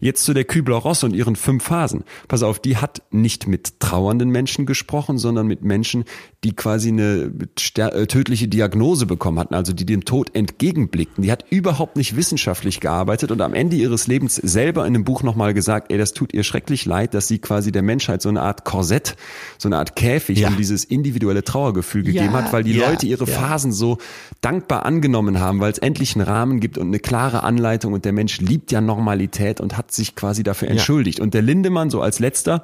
Jetzt 0.00 0.24
zu 0.24 0.32
der 0.32 0.44
Kübler-Ross 0.44 1.04
und 1.04 1.14
ihren 1.14 1.36
fünf 1.36 1.64
Phasen. 1.64 2.04
Pass 2.26 2.42
auf, 2.42 2.58
die 2.58 2.78
hat 2.78 3.02
nicht 3.10 3.46
mit 3.46 3.80
trauernden 3.80 4.30
Menschen 4.30 4.66
gesprochen, 4.66 5.18
sondern 5.18 5.46
mit 5.46 5.62
Menschen, 5.62 6.04
die 6.42 6.56
quasi 6.56 6.88
eine 6.88 7.30
äh, 7.76 8.06
tödliche 8.06 8.48
Diagnose 8.48 9.04
bekommen 9.04 9.38
hatten, 9.38 9.54
also 9.54 9.74
die 9.74 9.84
dem 9.84 10.04
Tod 10.06 10.34
entgegenblickten. 10.34 11.22
Die 11.22 11.30
hat 11.30 11.44
überhaupt 11.50 11.96
nicht 11.96 12.16
wissenschaftlich 12.16 12.80
gearbeitet 12.80 13.30
und 13.30 13.42
am 13.42 13.52
Ende 13.52 13.76
ihres 13.76 14.06
Lebens 14.06 14.36
selber 14.36 14.86
in 14.86 14.94
dem 14.94 15.04
Buch 15.04 15.22
nochmal 15.22 15.52
gesagt, 15.52 15.92
ey, 15.92 15.98
das 15.98 16.14
tut 16.14 16.32
ihr 16.32 16.44
schrecklich 16.44 16.86
leid, 16.86 17.12
dass 17.12 17.28
sie 17.28 17.38
quasi 17.38 17.70
der 17.70 17.82
Menschheit 17.82 18.22
so 18.22 18.30
eine 18.30 18.40
Art 18.40 18.64
Korsett, 18.64 19.16
so 19.58 19.68
eine 19.68 19.76
Art 19.76 19.96
Käfig 19.96 20.38
ja. 20.38 20.48
um 20.48 20.56
dieses 20.56 20.84
individuelle 20.84 21.44
Trauergefühl 21.44 22.02
gegeben 22.02 22.32
ja, 22.32 22.44
hat, 22.44 22.52
weil 22.54 22.64
die 22.64 22.72
ja, 22.72 22.88
Leute 22.88 23.06
ihre 23.06 23.26
Phasen 23.26 23.72
so 23.72 23.98
dankbar 24.40 24.86
angenommen 24.86 25.40
haben, 25.40 25.60
weil 25.60 25.72
es 25.72 25.78
endlich 25.78 26.16
einen 26.16 26.26
Rahmen 26.26 26.60
gibt 26.60 26.78
und 26.78 26.86
eine 26.86 27.00
klare 27.00 27.42
Anleitung 27.42 27.92
und 27.92 28.06
der 28.06 28.12
Mensch 28.12 28.40
liebt 28.40 28.72
ja 28.72 28.80
Normalität 28.80 29.60
und 29.60 29.76
hat 29.76 29.89
sich 29.92 30.14
quasi 30.14 30.42
dafür 30.42 30.68
entschuldigt. 30.68 31.20
Und 31.20 31.34
der 31.34 31.42
Lindemann 31.42 31.90
so 31.90 32.00
als 32.00 32.18
letzter, 32.18 32.62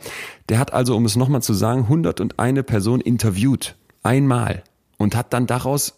der 0.48 0.58
hat 0.58 0.72
also, 0.72 0.96
um 0.96 1.04
es 1.04 1.16
nochmal 1.16 1.42
zu 1.42 1.54
sagen, 1.54 1.82
101 1.82 2.64
Person 2.64 3.00
interviewt. 3.00 3.76
Einmal. 4.02 4.62
Und 4.98 5.16
hat 5.16 5.32
dann 5.32 5.46
daraus 5.46 5.94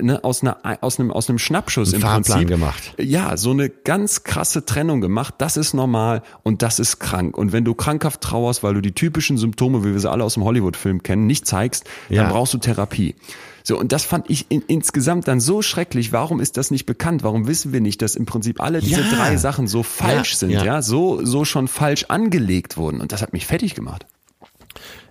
ne, 0.00 0.22
aus, 0.24 0.42
einer, 0.42 0.58
aus, 0.80 0.98
einem, 0.98 1.10
aus 1.10 1.28
einem 1.28 1.38
Schnappschuss 1.38 1.92
im 1.92 2.00
Fahrplan 2.00 2.22
Prinzip 2.22 2.48
gemacht. 2.48 2.94
Ja, 2.98 3.36
so 3.36 3.50
eine 3.50 3.68
ganz 3.68 4.24
krasse 4.24 4.64
Trennung 4.64 5.00
gemacht. 5.00 5.34
Das 5.38 5.56
ist 5.56 5.74
normal 5.74 6.22
und 6.42 6.62
das 6.62 6.78
ist 6.78 6.98
krank. 6.98 7.36
Und 7.36 7.52
wenn 7.52 7.64
du 7.64 7.74
krankhaft 7.74 8.20
trauerst, 8.20 8.62
weil 8.62 8.74
du 8.74 8.80
die 8.80 8.92
typischen 8.92 9.38
Symptome, 9.38 9.84
wie 9.84 9.92
wir 9.92 10.00
sie 10.00 10.10
alle 10.10 10.24
aus 10.24 10.34
dem 10.34 10.44
Hollywood-Film 10.44 11.02
kennen, 11.02 11.26
nicht 11.26 11.46
zeigst, 11.46 11.84
ja. 12.08 12.22
dann 12.22 12.32
brauchst 12.32 12.54
du 12.54 12.58
Therapie. 12.58 13.14
So, 13.62 13.78
und 13.78 13.92
das 13.92 14.04
fand 14.04 14.30
ich 14.30 14.46
in, 14.50 14.62
insgesamt 14.66 15.28
dann 15.28 15.40
so 15.40 15.62
schrecklich. 15.62 16.12
Warum 16.12 16.40
ist 16.40 16.56
das 16.56 16.70
nicht 16.70 16.86
bekannt? 16.86 17.22
Warum 17.22 17.46
wissen 17.46 17.72
wir 17.72 17.80
nicht, 17.80 18.02
dass 18.02 18.16
im 18.16 18.26
Prinzip 18.26 18.60
alle 18.60 18.80
diese 18.80 19.02
ja. 19.02 19.10
drei 19.10 19.36
Sachen 19.36 19.68
so 19.68 19.82
falsch 19.82 20.32
ja. 20.32 20.38
sind, 20.38 20.50
ja. 20.50 20.82
so, 20.82 21.24
so 21.24 21.44
schon 21.44 21.68
falsch 21.68 22.06
angelegt 22.08 22.76
wurden? 22.76 23.00
Und 23.00 23.12
das 23.12 23.22
hat 23.22 23.32
mich 23.32 23.46
fertig 23.46 23.74
gemacht. 23.74 24.06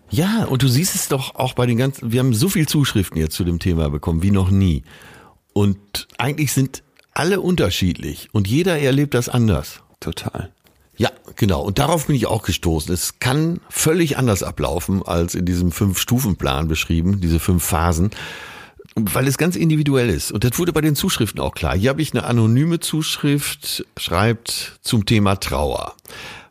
Ja, 0.10 0.46
und 0.46 0.64
du 0.64 0.68
siehst 0.68 0.96
es 0.96 1.08
doch 1.08 1.36
auch 1.36 1.54
bei 1.54 1.66
den 1.66 1.78
ganzen, 1.78 2.12
wir 2.12 2.20
haben 2.20 2.34
so 2.34 2.50
viel 2.50 2.68
Zuschriften 2.68 3.18
jetzt 3.18 3.36
zu 3.36 3.44
dem 3.44 3.60
Thema 3.60 3.90
bekommen 3.90 4.24
wie 4.24 4.32
noch 4.32 4.50
nie. 4.50 4.84
Und 5.54 6.08
eigentlich 6.18 6.52
sind 6.52 6.84
alle 7.14 7.42
unterschiedlich 7.42 8.30
und 8.32 8.48
jeder 8.48 8.80
erlebt 8.80 9.14
das 9.14 9.30
anders. 9.30 9.82
Total. 10.00 10.52
Ja, 11.00 11.12
genau. 11.38 11.62
Und 11.62 11.80
darauf 11.80 12.08
bin 12.08 12.16
ich 12.18 12.28
auch 12.28 12.44
gestoßen. 12.44 12.94
Es 12.94 13.20
kann 13.20 13.62
völlig 13.70 14.18
anders 14.18 14.44
ablaufen 14.44 15.02
als 15.02 15.34
in 15.34 15.46
diesem 15.46 15.72
Fünf-Stufen-Plan 15.72 16.68
beschrieben, 16.68 17.22
diese 17.22 17.40
fünf 17.40 17.64
Phasen, 17.64 18.12
weil 18.96 19.26
es 19.26 19.38
ganz 19.38 19.56
individuell 19.56 20.10
ist. 20.10 20.34
Und 20.34 20.44
das 20.44 20.60
wurde 20.60 20.74
bei 20.74 20.82
den 20.82 20.96
Zuschriften 20.96 21.40
auch 21.40 21.56
klar. 21.56 21.78
Hier 21.78 21.92
habe 21.92 22.02
ich 22.02 22.14
eine 22.14 22.26
anonyme 22.26 22.82
Zuschrift, 22.82 23.86
schreibt 23.96 24.78
zum 24.82 25.06
Thema 25.06 25.38
Trauer. 25.38 25.96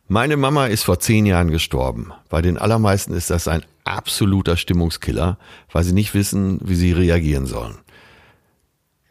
Meine 0.07 0.35
Mama 0.35 0.65
ist 0.65 0.81
vor 0.81 0.99
zehn 0.99 1.27
Jahren 1.27 1.51
gestorben. 1.51 2.11
Bei 2.27 2.41
den 2.41 2.57
allermeisten 2.57 3.13
ist 3.13 3.29
das 3.29 3.47
ein 3.47 3.63
absoluter 3.83 4.57
Stimmungskiller, 4.57 5.37
weil 5.71 5.83
sie 5.83 5.93
nicht 5.93 6.15
wissen, 6.15 6.59
wie 6.63 6.73
sie 6.73 6.91
reagieren 6.91 7.45
sollen. 7.45 7.77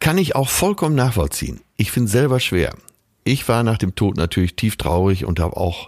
Kann 0.01 0.17
ich 0.17 0.35
auch 0.35 0.49
vollkommen 0.49 0.95
nachvollziehen. 0.95 1.61
Ich 1.77 1.91
finde 1.91 2.11
selber 2.11 2.41
schwer. 2.41 2.75
Ich 3.23 3.47
war 3.47 3.63
nach 3.63 3.77
dem 3.77 3.95
Tod 3.95 4.17
natürlich 4.17 4.55
tief 4.55 4.77
traurig 4.77 5.25
und 5.25 5.39
habe 5.39 5.57
auch 5.57 5.87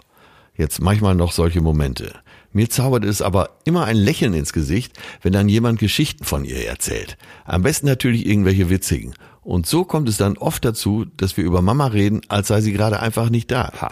jetzt 0.56 0.80
manchmal 0.80 1.14
noch 1.14 1.32
solche 1.32 1.60
Momente. 1.60 2.12
Mir 2.52 2.68
zaubert 2.68 3.04
es 3.04 3.22
aber 3.22 3.50
immer 3.64 3.86
ein 3.86 3.96
Lächeln 3.96 4.34
ins 4.34 4.52
Gesicht, 4.52 4.92
wenn 5.22 5.32
dann 5.32 5.48
jemand 5.48 5.78
Geschichten 5.78 6.24
von 6.24 6.44
ihr 6.44 6.66
erzählt. 6.66 7.16
Am 7.44 7.62
besten 7.62 7.86
natürlich 7.86 8.26
irgendwelche 8.26 8.68
witzigen. 8.68 9.14
Und 9.42 9.66
so 9.66 9.84
kommt 9.84 10.08
es 10.08 10.18
dann 10.18 10.36
oft 10.36 10.64
dazu, 10.64 11.06
dass 11.16 11.36
wir 11.36 11.44
über 11.44 11.62
Mama 11.62 11.86
reden, 11.86 12.20
als 12.28 12.48
sei 12.48 12.60
sie 12.60 12.72
gerade 12.72 13.00
einfach 13.00 13.30
nicht 13.30 13.50
da. 13.50 13.72
Ha. 13.80 13.90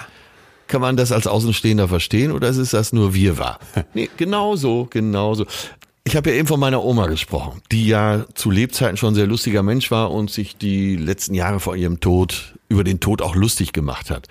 Kann 0.67 0.83
man 0.83 0.97
das 0.97 1.11
als 1.11 1.27
Außenstehender 1.27 1.89
verstehen 1.89 2.31
oder 2.31 2.49
ist 2.49 2.59
es 2.59 2.71
das 2.71 2.93
nur 2.93 3.15
wir 3.15 3.39
war? 3.39 3.59
Nee, 3.95 4.09
genauso, 4.17 4.87
genauso. 4.89 5.47
Ich 6.05 6.15
habe 6.15 6.31
ja 6.31 6.37
eben 6.37 6.47
von 6.47 6.61
meiner 6.61 6.85
Oma 6.85 7.07
gesprochen, 7.07 7.61
die 7.73 7.87
ja 7.87 8.25
zu 8.35 8.51
Lebzeiten 8.51 8.97
schon 8.97 9.13
ein 9.13 9.17
sehr 9.17 9.27
lustiger 9.27 9.63
Mensch 9.63 9.91
war 9.91 10.13
und 10.13 10.31
sich 10.31 10.57
die 10.57 10.97
letzten 10.97 11.35
Jahre 11.35 11.61
vor 11.61 11.77
ihrem 11.77 12.01
Tod 12.01 12.55
über 12.71 12.85
den 12.85 13.01
Tod 13.01 13.21
auch 13.21 13.35
lustig 13.35 13.75
gemacht 13.75 14.11
hat. 14.11 14.29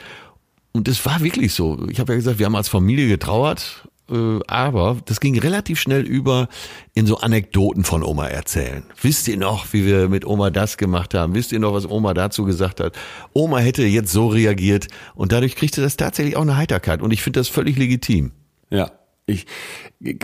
Und 0.72 0.88
es 0.88 1.06
war 1.06 1.22
wirklich 1.22 1.54
so. 1.54 1.88
Ich 1.90 2.00
habe 2.00 2.14
ja 2.14 2.18
gesagt, 2.18 2.40
wir 2.40 2.46
haben 2.46 2.56
als 2.56 2.70
Familie 2.70 3.08
getrauert, 3.08 3.88
äh, 4.10 4.40
aber 4.48 4.98
das 5.06 5.20
ging 5.20 5.38
relativ 5.38 5.80
schnell 5.80 6.02
über 6.02 6.48
in 6.94 7.06
so 7.06 7.18
Anekdoten 7.18 7.84
von 7.84 8.04
Oma 8.04 8.28
erzählen. 8.28 8.84
Wisst 9.02 9.28
ihr 9.28 9.38
noch, 9.38 9.74
wie 9.74 9.86
wir 9.86 10.10
mit 10.10 10.26
Oma 10.26 10.50
das 10.50 10.78
gemacht 10.78 11.14
haben? 11.14 11.36
Wisst 11.36 11.52
ihr 11.52 11.60
noch, 11.60 11.74
was 11.74 11.88
Oma 11.88 12.14
dazu 12.14 12.46
gesagt 12.46 12.80
hat? 12.80 12.98
Oma 13.34 13.60
hätte 13.60 13.84
jetzt 13.84 14.12
so 14.12 14.28
reagiert 14.28 14.88
und 15.16 15.32
dadurch 15.32 15.56
kriegte 15.56 15.82
das 15.82 15.98
tatsächlich 15.98 16.38
auch 16.38 16.44
eine 16.44 16.58
Heiterkeit 16.58 17.02
und 17.02 17.12
ich 17.12 17.22
finde 17.22 17.40
das 17.40 17.50
völlig 17.50 17.78
legitim. 17.78 18.32
Ja, 18.70 18.92
ich 19.30 19.46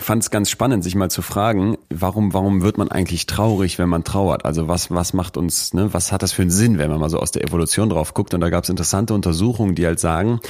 fand 0.00 0.22
es 0.22 0.30
ganz 0.30 0.48
spannend, 0.50 0.82
sich 0.82 0.94
mal 0.94 1.10
zu 1.10 1.20
fragen, 1.20 1.76
warum, 1.90 2.32
warum 2.32 2.62
wird 2.62 2.78
man 2.78 2.90
eigentlich 2.90 3.26
traurig, 3.26 3.78
wenn 3.78 3.88
man 3.88 4.04
trauert? 4.04 4.44
Also 4.44 4.68
was, 4.68 4.90
was 4.90 5.12
macht 5.12 5.36
uns, 5.36 5.74
ne, 5.74 5.92
was 5.92 6.12
hat 6.12 6.22
das 6.22 6.32
für 6.32 6.42
einen 6.42 6.50
Sinn, 6.50 6.78
wenn 6.78 6.90
man 6.90 6.98
mal 6.98 7.10
so 7.10 7.18
aus 7.18 7.30
der 7.30 7.44
Evolution 7.44 7.90
drauf 7.90 8.14
guckt? 8.14 8.32
Und 8.32 8.40
da 8.40 8.48
gab 8.48 8.64
es 8.64 8.70
interessante 8.70 9.12
Untersuchungen, 9.12 9.74
die 9.74 9.86
halt 9.86 10.00
sagen, 10.00 10.40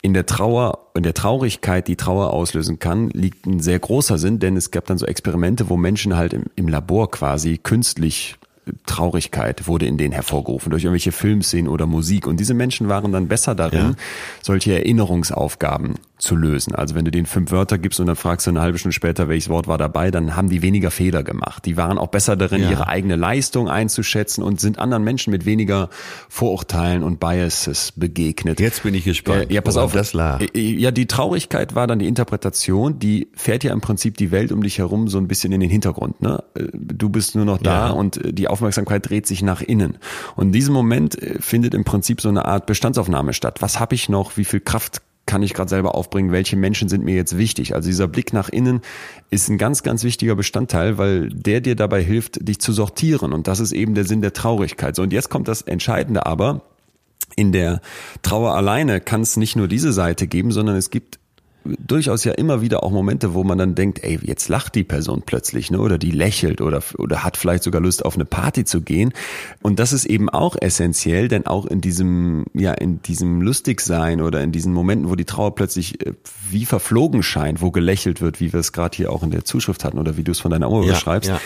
in 0.00 0.14
der 0.14 0.26
Trauer, 0.26 0.78
in 0.94 1.02
der 1.02 1.14
Traurigkeit, 1.14 1.88
die 1.88 1.96
Trauer 1.96 2.32
auslösen 2.32 2.78
kann, 2.78 3.10
liegt 3.10 3.46
ein 3.46 3.60
sehr 3.60 3.80
großer 3.80 4.16
Sinn, 4.16 4.38
denn 4.38 4.56
es 4.56 4.70
gab 4.70 4.86
dann 4.86 4.98
so 4.98 5.06
Experimente, 5.06 5.68
wo 5.68 5.76
Menschen 5.76 6.16
halt 6.16 6.32
im, 6.32 6.44
im 6.54 6.68
Labor 6.68 7.10
quasi 7.10 7.58
künstlich 7.58 8.36
Traurigkeit 8.86 9.66
wurde 9.66 9.86
in 9.86 9.98
denen 9.98 10.12
hervorgerufen 10.12 10.70
durch 10.70 10.84
irgendwelche 10.84 11.12
Filmszenen 11.12 11.68
oder 11.68 11.86
Musik. 11.86 12.26
Und 12.26 12.38
diese 12.38 12.54
Menschen 12.54 12.88
waren 12.88 13.12
dann 13.12 13.28
besser 13.28 13.54
darin, 13.54 13.80
ja. 13.80 13.94
solche 14.42 14.74
Erinnerungsaufgaben 14.74 15.94
zu 16.18 16.34
lösen. 16.34 16.74
Also 16.74 16.94
wenn 16.94 17.04
du 17.04 17.10
denen 17.10 17.26
fünf 17.26 17.52
Wörter 17.52 17.78
gibst 17.78 18.00
und 18.00 18.06
dann 18.06 18.16
fragst 18.16 18.46
du 18.46 18.50
eine 18.50 18.60
halbe 18.60 18.78
Stunde 18.78 18.92
später, 18.92 19.28
welches 19.28 19.48
Wort 19.48 19.68
war 19.68 19.78
dabei, 19.78 20.10
dann 20.10 20.34
haben 20.34 20.48
die 20.48 20.62
weniger 20.62 20.90
Fehler 20.90 21.22
gemacht. 21.22 21.64
Die 21.64 21.76
waren 21.76 21.96
auch 21.96 22.08
besser 22.08 22.36
darin, 22.36 22.62
ja. 22.62 22.70
ihre 22.70 22.88
eigene 22.88 23.16
Leistung 23.16 23.68
einzuschätzen 23.68 24.42
und 24.42 24.60
sind 24.60 24.78
anderen 24.78 25.04
Menschen 25.04 25.30
mit 25.30 25.46
weniger 25.46 25.90
Vorurteilen 26.28 27.04
und 27.04 27.20
Biases 27.20 27.92
begegnet. 27.92 28.58
Jetzt 28.58 28.82
bin 28.82 28.94
ich 28.94 29.04
gespannt. 29.04 29.50
Äh, 29.50 29.54
ja, 29.54 29.60
pass 29.60 29.76
auf. 29.76 29.92
Das 29.92 30.12
lag. 30.12 30.40
Äh, 30.40 30.46
äh, 30.54 30.60
ja, 30.60 30.90
die 30.90 31.06
Traurigkeit 31.06 31.74
war 31.74 31.86
dann 31.86 32.00
die 32.00 32.08
Interpretation, 32.08 32.98
die 32.98 33.28
fährt 33.34 33.62
ja 33.62 33.72
im 33.72 33.80
Prinzip 33.80 34.16
die 34.16 34.32
Welt 34.32 34.50
um 34.50 34.62
dich 34.62 34.78
herum 34.78 35.08
so 35.08 35.18
ein 35.18 35.28
bisschen 35.28 35.52
in 35.52 35.60
den 35.60 35.70
Hintergrund. 35.70 36.20
Ne? 36.20 36.42
Äh, 36.54 36.64
du 36.72 37.08
bist 37.10 37.36
nur 37.36 37.44
noch 37.44 37.58
da 37.58 37.88
ja. 37.88 37.90
und 37.92 38.20
die 38.24 38.48
Aufmerksamkeit 38.48 39.08
dreht 39.08 39.26
sich 39.26 39.42
nach 39.42 39.62
innen. 39.62 39.98
Und 40.34 40.48
in 40.48 40.52
diesem 40.52 40.74
Moment 40.74 41.16
findet 41.40 41.74
im 41.74 41.84
Prinzip 41.84 42.20
so 42.20 42.28
eine 42.28 42.44
Art 42.44 42.66
Bestandsaufnahme 42.66 43.32
statt. 43.32 43.62
Was 43.62 43.78
habe 43.78 43.94
ich 43.94 44.08
noch? 44.08 44.36
Wie 44.36 44.44
viel 44.44 44.60
Kraft 44.60 45.02
kann 45.28 45.42
ich 45.42 45.54
gerade 45.54 45.68
selber 45.68 45.94
aufbringen, 45.94 46.32
welche 46.32 46.56
Menschen 46.56 46.88
sind 46.88 47.04
mir 47.04 47.14
jetzt 47.14 47.38
wichtig. 47.38 47.74
Also 47.74 47.88
dieser 47.88 48.08
Blick 48.08 48.32
nach 48.32 48.48
innen 48.48 48.80
ist 49.30 49.48
ein 49.48 49.58
ganz, 49.58 49.84
ganz 49.84 50.02
wichtiger 50.02 50.34
Bestandteil, 50.34 50.98
weil 50.98 51.28
der 51.28 51.60
dir 51.60 51.76
dabei 51.76 52.02
hilft, 52.02 52.48
dich 52.48 52.58
zu 52.60 52.72
sortieren. 52.72 53.32
Und 53.32 53.46
das 53.46 53.60
ist 53.60 53.72
eben 53.72 53.94
der 53.94 54.04
Sinn 54.04 54.22
der 54.22 54.32
Traurigkeit. 54.32 54.96
So, 54.96 55.02
und 55.02 55.12
jetzt 55.12 55.28
kommt 55.28 55.46
das 55.46 55.62
Entscheidende 55.62 56.26
aber. 56.26 56.62
In 57.36 57.52
der 57.52 57.82
Trauer 58.22 58.54
alleine 58.56 59.00
kann 59.00 59.20
es 59.20 59.36
nicht 59.36 59.54
nur 59.54 59.68
diese 59.68 59.92
Seite 59.92 60.26
geben, 60.26 60.50
sondern 60.50 60.76
es 60.76 60.90
gibt 60.90 61.20
durchaus 61.78 62.24
ja 62.24 62.32
immer 62.32 62.60
wieder 62.60 62.82
auch 62.82 62.90
Momente, 62.90 63.34
wo 63.34 63.44
man 63.44 63.58
dann 63.58 63.74
denkt, 63.74 64.02
ey, 64.02 64.18
jetzt 64.22 64.48
lacht 64.48 64.74
die 64.74 64.84
Person 64.84 65.22
plötzlich, 65.24 65.70
ne? 65.70 65.80
Oder 65.80 65.98
die 65.98 66.10
lächelt 66.10 66.60
oder, 66.60 66.82
oder 66.98 67.24
hat 67.24 67.36
vielleicht 67.36 67.62
sogar 67.62 67.80
Lust, 67.80 68.04
auf 68.04 68.14
eine 68.14 68.24
Party 68.24 68.64
zu 68.64 68.80
gehen. 68.80 69.12
Und 69.62 69.78
das 69.78 69.92
ist 69.92 70.04
eben 70.04 70.28
auch 70.28 70.56
essentiell, 70.60 71.28
denn 71.28 71.46
auch 71.46 71.66
in 71.66 71.80
diesem, 71.80 72.46
ja, 72.54 72.72
in 72.72 73.02
diesem 73.02 73.42
Lustigsein 73.42 74.20
oder 74.20 74.42
in 74.42 74.52
diesen 74.52 74.72
Momenten, 74.72 75.10
wo 75.10 75.16
die 75.16 75.24
Trauer 75.24 75.54
plötzlich 75.54 76.04
äh, 76.06 76.14
wie 76.50 76.64
verflogen 76.64 77.22
scheint, 77.22 77.60
wo 77.60 77.70
gelächelt 77.70 78.20
wird, 78.20 78.40
wie 78.40 78.52
wir 78.52 78.60
es 78.60 78.72
gerade 78.72 78.96
hier 78.96 79.12
auch 79.12 79.22
in 79.22 79.30
der 79.30 79.44
Zuschrift 79.44 79.84
hatten 79.84 79.98
oder 79.98 80.16
wie 80.16 80.24
du 80.24 80.32
es 80.32 80.40
von 80.40 80.50
deiner 80.50 80.70
Oma 80.70 80.84
ja, 80.84 80.92
beschreibst, 80.92 81.30
ja 81.30 81.40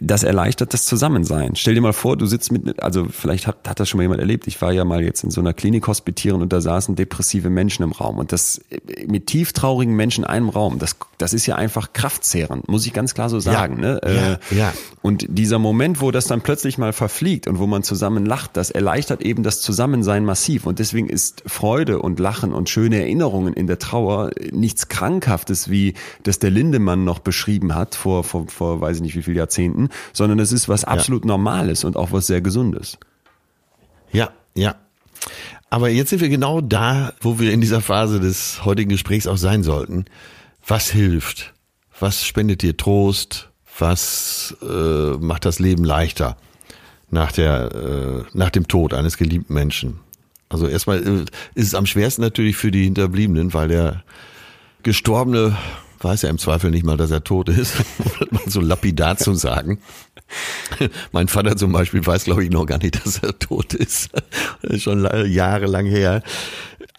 das 0.00 0.22
erleichtert 0.22 0.74
das 0.74 0.86
Zusammensein. 0.86 1.56
Stell 1.56 1.74
dir 1.74 1.80
mal 1.80 1.92
vor, 1.92 2.16
du 2.16 2.26
sitzt 2.26 2.52
mit, 2.52 2.82
also 2.82 3.06
vielleicht 3.10 3.46
hat, 3.46 3.68
hat 3.68 3.80
das 3.80 3.88
schon 3.88 3.98
mal 3.98 4.04
jemand 4.04 4.20
erlebt. 4.20 4.46
Ich 4.46 4.60
war 4.62 4.72
ja 4.72 4.84
mal 4.84 5.02
jetzt 5.02 5.24
in 5.24 5.30
so 5.30 5.40
einer 5.40 5.52
Klinik 5.52 5.86
hospitieren 5.86 6.42
und 6.42 6.52
da 6.52 6.60
saßen 6.60 6.94
depressive 6.94 7.50
Menschen 7.50 7.82
im 7.82 7.92
Raum 7.92 8.18
und 8.18 8.32
das 8.32 8.60
mit 9.06 9.26
tieftraurigen 9.26 9.94
Menschen 9.94 10.24
in 10.24 10.30
einem 10.30 10.48
Raum, 10.48 10.78
das, 10.78 10.96
das 11.18 11.32
ist 11.32 11.46
ja 11.46 11.56
einfach 11.56 11.92
kraftzehrend, 11.92 12.68
muss 12.68 12.86
ich 12.86 12.92
ganz 12.92 13.14
klar 13.14 13.28
so 13.28 13.40
sagen. 13.40 13.82
Ja, 13.82 13.94
ne? 13.94 14.00
ja, 14.04 14.32
äh, 14.32 14.38
ja. 14.56 14.72
Und 15.00 15.26
dieser 15.28 15.58
Moment, 15.58 16.00
wo 16.00 16.10
das 16.10 16.26
dann 16.26 16.42
plötzlich 16.42 16.78
mal 16.78 16.92
verfliegt 16.92 17.48
und 17.48 17.58
wo 17.58 17.66
man 17.66 17.82
zusammen 17.82 18.24
lacht, 18.24 18.56
das 18.56 18.70
erleichtert 18.70 19.22
eben 19.22 19.42
das 19.42 19.60
Zusammensein 19.60 20.24
massiv 20.24 20.66
und 20.66 20.78
deswegen 20.78 21.08
ist 21.08 21.42
Freude 21.46 22.00
und 22.00 22.20
Lachen 22.20 22.52
und 22.52 22.68
schöne 22.68 23.00
Erinnerungen 23.00 23.52
in 23.52 23.66
der 23.66 23.78
Trauer 23.78 24.30
nichts 24.52 24.88
Krankhaftes, 24.88 25.70
wie 25.70 25.94
das 26.22 26.38
der 26.38 26.50
Lindemann 26.50 27.04
noch 27.04 27.18
beschrieben 27.18 27.74
hat 27.74 27.94
vor, 27.94 28.22
vor, 28.22 28.46
vor 28.48 28.80
weiß 28.80 28.96
ich 28.96 29.02
nicht 29.02 29.16
wie 29.16 29.22
viel 29.22 29.36
Jahrzehnten 29.36 29.61
Jahrzehnten, 29.62 29.88
sondern 30.12 30.38
es 30.38 30.52
ist 30.52 30.68
was 30.68 30.84
absolut 30.84 31.24
ja. 31.24 31.28
Normales 31.28 31.84
und 31.84 31.96
auch 31.96 32.12
was 32.12 32.26
sehr 32.26 32.40
Gesundes. 32.40 32.98
Ja, 34.12 34.30
ja. 34.54 34.74
Aber 35.70 35.88
jetzt 35.88 36.10
sind 36.10 36.20
wir 36.20 36.28
genau 36.28 36.60
da, 36.60 37.14
wo 37.20 37.38
wir 37.38 37.52
in 37.52 37.60
dieser 37.60 37.80
Phase 37.80 38.20
des 38.20 38.64
heutigen 38.64 38.90
Gesprächs 38.90 39.26
auch 39.26 39.38
sein 39.38 39.62
sollten. 39.62 40.04
Was 40.66 40.90
hilft? 40.90 41.54
Was 41.98 42.26
spendet 42.26 42.62
dir 42.62 42.76
Trost? 42.76 43.48
Was 43.78 44.54
äh, 44.62 45.16
macht 45.16 45.46
das 45.46 45.58
Leben 45.58 45.84
leichter 45.84 46.36
nach 47.10 47.32
der 47.32 47.72
äh, 47.72 48.36
nach 48.36 48.50
dem 48.50 48.68
Tod 48.68 48.92
eines 48.92 49.16
geliebten 49.16 49.54
Menschen? 49.54 50.00
Also 50.50 50.66
erstmal 50.66 50.98
äh, 50.98 51.24
ist 51.54 51.68
es 51.68 51.74
am 51.74 51.86
schwersten 51.86 52.20
natürlich 52.20 52.56
für 52.56 52.70
die 52.70 52.84
Hinterbliebenen, 52.84 53.54
weil 53.54 53.68
der 53.68 54.02
Gestorbene 54.82 55.56
weiß 56.02 56.22
ja 56.22 56.30
im 56.30 56.38
Zweifel 56.38 56.70
nicht 56.70 56.84
mal, 56.84 56.96
dass 56.96 57.10
er 57.10 57.24
tot 57.24 57.48
ist, 57.48 57.74
mal 58.30 58.42
so 58.46 58.60
lapidar 58.60 59.16
zu 59.16 59.34
sagen. 59.34 59.78
Mein 61.12 61.28
Vater 61.28 61.56
zum 61.56 61.72
Beispiel 61.72 62.04
weiß, 62.04 62.24
glaube 62.24 62.44
ich, 62.44 62.50
noch 62.50 62.66
gar 62.66 62.78
nicht, 62.78 63.04
dass 63.04 63.18
er 63.18 63.38
tot 63.38 63.74
ist. 63.74 64.10
Ist 64.62 64.82
schon 64.82 65.06
jahrelang 65.30 65.86
her. 65.86 66.22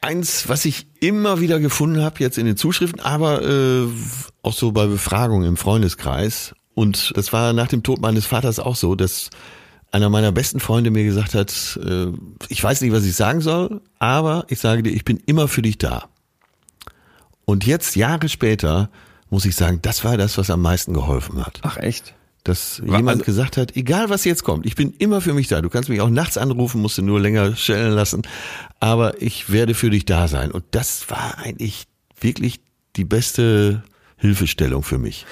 Eins, 0.01 0.49
was 0.49 0.65
ich 0.65 0.87
immer 0.99 1.39
wieder 1.39 1.59
gefunden 1.59 2.01
habe, 2.01 2.19
jetzt 2.19 2.37
in 2.37 2.45
den 2.45 2.57
Zuschriften, 2.57 2.99
aber 2.99 3.41
äh, 3.43 3.87
auch 4.41 4.53
so 4.53 4.71
bei 4.71 4.85
Befragungen 4.85 5.47
im 5.47 5.57
Freundeskreis. 5.57 6.55
Und 6.75 7.13
das 7.15 7.31
war 7.33 7.53
nach 7.53 7.67
dem 7.67 7.83
Tod 7.83 8.01
meines 8.01 8.25
Vaters 8.25 8.59
auch 8.59 8.75
so, 8.75 8.95
dass 8.95 9.29
einer 9.91 10.09
meiner 10.09 10.31
besten 10.31 10.59
Freunde 10.59 10.89
mir 10.89 11.03
gesagt 11.03 11.35
hat, 11.35 11.79
äh, 11.83 12.07
ich 12.49 12.63
weiß 12.63 12.81
nicht, 12.81 12.91
was 12.91 13.05
ich 13.05 13.15
sagen 13.15 13.41
soll, 13.41 13.81
aber 13.99 14.45
ich 14.49 14.59
sage 14.59 14.83
dir, 14.83 14.89
ich 14.89 15.05
bin 15.05 15.21
immer 15.25 15.47
für 15.47 15.61
dich 15.61 15.77
da. 15.77 16.09
Und 17.45 17.65
jetzt, 17.65 17.95
Jahre 17.95 18.29
später, 18.29 18.89
muss 19.29 19.45
ich 19.45 19.55
sagen, 19.55 19.79
das 19.81 20.03
war 20.03 20.17
das, 20.17 20.37
was 20.37 20.49
am 20.49 20.61
meisten 20.61 20.93
geholfen 20.93 21.45
hat. 21.45 21.59
Ach 21.63 21.77
echt? 21.77 22.13
Dass 22.43 22.81
war 22.81 22.97
jemand 22.97 23.21
also, 23.21 23.25
gesagt 23.25 23.55
hat, 23.55 23.75
egal 23.77 24.09
was 24.09 24.25
jetzt 24.25 24.43
kommt, 24.43 24.65
ich 24.65 24.75
bin 24.75 24.93
immer 24.99 25.21
für 25.21 25.33
mich 25.33 25.47
da. 25.47 25.61
Du 25.61 25.69
kannst 25.69 25.87
mich 25.89 26.01
auch 26.01 26.09
nachts 26.09 26.37
anrufen, 26.37 26.81
musst 26.81 26.97
du 26.97 27.01
nur 27.01 27.19
länger 27.19 27.55
stellen 27.55 27.93
lassen, 27.93 28.23
aber 28.79 29.21
ich 29.21 29.49
werde 29.49 29.73
für 29.73 29.89
dich 29.89 30.05
da 30.05 30.27
sein. 30.27 30.51
Und 30.51 30.65
das 30.71 31.09
war 31.09 31.37
eigentlich 31.37 31.85
wirklich 32.19 32.59
die 32.97 33.05
beste 33.05 33.83
Hilfestellung 34.17 34.83
für 34.83 34.97
mich. 34.97 35.25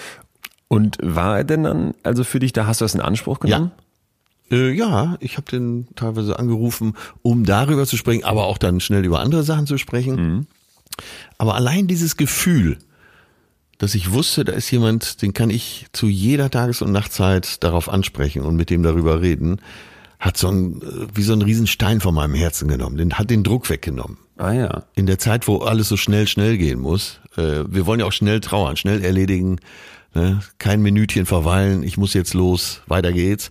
Und 0.69 0.97
war 1.01 1.37
er 1.37 1.43
denn 1.43 1.63
dann 1.63 1.93
also 2.03 2.23
für 2.23 2.39
dich 2.39 2.53
da? 2.53 2.65
Hast 2.65 2.79
du 2.79 2.85
das 2.85 2.95
in 2.95 3.01
Anspruch 3.01 3.41
genommen? 3.41 3.71
Ja. 4.49 4.57
Äh, 4.57 4.71
ja, 4.71 5.17
ich 5.19 5.35
habe 5.35 5.51
den 5.51 5.87
teilweise 5.95 6.39
angerufen, 6.39 6.93
um 7.21 7.45
darüber 7.45 7.85
zu 7.85 7.97
sprechen, 7.97 8.23
aber 8.23 8.45
auch 8.45 8.57
dann 8.57 8.79
schnell 8.79 9.03
über 9.05 9.19
andere 9.19 9.43
Sachen 9.43 9.67
zu 9.67 9.77
sprechen. 9.77 10.15
Mhm. 10.15 10.47
Aber 11.37 11.55
allein 11.55 11.87
dieses 11.87 12.17
Gefühl, 12.17 12.77
dass 13.77 13.95
ich 13.95 14.11
wusste, 14.11 14.45
da 14.45 14.53
ist 14.53 14.69
jemand, 14.69 15.21
den 15.23 15.33
kann 15.33 15.49
ich 15.49 15.87
zu 15.91 16.07
jeder 16.07 16.51
Tages- 16.51 16.83
und 16.83 16.91
Nachtzeit 16.91 17.63
darauf 17.63 17.89
ansprechen 17.89 18.43
und 18.43 18.55
mit 18.55 18.69
dem 18.69 18.83
darüber 18.83 19.21
reden, 19.21 19.59
hat 20.19 20.37
so 20.37 20.49
ein, 20.49 20.81
äh, 20.81 21.07
wie 21.15 21.23
so 21.23 21.33
ein 21.33 21.41
Riesenstein 21.41 21.99
von 21.99 22.13
meinem 22.13 22.35
Herzen 22.35 22.67
genommen, 22.67 22.95
den 22.97 23.13
hat 23.15 23.31
den 23.31 23.43
Druck 23.43 23.69
weggenommen. 23.69 24.17
Ah 24.37 24.53
ja. 24.53 24.83
In 24.93 25.07
der 25.07 25.17
Zeit, 25.17 25.47
wo 25.47 25.57
alles 25.57 25.89
so 25.89 25.97
schnell, 25.97 26.27
schnell 26.27 26.57
gehen 26.57 26.79
muss. 26.79 27.19
Äh, 27.37 27.63
wir 27.67 27.87
wollen 27.87 27.99
ja 27.99 28.05
auch 28.05 28.11
schnell 28.11 28.39
trauern, 28.39 28.77
schnell 28.77 29.03
erledigen, 29.03 29.57
ne? 30.13 30.41
kein 30.59 30.81
Minütchen 30.81 31.25
verweilen, 31.25 31.81
ich 31.81 31.97
muss 31.97 32.13
jetzt 32.13 32.35
los, 32.35 32.81
weiter 32.87 33.11
geht's. 33.11 33.49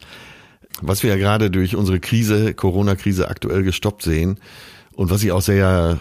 Was 0.80 1.02
wir 1.02 1.10
ja 1.10 1.16
gerade 1.16 1.50
durch 1.50 1.74
unsere 1.74 1.98
Krise, 1.98 2.54
Corona-Krise 2.54 3.28
aktuell 3.28 3.64
gestoppt 3.64 4.02
sehen 4.02 4.38
und 4.94 5.10
was 5.10 5.24
ich 5.24 5.32
auch 5.32 5.42
sehr 5.42 5.98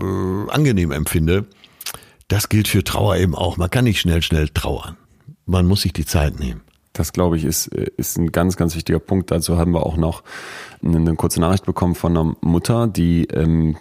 äh, 0.00 0.50
angenehm 0.50 0.90
empfinde, 0.90 1.46
das 2.28 2.48
gilt 2.48 2.68
für 2.68 2.84
Trauer 2.84 3.16
eben 3.16 3.34
auch. 3.34 3.56
Man 3.56 3.70
kann 3.70 3.84
nicht 3.84 4.00
schnell, 4.00 4.22
schnell 4.22 4.48
trauern. 4.48 4.96
Man 5.46 5.66
muss 5.66 5.82
sich 5.82 5.92
die 5.92 6.04
Zeit 6.04 6.38
nehmen. 6.38 6.60
Das 6.92 7.12
glaube 7.12 7.36
ich 7.36 7.44
ist, 7.44 7.68
ist 7.68 8.18
ein 8.18 8.32
ganz, 8.32 8.56
ganz 8.56 8.74
wichtiger 8.74 8.98
Punkt. 8.98 9.30
Dazu 9.30 9.56
haben 9.56 9.72
wir 9.72 9.86
auch 9.86 9.96
noch 9.96 10.24
eine, 10.82 10.96
eine 10.96 11.14
kurze 11.14 11.40
Nachricht 11.40 11.64
bekommen 11.64 11.94
von 11.94 12.16
einer 12.16 12.36
Mutter, 12.40 12.86
die 12.86 13.24
ähm, 13.26 13.76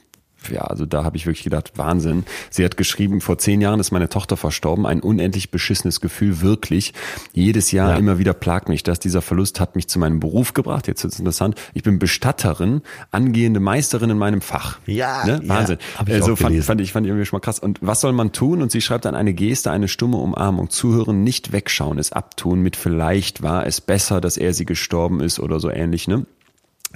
ja, 0.51 0.61
also 0.61 0.85
da 0.85 1.03
habe 1.03 1.17
ich 1.17 1.25
wirklich 1.25 1.43
gedacht, 1.43 1.73
Wahnsinn. 1.75 2.23
Sie 2.49 2.63
hat 2.63 2.77
geschrieben, 2.77 3.21
vor 3.21 3.37
zehn 3.37 3.61
Jahren 3.61 3.79
ist 3.79 3.91
meine 3.91 4.09
Tochter 4.09 4.37
verstorben, 4.37 4.85
ein 4.85 5.01
unendlich 5.01 5.51
beschissenes 5.51 5.99
Gefühl, 5.99 6.41
wirklich. 6.41 6.93
Jedes 7.33 7.71
Jahr 7.71 7.91
ja. 7.91 7.97
immer 7.97 8.17
wieder 8.17 8.33
plagt 8.33 8.69
mich 8.69 8.83
das. 8.83 8.99
Dieser 8.99 9.21
Verlust 9.21 9.59
hat 9.59 9.75
mich 9.75 9.87
zu 9.87 9.99
meinem 9.99 10.19
Beruf 10.19 10.53
gebracht. 10.53 10.87
Jetzt 10.87 11.03
ist 11.03 11.13
es 11.13 11.19
interessant. 11.19 11.55
Ich 11.73 11.83
bin 11.83 11.99
Bestatterin, 11.99 12.81
angehende 13.11 13.59
Meisterin 13.59 14.09
in 14.09 14.17
meinem 14.17 14.41
Fach. 14.41 14.79
Ja, 14.85 15.25
ne? 15.25 15.41
Wahnsinn. 15.43 15.77
Ja, 16.07 16.15
also 16.15 16.35
fand, 16.35 16.63
fand 16.63 16.81
ich 16.81 16.91
fand 16.91 17.05
ich 17.05 17.09
irgendwie 17.09 17.25
schon 17.25 17.37
mal 17.37 17.41
krass. 17.41 17.59
Und 17.59 17.79
was 17.81 18.01
soll 18.01 18.13
man 18.13 18.31
tun? 18.31 18.61
Und 18.61 18.71
sie 18.71 18.81
schreibt 18.81 19.05
dann 19.05 19.15
eine 19.15 19.33
Geste, 19.33 19.71
eine 19.71 19.87
stumme 19.87 20.17
Umarmung, 20.17 20.69
zuhören, 20.69 21.23
nicht 21.23 21.51
wegschauen, 21.51 21.97
es 21.97 22.11
abtun. 22.11 22.61
Mit 22.61 22.75
vielleicht 22.75 23.41
war 23.41 23.65
es 23.65 23.81
besser, 23.81 24.21
dass 24.21 24.37
er 24.37 24.53
sie 24.53 24.65
gestorben 24.65 25.19
ist 25.19 25.39
oder 25.39 25.59
so 25.59 25.69
ähnlich. 25.69 26.07
Ne? 26.07 26.25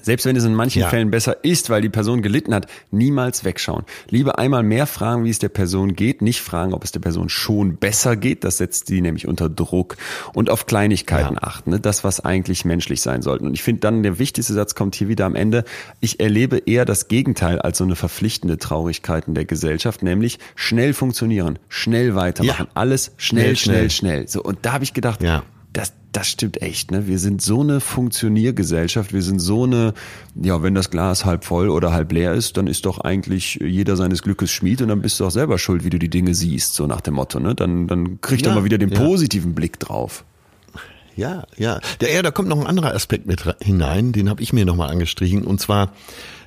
Selbst 0.01 0.25
wenn 0.25 0.35
es 0.35 0.45
in 0.45 0.55
manchen 0.55 0.81
ja. 0.81 0.89
Fällen 0.89 1.11
besser 1.11 1.43
ist, 1.43 1.69
weil 1.69 1.81
die 1.81 1.89
Person 1.89 2.21
gelitten 2.21 2.53
hat, 2.53 2.65
niemals 2.89 3.43
wegschauen. 3.43 3.83
Lieber 4.09 4.39
einmal 4.39 4.63
mehr 4.63 4.87
fragen, 4.87 5.25
wie 5.25 5.29
es 5.29 5.39
der 5.39 5.49
Person 5.49 5.95
geht, 5.95 6.21
nicht 6.21 6.41
fragen, 6.41 6.73
ob 6.73 6.83
es 6.83 6.91
der 6.91 7.01
Person 7.01 7.29
schon 7.29 7.77
besser 7.77 8.15
geht. 8.15 8.43
Das 8.43 8.57
setzt 8.57 8.89
die 8.89 9.01
nämlich 9.01 9.27
unter 9.27 9.49
Druck. 9.49 9.97
Und 10.33 10.49
auf 10.49 10.65
Kleinigkeiten 10.65 11.35
ja. 11.35 11.43
achten. 11.43 11.71
Ne? 11.71 11.79
Das, 11.79 12.03
was 12.03 12.19
eigentlich 12.19 12.65
menschlich 12.65 13.01
sein 13.01 13.21
sollte. 13.21 13.45
Und 13.45 13.53
ich 13.53 13.63
finde 13.63 13.81
dann, 13.81 14.01
der 14.01 14.17
wichtigste 14.17 14.53
Satz 14.53 14.75
kommt 14.75 14.95
hier 14.95 15.07
wieder 15.07 15.25
am 15.25 15.35
Ende. 15.35 15.65
Ich 15.99 16.19
erlebe 16.19 16.57
eher 16.57 16.85
das 16.85 17.07
Gegenteil 17.07 17.59
als 17.59 17.77
so 17.77 17.83
eine 17.83 17.95
verpflichtende 17.95 18.57
Traurigkeit 18.57 19.27
in 19.27 19.35
der 19.35 19.45
Gesellschaft, 19.45 20.01
nämlich 20.01 20.39
schnell 20.55 20.93
funktionieren, 20.93 21.59
schnell 21.69 22.15
weitermachen. 22.15 22.67
Ja. 22.67 22.71
Alles 22.73 23.11
schnell, 23.17 23.55
schnell, 23.55 23.89
schnell, 23.89 23.89
schnell. 23.89 24.27
So, 24.27 24.41
und 24.41 24.59
da 24.63 24.73
habe 24.73 24.83
ich 24.83 24.93
gedacht, 24.93 25.21
ja 25.21 25.43
das, 25.73 25.93
das 26.11 26.27
stimmt 26.27 26.61
echt. 26.61 26.91
Ne? 26.91 27.07
Wir 27.07 27.19
sind 27.19 27.41
so 27.41 27.61
eine 27.61 27.79
Funktioniergesellschaft. 27.79 29.13
Wir 29.13 29.21
sind 29.21 29.39
so 29.39 29.63
eine, 29.63 29.93
ja, 30.41 30.61
wenn 30.63 30.75
das 30.75 30.89
Glas 30.89 31.25
halb 31.25 31.45
voll 31.45 31.69
oder 31.69 31.93
halb 31.93 32.11
leer 32.11 32.33
ist, 32.33 32.57
dann 32.57 32.67
ist 32.67 32.85
doch 32.85 32.99
eigentlich 32.99 33.59
jeder 33.61 33.95
seines 33.95 34.21
Glückes 34.21 34.51
Schmied 34.51 34.81
und 34.81 34.89
dann 34.89 35.01
bist 35.01 35.19
du 35.19 35.25
auch 35.25 35.31
selber 35.31 35.57
schuld, 35.57 35.83
wie 35.83 35.89
du 35.89 35.99
die 35.99 36.09
Dinge 36.09 36.35
siehst, 36.35 36.73
so 36.73 36.87
nach 36.87 37.01
dem 37.01 37.15
Motto. 37.15 37.39
Ne? 37.39 37.55
Dann, 37.55 37.87
dann 37.87 38.19
kriegt 38.21 38.45
ja, 38.45 38.51
er 38.51 38.55
mal 38.55 38.63
wieder 38.65 38.77
den 38.77 38.89
ja. 38.89 38.99
positiven 38.99 39.55
Blick 39.55 39.79
drauf. 39.79 40.25
Ja, 41.15 41.43
ja. 41.57 41.79
Der, 41.99 42.11
ja, 42.13 42.21
da 42.21 42.31
kommt 42.31 42.49
noch 42.49 42.59
ein 42.59 42.67
anderer 42.67 42.93
Aspekt 42.93 43.27
mit 43.27 43.43
hinein, 43.61 44.11
den 44.11 44.29
habe 44.29 44.41
ich 44.41 44.53
mir 44.53 44.65
nochmal 44.65 44.89
angestrichen. 44.89 45.43
Und 45.43 45.61
zwar, 45.61 45.93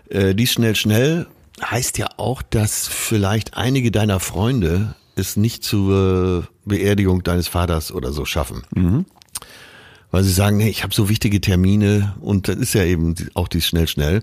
äh, 0.08 0.34
die 0.34 0.46
schnell, 0.46 0.74
schnell 0.74 1.26
heißt 1.62 1.98
ja 1.98 2.08
auch, 2.16 2.42
dass 2.42 2.88
vielleicht 2.88 3.56
einige 3.56 3.90
deiner 3.90 4.20
Freunde 4.20 4.94
es 5.16 5.36
nicht 5.36 5.62
zur 5.62 6.48
Beerdigung 6.64 7.22
deines 7.22 7.48
Vaters 7.48 7.92
oder 7.92 8.12
so 8.12 8.24
schaffen. 8.24 8.62
Mhm. 8.74 9.04
Weil 10.14 10.22
sie 10.22 10.30
sagen, 10.30 10.60
hey, 10.60 10.70
ich 10.70 10.84
habe 10.84 10.94
so 10.94 11.08
wichtige 11.08 11.40
Termine 11.40 12.14
und 12.20 12.46
das 12.46 12.54
ist 12.54 12.72
ja 12.72 12.84
eben 12.84 13.16
auch 13.34 13.48
dies 13.48 13.66
schnell, 13.66 13.88
schnell. 13.88 14.22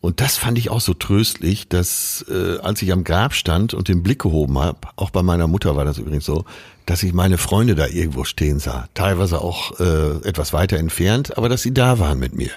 Und 0.00 0.20
das 0.20 0.36
fand 0.36 0.56
ich 0.56 0.70
auch 0.70 0.80
so 0.80 0.94
tröstlich, 0.94 1.66
dass 1.66 2.24
äh, 2.30 2.60
als 2.60 2.80
ich 2.80 2.92
am 2.92 3.02
Grab 3.02 3.34
stand 3.34 3.74
und 3.74 3.88
den 3.88 4.04
Blick 4.04 4.20
gehoben 4.20 4.56
habe, 4.60 4.78
auch 4.94 5.10
bei 5.10 5.24
meiner 5.24 5.48
Mutter 5.48 5.74
war 5.74 5.84
das 5.84 5.98
übrigens 5.98 6.26
so, 6.26 6.44
dass 6.86 7.02
ich 7.02 7.12
meine 7.12 7.38
Freunde 7.38 7.74
da 7.74 7.88
irgendwo 7.88 8.22
stehen 8.22 8.60
sah. 8.60 8.86
Teilweise 8.94 9.40
auch 9.40 9.80
äh, 9.80 10.18
etwas 10.22 10.52
weiter 10.52 10.76
entfernt, 10.76 11.36
aber 11.36 11.48
dass 11.48 11.62
sie 11.62 11.74
da 11.74 11.98
waren 11.98 12.20
mit 12.20 12.36
mir. 12.36 12.52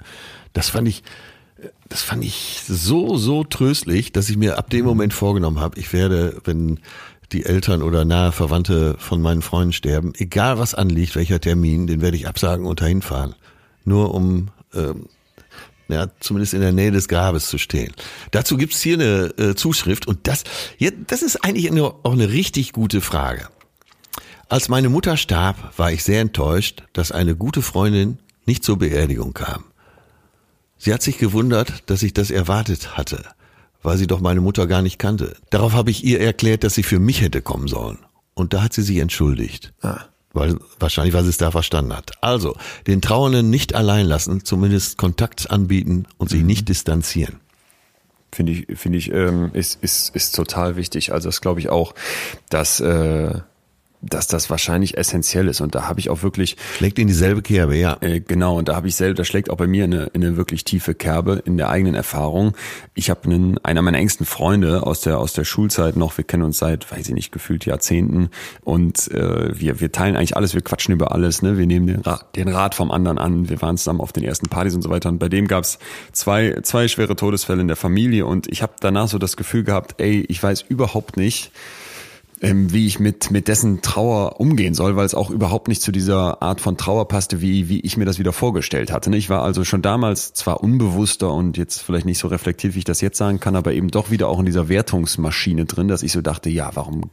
Das 0.54 0.70
fand 0.70 0.88
ich, 0.88 1.02
das 1.90 2.04
fand 2.04 2.24
ich 2.24 2.62
so, 2.68 3.18
so 3.18 3.44
tröstlich, 3.44 4.12
dass 4.12 4.30
ich 4.30 4.38
mir 4.38 4.60
ab 4.60 4.70
dem 4.70 4.86
Moment 4.86 5.12
vorgenommen 5.12 5.60
habe, 5.60 5.80
ich 5.80 5.92
werde, 5.92 6.40
wenn 6.44 6.80
die 7.36 7.46
Eltern 7.46 7.82
oder 7.82 8.06
nahe 8.06 8.32
Verwandte 8.32 8.96
von 8.98 9.22
meinen 9.22 9.42
Freunden 9.42 9.74
sterben, 9.74 10.14
egal 10.16 10.58
was 10.58 10.74
anliegt, 10.74 11.16
welcher 11.16 11.42
Termin, 11.42 11.86
den 11.86 12.02
werde 12.02 12.16
ich 12.16 12.28
absagen 12.28 12.66
und 12.66 12.80
dahin 12.80 13.02
fahren. 13.02 13.36
Nur 13.84 14.14
um 14.14 14.52
ähm, 14.74 15.10
ja, 15.90 16.08
zumindest 16.22 16.54
in 16.54 16.62
der 16.62 16.72
Nähe 16.72 16.92
des 16.92 17.10
Grabes 17.10 17.48
zu 17.50 17.58
stehen. 17.58 17.94
Dazu 18.32 18.56
gibt's 18.56 18.82
hier 18.82 18.96
eine 18.96 19.34
äh, 19.38 19.56
Zuschrift 19.56 20.08
und 20.08 20.28
das, 20.28 20.46
ja, 20.78 20.92
das 21.08 21.22
ist 21.22 21.44
eigentlich 21.44 21.70
eine, 21.70 21.84
auch 21.84 22.14
eine 22.14 22.30
richtig 22.30 22.72
gute 22.72 23.02
Frage. 23.02 23.50
Als 24.48 24.70
meine 24.70 24.90
Mutter 24.90 25.18
starb, 25.18 25.78
war 25.78 25.92
ich 25.92 26.04
sehr 26.04 26.22
enttäuscht, 26.22 26.84
dass 26.94 27.12
eine 27.12 27.36
gute 27.36 27.62
Freundin 27.62 28.20
nicht 28.46 28.64
zur 28.64 28.80
Beerdigung 28.80 29.34
kam. 29.34 29.66
Sie 30.78 30.94
hat 30.94 31.02
sich 31.02 31.18
gewundert, 31.18 31.84
dass 31.88 32.02
ich 32.02 32.14
das 32.14 32.32
erwartet 32.32 32.98
hatte 32.98 33.24
weil 33.86 33.98
sie 33.98 34.08
doch 34.08 34.20
meine 34.20 34.42
Mutter 34.42 34.68
gar 34.68 34.82
nicht 34.82 35.00
kannte. 35.00 35.36
Darauf 35.50 35.74
habe 35.74 35.92
ich 35.92 36.04
ihr 36.04 36.20
erklärt, 36.20 36.64
dass 36.64 36.74
sie 36.74 36.84
für 36.84 37.00
mich 37.00 37.22
hätte 37.22 37.42
kommen 37.42 37.68
sollen. 37.68 38.00
Und 38.34 38.54
da 38.54 38.64
hat 38.64 38.74
sie 38.74 38.82
sich 38.82 38.98
entschuldigt. 38.98 39.74
Ah. 39.82 40.02
Weil, 40.34 40.58
wahrscheinlich, 40.80 41.14
weil 41.14 41.24
sie 41.24 41.30
es 41.30 41.38
da 41.38 41.52
verstanden 41.52 41.96
hat. 41.96 42.12
Also, 42.20 42.58
den 42.88 43.02
Trauernden 43.02 43.50
nicht 43.50 43.74
allein 43.74 44.06
lassen, 44.06 44.44
zumindest 44.44 44.98
Kontakt 44.98 45.50
anbieten 45.50 46.08
und 46.18 46.30
sich 46.30 46.42
mhm. 46.42 46.48
nicht 46.48 46.68
distanzieren. 46.68 47.40
Finde 48.34 48.52
ich, 48.52 48.78
finde 48.78 48.98
ich, 48.98 49.12
ähm, 49.12 49.52
ist, 49.54 49.82
ist, 49.82 50.14
ist 50.14 50.36
total 50.36 50.76
wichtig. 50.76 51.14
Also 51.14 51.30
das 51.30 51.40
glaube 51.40 51.62
ich 51.62 51.70
auch, 51.70 51.96
dass 52.50 52.82
äh, 52.82 53.40
dass 54.02 54.28
das 54.28 54.50
wahrscheinlich 54.50 54.98
essentiell 54.98 55.48
ist. 55.48 55.62
Und 55.62 55.76
da 55.76 55.88
habe 55.88 56.00
ich 56.00 56.10
auch 56.10 56.24
wirklich. 56.24 56.58
Schlägt 56.78 57.00
in 57.00 57.08
dieselbe 57.08 57.42
Kerbe, 57.42 57.76
ja. 57.76 57.98
Äh, 58.02 58.20
genau, 58.20 58.58
und 58.58 58.68
da 58.68 58.76
habe 58.76 58.88
ich 58.88 58.96
selber, 58.96 59.16
das 59.16 59.28
schlägt 59.28 59.50
auch 59.50 59.58
bei 59.58 59.68
mir 59.68 59.86
eine, 59.86 60.12
eine 60.14 60.38
wirklich 60.38 60.64
tiefe 60.64 60.94
Kerbe 60.94 61.42
in 61.46 61.58
der 61.58 61.70
eigenen 61.70 61.96
Erfahrung. 61.96 62.56
Ich 62.94 63.10
habe 63.10 63.26
einen, 63.26 63.58
einer 63.64 63.82
meiner 63.82 63.98
engsten 63.98 64.26
Freunde 64.26 64.86
aus 64.86 65.02
der, 65.02 65.20
aus 65.20 65.34
der 65.34 65.44
Schulzeit 65.44 65.96
noch, 65.96 66.18
wir 66.18 66.24
kennen 66.24 66.44
uns 66.44 66.58
seit, 66.58 66.92
weiß 66.92 67.08
ich 67.08 67.14
nicht, 67.14 67.32
gefühlt 67.32 67.66
Jahrzehnten 67.66 68.30
und 68.64 69.12
äh, 69.12 69.60
wir, 69.60 69.80
wir 69.80 69.92
teilen 69.92 70.16
eigentlich 70.16 70.36
alles, 70.38 70.54
wir 70.54 70.62
quatschen 70.62 70.94
über 70.94 71.12
alles, 71.12 71.42
ne? 71.42 71.58
Wir 71.58 71.66
nehmen 71.66 71.88
den, 71.88 72.02
Rat, 72.02 72.36
den 72.36 72.48
Rat 72.48 72.76
vom 72.76 72.92
anderen 72.92 73.18
an, 73.18 73.50
wir 73.50 73.62
waren 73.62 73.78
zusammen 73.78 74.02
auf 74.02 74.14
den 74.14 74.24
ersten 74.24 74.50
Partys 74.50 74.76
und 74.76 74.82
so 74.82 74.90
weiter. 74.90 75.10
Und 75.10 75.20
bei 75.20 75.30
dem 75.30 75.48
gab's 75.48 75.80
zwei, 76.12 76.60
zwei 76.64 76.88
schwere 76.88 77.16
Todesfälle 77.16 77.62
in 77.62 77.68
der 77.68 77.78
Familie 77.78 78.26
und 78.26 78.48
ich 78.48 78.62
habe 78.62 78.74
danach 78.80 79.08
so 79.08 79.18
das 79.18 79.38
Gefühl 79.38 79.64
gehabt, 79.64 79.96
ey, 80.00 80.26
ich 80.28 80.42
weiß 80.42 80.66
überhaupt 80.68 81.18
nicht, 81.18 81.52
ähm, 82.46 82.72
wie 82.72 82.86
ich 82.86 83.00
mit, 83.00 83.32
mit 83.32 83.48
dessen 83.48 83.82
Trauer 83.82 84.40
umgehen 84.40 84.76
soll, 84.76 84.96
weil 84.96 85.06
es 85.06 85.16
auch 85.16 85.32
überhaupt 85.32 85.68
nicht 85.68 85.82
zu 85.82 85.92
dieser 85.92 86.44
Art 86.44 86.62
von 86.62 86.78
Trauer 86.78 87.08
passte, 87.08 87.42
wie, 87.42 87.70
wie 87.70 87.80
ich 87.80 87.98
mir 87.98 88.06
das 88.06 88.20
wieder 88.20 88.34
vorgestellt 88.34 88.92
hatte. 88.92 89.10
Ne? 89.10 89.18
Ich 89.18 89.32
war 89.32 89.42
also 89.42 89.64
schon 89.64 89.82
damals 89.82 90.34
zwar 90.34 90.62
unbewusster 90.62 91.34
und 91.34 91.58
jetzt 91.58 91.82
vielleicht 91.82 92.06
nicht 92.06 92.20
so 92.20 92.28
reflektiert, 92.28 92.76
wie 92.76 92.80
ich 92.80 92.86
das 92.86 93.02
jetzt 93.02 93.18
sagen 93.18 93.40
kann, 93.40 93.56
aber 93.56 93.74
eben 93.74 93.88
doch 93.88 94.12
wieder 94.12 94.28
auch 94.28 94.38
in 94.38 94.46
dieser 94.46 94.70
Wertungsmaschine 94.70 95.66
drin, 95.66 95.88
dass 95.88 96.04
ich 96.04 96.12
so 96.12 96.22
dachte, 96.22 96.52
ja, 96.52 96.70
warum, 96.76 97.10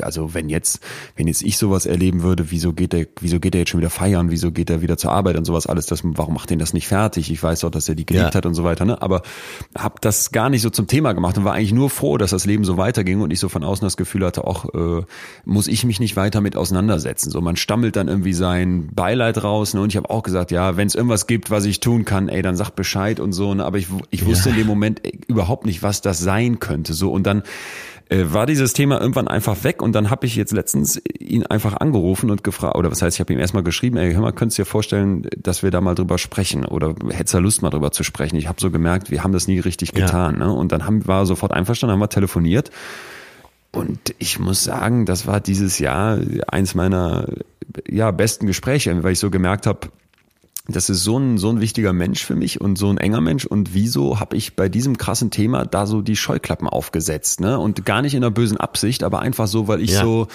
also 0.00 0.34
wenn 0.34 0.48
jetzt, 0.48 0.78
wenn 1.16 1.26
jetzt 1.26 1.42
ich 1.42 1.58
sowas 1.58 1.84
erleben 1.84 2.22
würde, 2.22 2.52
wieso 2.52 2.72
geht 2.72 2.92
der, 2.92 3.08
wieso 3.20 3.40
geht 3.40 3.56
er 3.56 3.62
jetzt 3.62 3.70
schon 3.70 3.80
wieder 3.80 3.90
feiern, 3.90 4.30
wieso 4.30 4.52
geht 4.52 4.70
er 4.70 4.82
wieder 4.82 4.96
zur 4.96 5.10
Arbeit 5.10 5.36
und 5.36 5.46
sowas 5.46 5.66
alles, 5.66 5.86
das, 5.86 6.02
warum 6.04 6.34
macht 6.34 6.50
den 6.50 6.60
das 6.60 6.72
nicht 6.72 6.86
fertig? 6.86 7.32
Ich 7.32 7.42
weiß 7.42 7.60
doch, 7.60 7.70
dass 7.70 7.88
er 7.88 7.96
die 7.96 8.06
geliebt 8.06 8.34
ja. 8.34 8.34
hat 8.34 8.46
und 8.46 8.54
so 8.54 8.62
weiter, 8.62 8.84
ne? 8.84 9.02
Aber 9.02 9.22
habe 9.76 9.96
das 10.00 10.30
gar 10.30 10.48
nicht 10.48 10.62
so 10.62 10.70
zum 10.70 10.86
Thema 10.86 11.12
gemacht 11.12 11.36
und 11.38 11.44
war 11.44 11.54
eigentlich 11.54 11.72
nur 11.72 11.90
froh, 11.90 12.18
dass 12.18 12.30
das 12.30 12.46
Leben 12.46 12.62
so 12.62 12.76
weiterging 12.76 13.20
und 13.20 13.32
ich 13.32 13.40
so 13.40 13.48
von 13.48 13.64
außen 13.64 13.84
das 13.84 13.96
Gefühl 13.96 14.24
hatte, 14.24 14.46
auch 14.46 14.75
äh, 14.76 15.02
muss 15.44 15.66
ich 15.68 15.84
mich 15.84 16.00
nicht 16.00 16.16
weiter 16.16 16.40
mit 16.40 16.56
auseinandersetzen. 16.56 17.30
So, 17.30 17.40
man 17.40 17.56
stammelt 17.56 17.96
dann 17.96 18.08
irgendwie 18.08 18.32
sein 18.32 18.88
Beileid 18.94 19.42
raus. 19.42 19.74
Ne? 19.74 19.80
Und 19.80 19.88
ich 19.90 19.96
habe 19.96 20.10
auch 20.10 20.22
gesagt, 20.22 20.50
ja, 20.50 20.76
wenn 20.76 20.86
es 20.86 20.94
irgendwas 20.94 21.26
gibt, 21.26 21.50
was 21.50 21.64
ich 21.64 21.80
tun 21.80 22.04
kann, 22.04 22.28
ey, 22.28 22.42
dann 22.42 22.56
sag 22.56 22.70
Bescheid 22.70 23.20
und 23.20 23.32
so. 23.32 23.54
Ne? 23.54 23.64
Aber 23.64 23.78
ich, 23.78 23.88
ich 24.10 24.26
wusste 24.26 24.50
ja. 24.50 24.54
in 24.54 24.60
dem 24.60 24.66
Moment 24.66 25.04
ey, 25.04 25.18
überhaupt 25.26 25.66
nicht, 25.66 25.82
was 25.82 26.00
das 26.00 26.18
sein 26.18 26.60
könnte. 26.60 26.94
So 26.94 27.10
und 27.12 27.26
dann 27.26 27.42
äh, 28.08 28.24
war 28.28 28.46
dieses 28.46 28.72
Thema 28.72 29.00
irgendwann 29.00 29.26
einfach 29.26 29.64
weg 29.64 29.82
und 29.82 29.92
dann 29.92 30.10
habe 30.10 30.26
ich 30.26 30.36
jetzt 30.36 30.52
letztens 30.52 31.00
ihn 31.18 31.44
einfach 31.44 31.74
angerufen 31.74 32.30
und 32.30 32.44
gefragt, 32.44 32.76
oder 32.76 32.90
was 32.90 33.02
heißt, 33.02 33.16
ich 33.16 33.20
habe 33.20 33.32
ihm 33.32 33.40
erstmal 33.40 33.64
geschrieben, 33.64 33.96
ey, 33.96 34.12
hör 34.12 34.20
mal, 34.20 34.32
könntest 34.32 34.58
du 34.58 34.62
dir 34.62 34.66
vorstellen, 34.66 35.26
dass 35.36 35.62
wir 35.62 35.70
da 35.70 35.80
mal 35.80 35.94
drüber 35.94 36.18
sprechen 36.18 36.64
oder 36.64 36.94
hättest 37.10 37.34
du 37.34 37.38
Lust 37.38 37.62
mal 37.62 37.70
drüber 37.70 37.90
zu 37.90 38.04
sprechen? 38.04 38.36
Ich 38.36 38.46
habe 38.46 38.60
so 38.60 38.70
gemerkt, 38.70 39.10
wir 39.10 39.24
haben 39.24 39.32
das 39.32 39.48
nie 39.48 39.58
richtig 39.58 39.92
getan. 39.92 40.36
Ja. 40.38 40.46
Ne? 40.46 40.52
Und 40.52 40.70
dann 40.70 40.86
haben, 40.86 41.06
war 41.06 41.22
er 41.22 41.26
sofort 41.26 41.52
einverstanden, 41.52 41.94
haben 41.94 42.00
wir 42.00 42.08
telefoniert 42.08 42.70
und 43.76 44.14
ich 44.18 44.38
muss 44.38 44.64
sagen, 44.64 45.04
das 45.04 45.26
war 45.26 45.40
dieses 45.40 45.78
Jahr 45.78 46.18
eins 46.48 46.74
meiner 46.74 47.26
ja, 47.88 48.10
besten 48.10 48.46
Gespräche, 48.46 49.02
weil 49.02 49.12
ich 49.12 49.18
so 49.18 49.30
gemerkt 49.30 49.66
habe, 49.66 49.88
das 50.68 50.90
ist 50.90 51.04
so 51.04 51.18
ein, 51.18 51.38
so 51.38 51.48
ein 51.48 51.60
wichtiger 51.60 51.92
Mensch 51.92 52.24
für 52.24 52.34
mich 52.34 52.60
und 52.60 52.76
so 52.76 52.90
ein 52.90 52.98
enger 52.98 53.20
Mensch. 53.20 53.46
Und 53.46 53.72
wieso 53.72 54.18
habe 54.18 54.36
ich 54.36 54.56
bei 54.56 54.68
diesem 54.68 54.98
krassen 54.98 55.30
Thema 55.30 55.64
da 55.64 55.86
so 55.86 56.02
die 56.02 56.16
Scheuklappen 56.16 56.68
aufgesetzt? 56.68 57.40
Ne? 57.40 57.58
Und 57.58 57.84
gar 57.84 58.02
nicht 58.02 58.14
in 58.14 58.24
einer 58.24 58.32
bösen 58.32 58.56
Absicht, 58.56 59.04
aber 59.04 59.20
einfach 59.20 59.46
so, 59.46 59.68
weil 59.68 59.80
ich 59.80 59.92
ja. 59.92 60.02
so 60.02 60.26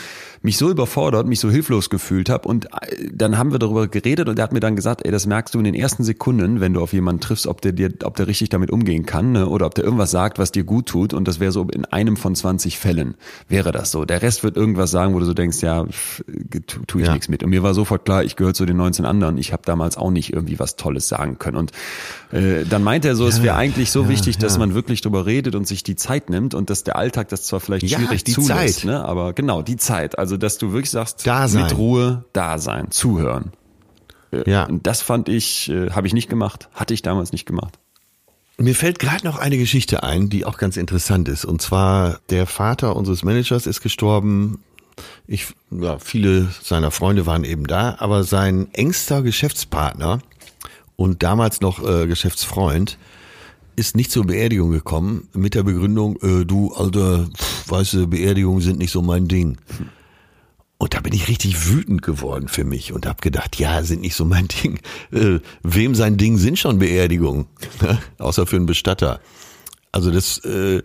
mich 0.42 0.58
so 0.58 0.70
überfordert, 0.70 1.28
mich 1.28 1.40
so 1.40 1.52
hilflos 1.52 1.90
gefühlt 1.90 2.30
habe. 2.30 2.48
Und 2.48 2.66
äh, 2.66 3.10
dann 3.12 3.38
haben 3.38 3.52
wir 3.52 3.60
darüber 3.60 3.88
geredet 3.88 4.30
und 4.30 4.40
er 4.40 4.44
hat 4.44 4.54
mir 4.54 4.62
dann 4.62 4.76
gesagt, 4.76 5.06
ey, 5.06 5.12
das 5.12 5.28
merkst 5.28 5.54
du 5.54 5.60
in 5.60 5.66
den 5.66 5.76
ersten 5.76 6.04
Sekunden, 6.04 6.62
wenn 6.62 6.74
du 6.74 6.82
auf 6.82 6.94
jemanden 6.94 7.22
triffst, 7.22 7.46
ob 7.46 7.62
der 7.62 7.74
dir, 7.74 7.92
ob 8.04 8.16
der 8.16 8.28
richtig 8.28 8.50
damit 8.50 8.72
umgehen 8.72 9.06
kann 9.06 9.34
ne? 9.34 9.48
oder 9.48 9.66
ob 9.66 9.76
der 9.76 9.84
irgendwas 9.84 10.12
sagt, 10.12 10.40
was 10.40 10.52
dir 10.52 10.64
gut 10.64 10.88
tut. 10.88 11.14
Und 11.14 11.28
das 11.28 11.40
wäre 11.40 11.52
so 11.52 11.68
in 11.72 11.86
einem 11.86 12.16
von 12.16 12.36
20 12.36 12.80
Fällen 12.80 13.16
wäre 13.50 13.72
das 13.72 13.92
so. 13.92 14.06
Der 14.06 14.22
Rest 14.22 14.44
wird 14.44 14.56
irgendwas 14.56 14.92
sagen, 14.92 15.14
wo 15.14 15.20
du 15.20 15.26
so 15.26 15.34
denkst, 15.34 15.62
ja, 15.62 15.86
tu, 16.68 16.80
tu 16.88 17.00
ich 17.00 17.08
ja. 17.08 17.12
nichts 17.12 17.28
mit. 17.28 17.44
Und 17.44 17.50
mir 17.50 17.64
war 17.64 17.74
sofort 17.74 18.06
klar, 18.06 18.24
ich 18.24 18.36
gehöre 18.36 18.54
zu 18.54 18.66
den 18.66 18.78
19 18.78 19.06
anderen. 19.06 19.38
Ich 19.38 19.52
habe 19.52 19.64
damals 19.66 19.98
auch 19.98 20.10
nicht 20.10 20.21
irgendwie 20.30 20.60
was 20.60 20.76
Tolles 20.76 21.08
sagen 21.08 21.40
können. 21.40 21.58
Und 21.58 21.72
äh, 22.32 22.66
dann 22.66 22.84
meint 22.84 23.06
er 23.06 23.16
so, 23.16 23.28
es 23.28 23.42
wäre 23.42 23.56
eigentlich 23.56 23.92
so 23.92 24.04
ja, 24.04 24.10
wichtig, 24.10 24.38
dass 24.38 24.58
man 24.58 24.74
wirklich 24.74 25.02
drüber 25.02 25.26
redet 25.26 25.56
und 25.56 25.68
sich 25.68 25.84
die 25.84 25.96
Zeit 25.96 26.30
nimmt 26.30 26.54
und 26.54 26.70
dass 26.70 26.84
der 26.84 26.96
Alltag 26.96 27.30
das 27.30 27.44
zwar 27.44 27.60
vielleicht 27.60 27.90
schwierig 27.90 28.24
die 28.24 28.34
zulässt, 28.34 28.80
Zeit. 28.80 28.86
ne? 28.86 29.04
aber 29.04 29.34
genau, 29.34 29.62
die 29.62 29.78
Zeit. 29.78 30.18
Also, 30.18 30.38
dass 30.38 30.58
du 30.58 30.74
wirklich 30.74 30.92
sagst, 30.92 31.26
da 31.26 31.48
sein. 31.48 31.64
mit 31.64 31.78
Ruhe 31.78 32.26
da 32.34 32.58
sein, 32.58 32.92
zuhören. 32.92 33.52
Äh, 34.32 34.50
ja. 34.50 34.66
Und 34.66 34.88
das 34.88 35.02
fand 35.02 35.30
ich, 35.30 35.70
äh, 35.70 35.92
habe 35.92 36.08
ich 36.08 36.14
nicht 36.14 36.30
gemacht, 36.30 36.70
hatte 36.74 36.94
ich 36.94 37.02
damals 37.02 37.32
nicht 37.32 37.46
gemacht. 37.46 37.80
Mir 38.58 38.76
fällt 38.76 39.00
gerade 39.00 39.26
noch 39.26 39.40
eine 39.40 39.58
Geschichte 39.58 40.04
ein, 40.04 40.30
die 40.30 40.46
auch 40.46 40.58
ganz 40.58 40.78
interessant 40.78 41.28
ist. 41.30 41.46
Und 41.46 41.62
zwar 41.62 42.20
der 42.30 42.46
Vater 42.46 42.96
unseres 42.96 43.24
Managers 43.24 43.66
ist 43.66 43.82
gestorben. 43.82 44.64
Ich, 45.28 45.48
ja, 45.70 46.00
viele 46.00 46.50
seiner 46.62 46.92
Freunde 46.92 47.26
waren 47.26 47.44
eben 47.44 47.68
da, 47.68 47.96
aber 48.00 48.24
sein 48.24 48.68
engster 48.74 49.22
Geschäftspartner 49.22 50.20
und 50.96 51.24
damals 51.24 51.62
noch 51.62 51.88
äh, 51.88 52.08
Geschäftsfreund 52.08 52.98
ist 53.76 53.96
nicht 53.96 54.12
zur 54.12 54.26
Beerdigung 54.26 54.72
gekommen 54.72 55.28
mit 55.34 55.56
der 55.56 55.64
Begründung, 55.64 56.18
äh, 56.22 56.46
du 56.46 56.74
alter, 56.74 57.30
du, 57.68 58.08
Beerdigungen 58.08 58.62
sind 58.62 58.78
nicht 58.78 58.92
so 58.92 59.02
mein 59.02 59.28
Ding. 59.28 59.58
Und 60.78 60.96
da 60.96 61.00
bin 61.00 61.14
ich 61.14 61.28
richtig 61.28 61.68
wütend 61.68 62.02
geworden 62.02 62.48
für 62.48 62.64
mich 62.64 62.92
und 62.92 63.06
habe 63.06 63.22
gedacht, 63.22 63.58
ja, 63.58 63.84
sind 63.84 64.02
nicht 64.02 64.16
so 64.16 64.26
mein 64.26 64.48
Ding. 64.48 64.80
Äh, 65.12 65.40
wem 65.64 65.96
sein 65.96 66.18
Ding 66.18 66.38
sind 66.38 66.58
schon 66.58 66.80
Beerdigungen? 66.80 67.46
Ne? 67.82 68.00
Außer 68.18 68.48
für 68.48 68.56
einen 68.56 68.66
Bestatter. 68.66 69.20
Also 69.92 70.12
das, 70.12 70.40
äh, 70.40 70.82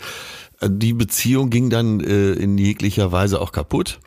die 0.63 0.93
Beziehung 0.93 1.51
ging 1.51 1.71
dann 1.71 2.01
äh, 2.01 2.33
in 2.33 2.57
jeglicher 2.59 3.13
Weise 3.13 3.41
auch 3.41 3.53
kaputt. 3.53 3.99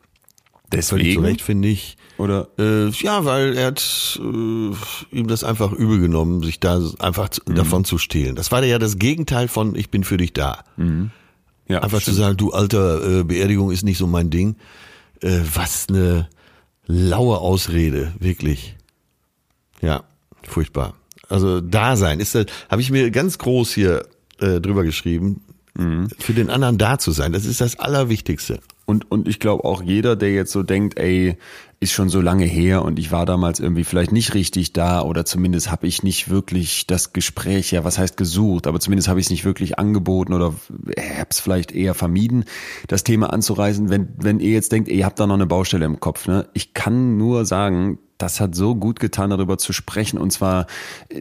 Völlig 0.72 0.86
Deswegen? 0.86 1.14
zu 1.16 1.22
Recht, 1.22 1.42
finde 1.42 1.68
ich. 1.68 1.98
Oder? 2.18 2.50
Äh, 2.60 2.90
ja, 2.90 3.26
weil 3.26 3.58
er 3.58 3.68
hat 3.68 4.20
äh, 4.22 5.16
ihm 5.16 5.28
das 5.28 5.44
einfach 5.44 5.72
übel 5.72 6.00
genommen, 6.00 6.44
sich 6.44 6.60
da 6.60 6.80
einfach 7.00 7.30
zu, 7.30 7.42
davon 7.46 7.86
zu 7.86 7.98
stehlen. 7.98 8.36
Das 8.36 8.52
war 8.52 8.64
ja 8.64 8.78
das 8.78 8.98
Gegenteil 9.00 9.48
von 9.48 9.74
ich 9.76 9.90
bin 9.90 10.04
für 10.04 10.18
dich 10.18 10.34
da. 10.34 10.64
Ja, 11.68 11.80
Einfach 11.80 11.98
zu 11.98 12.02
stimmt. 12.12 12.18
sagen, 12.18 12.38
du 12.38 12.52
alter, 12.52 13.20
äh, 13.20 13.24
Beerdigung 13.24 13.72
ist 13.72 13.84
nicht 13.84 13.98
so 13.98 14.06
mein 14.08 14.30
Ding. 14.30 14.58
Äh, 15.22 15.40
was 15.54 15.88
eine 15.90 16.28
laue 16.86 17.38
Ausrede, 17.40 18.14
wirklich. 18.20 18.76
Ja, 19.82 20.04
furchtbar. 20.44 20.94
Also 21.30 21.62
Dasein 21.62 22.20
ist 22.20 22.36
das, 22.36 22.48
habe 22.70 22.82
ich 22.82 22.92
mir 22.92 23.12
ganz 23.12 23.38
groß 23.38 23.74
hier 23.74 24.06
äh, 24.40 24.60
drüber 24.60 24.84
geschrieben. 24.84 25.42
Für 26.20 26.34
den 26.34 26.50
anderen 26.50 26.78
da 26.78 26.98
zu 26.98 27.12
sein, 27.12 27.32
das 27.32 27.46
ist 27.46 27.62
das 27.62 27.80
Allerwichtigste. 27.80 28.60
Und, 28.86 29.10
und 29.12 29.28
ich 29.28 29.40
glaube 29.40 29.66
auch 29.66 29.84
jeder, 29.84 30.16
der 30.16 30.34
jetzt 30.34 30.52
so 30.52 30.64
denkt, 30.64 31.00
ey, 31.00 31.38
ist 31.80 31.94
schon 31.94 32.10
so 32.10 32.20
lange 32.20 32.46
her 32.46 32.84
und 32.84 33.00
ich 33.00 33.12
war 33.12 33.26
damals 33.26 33.60
irgendwie 33.60 33.84
vielleicht 33.86 34.12
nicht 34.12 34.34
richtig 34.34 34.74
da 34.74 35.02
oder 35.02 35.24
zumindest 35.24 35.72
habe 35.72 35.88
ich 35.88 36.04
nicht 36.04 36.30
wirklich 36.30 36.88
das 36.88 37.14
Gespräch, 37.14 37.72
ja, 37.72 37.86
was 37.86 37.98
heißt 37.98 38.18
gesucht, 38.18 38.68
aber 38.68 38.80
zumindest 38.80 39.08
habe 39.08 39.20
ich 39.20 39.28
es 39.28 39.30
nicht 39.30 39.46
wirklich 39.46 39.80
angeboten 39.80 40.34
oder 40.34 40.48
habe 40.48 41.30
es 41.30 41.40
vielleicht 41.40 41.72
eher 41.72 41.94
vermieden, 41.94 42.44
das 42.88 43.04
Thema 43.04 43.32
anzureißen. 43.32 43.90
Wenn, 43.90 44.10
wenn 44.18 44.40
ihr 44.40 44.52
jetzt 44.52 44.72
denkt, 44.74 44.90
ey, 44.90 44.98
ihr 44.98 45.06
habt 45.06 45.20
da 45.20 45.28
noch 45.28 45.36
eine 45.36 45.46
Baustelle 45.46 45.86
im 45.86 46.00
Kopf, 46.00 46.28
ne? 46.28 46.50
Ich 46.54 46.74
kann 46.74 47.18
nur 47.18 47.46
sagen, 47.46 48.00
das 48.20 48.40
hat 48.40 48.54
so 48.54 48.76
gut 48.76 49.00
getan, 49.00 49.32
darüber 49.32 49.58
zu 49.58 49.74
sprechen. 49.74 50.20
Und 50.20 50.32
zwar 50.32 50.68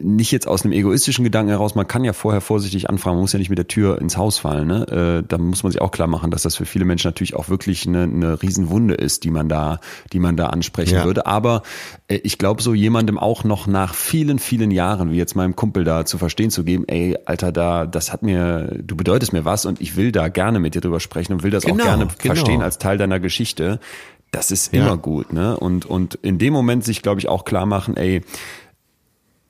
nicht 0.01 0.31
jetzt 0.31 0.47
aus 0.47 0.63
einem 0.63 0.73
egoistischen 0.73 1.23
Gedanken 1.23 1.49
heraus. 1.49 1.73
Man 1.73 1.87
kann 1.87 2.03
ja 2.03 2.13
vorher 2.13 2.41
vorsichtig 2.41 2.89
anfragen. 2.89 3.15
Man 3.15 3.21
muss 3.21 3.33
ja 3.33 3.39
nicht 3.39 3.49
mit 3.49 3.57
der 3.57 3.67
Tür 3.67 3.99
ins 4.01 4.17
Haus 4.17 4.37
fallen. 4.37 4.67
Ne? 4.67 5.21
Äh, 5.21 5.27
da 5.27 5.37
muss 5.37 5.63
man 5.63 5.71
sich 5.71 5.81
auch 5.81 5.91
klar 5.91 6.07
machen, 6.07 6.29
dass 6.29 6.43
das 6.43 6.57
für 6.57 6.65
viele 6.65 6.85
Menschen 6.85 7.07
natürlich 7.07 7.35
auch 7.35 7.49
wirklich 7.49 7.87
eine, 7.87 8.03
eine 8.03 8.41
Riesenwunde 8.41 8.93
ist, 8.95 9.23
die 9.23 9.31
man 9.31 9.47
da, 9.49 9.79
die 10.13 10.19
man 10.19 10.35
da 10.35 10.47
ansprechen 10.47 10.95
Ja. 10.95 11.05
würde. 11.05 11.25
Aber 11.25 11.63
äh, 12.09 12.17
ich 12.17 12.37
glaube, 12.37 12.61
so 12.61 12.73
jemandem 12.73 13.17
auch 13.17 13.45
noch 13.45 13.65
nach 13.65 13.93
vielen, 13.95 14.37
vielen 14.37 14.69
Jahren, 14.69 15.11
wie 15.11 15.17
jetzt 15.17 15.35
meinem 15.37 15.55
Kumpel 15.55 15.85
da 15.85 16.05
zu 16.05 16.17
verstehen 16.17 16.51
zu 16.51 16.65
geben, 16.65 16.83
ey, 16.87 17.17
Alter, 17.25 17.53
da, 17.53 17.85
das 17.85 18.11
hat 18.11 18.23
mir, 18.23 18.77
du 18.83 18.97
bedeutest 18.97 19.31
mir 19.31 19.45
was 19.45 19.65
und 19.65 19.79
ich 19.79 19.95
will 19.95 20.11
da 20.11 20.27
gerne 20.27 20.59
mit 20.59 20.75
dir 20.75 20.81
drüber 20.81 20.99
sprechen 20.99 21.31
und 21.31 21.43
will 21.43 21.51
das 21.51 21.63
Genau, 21.63 21.83
auch 21.83 21.87
gerne 21.87 22.07
genau. 22.07 22.35
verstehen 22.35 22.61
als 22.61 22.77
Teil 22.77 22.97
deiner 22.97 23.21
Geschichte. 23.21 23.79
Das 24.31 24.51
ist 24.51 24.73
Ja. 24.73 24.85
immer 24.85 24.97
gut, 24.97 25.33
ne? 25.33 25.57
Und, 25.57 25.85
und 25.85 26.15
in 26.21 26.37
dem 26.37 26.53
Moment 26.53 26.83
sich, 26.83 27.01
glaube 27.01 27.19
ich, 27.19 27.27
auch 27.27 27.45
klar 27.45 27.65
machen, 27.65 27.97
ey, 27.97 28.21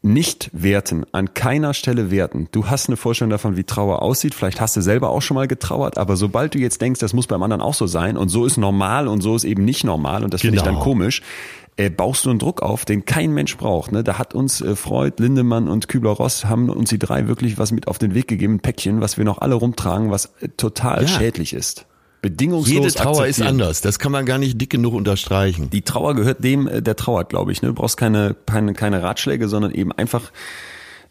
nicht 0.01 0.49
werten, 0.53 1.05
an 1.11 1.33
keiner 1.33 1.73
Stelle 1.73 2.09
werten. 2.09 2.47
Du 2.53 2.67
hast 2.67 2.87
eine 2.87 2.95
Vorstellung 2.95 3.31
davon, 3.31 3.57
wie 3.57 3.65
Trauer 3.65 4.01
aussieht. 4.01 4.33
Vielleicht 4.33 4.61
hast 4.61 4.77
du 4.77 4.81
selber 4.81 5.09
auch 5.09 5.21
schon 5.21 5.35
mal 5.35 5.47
getrauert, 5.47 5.97
aber 5.97 6.15
sobald 6.15 6.55
du 6.55 6.59
jetzt 6.59 6.79
denkst, 6.81 7.01
das 7.01 7.11
muss 7.11 7.27
beim 7.27 7.43
anderen 7.43 7.61
auch 7.61 7.73
so 7.73 7.85
sein 7.85 8.15
und 8.15 8.29
so 8.29 8.45
ist 8.45 8.55
normal 8.55 9.09
und 9.09 9.19
so 9.21 9.35
ist 9.35 9.43
eben 9.43 9.65
nicht 9.65 9.83
normal 9.83 10.23
und 10.23 10.33
das 10.33 10.39
finde 10.41 10.55
ich 10.57 10.63
Genau. 10.63 10.75
dann 10.75 10.81
komisch, 10.83 11.21
äh, 11.75 11.89
baust 11.89 12.23
du 12.23 12.29
einen 12.29 12.39
Druck 12.39 12.61
auf, 12.61 12.85
den 12.85 13.03
kein 13.03 13.33
Mensch 13.33 13.57
braucht. 13.57 13.91
Ne? 13.91 14.01
Da 14.05 14.17
hat 14.17 14.33
uns 14.33 14.61
äh, 14.61 14.77
Freud, 14.77 15.21
Lindemann 15.21 15.67
und 15.67 15.89
Kübler-Ross 15.89 16.45
haben 16.45 16.69
uns 16.69 16.89
die 16.89 16.99
drei 16.99 17.27
wirklich 17.27 17.57
was 17.57 17.73
mit 17.73 17.89
auf 17.89 17.97
den 17.97 18.13
Weg 18.15 18.29
gegeben, 18.29 18.53
ein 18.55 18.59
Päckchen, 18.61 19.01
was 19.01 19.17
wir 19.17 19.25
noch 19.25 19.39
alle 19.39 19.55
rumtragen, 19.55 20.11
was 20.11 20.27
äh, 20.39 20.47
total 20.55 21.01
Ja. 21.01 21.07
schädlich 21.09 21.51
ist. 21.51 21.85
Bedingungslos 22.21 22.73
Jede 22.73 22.91
Trauer 22.93 23.27
ist 23.27 23.41
anders. 23.41 23.81
Das 23.81 23.97
kann 23.97 24.11
man 24.11 24.25
gar 24.25 24.37
nicht 24.37 24.59
dick 24.59 24.69
genug 24.69 24.93
unterstreichen. 24.93 25.69
Die 25.69 25.81
Trauer 25.81 26.15
gehört 26.15 26.43
dem, 26.43 26.67
äh, 26.67 26.81
der 26.81 26.95
trauert, 26.95 27.29
glaube 27.29 27.51
ich. 27.51 27.61
Ne? 27.61 27.69
Du 27.69 27.75
brauchst 27.75 27.97
keine, 27.97 28.35
keine, 28.45 28.73
keine 28.73 29.01
Ratschläge, 29.01 29.47
sondern 29.47 29.71
eben 29.71 29.91
einfach 29.93 30.31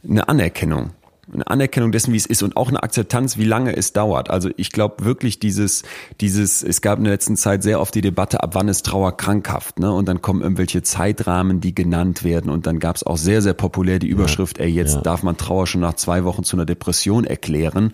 eine 0.07 0.29
Anerkennung. 0.29 0.91
Eine 1.33 1.47
Anerkennung 1.47 1.93
dessen, 1.93 2.13
wie 2.13 2.17
es 2.17 2.27
ist 2.27 2.43
und 2.43 2.57
auch 2.57 2.69
eine 2.69 2.83
Akzeptanz, 2.83 3.37
wie 3.37 3.45
lange 3.45 3.77
es 3.77 3.93
dauert. 3.93 4.31
Also 4.31 4.51
ich 4.57 4.73
glaube 4.73 5.05
wirklich 5.05 5.39
dieses, 5.39 5.83
dieses, 6.21 6.63
es 6.63 6.81
gab 6.81 6.99
in 6.99 7.05
der 7.05 7.13
letzten 7.13 7.37
Zeit 7.37 7.63
sehr 7.63 7.81
oft 7.81 7.95
die 7.95 8.01
Debatte, 8.01 8.43
ab 8.43 8.55
wann 8.55 8.69
ist 8.69 8.87
Trauer 8.87 9.17
krankhaft, 9.17 9.79
ne? 9.79 9.93
Und 9.93 10.09
dann 10.09 10.23
kommen 10.23 10.41
irgendwelche 10.41 10.83
Zeitrahmen, 10.83 11.61
die 11.61 11.75
genannt 11.75 12.25
werden. 12.25 12.51
Und 12.51 12.67
dann 12.67 12.79
gab 12.79 12.97
es 12.97 13.03
auch 13.03 13.17
sehr, 13.17 13.43
sehr 13.43 13.55
populär 13.55 13.99
die 13.99 14.09
Überschrift, 14.09 14.59
ey, 14.59 14.69
jetzt 14.69 14.95
ja. 14.95 15.01
darf 15.03 15.23
man 15.23 15.37
Trauer 15.37 15.67
schon 15.67 15.81
nach 15.81 15.95
zwei 15.95 16.25
Wochen 16.25 16.45
zu 16.45 16.57
einer 16.57 16.65
Depression 16.65 17.25
erklären, 17.25 17.93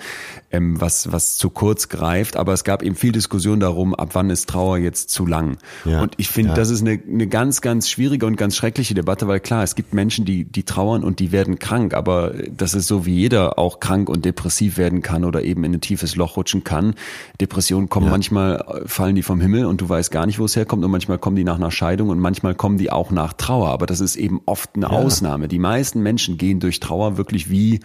ähm, 0.52 0.80
was, 0.80 1.10
was 1.10 1.36
zu 1.36 1.50
kurz 1.50 1.88
greift. 1.88 2.36
Aber 2.36 2.52
es 2.52 2.62
gab 2.62 2.82
eben 2.82 2.94
viel 2.94 3.12
Diskussion 3.12 3.58
darum, 3.58 3.94
ab 3.94 4.10
wann 4.12 4.30
ist 4.30 4.48
Trauer 4.48 4.78
jetzt 4.78 5.10
zu 5.10 5.26
lang. 5.26 5.56
Ja, 5.84 6.02
Und 6.02 6.14
ich 6.18 6.28
finde, 6.28 6.50
ja. 6.50 6.56
das 6.56 6.70
ist 6.70 6.82
eine, 6.82 7.00
eine 7.08 7.26
ganz, 7.26 7.60
ganz 7.60 7.88
schwierige 7.88 8.26
und 8.26 8.36
ganz 8.36 8.54
schreckliche 8.54 8.94
Debatte, 8.94 9.26
weil 9.26 9.40
klar, 9.40 9.64
es 9.64 9.74
gibt 9.74 9.94
Menschen, 9.94 10.24
die, 10.24 10.44
die 10.44 10.62
trauern 10.62 11.02
und 11.02 11.18
die 11.18 11.32
werden 11.32 11.58
krank, 11.58 11.94
aber 11.94 12.34
das 12.56 12.74
ist 12.74 12.86
so, 12.86 13.06
wie 13.06 13.23
jeder 13.24 13.58
auch 13.58 13.80
krank 13.80 14.10
und 14.10 14.26
depressiv 14.26 14.76
werden 14.76 15.00
kann 15.00 15.24
oder 15.24 15.42
eben 15.42 15.64
in 15.64 15.72
ein 15.72 15.80
tiefes 15.80 16.14
Loch 16.14 16.36
rutschen 16.36 16.62
kann. 16.62 16.94
Depressionen 17.40 17.88
kommen 17.88 18.10
manchmal, 18.10 18.56
äh, 18.56 18.86
fallen 18.86 19.14
die 19.14 19.22
vom 19.22 19.40
Himmel 19.40 19.64
und 19.64 19.80
du 19.80 19.88
weißt 19.88 20.10
gar 20.10 20.26
nicht, 20.26 20.38
wo 20.38 20.44
es 20.44 20.56
herkommt 20.56 20.84
und 20.84 20.90
manchmal 20.90 21.16
kommen 21.16 21.34
die 21.34 21.44
nach 21.44 21.56
einer 21.56 21.70
Scheidung 21.70 22.10
und 22.10 22.18
manchmal 22.18 22.54
kommen 22.54 22.76
die 22.76 22.90
auch 22.90 23.10
nach 23.10 23.32
Trauer, 23.32 23.70
aber 23.70 23.86
das 23.86 24.00
ist 24.00 24.16
eben 24.16 24.42
oft 24.44 24.76
eine 24.76 24.90
Ausnahme. 24.90 25.48
Die 25.48 25.58
meisten 25.58 26.02
Menschen 26.02 26.36
gehen 26.36 26.60
durch 26.60 26.80
Trauer 26.80 27.16
wirklich 27.16 27.48
wie, 27.48 27.80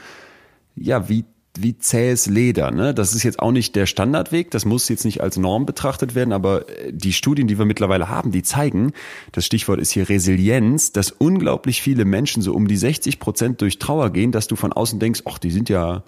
ja, 0.76 1.08
wie 1.08 1.24
wie 1.58 1.78
zähes 1.78 2.28
Leder. 2.28 2.72
Ne? 2.72 2.93
Das 2.93 3.14
ist 3.14 3.24
jetzt 3.24 3.39
auch 3.39 3.52
nicht 3.52 3.76
der 3.76 3.86
Standardweg, 3.86 4.52
das 4.52 4.66
muss 4.66 4.89
jetzt 4.89 5.06
nicht 5.06 5.22
als 5.22 5.38
Norm 5.38 5.66
betrachtet 5.66 6.16
werden, 6.16 6.34
aber 6.34 6.70
äh, 6.70 6.91
die 6.93 7.14
Studien, 7.14 7.47
die 7.47 7.58
wir 7.58 7.66
mittlerweile 7.66 8.10
haben, 8.10 8.32
die 8.32 8.43
zeigen, 8.43 8.93
das 9.32 9.45
Stichwort 9.45 9.80
ist 9.80 9.91
hier 9.91 10.10
Resilienz, 10.10 10.91
dass 10.91 11.12
unglaublich 11.12 11.82
viele 11.82 12.06
Menschen 12.06 12.41
so 12.41 12.54
um 12.54 12.68
die 12.68 12.78
60 12.78 13.20
Prozent 13.20 13.62
durch 13.62 13.80
Trauer 13.80 14.12
gehen, 14.12 14.32
dass 14.32 14.47
du 14.47 14.56
von 14.56 14.74
außen 14.74 15.00
denkst, 15.00 15.22
ach, 15.26 15.38
die 15.38 15.52
sind 15.52 15.70
ja 15.70 16.04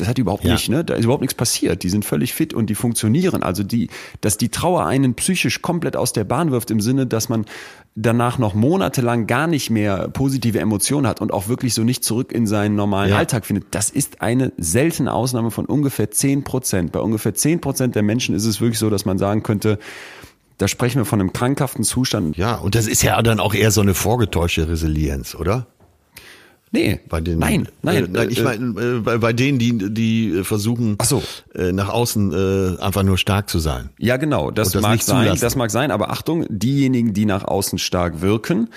das 0.00 0.08
hat 0.08 0.18
überhaupt 0.18 0.44
Ja. 0.44 0.52
nicht, 0.52 0.68
ne? 0.68 0.84
Da 0.84 0.94
ist 0.94 1.04
überhaupt 1.04 1.22
nichts 1.22 1.34
passiert. 1.34 1.82
Die 1.82 1.88
sind 1.88 2.04
völlig 2.04 2.32
fit 2.34 2.54
und 2.54 2.70
die 2.70 2.74
funktionieren. 2.74 3.42
Also 3.42 3.62
die, 3.62 3.88
dass 4.20 4.36
die 4.38 4.48
Trauer 4.48 4.86
einen 4.86 5.14
psychisch 5.14 5.62
komplett 5.62 5.96
aus 5.96 6.12
der 6.12 6.24
Bahn 6.24 6.50
wirft 6.50 6.70
im 6.70 6.80
Sinne, 6.80 7.06
dass 7.06 7.28
man 7.28 7.44
danach 7.94 8.38
noch 8.38 8.54
monatelang 8.54 9.26
gar 9.26 9.46
nicht 9.48 9.70
mehr 9.70 10.08
positive 10.08 10.60
Emotionen 10.60 11.06
hat 11.06 11.20
und 11.20 11.32
auch 11.32 11.48
wirklich 11.48 11.74
so 11.74 11.82
nicht 11.82 12.04
zurück 12.04 12.32
in 12.32 12.46
seinen 12.46 12.76
normalen 12.76 13.10
Ja. 13.10 13.16
Alltag 13.18 13.44
findet. 13.44 13.66
Das 13.72 13.90
ist 13.90 14.22
eine 14.22 14.52
seltene 14.56 15.12
Ausnahme 15.12 15.50
von 15.50 15.64
ungefähr 15.66 16.10
10 16.10 16.44
Prozent. 16.44 16.92
Bei 16.92 17.00
ungefähr 17.00 17.34
10 17.34 17.60
Prozent 17.60 17.94
der 17.96 18.02
Menschen 18.02 18.34
ist 18.34 18.44
es 18.44 18.60
wirklich 18.60 18.78
so, 18.78 18.88
dass 18.90 19.04
man 19.04 19.18
sagen 19.18 19.42
könnte, 19.42 19.78
da 20.58 20.66
sprechen 20.68 20.98
wir 20.98 21.04
von 21.04 21.20
einem 21.20 21.32
krankhaften 21.32 21.84
Zustand. 21.84 22.36
Ja, 22.36 22.56
und 22.56 22.74
das 22.74 22.86
ist 22.88 23.02
ja 23.02 23.20
dann 23.22 23.38
auch 23.40 23.54
eher 23.54 23.70
so 23.70 23.80
eine 23.80 23.94
vorgetäuschte 23.94 24.68
Resilienz, 24.68 25.34
oder? 25.34 25.66
Nee, 26.70 27.00
Bei 27.08 27.20
den, 27.20 27.38
nein, 27.38 27.68
nein. 27.82 28.04
äh, 28.04 28.08
nein 28.10 28.28
ich 28.30 28.40
äh, 28.40 28.42
meine, 28.42 28.80
äh, 28.80 29.00
bei, 29.00 29.18
bei 29.18 29.32
denen, 29.32 29.58
die, 29.58 29.92
die 29.94 30.30
äh, 30.38 30.44
versuchen, 30.44 30.96
Ach 30.98 31.04
so. 31.06 31.22
äh, 31.54 31.72
nach 31.72 31.88
außen 31.88 32.32
äh, 32.78 32.80
einfach 32.82 33.02
nur 33.02 33.16
stark 33.18 33.48
zu 33.48 33.58
sein. 33.58 33.88
Ja, 33.98 34.16
genau, 34.18 34.50
das, 34.50 34.72
das 34.72 34.82
mag 34.82 35.02
sein, 35.02 35.22
zulassen. 35.24 35.40
das 35.40 35.56
mag 35.56 35.70
sein, 35.70 35.90
aber 35.90 36.10
Achtung, 36.10 36.44
diejenigen, 36.50 37.14
die 37.14 37.24
nach 37.24 37.44
außen 37.44 37.78
stark 37.78 38.20
wirken, 38.20 38.68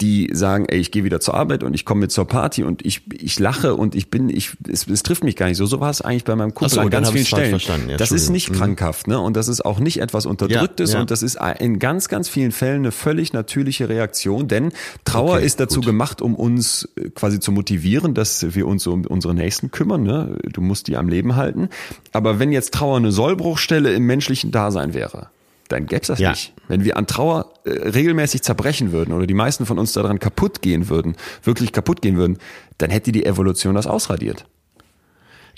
die 0.00 0.30
sagen, 0.32 0.66
ey, 0.68 0.78
ich 0.80 0.90
gehe 0.90 1.04
wieder 1.04 1.20
zur 1.20 1.34
Arbeit 1.34 1.62
und 1.62 1.74
ich 1.74 1.84
komme 1.84 2.02
mit 2.02 2.10
zur 2.12 2.26
Party 2.26 2.62
und 2.64 2.84
ich, 2.84 3.02
ich 3.12 3.38
lache 3.38 3.74
und 3.74 3.94
ich 3.94 4.10
bin, 4.10 4.28
ich, 4.30 4.52
es, 4.68 4.86
es 4.86 5.02
trifft 5.02 5.24
mich 5.24 5.36
gar 5.36 5.46
nicht 5.46 5.58
so. 5.58 5.66
So 5.66 5.80
war 5.80 5.90
es 5.90 6.00
eigentlich 6.00 6.24
bei 6.24 6.36
meinem 6.36 6.54
Kumpel 6.54 6.74
so, 6.74 6.80
an 6.80 6.90
ganz 6.90 7.10
vielen 7.10 7.26
Stellen. 7.26 7.60
Ja, 7.88 7.96
das 7.96 8.10
ist 8.12 8.28
nicht 8.30 8.50
Mhm. 8.50 8.54
krankhaft, 8.54 9.06
ne? 9.08 9.18
Und 9.20 9.36
das 9.36 9.48
ist 9.48 9.64
auch 9.64 9.78
nicht 9.80 10.00
etwas 10.00 10.24
Unterdrücktes 10.26 10.90
Ja, 10.90 10.96
ja. 10.96 11.00
und 11.02 11.10
das 11.10 11.22
ist 11.22 11.38
in 11.58 11.78
ganz, 11.78 12.08
ganz 12.08 12.28
vielen 12.28 12.52
Fällen 12.52 12.78
eine 12.82 12.92
völlig 12.92 13.32
natürliche 13.32 13.88
Reaktion, 13.88 14.48
denn 14.48 14.72
Trauer 15.04 15.34
Okay, 15.36 15.46
ist 15.46 15.60
dazu 15.60 15.76
gut. 15.80 15.86
gemacht, 15.86 16.22
um 16.22 16.34
uns 16.34 16.88
äh, 16.96 17.10
quasi 17.30 17.38
zu 17.40 17.52
motivieren, 17.52 18.12
dass 18.14 18.54
wir 18.56 18.66
uns 18.66 18.86
um 18.88 19.06
unsere 19.06 19.34
Nächsten 19.34 19.70
kümmern. 19.70 20.02
Ne? 20.02 20.36
Du 20.52 20.60
musst 20.60 20.88
die 20.88 20.96
am 20.96 21.08
Leben 21.08 21.36
halten. 21.36 21.68
Aber 22.12 22.40
wenn 22.40 22.50
jetzt 22.50 22.74
Trauer 22.74 22.96
eine 22.96 23.12
Sollbruchstelle 23.12 23.92
im 23.92 24.04
menschlichen 24.04 24.50
Dasein 24.50 24.94
wäre, 24.94 25.28
dann 25.68 25.86
gäbe 25.86 26.00
es 26.02 26.08
das 26.08 26.18
Ja. 26.18 26.30
nicht. 26.30 26.52
Wenn 26.66 26.82
wir 26.82 26.96
an 26.96 27.06
Trauer 27.06 27.52
äh, 27.64 27.70
regelmäßig 27.70 28.42
zerbrechen 28.42 28.90
würden 28.90 29.14
oder 29.14 29.28
die 29.28 29.34
meisten 29.34 29.64
von 29.64 29.78
uns 29.78 29.92
daran 29.92 30.18
kaputt 30.18 30.60
gehen 30.60 30.88
würden, 30.88 31.14
wirklich 31.44 31.70
kaputt 31.72 32.02
gehen 32.02 32.16
würden, 32.16 32.38
dann 32.78 32.90
hätte 32.90 33.12
die 33.12 33.24
Evolution 33.24 33.76
das 33.76 33.86
ausradiert. 33.86 34.44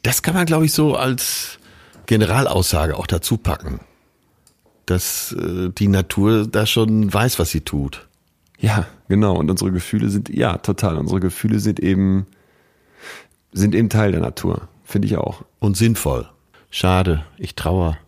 Das 0.02 0.22
kann 0.22 0.34
man, 0.34 0.44
glaube 0.44 0.66
ich, 0.66 0.72
so 0.74 0.94
als 0.96 1.58
Generalaussage 2.04 2.96
auch 2.98 3.06
dazu 3.06 3.38
packen. 3.38 3.80
Dass 4.84 5.32
äh, 5.32 5.70
die 5.70 5.88
Natur 5.88 6.46
da 6.46 6.66
schon 6.66 7.12
weiß, 7.14 7.38
was 7.38 7.50
sie 7.50 7.62
tut. 7.62 8.08
Ja, 8.62 8.86
genau. 9.08 9.36
Und 9.36 9.50
unsere 9.50 9.72
Gefühle 9.72 10.08
sind, 10.08 10.30
ja, 10.30 10.56
total. 10.56 10.96
Unsere 10.96 11.20
Gefühle 11.20 11.58
sind 11.58 11.80
eben 11.80 12.26
sind 13.52 13.74
eben 13.74 13.90
Teil 13.90 14.12
der 14.12 14.20
Natur. 14.20 14.68
Finde 14.84 15.06
ich 15.06 15.16
auch. 15.16 15.44
Und 15.58 15.76
sinnvoll. 15.76 16.28
Schade, 16.70 17.24
ich 17.36 17.54
trauere. 17.54 17.98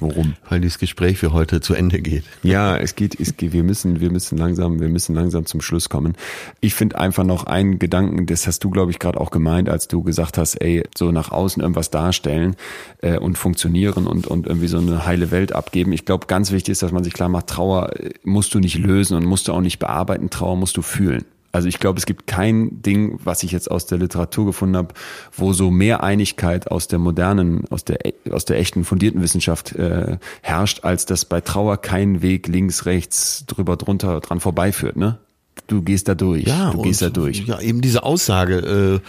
Warum? 0.00 0.34
Weil 0.48 0.60
dieses 0.60 0.78
Gespräch 0.78 1.18
für 1.18 1.32
heute 1.32 1.60
zu 1.60 1.74
Ende 1.74 2.00
geht. 2.00 2.24
Ja, 2.42 2.76
es 2.76 2.94
geht, 2.96 3.18
es 3.18 3.36
geht, 3.36 3.52
wir 3.52 3.62
müssen, 3.62 4.00
wir 4.00 4.10
müssen 4.10 4.38
langsam, 4.38 4.80
wir 4.80 4.88
müssen 4.88 5.14
langsam 5.14 5.46
zum 5.46 5.60
Schluss 5.60 5.88
kommen. 5.88 6.16
Ich 6.60 6.74
finde 6.74 6.98
einfach 6.98 7.24
noch 7.24 7.44
einen 7.44 7.78
Gedanken, 7.78 8.26
das 8.26 8.46
hast 8.46 8.64
du, 8.64 8.70
glaube 8.70 8.90
ich, 8.90 8.98
gerade 8.98 9.20
auch 9.20 9.30
gemeint, 9.30 9.68
als 9.68 9.88
du 9.88 10.02
gesagt 10.02 10.38
hast, 10.38 10.56
ey, 10.56 10.84
so 10.96 11.12
nach 11.12 11.30
außen 11.30 11.62
irgendwas 11.62 11.90
darstellen 11.90 12.56
äh, 13.00 13.18
und 13.18 13.38
funktionieren 13.38 14.06
und, 14.06 14.26
und 14.26 14.46
irgendwie 14.46 14.68
so 14.68 14.78
eine 14.78 15.06
heile 15.06 15.30
Welt 15.30 15.52
abgeben. 15.52 15.92
Ich 15.92 16.04
glaube, 16.04 16.26
ganz 16.26 16.52
wichtig 16.52 16.72
ist, 16.72 16.82
dass 16.82 16.92
man 16.92 17.04
sich 17.04 17.12
klar 17.12 17.28
macht, 17.28 17.48
Trauer 17.48 17.98
äh, 17.98 18.10
musst 18.24 18.54
du 18.54 18.60
nicht 18.60 18.78
lösen 18.78 19.16
und 19.16 19.24
musst 19.24 19.48
du 19.48 19.52
auch 19.52 19.60
nicht 19.60 19.78
bearbeiten, 19.78 20.30
Trauer 20.30 20.56
musst 20.56 20.76
du 20.76 20.82
fühlen. 20.82 21.24
Also 21.52 21.68
ich 21.68 21.78
glaube, 21.78 21.98
es 21.98 22.06
gibt 22.06 22.26
kein 22.26 22.80
Ding, 22.80 23.20
was 23.22 23.42
ich 23.42 23.52
jetzt 23.52 23.70
aus 23.70 23.84
der 23.84 23.98
Literatur 23.98 24.46
gefunden 24.46 24.76
habe, 24.76 24.94
wo 25.36 25.52
so 25.52 25.70
mehr 25.70 26.02
Einigkeit 26.02 26.70
aus 26.70 26.88
der 26.88 26.98
modernen, 26.98 27.66
aus 27.68 27.84
der 27.84 27.98
aus 28.30 28.46
der 28.46 28.58
echten 28.58 28.84
fundierten 28.84 29.20
Wissenschaft 29.20 29.72
äh, 29.72 30.16
herrscht, 30.40 30.84
als 30.84 31.04
dass 31.04 31.26
bei 31.26 31.42
Trauer 31.42 31.76
kein 31.76 32.22
Weg 32.22 32.48
links, 32.48 32.86
rechts, 32.86 33.44
drüber, 33.46 33.76
drunter, 33.76 34.20
dran 34.20 34.40
vorbeiführt. 34.40 34.96
Ne? 34.96 35.18
Du 35.66 35.82
gehst 35.82 36.08
da 36.08 36.14
durch. 36.14 36.44
Ja, 36.44 36.70
du 36.70 36.80
gehst 36.80 37.02
da 37.02 37.10
durch. 37.10 37.46
Ja, 37.46 37.60
eben 37.60 37.82
diese 37.82 38.02
Aussage, 38.02 38.56
äh, 38.56 39.00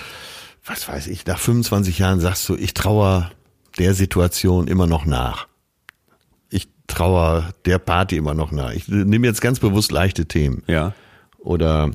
was 0.66 0.88
weiß 0.88 1.08
ich, 1.08 1.26
nach 1.26 1.40
25 1.40 2.00
Jahren 2.00 2.20
sagst 2.20 2.48
du, 2.50 2.56
ich 2.56 2.74
trauere 2.74 3.32
der 3.78 3.94
Situation 3.94 4.68
immer 4.68 4.86
noch 4.86 5.06
nach. 5.06 5.48
Ich 6.50 6.68
trauere 6.88 7.54
der 7.66 7.80
Party 7.80 8.18
immer 8.18 8.34
noch 8.34 8.52
nach. 8.52 8.72
Ich 8.72 8.90
nehme 8.90 9.28
jetzt 9.28 9.42
ganz 9.42 9.60
bewusst 9.60 9.94
leichte 9.94 10.26
Themen. 10.26 10.64
Ja. 10.68 10.94
Oder 11.40 11.92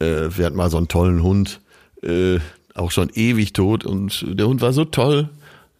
äh, 0.00 0.28
wir 0.36 0.46
hatten 0.46 0.56
mal 0.56 0.70
so 0.70 0.76
einen 0.76 0.88
tollen 0.88 1.22
Hund, 1.22 1.60
äh, 2.02 2.38
auch 2.74 2.90
schon 2.90 3.10
ewig 3.14 3.52
tot 3.52 3.84
und 3.84 4.24
der 4.28 4.46
Hund 4.46 4.60
war 4.60 4.72
so 4.72 4.84
toll, 4.84 5.30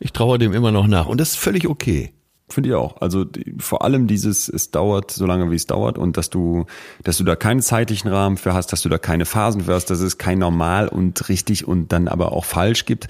ich 0.00 0.12
traue 0.12 0.38
dem 0.38 0.52
immer 0.52 0.72
noch 0.72 0.86
nach 0.86 1.06
und 1.06 1.20
das 1.20 1.30
ist 1.30 1.38
völlig 1.38 1.68
okay. 1.68 2.12
Finde 2.50 2.70
ich 2.70 2.74
auch. 2.74 3.02
Also 3.02 3.24
die, 3.24 3.56
vor 3.58 3.82
allem 3.82 4.06
dieses, 4.06 4.48
es 4.48 4.70
dauert 4.70 5.10
so 5.10 5.26
lange, 5.26 5.50
wie 5.50 5.56
es 5.56 5.66
dauert 5.66 5.98
und 5.98 6.16
dass 6.16 6.30
du, 6.30 6.64
dass 7.04 7.18
du 7.18 7.24
da 7.24 7.36
keinen 7.36 7.60
zeitlichen 7.60 8.08
Rahmen 8.08 8.38
für 8.38 8.54
hast, 8.54 8.72
dass 8.72 8.80
du 8.80 8.88
da 8.88 8.96
keine 8.96 9.26
Phasen 9.26 9.62
für 9.62 9.74
hast, 9.74 9.90
dass 9.90 10.00
es 10.00 10.16
kein 10.16 10.38
normal 10.38 10.88
und 10.88 11.28
richtig 11.28 11.68
und 11.68 11.92
dann 11.92 12.08
aber 12.08 12.32
auch 12.32 12.46
falsch 12.46 12.86
gibt 12.86 13.08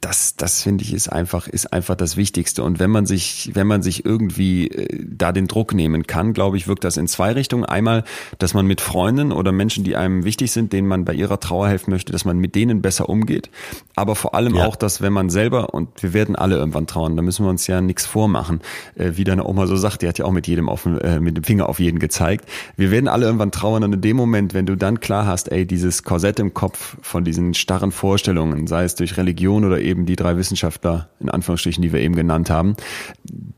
das, 0.00 0.36
das 0.36 0.62
finde 0.62 0.84
ich 0.84 0.94
ist 0.94 1.08
einfach, 1.08 1.46
ist 1.46 1.72
einfach 1.72 1.94
das 1.94 2.16
Wichtigste. 2.16 2.62
Und 2.62 2.78
wenn 2.78 2.90
man 2.90 3.04
sich, 3.04 3.50
wenn 3.52 3.66
man 3.66 3.82
sich 3.82 4.04
irgendwie 4.04 4.68
äh, 4.68 5.04
da 5.06 5.32
den 5.32 5.46
Druck 5.46 5.74
nehmen 5.74 6.06
kann, 6.06 6.32
glaube 6.32 6.56
ich, 6.56 6.68
wirkt 6.68 6.84
das 6.84 6.96
in 6.96 7.06
zwei 7.06 7.32
Richtungen. 7.32 7.64
Einmal, 7.64 8.04
dass 8.38 8.54
man 8.54 8.66
mit 8.66 8.80
Freunden 8.80 9.30
oder 9.32 9.52
Menschen, 9.52 9.84
die 9.84 9.96
einem 9.96 10.24
wichtig 10.24 10.52
sind, 10.52 10.72
denen 10.72 10.88
man 10.88 11.04
bei 11.04 11.12
ihrer 11.12 11.38
Trauer 11.38 11.68
helfen 11.68 11.90
möchte, 11.90 12.12
dass 12.12 12.24
man 12.24 12.38
mit 12.38 12.54
denen 12.54 12.80
besser 12.80 13.08
umgeht. 13.08 13.50
Aber 13.94 14.14
vor 14.14 14.34
allem 14.34 14.54
ja. 14.54 14.66
auch, 14.66 14.76
dass 14.76 15.02
wenn 15.02 15.12
man 15.12 15.28
selber, 15.28 15.74
und 15.74 16.02
wir 16.02 16.12
werden 16.14 16.34
alle 16.36 16.56
irgendwann 16.56 16.86
trauern, 16.86 17.16
da 17.16 17.22
müssen 17.22 17.44
wir 17.44 17.50
uns 17.50 17.66
ja 17.66 17.80
nichts 17.80 18.06
vormachen, 18.06 18.60
äh, 18.94 19.12
wie 19.14 19.24
deine 19.24 19.46
Oma 19.46 19.66
so 19.66 19.76
sagt, 19.76 20.02
die 20.02 20.08
hat 20.08 20.18
ja 20.18 20.24
auch 20.24 20.32
mit 20.32 20.46
jedem 20.46 20.68
auf, 20.68 20.86
äh, 20.86 21.20
mit 21.20 21.36
dem 21.36 21.44
Finger 21.44 21.68
auf 21.68 21.78
jeden 21.78 21.98
gezeigt. 21.98 22.48
Wir 22.76 22.90
werden 22.90 23.08
alle 23.08 23.26
irgendwann 23.26 23.50
trauern 23.50 23.84
und 23.84 23.92
in 23.92 24.00
dem 24.00 24.16
Moment, 24.16 24.54
wenn 24.54 24.64
du 24.64 24.76
dann 24.76 25.00
klar 25.00 25.26
hast, 25.26 25.52
ey, 25.52 25.66
dieses 25.66 26.04
Korsett 26.04 26.40
im 26.40 26.54
Kopf 26.54 26.96
von 27.02 27.24
diesen 27.24 27.52
starren 27.54 27.92
Vorstellungen, 27.92 28.66
sei 28.66 28.84
es 28.84 28.94
durch 28.94 29.16
Religion, 29.16 29.57
Religion 29.58 29.64
oder 29.64 29.80
eben 29.80 30.06
die 30.06 30.16
drei 30.16 30.36
Wissenschaftler, 30.36 31.08
in 31.20 31.28
Anführungsstrichen, 31.28 31.82
die 31.82 31.92
wir 31.92 32.00
eben 32.00 32.14
genannt 32.14 32.50
haben, 32.50 32.76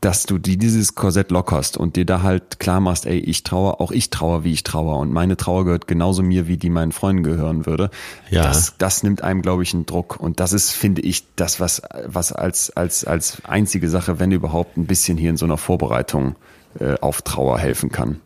dass 0.01 0.23
du 0.23 0.37
die 0.37 0.57
dieses 0.57 0.95
Korsett 0.95 1.31
lockerst 1.31 1.77
und 1.77 1.95
dir 1.95 2.05
da 2.05 2.21
halt 2.21 2.59
klar 2.59 2.79
machst, 2.79 3.05
ey, 3.05 3.19
ich 3.19 3.43
traue, 3.43 3.79
auch 3.79 3.91
ich 3.91 4.09
traue, 4.09 4.43
wie 4.43 4.51
ich 4.51 4.63
traue 4.63 4.95
und 4.95 5.11
meine 5.11 5.37
Trauer 5.37 5.65
gehört 5.65 5.87
genauso 5.87 6.23
mir, 6.23 6.47
wie 6.47 6.57
die 6.57 6.69
meinen 6.69 6.91
Freunden 6.91 7.23
gehören 7.23 7.65
würde. 7.65 7.89
Ja. 8.29 8.43
Das, 8.43 8.75
das 8.77 9.03
nimmt 9.03 9.23
einem, 9.23 9.41
glaube 9.41 9.63
ich, 9.63 9.73
einen 9.73 9.85
Druck 9.85 10.19
und 10.19 10.39
das 10.39 10.53
ist, 10.53 10.71
finde 10.71 11.01
ich, 11.01 11.23
das, 11.35 11.59
was, 11.59 11.81
was 12.05 12.31
als, 12.31 12.71
als, 12.71 13.05
als 13.05 13.43
einzige 13.45 13.89
Sache, 13.89 14.19
wenn 14.19 14.31
überhaupt, 14.31 14.77
ein 14.77 14.85
bisschen 14.85 15.17
hier 15.17 15.29
in 15.29 15.37
so 15.37 15.45
einer 15.45 15.57
Vorbereitung 15.57 16.35
äh, 16.79 16.95
auf 17.01 17.21
Trauer 17.21 17.59
helfen 17.59 17.91
kann. 17.91 18.19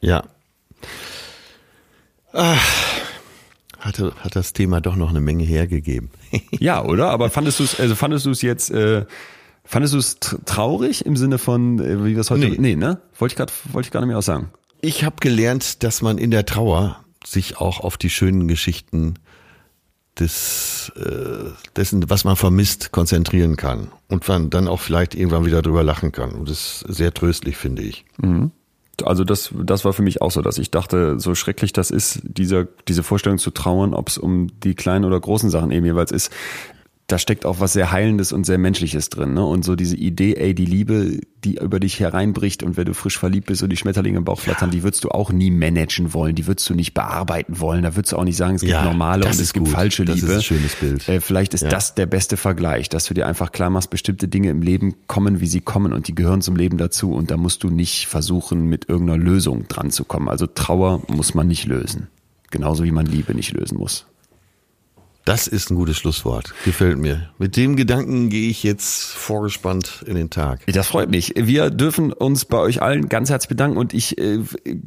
Ja. 0.00 0.24
Ach 2.32 3.07
hatte, 3.78 4.12
hat 4.20 4.36
das 4.36 4.52
Thema 4.52 4.80
doch 4.80 4.96
noch 4.96 5.10
eine 5.10 5.20
Menge 5.20 5.44
hergegeben. 5.44 6.10
ja, 6.50 6.84
oder? 6.84 7.10
Aber 7.10 7.30
fandest 7.30 7.60
du 7.60 7.64
es, 7.64 7.78
also 7.78 7.94
fandest 7.94 8.26
du 8.26 8.30
es 8.30 8.42
jetzt, 8.42 8.70
äh, 8.70 9.06
fandest 9.64 9.94
du 9.94 9.98
es 9.98 10.18
traurig 10.44 11.06
im 11.06 11.16
Sinne 11.16 11.38
von, 11.38 11.78
äh, 11.78 12.04
wie 12.04 12.14
wir 12.14 12.20
es 12.20 12.30
heute, 12.30 12.48
nee, 12.48 12.56
nee 12.58 12.76
ne? 12.76 13.00
Wollte 13.18 13.32
ich 13.32 13.36
gerade, 13.36 13.52
wollte 13.72 13.86
ich 13.86 13.92
gar 13.92 14.00
nicht 14.00 14.08
mehr 14.08 14.18
auch 14.18 14.22
sagen. 14.22 14.50
Ich 14.80 15.04
habe 15.04 15.16
gelernt, 15.20 15.82
dass 15.82 16.02
man 16.02 16.18
in 16.18 16.30
der 16.30 16.46
Trauer 16.46 17.04
sich 17.24 17.58
auch 17.58 17.80
auf 17.80 17.96
die 17.96 18.10
schönen 18.10 18.48
Geschichten 18.48 19.14
des, 20.18 20.92
äh, 20.96 21.50
dessen, 21.76 22.10
was 22.10 22.24
man 22.24 22.36
vermisst, 22.36 22.90
konzentrieren 22.90 23.56
kann 23.56 23.88
und 24.08 24.26
man 24.26 24.50
dann 24.50 24.66
auch 24.66 24.80
vielleicht 24.80 25.14
irgendwann 25.14 25.44
wieder 25.46 25.62
drüber 25.62 25.82
lachen 25.82 26.12
kann. 26.12 26.32
Und 26.32 26.48
das 26.48 26.82
ist 26.82 26.96
sehr 26.96 27.14
tröstlich, 27.14 27.56
finde 27.56 27.82
ich. 27.82 28.04
Mhm 28.20 28.50
also 29.04 29.24
das, 29.24 29.50
das 29.54 29.84
war 29.84 29.92
für 29.92 30.02
mich 30.02 30.22
auch 30.22 30.30
so, 30.30 30.42
dass 30.42 30.58
ich 30.58 30.70
dachte, 30.70 31.18
so 31.18 31.34
schrecklich 31.34 31.72
das 31.72 31.90
ist, 31.90 32.20
dieser, 32.22 32.66
diese 32.88 33.02
Vorstellung 33.02 33.38
zu 33.38 33.50
trauern, 33.50 33.94
ob 33.94 34.08
es 34.08 34.18
um 34.18 34.48
die 34.60 34.74
kleinen 34.74 35.04
oder 35.04 35.18
großen 35.18 35.50
Sachen 35.50 35.70
eben 35.70 35.86
jeweils 35.86 36.10
ist, 36.10 36.32
da 37.08 37.18
steckt 37.18 37.46
auch 37.46 37.58
was 37.58 37.72
sehr 37.72 37.90
Heilendes 37.90 38.32
und 38.32 38.44
sehr 38.44 38.58
Menschliches 38.58 39.08
drin. 39.08 39.32
Ne? 39.32 39.42
Und 39.42 39.64
so 39.64 39.76
diese 39.76 39.96
Idee, 39.96 40.34
ey, 40.34 40.54
die 40.54 40.66
Liebe, 40.66 41.18
die 41.42 41.56
über 41.56 41.80
dich 41.80 42.00
hereinbricht 42.00 42.62
und 42.62 42.76
wenn 42.76 42.84
du 42.84 42.92
frisch 42.92 43.18
verliebt 43.18 43.46
bist 43.46 43.62
und 43.62 43.70
die 43.70 43.78
Schmetterlinge 43.78 44.18
im 44.18 44.26
Bauch 44.26 44.38
flattern, 44.38 44.68
ja. 44.68 44.72
die 44.72 44.82
würdest 44.82 45.04
du 45.04 45.08
auch 45.08 45.32
nie 45.32 45.50
managen 45.50 46.12
wollen, 46.12 46.34
die 46.34 46.46
würdest 46.46 46.68
du 46.68 46.74
nicht 46.74 46.92
bearbeiten 46.92 47.60
wollen. 47.60 47.82
Da 47.82 47.96
würdest 47.96 48.12
du 48.12 48.18
auch 48.18 48.24
nicht 48.24 48.36
sagen, 48.36 48.56
es 48.56 48.60
gibt 48.60 48.74
ja, 48.74 48.84
normale 48.84 49.24
und 49.24 49.40
es 49.40 49.54
gibt 49.54 49.68
falsche 49.68 50.04
das 50.04 50.16
Liebe. 50.16 50.26
Das 50.26 50.36
ist 50.36 50.52
ein 50.52 50.56
schönes 50.58 50.76
Bild. 50.76 51.08
Äh, 51.08 51.22
vielleicht 51.22 51.54
ist 51.54 51.62
ja. 51.62 51.70
das 51.70 51.94
der 51.94 52.04
beste 52.04 52.36
Vergleich, 52.36 52.90
dass 52.90 53.06
du 53.06 53.14
dir 53.14 53.26
einfach 53.26 53.52
klar 53.52 53.70
machst, 53.70 53.88
bestimmte 53.88 54.28
Dinge 54.28 54.50
im 54.50 54.60
Leben 54.60 54.94
kommen, 55.06 55.40
wie 55.40 55.46
sie 55.46 55.62
kommen 55.62 55.94
und 55.94 56.08
die 56.08 56.14
gehören 56.14 56.42
zum 56.42 56.56
Leben 56.56 56.76
dazu 56.76 57.14
und 57.14 57.30
da 57.30 57.38
musst 57.38 57.64
du 57.64 57.70
nicht 57.70 58.06
versuchen, 58.06 58.66
mit 58.66 58.90
irgendeiner 58.90 59.18
Lösung 59.18 59.66
dran 59.66 59.90
zu 59.90 60.04
kommen. 60.04 60.28
Also 60.28 60.46
Trauer 60.46 61.00
muss 61.08 61.32
man 61.32 61.48
nicht 61.48 61.64
lösen. 61.64 62.08
Genauso 62.50 62.84
wie 62.84 62.92
man 62.92 63.06
Liebe 63.06 63.34
nicht 63.34 63.52
lösen 63.52 63.78
muss. 63.78 64.06
Das 65.28 65.46
ist 65.46 65.70
ein 65.70 65.74
gutes 65.74 65.98
Schlusswort. 65.98 66.54
Gefällt 66.64 66.96
mir. 66.96 67.28
Mit 67.38 67.58
dem 67.58 67.76
Gedanken 67.76 68.30
gehe 68.30 68.48
ich 68.48 68.62
jetzt 68.62 69.12
vorgespannt 69.12 70.02
in 70.06 70.14
den 70.14 70.30
Tag. 70.30 70.60
Das 70.66 70.86
freut 70.86 71.10
mich. 71.10 71.34
Wir 71.36 71.68
dürfen 71.68 72.14
uns 72.14 72.46
bei 72.46 72.56
euch 72.56 72.80
allen 72.80 73.10
ganz 73.10 73.28
herzlich 73.28 73.50
bedanken 73.50 73.76
und 73.76 73.92
ich 73.92 74.16
äh, 74.16 74.38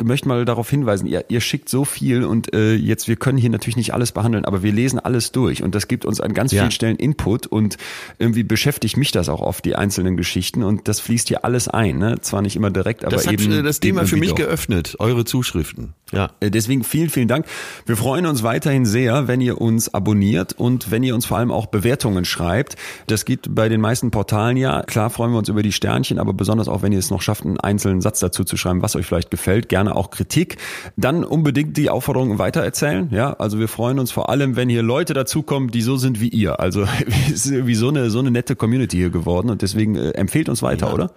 möchte 0.04 0.28
mal 0.28 0.44
darauf 0.44 0.68
hinweisen, 0.68 1.06
ihr, 1.06 1.26
ihr 1.30 1.42
schickt 1.42 1.70
so 1.70 1.86
viel 1.86 2.24
und 2.24 2.56
äh, 2.56 2.74
jetzt, 2.74 3.08
wir 3.08 3.18
können 3.18 3.38
hier 3.38 3.52
natürlich 3.52 3.78
nicht 3.78 3.94
alles 3.94 4.14
behandeln, 4.14 4.44
aber 4.44 4.64
wir 4.64 4.72
lesen 4.72 4.98
alles 4.98 5.32
durch 5.32 5.62
und 5.62 5.76
das 5.76 5.88
gibt 5.88 6.06
uns 6.06 6.20
an 6.20 6.34
ganz 6.34 6.52
ja. 6.52 6.64
vielen 6.64 6.72
Stellen 6.72 6.96
Input 6.96 7.46
und 7.46 7.78
irgendwie 8.18 8.42
beschäftigt 8.42 8.98
mich 8.98 9.12
das 9.12 9.30
auch 9.30 9.42
oft, 9.42 9.64
die 9.64 9.76
einzelnen 9.76 10.18
Geschichten 10.18 10.64
und 10.64 10.88
das 10.88 11.00
fließt 11.02 11.28
hier 11.28 11.46
alles 11.46 11.68
ein. 11.68 12.00
Ne? 12.00 12.20
Zwar 12.22 12.42
nicht 12.42 12.56
immer 12.56 12.72
direkt, 12.72 13.06
aber 13.06 13.16
das 13.16 13.28
eben. 13.28 13.48
Das 13.48 13.60
hat 13.60 13.66
das 13.68 13.80
Thema 13.80 14.08
für 14.08 14.18
mich 14.18 14.30
doch. 14.30 14.38
geöffnet, 14.38 14.96
eure 14.98 15.24
Zuschriften. 15.24 15.94
Ja. 16.12 16.32
Äh, 16.40 16.50
deswegen 16.50 16.84
vielen, 16.84 17.12
vielen 17.12 17.28
Dank. 17.28 17.46
Wir 17.86 17.96
freuen 17.96 18.26
uns 18.26 18.42
weiterhin 18.42 18.88
sehr, 18.88 19.28
wenn 19.28 19.40
ihr 19.40 19.62
uns 19.62 19.94
abonniert 19.94 20.31
abonniert 20.32 20.54
und 20.54 20.92
wenn 20.92 21.04
ihr 21.04 21.16
uns 21.16 21.26
vor 21.26 21.38
allem 21.38 21.52
auch 21.52 21.68
Bewertungen 21.68 22.26
schreibt. 22.26 22.76
Das 23.08 23.26
geht 23.26 23.54
bei 23.54 23.70
den 23.70 23.82
meisten 23.82 24.12
Portalen 24.12 24.58
ja. 24.58 24.84
Klar 24.84 25.10
freuen 25.10 25.32
wir 25.32 25.38
uns 25.38 25.50
über 25.50 25.64
die 25.64 25.72
Sternchen, 25.72 26.20
aber 26.20 26.34
besonders 26.34 26.68
auch, 26.68 26.82
wenn 26.82 26.92
ihr 26.92 27.00
es 27.00 27.12
noch 27.12 27.22
schafft, 27.22 27.46
einen 27.46 27.60
einzelnen 27.60 28.02
Satz 28.02 28.20
dazu 28.20 28.44
zu 28.44 28.58
schreiben, 28.58 28.82
was 28.82 28.96
euch 28.96 29.06
vielleicht 29.06 29.32
gefällt. 29.32 29.70
Gerne 29.70 29.96
auch 29.96 30.10
Kritik. 30.10 30.58
Dann 30.96 31.24
unbedingt 31.24 31.78
die 31.78 31.90
Aufforderung 31.90 32.40
weitererzählen. 32.40 33.10
Ja, 33.12 33.34
also 33.34 33.60
wir 33.60 33.68
freuen 33.68 34.00
uns 34.00 34.12
vor 34.12 34.30
allem, 34.30 34.56
wenn 34.56 34.70
hier 34.70 34.84
Leute 34.84 35.14
dazukommen, 35.14 35.72
die 35.72 35.82
so 35.82 35.98
sind 35.98 36.22
wie 36.22 36.30
ihr. 36.30 36.60
Also 36.60 36.84
es 37.28 37.46
ist 37.46 37.52
irgendwie 37.52 37.76
so 37.76 37.90
eine, 37.90 38.10
so 38.10 38.20
eine 38.20 38.32
nette 38.32 38.56
Community 38.56 38.98
hier 38.98 39.10
geworden 39.10 39.50
und 39.50 39.62
deswegen 39.62 39.96
äh, 39.96 40.12
empfehlt 40.12 40.50
uns 40.50 40.62
weiter, 40.62 40.88
ja. 40.88 40.94
oder? 40.94 41.12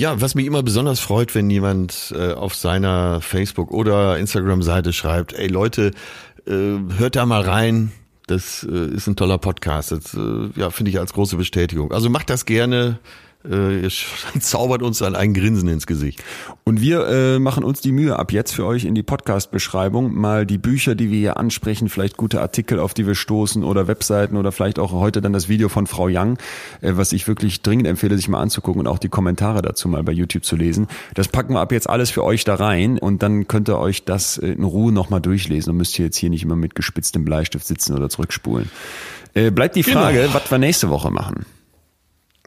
Ja, 0.00 0.20
was 0.20 0.34
mich 0.34 0.46
immer 0.46 0.62
besonders 0.62 1.00
freut, 1.00 1.34
wenn 1.34 1.50
jemand 1.50 2.14
äh, 2.16 2.32
auf 2.32 2.54
seiner 2.54 3.20
Facebook- 3.20 3.70
oder 3.70 4.16
Instagram-Seite 4.18 4.92
schreibt, 4.92 5.32
ey 5.34 5.48
Leute, 5.48 5.90
hört 6.46 7.16
da 7.16 7.26
mal 7.26 7.42
rein. 7.42 7.92
Das 8.26 8.62
äh, 8.62 8.94
ist 8.94 9.08
ein 9.08 9.16
toller 9.16 9.38
Podcast. 9.38 9.92
Das 9.92 10.14
äh, 10.14 10.50
ja, 10.54 10.70
finde 10.70 10.90
ich 10.90 10.98
als 10.98 11.12
große 11.12 11.36
Bestätigung. 11.36 11.92
Also 11.92 12.10
macht 12.10 12.30
das 12.30 12.46
gerne 12.46 13.00
äh, 13.48 13.82
ihr 13.82 13.90
zaubert 14.40 14.82
uns 14.82 14.98
dann 14.98 15.14
ein 15.14 15.34
Grinsen 15.34 15.68
ins 15.68 15.86
Gesicht. 15.86 16.22
Und 16.64 16.80
wir 16.80 17.06
äh, 17.06 17.38
machen 17.38 17.64
uns 17.64 17.80
die 17.80 17.92
Mühe 17.92 18.18
ab 18.18 18.32
jetzt 18.32 18.52
für 18.52 18.66
euch 18.66 18.84
in 18.84 18.94
die 18.94 19.02
Podcast-Beschreibung 19.02 20.14
mal 20.14 20.46
die 20.46 20.58
Bücher, 20.58 20.94
die 20.94 21.10
wir 21.10 21.18
hier 21.18 21.36
ansprechen, 21.36 21.88
vielleicht 21.88 22.16
gute 22.16 22.40
Artikel, 22.40 22.78
auf 22.78 22.94
die 22.94 23.06
wir 23.06 23.14
stoßen 23.14 23.64
oder 23.64 23.86
Webseiten 23.86 24.36
oder 24.36 24.52
vielleicht 24.52 24.78
auch 24.78 24.92
heute 24.92 25.20
dann 25.20 25.32
das 25.32 25.48
Video 25.48 25.68
von 25.68 25.86
Frau 25.86 26.08
Young, 26.10 26.38
äh, 26.80 26.92
was 26.94 27.12
ich 27.12 27.26
wirklich 27.28 27.62
dringend 27.62 27.86
empfehle, 27.86 28.16
sich 28.16 28.28
mal 28.28 28.40
anzugucken 28.40 28.80
und 28.80 28.86
auch 28.86 28.98
die 28.98 29.08
Kommentare 29.08 29.62
dazu 29.62 29.88
mal 29.88 30.02
bei 30.02 30.12
YouTube 30.12 30.44
zu 30.44 30.56
lesen. 30.56 30.88
Das 31.14 31.28
packen 31.28 31.54
wir 31.54 31.60
ab 31.60 31.72
jetzt 31.72 31.88
alles 31.88 32.10
für 32.10 32.24
euch 32.24 32.44
da 32.44 32.56
rein 32.56 32.98
und 32.98 33.22
dann 33.22 33.48
könnt 33.48 33.68
ihr 33.68 33.78
euch 33.78 34.04
das 34.04 34.36
in 34.36 34.64
Ruhe 34.64 34.92
nochmal 34.92 35.20
durchlesen 35.20 35.70
und 35.70 35.76
müsst 35.76 35.98
ihr 35.98 36.06
jetzt 36.06 36.16
hier 36.16 36.30
nicht 36.30 36.42
immer 36.42 36.56
mit 36.56 36.74
gespitztem 36.74 37.24
Bleistift 37.24 37.66
sitzen 37.66 37.96
oder 37.96 38.08
zurückspulen. 38.08 38.70
Äh, 39.34 39.50
bleibt 39.50 39.76
die 39.76 39.82
genau. 39.82 40.00
Frage, 40.00 40.22
genau. 40.22 40.34
was 40.34 40.50
wir 40.50 40.58
nächste 40.58 40.90
Woche 40.90 41.10
machen. 41.10 41.46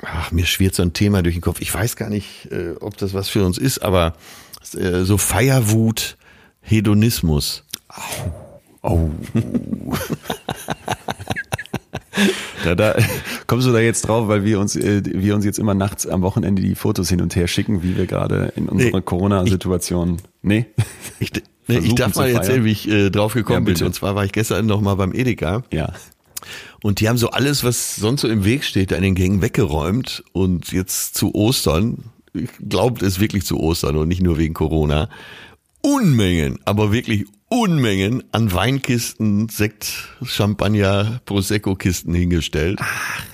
Ach, 0.05 0.31
mir 0.31 0.45
schwirrt 0.45 0.75
so 0.75 0.83
ein 0.83 0.93
Thema 0.93 1.23
durch 1.23 1.35
den 1.35 1.41
Kopf. 1.41 1.61
Ich 1.61 1.73
weiß 1.73 1.95
gar 1.95 2.09
nicht, 2.09 2.51
äh, 2.51 2.75
ob 2.79 2.97
das 2.97 3.13
was 3.13 3.29
für 3.29 3.45
uns 3.45 3.57
ist, 3.57 3.79
aber 3.79 4.13
äh, 4.75 5.03
so 5.03 5.17
Feierwut, 5.17 6.17
Hedonismus. 6.61 7.63
Oh. 8.81 9.09
Da, 12.63 12.75
da, 12.75 12.95
kommst 13.47 13.67
du 13.67 13.71
da 13.71 13.79
jetzt 13.79 14.07
drauf, 14.07 14.27
weil 14.27 14.45
wir 14.45 14.59
uns, 14.59 14.75
äh, 14.75 15.01
wir 15.03 15.35
uns 15.35 15.45
jetzt 15.45 15.59
immer 15.59 15.73
nachts 15.73 16.07
am 16.07 16.21
Wochenende 16.21 16.61
die 16.61 16.75
Fotos 16.75 17.09
hin 17.09 17.21
und 17.21 17.35
her 17.35 17.47
schicken, 17.47 17.83
wie 17.83 17.97
wir 17.97 18.05
gerade 18.05 18.53
in 18.55 18.69
unserer 18.69 18.97
Nee, 18.97 19.01
Corona-Situation. 19.01 20.17
Nee? 20.41 20.67
Ich, 21.19 21.31
nee, 21.67 21.79
ich 21.79 21.95
darf 21.95 22.15
mal 22.15 22.29
erzählen, 22.29 22.63
wie 22.63 22.71
ich 22.71 22.87
äh, 22.89 23.09
drauf 23.09 23.33
gekommen 23.33 23.67
Ja, 23.67 23.73
bin. 23.73 23.85
Und 23.85 23.93
zwar 23.93 24.15
war 24.15 24.25
ich 24.25 24.31
gestern 24.31 24.65
noch 24.65 24.81
mal 24.81 24.95
beim 24.95 25.13
Edeka. 25.13 25.63
Ja. 25.71 25.91
Und 26.81 26.99
die 26.99 27.09
haben 27.09 27.17
so 27.17 27.29
alles, 27.29 27.63
was 27.63 27.95
sonst 27.95 28.21
so 28.21 28.27
im 28.27 28.45
Weg 28.45 28.63
steht, 28.63 28.91
in 28.91 29.01
den 29.01 29.15
Gängen 29.15 29.41
weggeräumt. 29.41 30.23
Und 30.31 30.71
jetzt 30.71 31.15
zu 31.15 31.33
Ostern, 31.35 32.05
ich 32.33 32.49
glaubt 32.67 33.01
es 33.01 33.19
wirklich 33.19 33.45
zu 33.45 33.59
Ostern 33.59 33.97
und 33.97 34.07
nicht 34.07 34.21
nur 34.21 34.37
wegen 34.37 34.53
Corona, 34.53 35.09
Unmengen, 35.81 36.59
aber 36.65 36.91
wirklich 36.91 37.25
Unmengen 37.49 38.23
an 38.31 38.51
Weinkisten, 38.51 39.47
Sekt, 39.49 40.15
Champagner, 40.25 41.21
Prosecco-Kisten 41.25 42.13
hingestellt. 42.13 42.79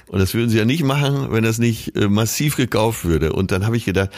Und 0.08 0.20
das 0.20 0.34
würden 0.34 0.50
sie 0.50 0.58
ja 0.58 0.66
nicht 0.66 0.84
machen, 0.84 1.32
wenn 1.32 1.44
das 1.44 1.60
nicht 1.60 1.96
äh, 1.96 2.10
massiv 2.10 2.58
gekauft 2.58 3.06
würde. 3.06 3.32
Und 3.32 3.52
dann 3.52 3.66
habe 3.66 3.78
ich 3.78 3.86
gedacht, 3.86 4.10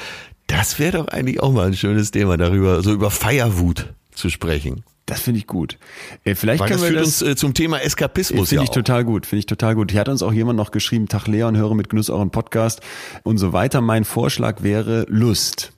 das 0.47 0.79
wäre 0.79 0.97
doch 0.97 1.07
eigentlich 1.09 1.39
auch 1.39 1.51
mal 1.51 1.67
ein 1.67 1.75
schönes 1.75 2.09
Thema, 2.09 2.37
darüber, 2.37 2.81
so 2.81 2.91
über 2.91 3.11
Feierwut 3.11 3.93
zu 4.13 4.29
sprechen. 4.29 4.83
Das 5.11 5.21
finde 5.21 5.39
ich 5.39 5.47
gut. 5.47 5.77
Äh, 6.23 6.35
vielleicht 6.35 6.61
Weil 6.61 6.69
können 6.69 6.81
das 6.81 6.89
wir 6.89 6.93
führt 6.95 7.05
das 7.05 7.21
uns 7.21 7.31
äh, 7.31 7.35
zum 7.35 7.53
Thema 7.53 7.79
Eskapismus 7.81 8.49
Finde 8.49 8.61
ja 8.61 8.63
ich 8.63 8.69
auch. 8.69 8.73
total 8.75 9.03
gut, 9.03 9.25
finde 9.25 9.39
ich 9.39 9.45
total 9.45 9.75
gut. 9.75 9.91
Hier 9.91 9.99
hat 9.99 10.09
uns 10.09 10.23
auch 10.23 10.33
jemand 10.33 10.57
noch 10.57 10.71
geschrieben, 10.71 11.07
Tag 11.07 11.27
Leon, 11.27 11.57
höre 11.57 11.75
mit 11.75 11.89
Genuss 11.89 12.09
euren 12.09 12.31
Podcast 12.31 12.81
und 13.23 13.37
so 13.37 13.53
weiter. 13.53 13.81
Mein 13.81 14.05
Vorschlag 14.05 14.63
wäre 14.63 15.05
Lust. 15.09 15.73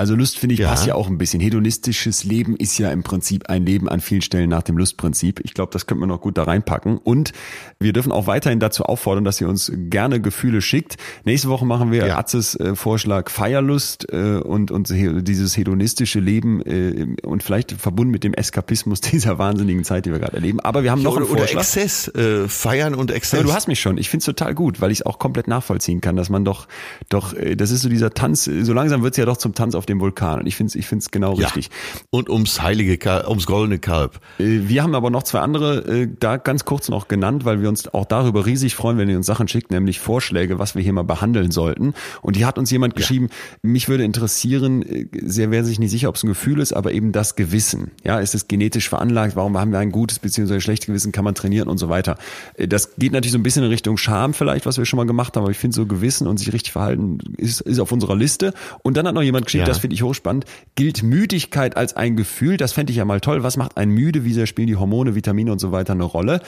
Also 0.00 0.14
Lust 0.14 0.38
finde 0.38 0.54
ich 0.54 0.60
Ja. 0.60 0.68
passt 0.68 0.86
ja 0.86 0.94
auch 0.94 1.08
ein 1.08 1.18
bisschen. 1.18 1.40
Hedonistisches 1.40 2.22
Leben 2.22 2.54
ist 2.54 2.78
ja 2.78 2.92
im 2.92 3.02
Prinzip 3.02 3.48
ein 3.50 3.66
Leben 3.66 3.88
an 3.88 4.00
vielen 4.00 4.22
Stellen 4.22 4.48
nach 4.48 4.62
dem 4.62 4.78
Lustprinzip. 4.78 5.40
Ich 5.42 5.54
glaube, 5.54 5.72
das 5.72 5.86
könnte 5.86 5.98
man 6.00 6.08
noch 6.08 6.20
gut 6.20 6.38
da 6.38 6.44
reinpacken. 6.44 6.98
Und 6.98 7.32
wir 7.80 7.92
dürfen 7.92 8.12
auch 8.12 8.28
weiterhin 8.28 8.60
dazu 8.60 8.84
auffordern, 8.84 9.24
dass 9.24 9.40
ihr 9.40 9.48
uns 9.48 9.72
gerne 9.74 10.20
Gefühle 10.20 10.62
schickt. 10.62 10.98
Nächste 11.24 11.48
Woche 11.48 11.66
machen 11.66 11.90
wir 11.90 12.06
Ja. 12.06 12.16
Atzes 12.16 12.54
äh, 12.54 12.76
Vorschlag 12.76 13.28
Feierlust 13.28 14.06
äh, 14.12 14.36
und, 14.36 14.70
und 14.70 14.88
dieses 14.88 15.56
hedonistische 15.56 16.20
Leben 16.20 16.62
äh, 16.62 17.16
und 17.26 17.42
vielleicht 17.42 17.72
verbunden 17.72 18.12
mit 18.12 18.22
dem 18.22 18.34
Eskapismus 18.34 19.00
dieser 19.02 19.38
wahnsinnigen 19.40 19.82
Zeit, 19.82 20.06
die 20.06 20.12
wir 20.12 20.20
gerade 20.20 20.36
erleben. 20.36 20.60
Aber 20.60 20.84
wir 20.84 20.92
haben 20.92 21.02
noch 21.02 21.16
einen 21.16 21.24
oder, 21.24 21.32
oder 21.32 21.40
Vorschlag. 21.48 21.62
Exzess, 21.62 22.06
äh, 22.14 22.46
feiern 22.46 22.94
und 22.94 23.10
Exzess. 23.10 23.40
Ja, 23.40 23.44
du 23.46 23.52
hast 23.52 23.66
mich 23.66 23.80
schon. 23.80 23.98
Ich 23.98 24.08
find's 24.10 24.26
total 24.26 24.54
gut, 24.54 24.80
weil 24.80 24.92
ich 24.92 25.00
es 25.00 25.06
auch 25.06 25.18
komplett 25.18 25.48
nachvollziehen 25.48 26.00
kann, 26.00 26.14
dass 26.14 26.30
man 26.30 26.44
doch, 26.44 26.68
doch, 27.08 27.34
äh, 27.34 27.56
das 27.56 27.72
ist 27.72 27.82
so 27.82 27.88
dieser 27.88 28.10
Tanz, 28.10 28.44
so 28.44 28.72
langsam 28.72 29.02
wird's 29.02 29.16
ja 29.16 29.24
doch 29.24 29.36
zum 29.38 29.54
Tanz 29.56 29.74
auf 29.74 29.87
dem 29.88 30.00
Vulkan. 30.00 30.40
Und 30.40 30.46
ich 30.46 30.56
find's, 30.56 30.74
ich 30.74 30.86
find's 30.86 31.10
genau 31.10 31.34
ja. 31.34 31.46
richtig. 31.46 31.70
Und 32.10 32.28
ums 32.28 32.62
heilige, 32.62 32.98
Kal 32.98 33.26
ums 33.26 33.46
goldene 33.46 33.78
Kalb. 33.78 34.20
Äh, 34.38 34.68
Wir 34.68 34.82
haben 34.82 34.94
aber 34.94 35.10
noch 35.10 35.22
zwei 35.22 35.40
andere 35.40 35.78
äh, 35.86 36.08
da 36.18 36.36
ganz 36.36 36.64
kurz 36.64 36.88
noch 36.88 37.08
genannt, 37.08 37.44
weil 37.44 37.60
wir 37.60 37.68
uns 37.68 37.92
auch 37.92 38.04
darüber 38.04 38.46
riesig 38.46 38.74
freuen, 38.74 38.98
wenn 38.98 39.08
ihr 39.08 39.16
uns 39.16 39.26
Sachen 39.26 39.48
schickt, 39.48 39.70
nämlich 39.70 40.00
Vorschläge, 40.00 40.58
was 40.58 40.74
wir 40.74 40.82
hier 40.82 40.92
mal 40.92 41.02
behandeln 41.04 41.50
sollten. 41.50 41.94
Und 42.22 42.36
hier 42.36 42.46
hat 42.46 42.58
uns 42.58 42.70
jemand 42.70 42.94
geschrieben, 42.96 43.28
mich 43.62 43.88
würde 43.88 44.04
interessieren, 44.04 44.82
äh, 44.82 45.06
sehr 45.22 45.50
wäre 45.50 45.64
sich 45.64 45.78
nicht 45.78 45.90
sicher, 45.90 46.08
ob 46.08 46.16
es 46.16 46.22
ein 46.22 46.28
Gefühl 46.28 46.60
ist, 46.60 46.72
aber 46.72 46.92
eben 46.92 47.12
das 47.12 47.36
Gewissen. 47.36 47.90
Ja, 48.04 48.18
ist 48.20 48.34
es 48.34 48.48
genetisch 48.48 48.88
veranlagt? 48.88 49.36
Warum 49.36 49.58
haben 49.58 49.72
wir 49.72 49.78
ein 49.78 49.92
gutes 49.92 50.18
bzw. 50.18 50.60
schlechtes 50.60 50.86
Gewissen? 50.86 51.12
Kann 51.12 51.24
man 51.24 51.34
trainieren 51.34 51.68
und 51.68 51.78
so 51.78 51.88
weiter? 51.88 52.16
Das 52.56 52.96
geht 52.96 53.12
natürlich 53.12 53.32
so 53.32 53.38
ein 53.38 53.42
bisschen 53.42 53.64
in 53.64 53.70
Richtung 53.70 53.96
Scham 53.96 54.34
vielleicht, 54.34 54.66
was 54.66 54.78
wir 54.78 54.84
schon 54.84 54.96
mal 54.96 55.06
gemacht 55.06 55.36
haben, 55.36 55.42
aber 55.44 55.50
ich 55.50 55.58
finde 55.58 55.74
so 55.74 55.86
Gewissen 55.86 56.26
und 56.26 56.38
sich 56.38 56.52
richtig 56.52 56.72
verhalten 56.72 57.18
ist, 57.36 57.60
ist 57.60 57.78
auf 57.78 57.92
unserer 57.92 58.16
Liste. 58.16 58.52
Und 58.82 58.96
dann 58.96 59.06
hat 59.06 59.14
noch 59.14 59.22
jemand 59.22 59.46
geschrieben, 59.46 59.62
Ja. 59.62 59.66
Das 59.78 59.82
finde 59.82 59.94
ich 59.94 60.02
hochspannend, 60.02 60.44
gilt 60.74 61.04
Müdigkeit 61.04 61.76
als 61.76 61.94
ein 61.94 62.16
Gefühl? 62.16 62.56
Das 62.56 62.72
fände 62.72 62.90
ich 62.90 62.96
ja 62.96 63.04
mal 63.04 63.20
toll. 63.20 63.44
Was 63.44 63.56
macht 63.56 63.76
einen 63.76 63.92
müde? 63.92 64.24
Wie 64.24 64.32
sehr 64.32 64.46
spielen 64.46 64.66
die 64.66 64.74
Hormone, 64.74 65.14
Vitamine 65.14 65.52
und 65.52 65.60
so 65.60 65.70
weiter 65.70 65.92
eine 65.92 66.02
Rolle? 66.02 66.40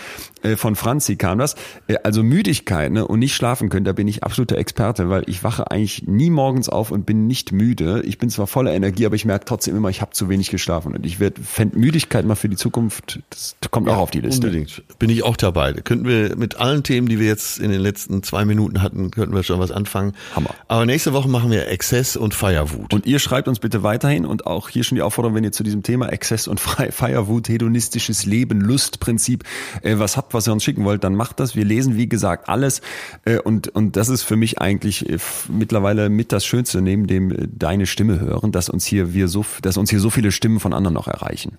Äh, 0.43 0.57
von 0.57 0.74
Franzi 0.74 1.15
kam 1.15 1.39
das. 1.39 1.55
Äh, 1.86 1.97
also 2.02 2.24
Müdigkeit 2.24 2.90
ne, 2.90 3.07
und 3.07 3.20
nicht 3.20 3.35
schlafen 3.35 3.69
können, 3.69 3.85
da 3.85 3.93
bin 3.93 4.09
ich 4.09 4.24
absoluter 4.24 4.59
Experte, 4.59 5.11
weil 5.11 5.23
ich 5.28 5.44
wache 5.44 5.70
eigentlich 5.70 6.09
nie 6.09 6.28
morgens 6.28 6.69
auf 6.69 6.90
und 6.90 7.07
bin 7.07 7.28
nicht 7.28 7.52
müde. 7.52 8.02
Ich 8.05 8.19
bin 8.19 8.31
zwar 8.31 8.48
voller 8.48 8.73
Energie, 8.73 9.07
aber 9.07 9.15
ich 9.15 9.24
merke 9.24 9.44
trotzdem 9.44 9.77
immer, 9.77 9.90
ich 9.90 10.01
habe 10.01 10.11
zu 10.11 10.28
wenig 10.28 10.51
geschlafen. 10.51 10.97
Und 10.97 11.07
ich 11.07 11.19
fände 11.19 11.78
Müdigkeit 11.78 12.24
mal 12.24 12.35
für 12.35 12.48
die 12.48 12.57
Zukunft, 12.57 13.20
das 13.31 13.55
kommt 13.70 13.89
auch 13.89 13.98
auf 13.98 14.11
die 14.11 14.20
Liste. 14.20 14.48
Unbedingt. 14.48 14.82
Bin 14.98 15.09
ich 15.09 15.23
auch 15.23 15.36
dabei. 15.36 15.73
Da 15.73 15.82
könnten 15.82 16.09
wir 16.09 16.35
mit 16.35 16.57
allen 16.57 16.82
Themen, 16.82 17.09
die 17.09 17.20
wir 17.20 17.28
jetzt 17.28 17.61
in 17.61 17.70
den 17.70 17.81
letzten 17.81 18.24
zwei 18.24 18.44
Minuten 18.44 18.82
hatten, 18.82 19.12
könnten 19.12 19.36
wir 19.36 19.44
schon 19.44 19.61
was 19.61 19.70
anfangen. 19.70 20.15
Hammer. 20.35 20.51
Aber 20.66 20.85
nächste 20.85 21.12
Woche 21.12 21.28
machen 21.28 21.52
wir 21.52 21.69
Exzess 21.69 22.16
und 22.16 22.35
Feierwut. 22.35 22.93
Und 22.93 23.07
ihr 23.07 23.20
schreibt 23.21 23.49
uns 23.49 23.59
bitte 23.59 23.83
weiterhin 23.83 24.27
und 24.27 24.47
auch 24.47 24.69
hier 24.69 24.85
schon 24.85 24.97
die 24.97 25.03
Aufforderung, 25.03 25.37
wenn 25.37 25.45
ihr 25.45 25.53
zu 25.53 25.63
diesem 25.63 25.83
Thema 25.83 26.09
Exzess 26.09 26.49
und 26.49 26.61
Feierwut, 26.61 27.49
hedonistisches 27.49 28.27
Leben, 28.27 28.61
Lustprinzip, 28.61 29.45
äh, 29.83 29.99
was 29.99 30.17
habt, 30.17 30.35
was 30.35 30.49
ihr 30.49 30.53
uns 30.53 30.65
schicken 30.65 30.85
wollt, 30.85 31.05
dann 31.05 31.15
macht 31.15 31.41
das. 31.41 31.57
Wir 31.57 31.65
lesen, 31.65 31.97
wie 31.97 32.09
gesagt, 32.09 32.49
alles. 32.49 32.81
Äh, 33.25 33.39
und, 33.39 33.69
und 33.69 33.97
das 33.97 34.09
ist 34.09 34.23
für 34.23 34.37
mich 34.37 34.61
eigentlich 34.61 35.09
äh, 35.09 35.19
mittlerweile 35.49 36.09
mit 36.09 36.33
das 36.33 36.45
Schönste, 36.45 36.81
neben 36.81 37.07
dem 37.07 37.31
äh, 37.31 37.49
deine 37.51 37.87
Stimme 37.87 38.21
hören, 38.21 38.53
dass 38.53 38.69
uns 38.69 38.85
hier 38.85 39.15
wir 39.15 39.29
so, 39.29 39.45
dass 39.63 39.77
uns 39.77 39.91
hier 39.91 40.01
so 40.01 40.11
viele 40.11 40.33
Stimmen 40.33 40.61
von 40.61 40.73
anderen 40.73 40.95
noch 40.95 41.09
erreichen. 41.09 41.59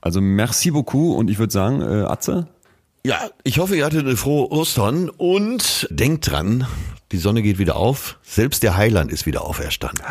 Also 0.00 0.20
merci 0.20 0.70
beaucoup 0.70 1.16
und 1.16 1.30
ich 1.30 1.38
würde 1.38 1.52
sagen, 1.52 1.80
äh, 1.82 2.04
Atze, 2.04 2.48
ja, 3.04 3.30
ich 3.44 3.58
hoffe, 3.58 3.76
ihr 3.76 3.84
hattet 3.84 4.06
eine 4.06 4.16
frohe 4.16 4.50
Ostern 4.50 5.08
und 5.08 5.86
denkt 5.90 6.30
dran, 6.30 6.66
die 7.12 7.18
Sonne 7.18 7.42
geht 7.42 7.58
wieder 7.58 7.76
auf. 7.76 8.18
Selbst 8.22 8.62
der 8.62 8.76
Heiland 8.76 9.10
ist 9.10 9.24
wieder 9.24 9.44
auferstanden. 9.44 10.04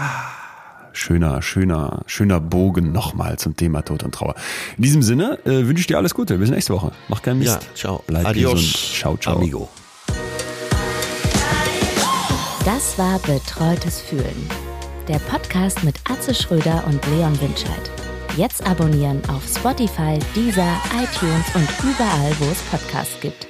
Schöner, 0.97 1.41
schöner, 1.41 2.03
schöner 2.05 2.39
Bogen 2.39 2.91
nochmal 2.91 3.37
zum 3.37 3.55
Thema 3.55 3.83
Tod 3.83 4.03
und 4.03 4.13
Trauer. 4.13 4.35
In 4.77 4.83
diesem 4.83 5.01
Sinne 5.01 5.39
äh, 5.45 5.67
wünsche 5.67 5.81
ich 5.81 5.87
dir 5.87 5.97
alles 5.97 6.13
Gute. 6.13 6.37
Bis 6.37 6.49
nächste 6.49 6.73
Woche. 6.73 6.91
Mach 7.07 7.21
keinen 7.21 7.39
Mist. 7.39 7.63
Ja, 7.63 7.75
ciao. 7.75 8.03
Bleib 8.07 8.25
Adios. 8.25 8.53
gesund. 8.53 8.75
Ciao, 8.75 9.17
ciao. 9.17 9.35
Amigo. 9.37 9.69
Das 12.65 12.97
war 12.97 13.19
Betreutes 13.19 14.01
Fühlen. 14.01 14.49
Der 15.07 15.19
Podcast 15.19 15.83
mit 15.83 15.95
Atze 16.09 16.33
Schröder 16.33 16.83
und 16.85 16.99
Leon 17.07 17.39
Winscheid. 17.39 17.91
Jetzt 18.35 18.67
abonnieren 18.67 19.21
auf 19.29 19.43
Spotify, 19.47 20.19
Deezer, 20.35 20.77
iTunes 21.01 21.45
und 21.55 21.69
überall, 21.81 22.31
wo 22.39 22.45
es 22.51 22.61
Podcasts 22.69 23.19
gibt. 23.21 23.47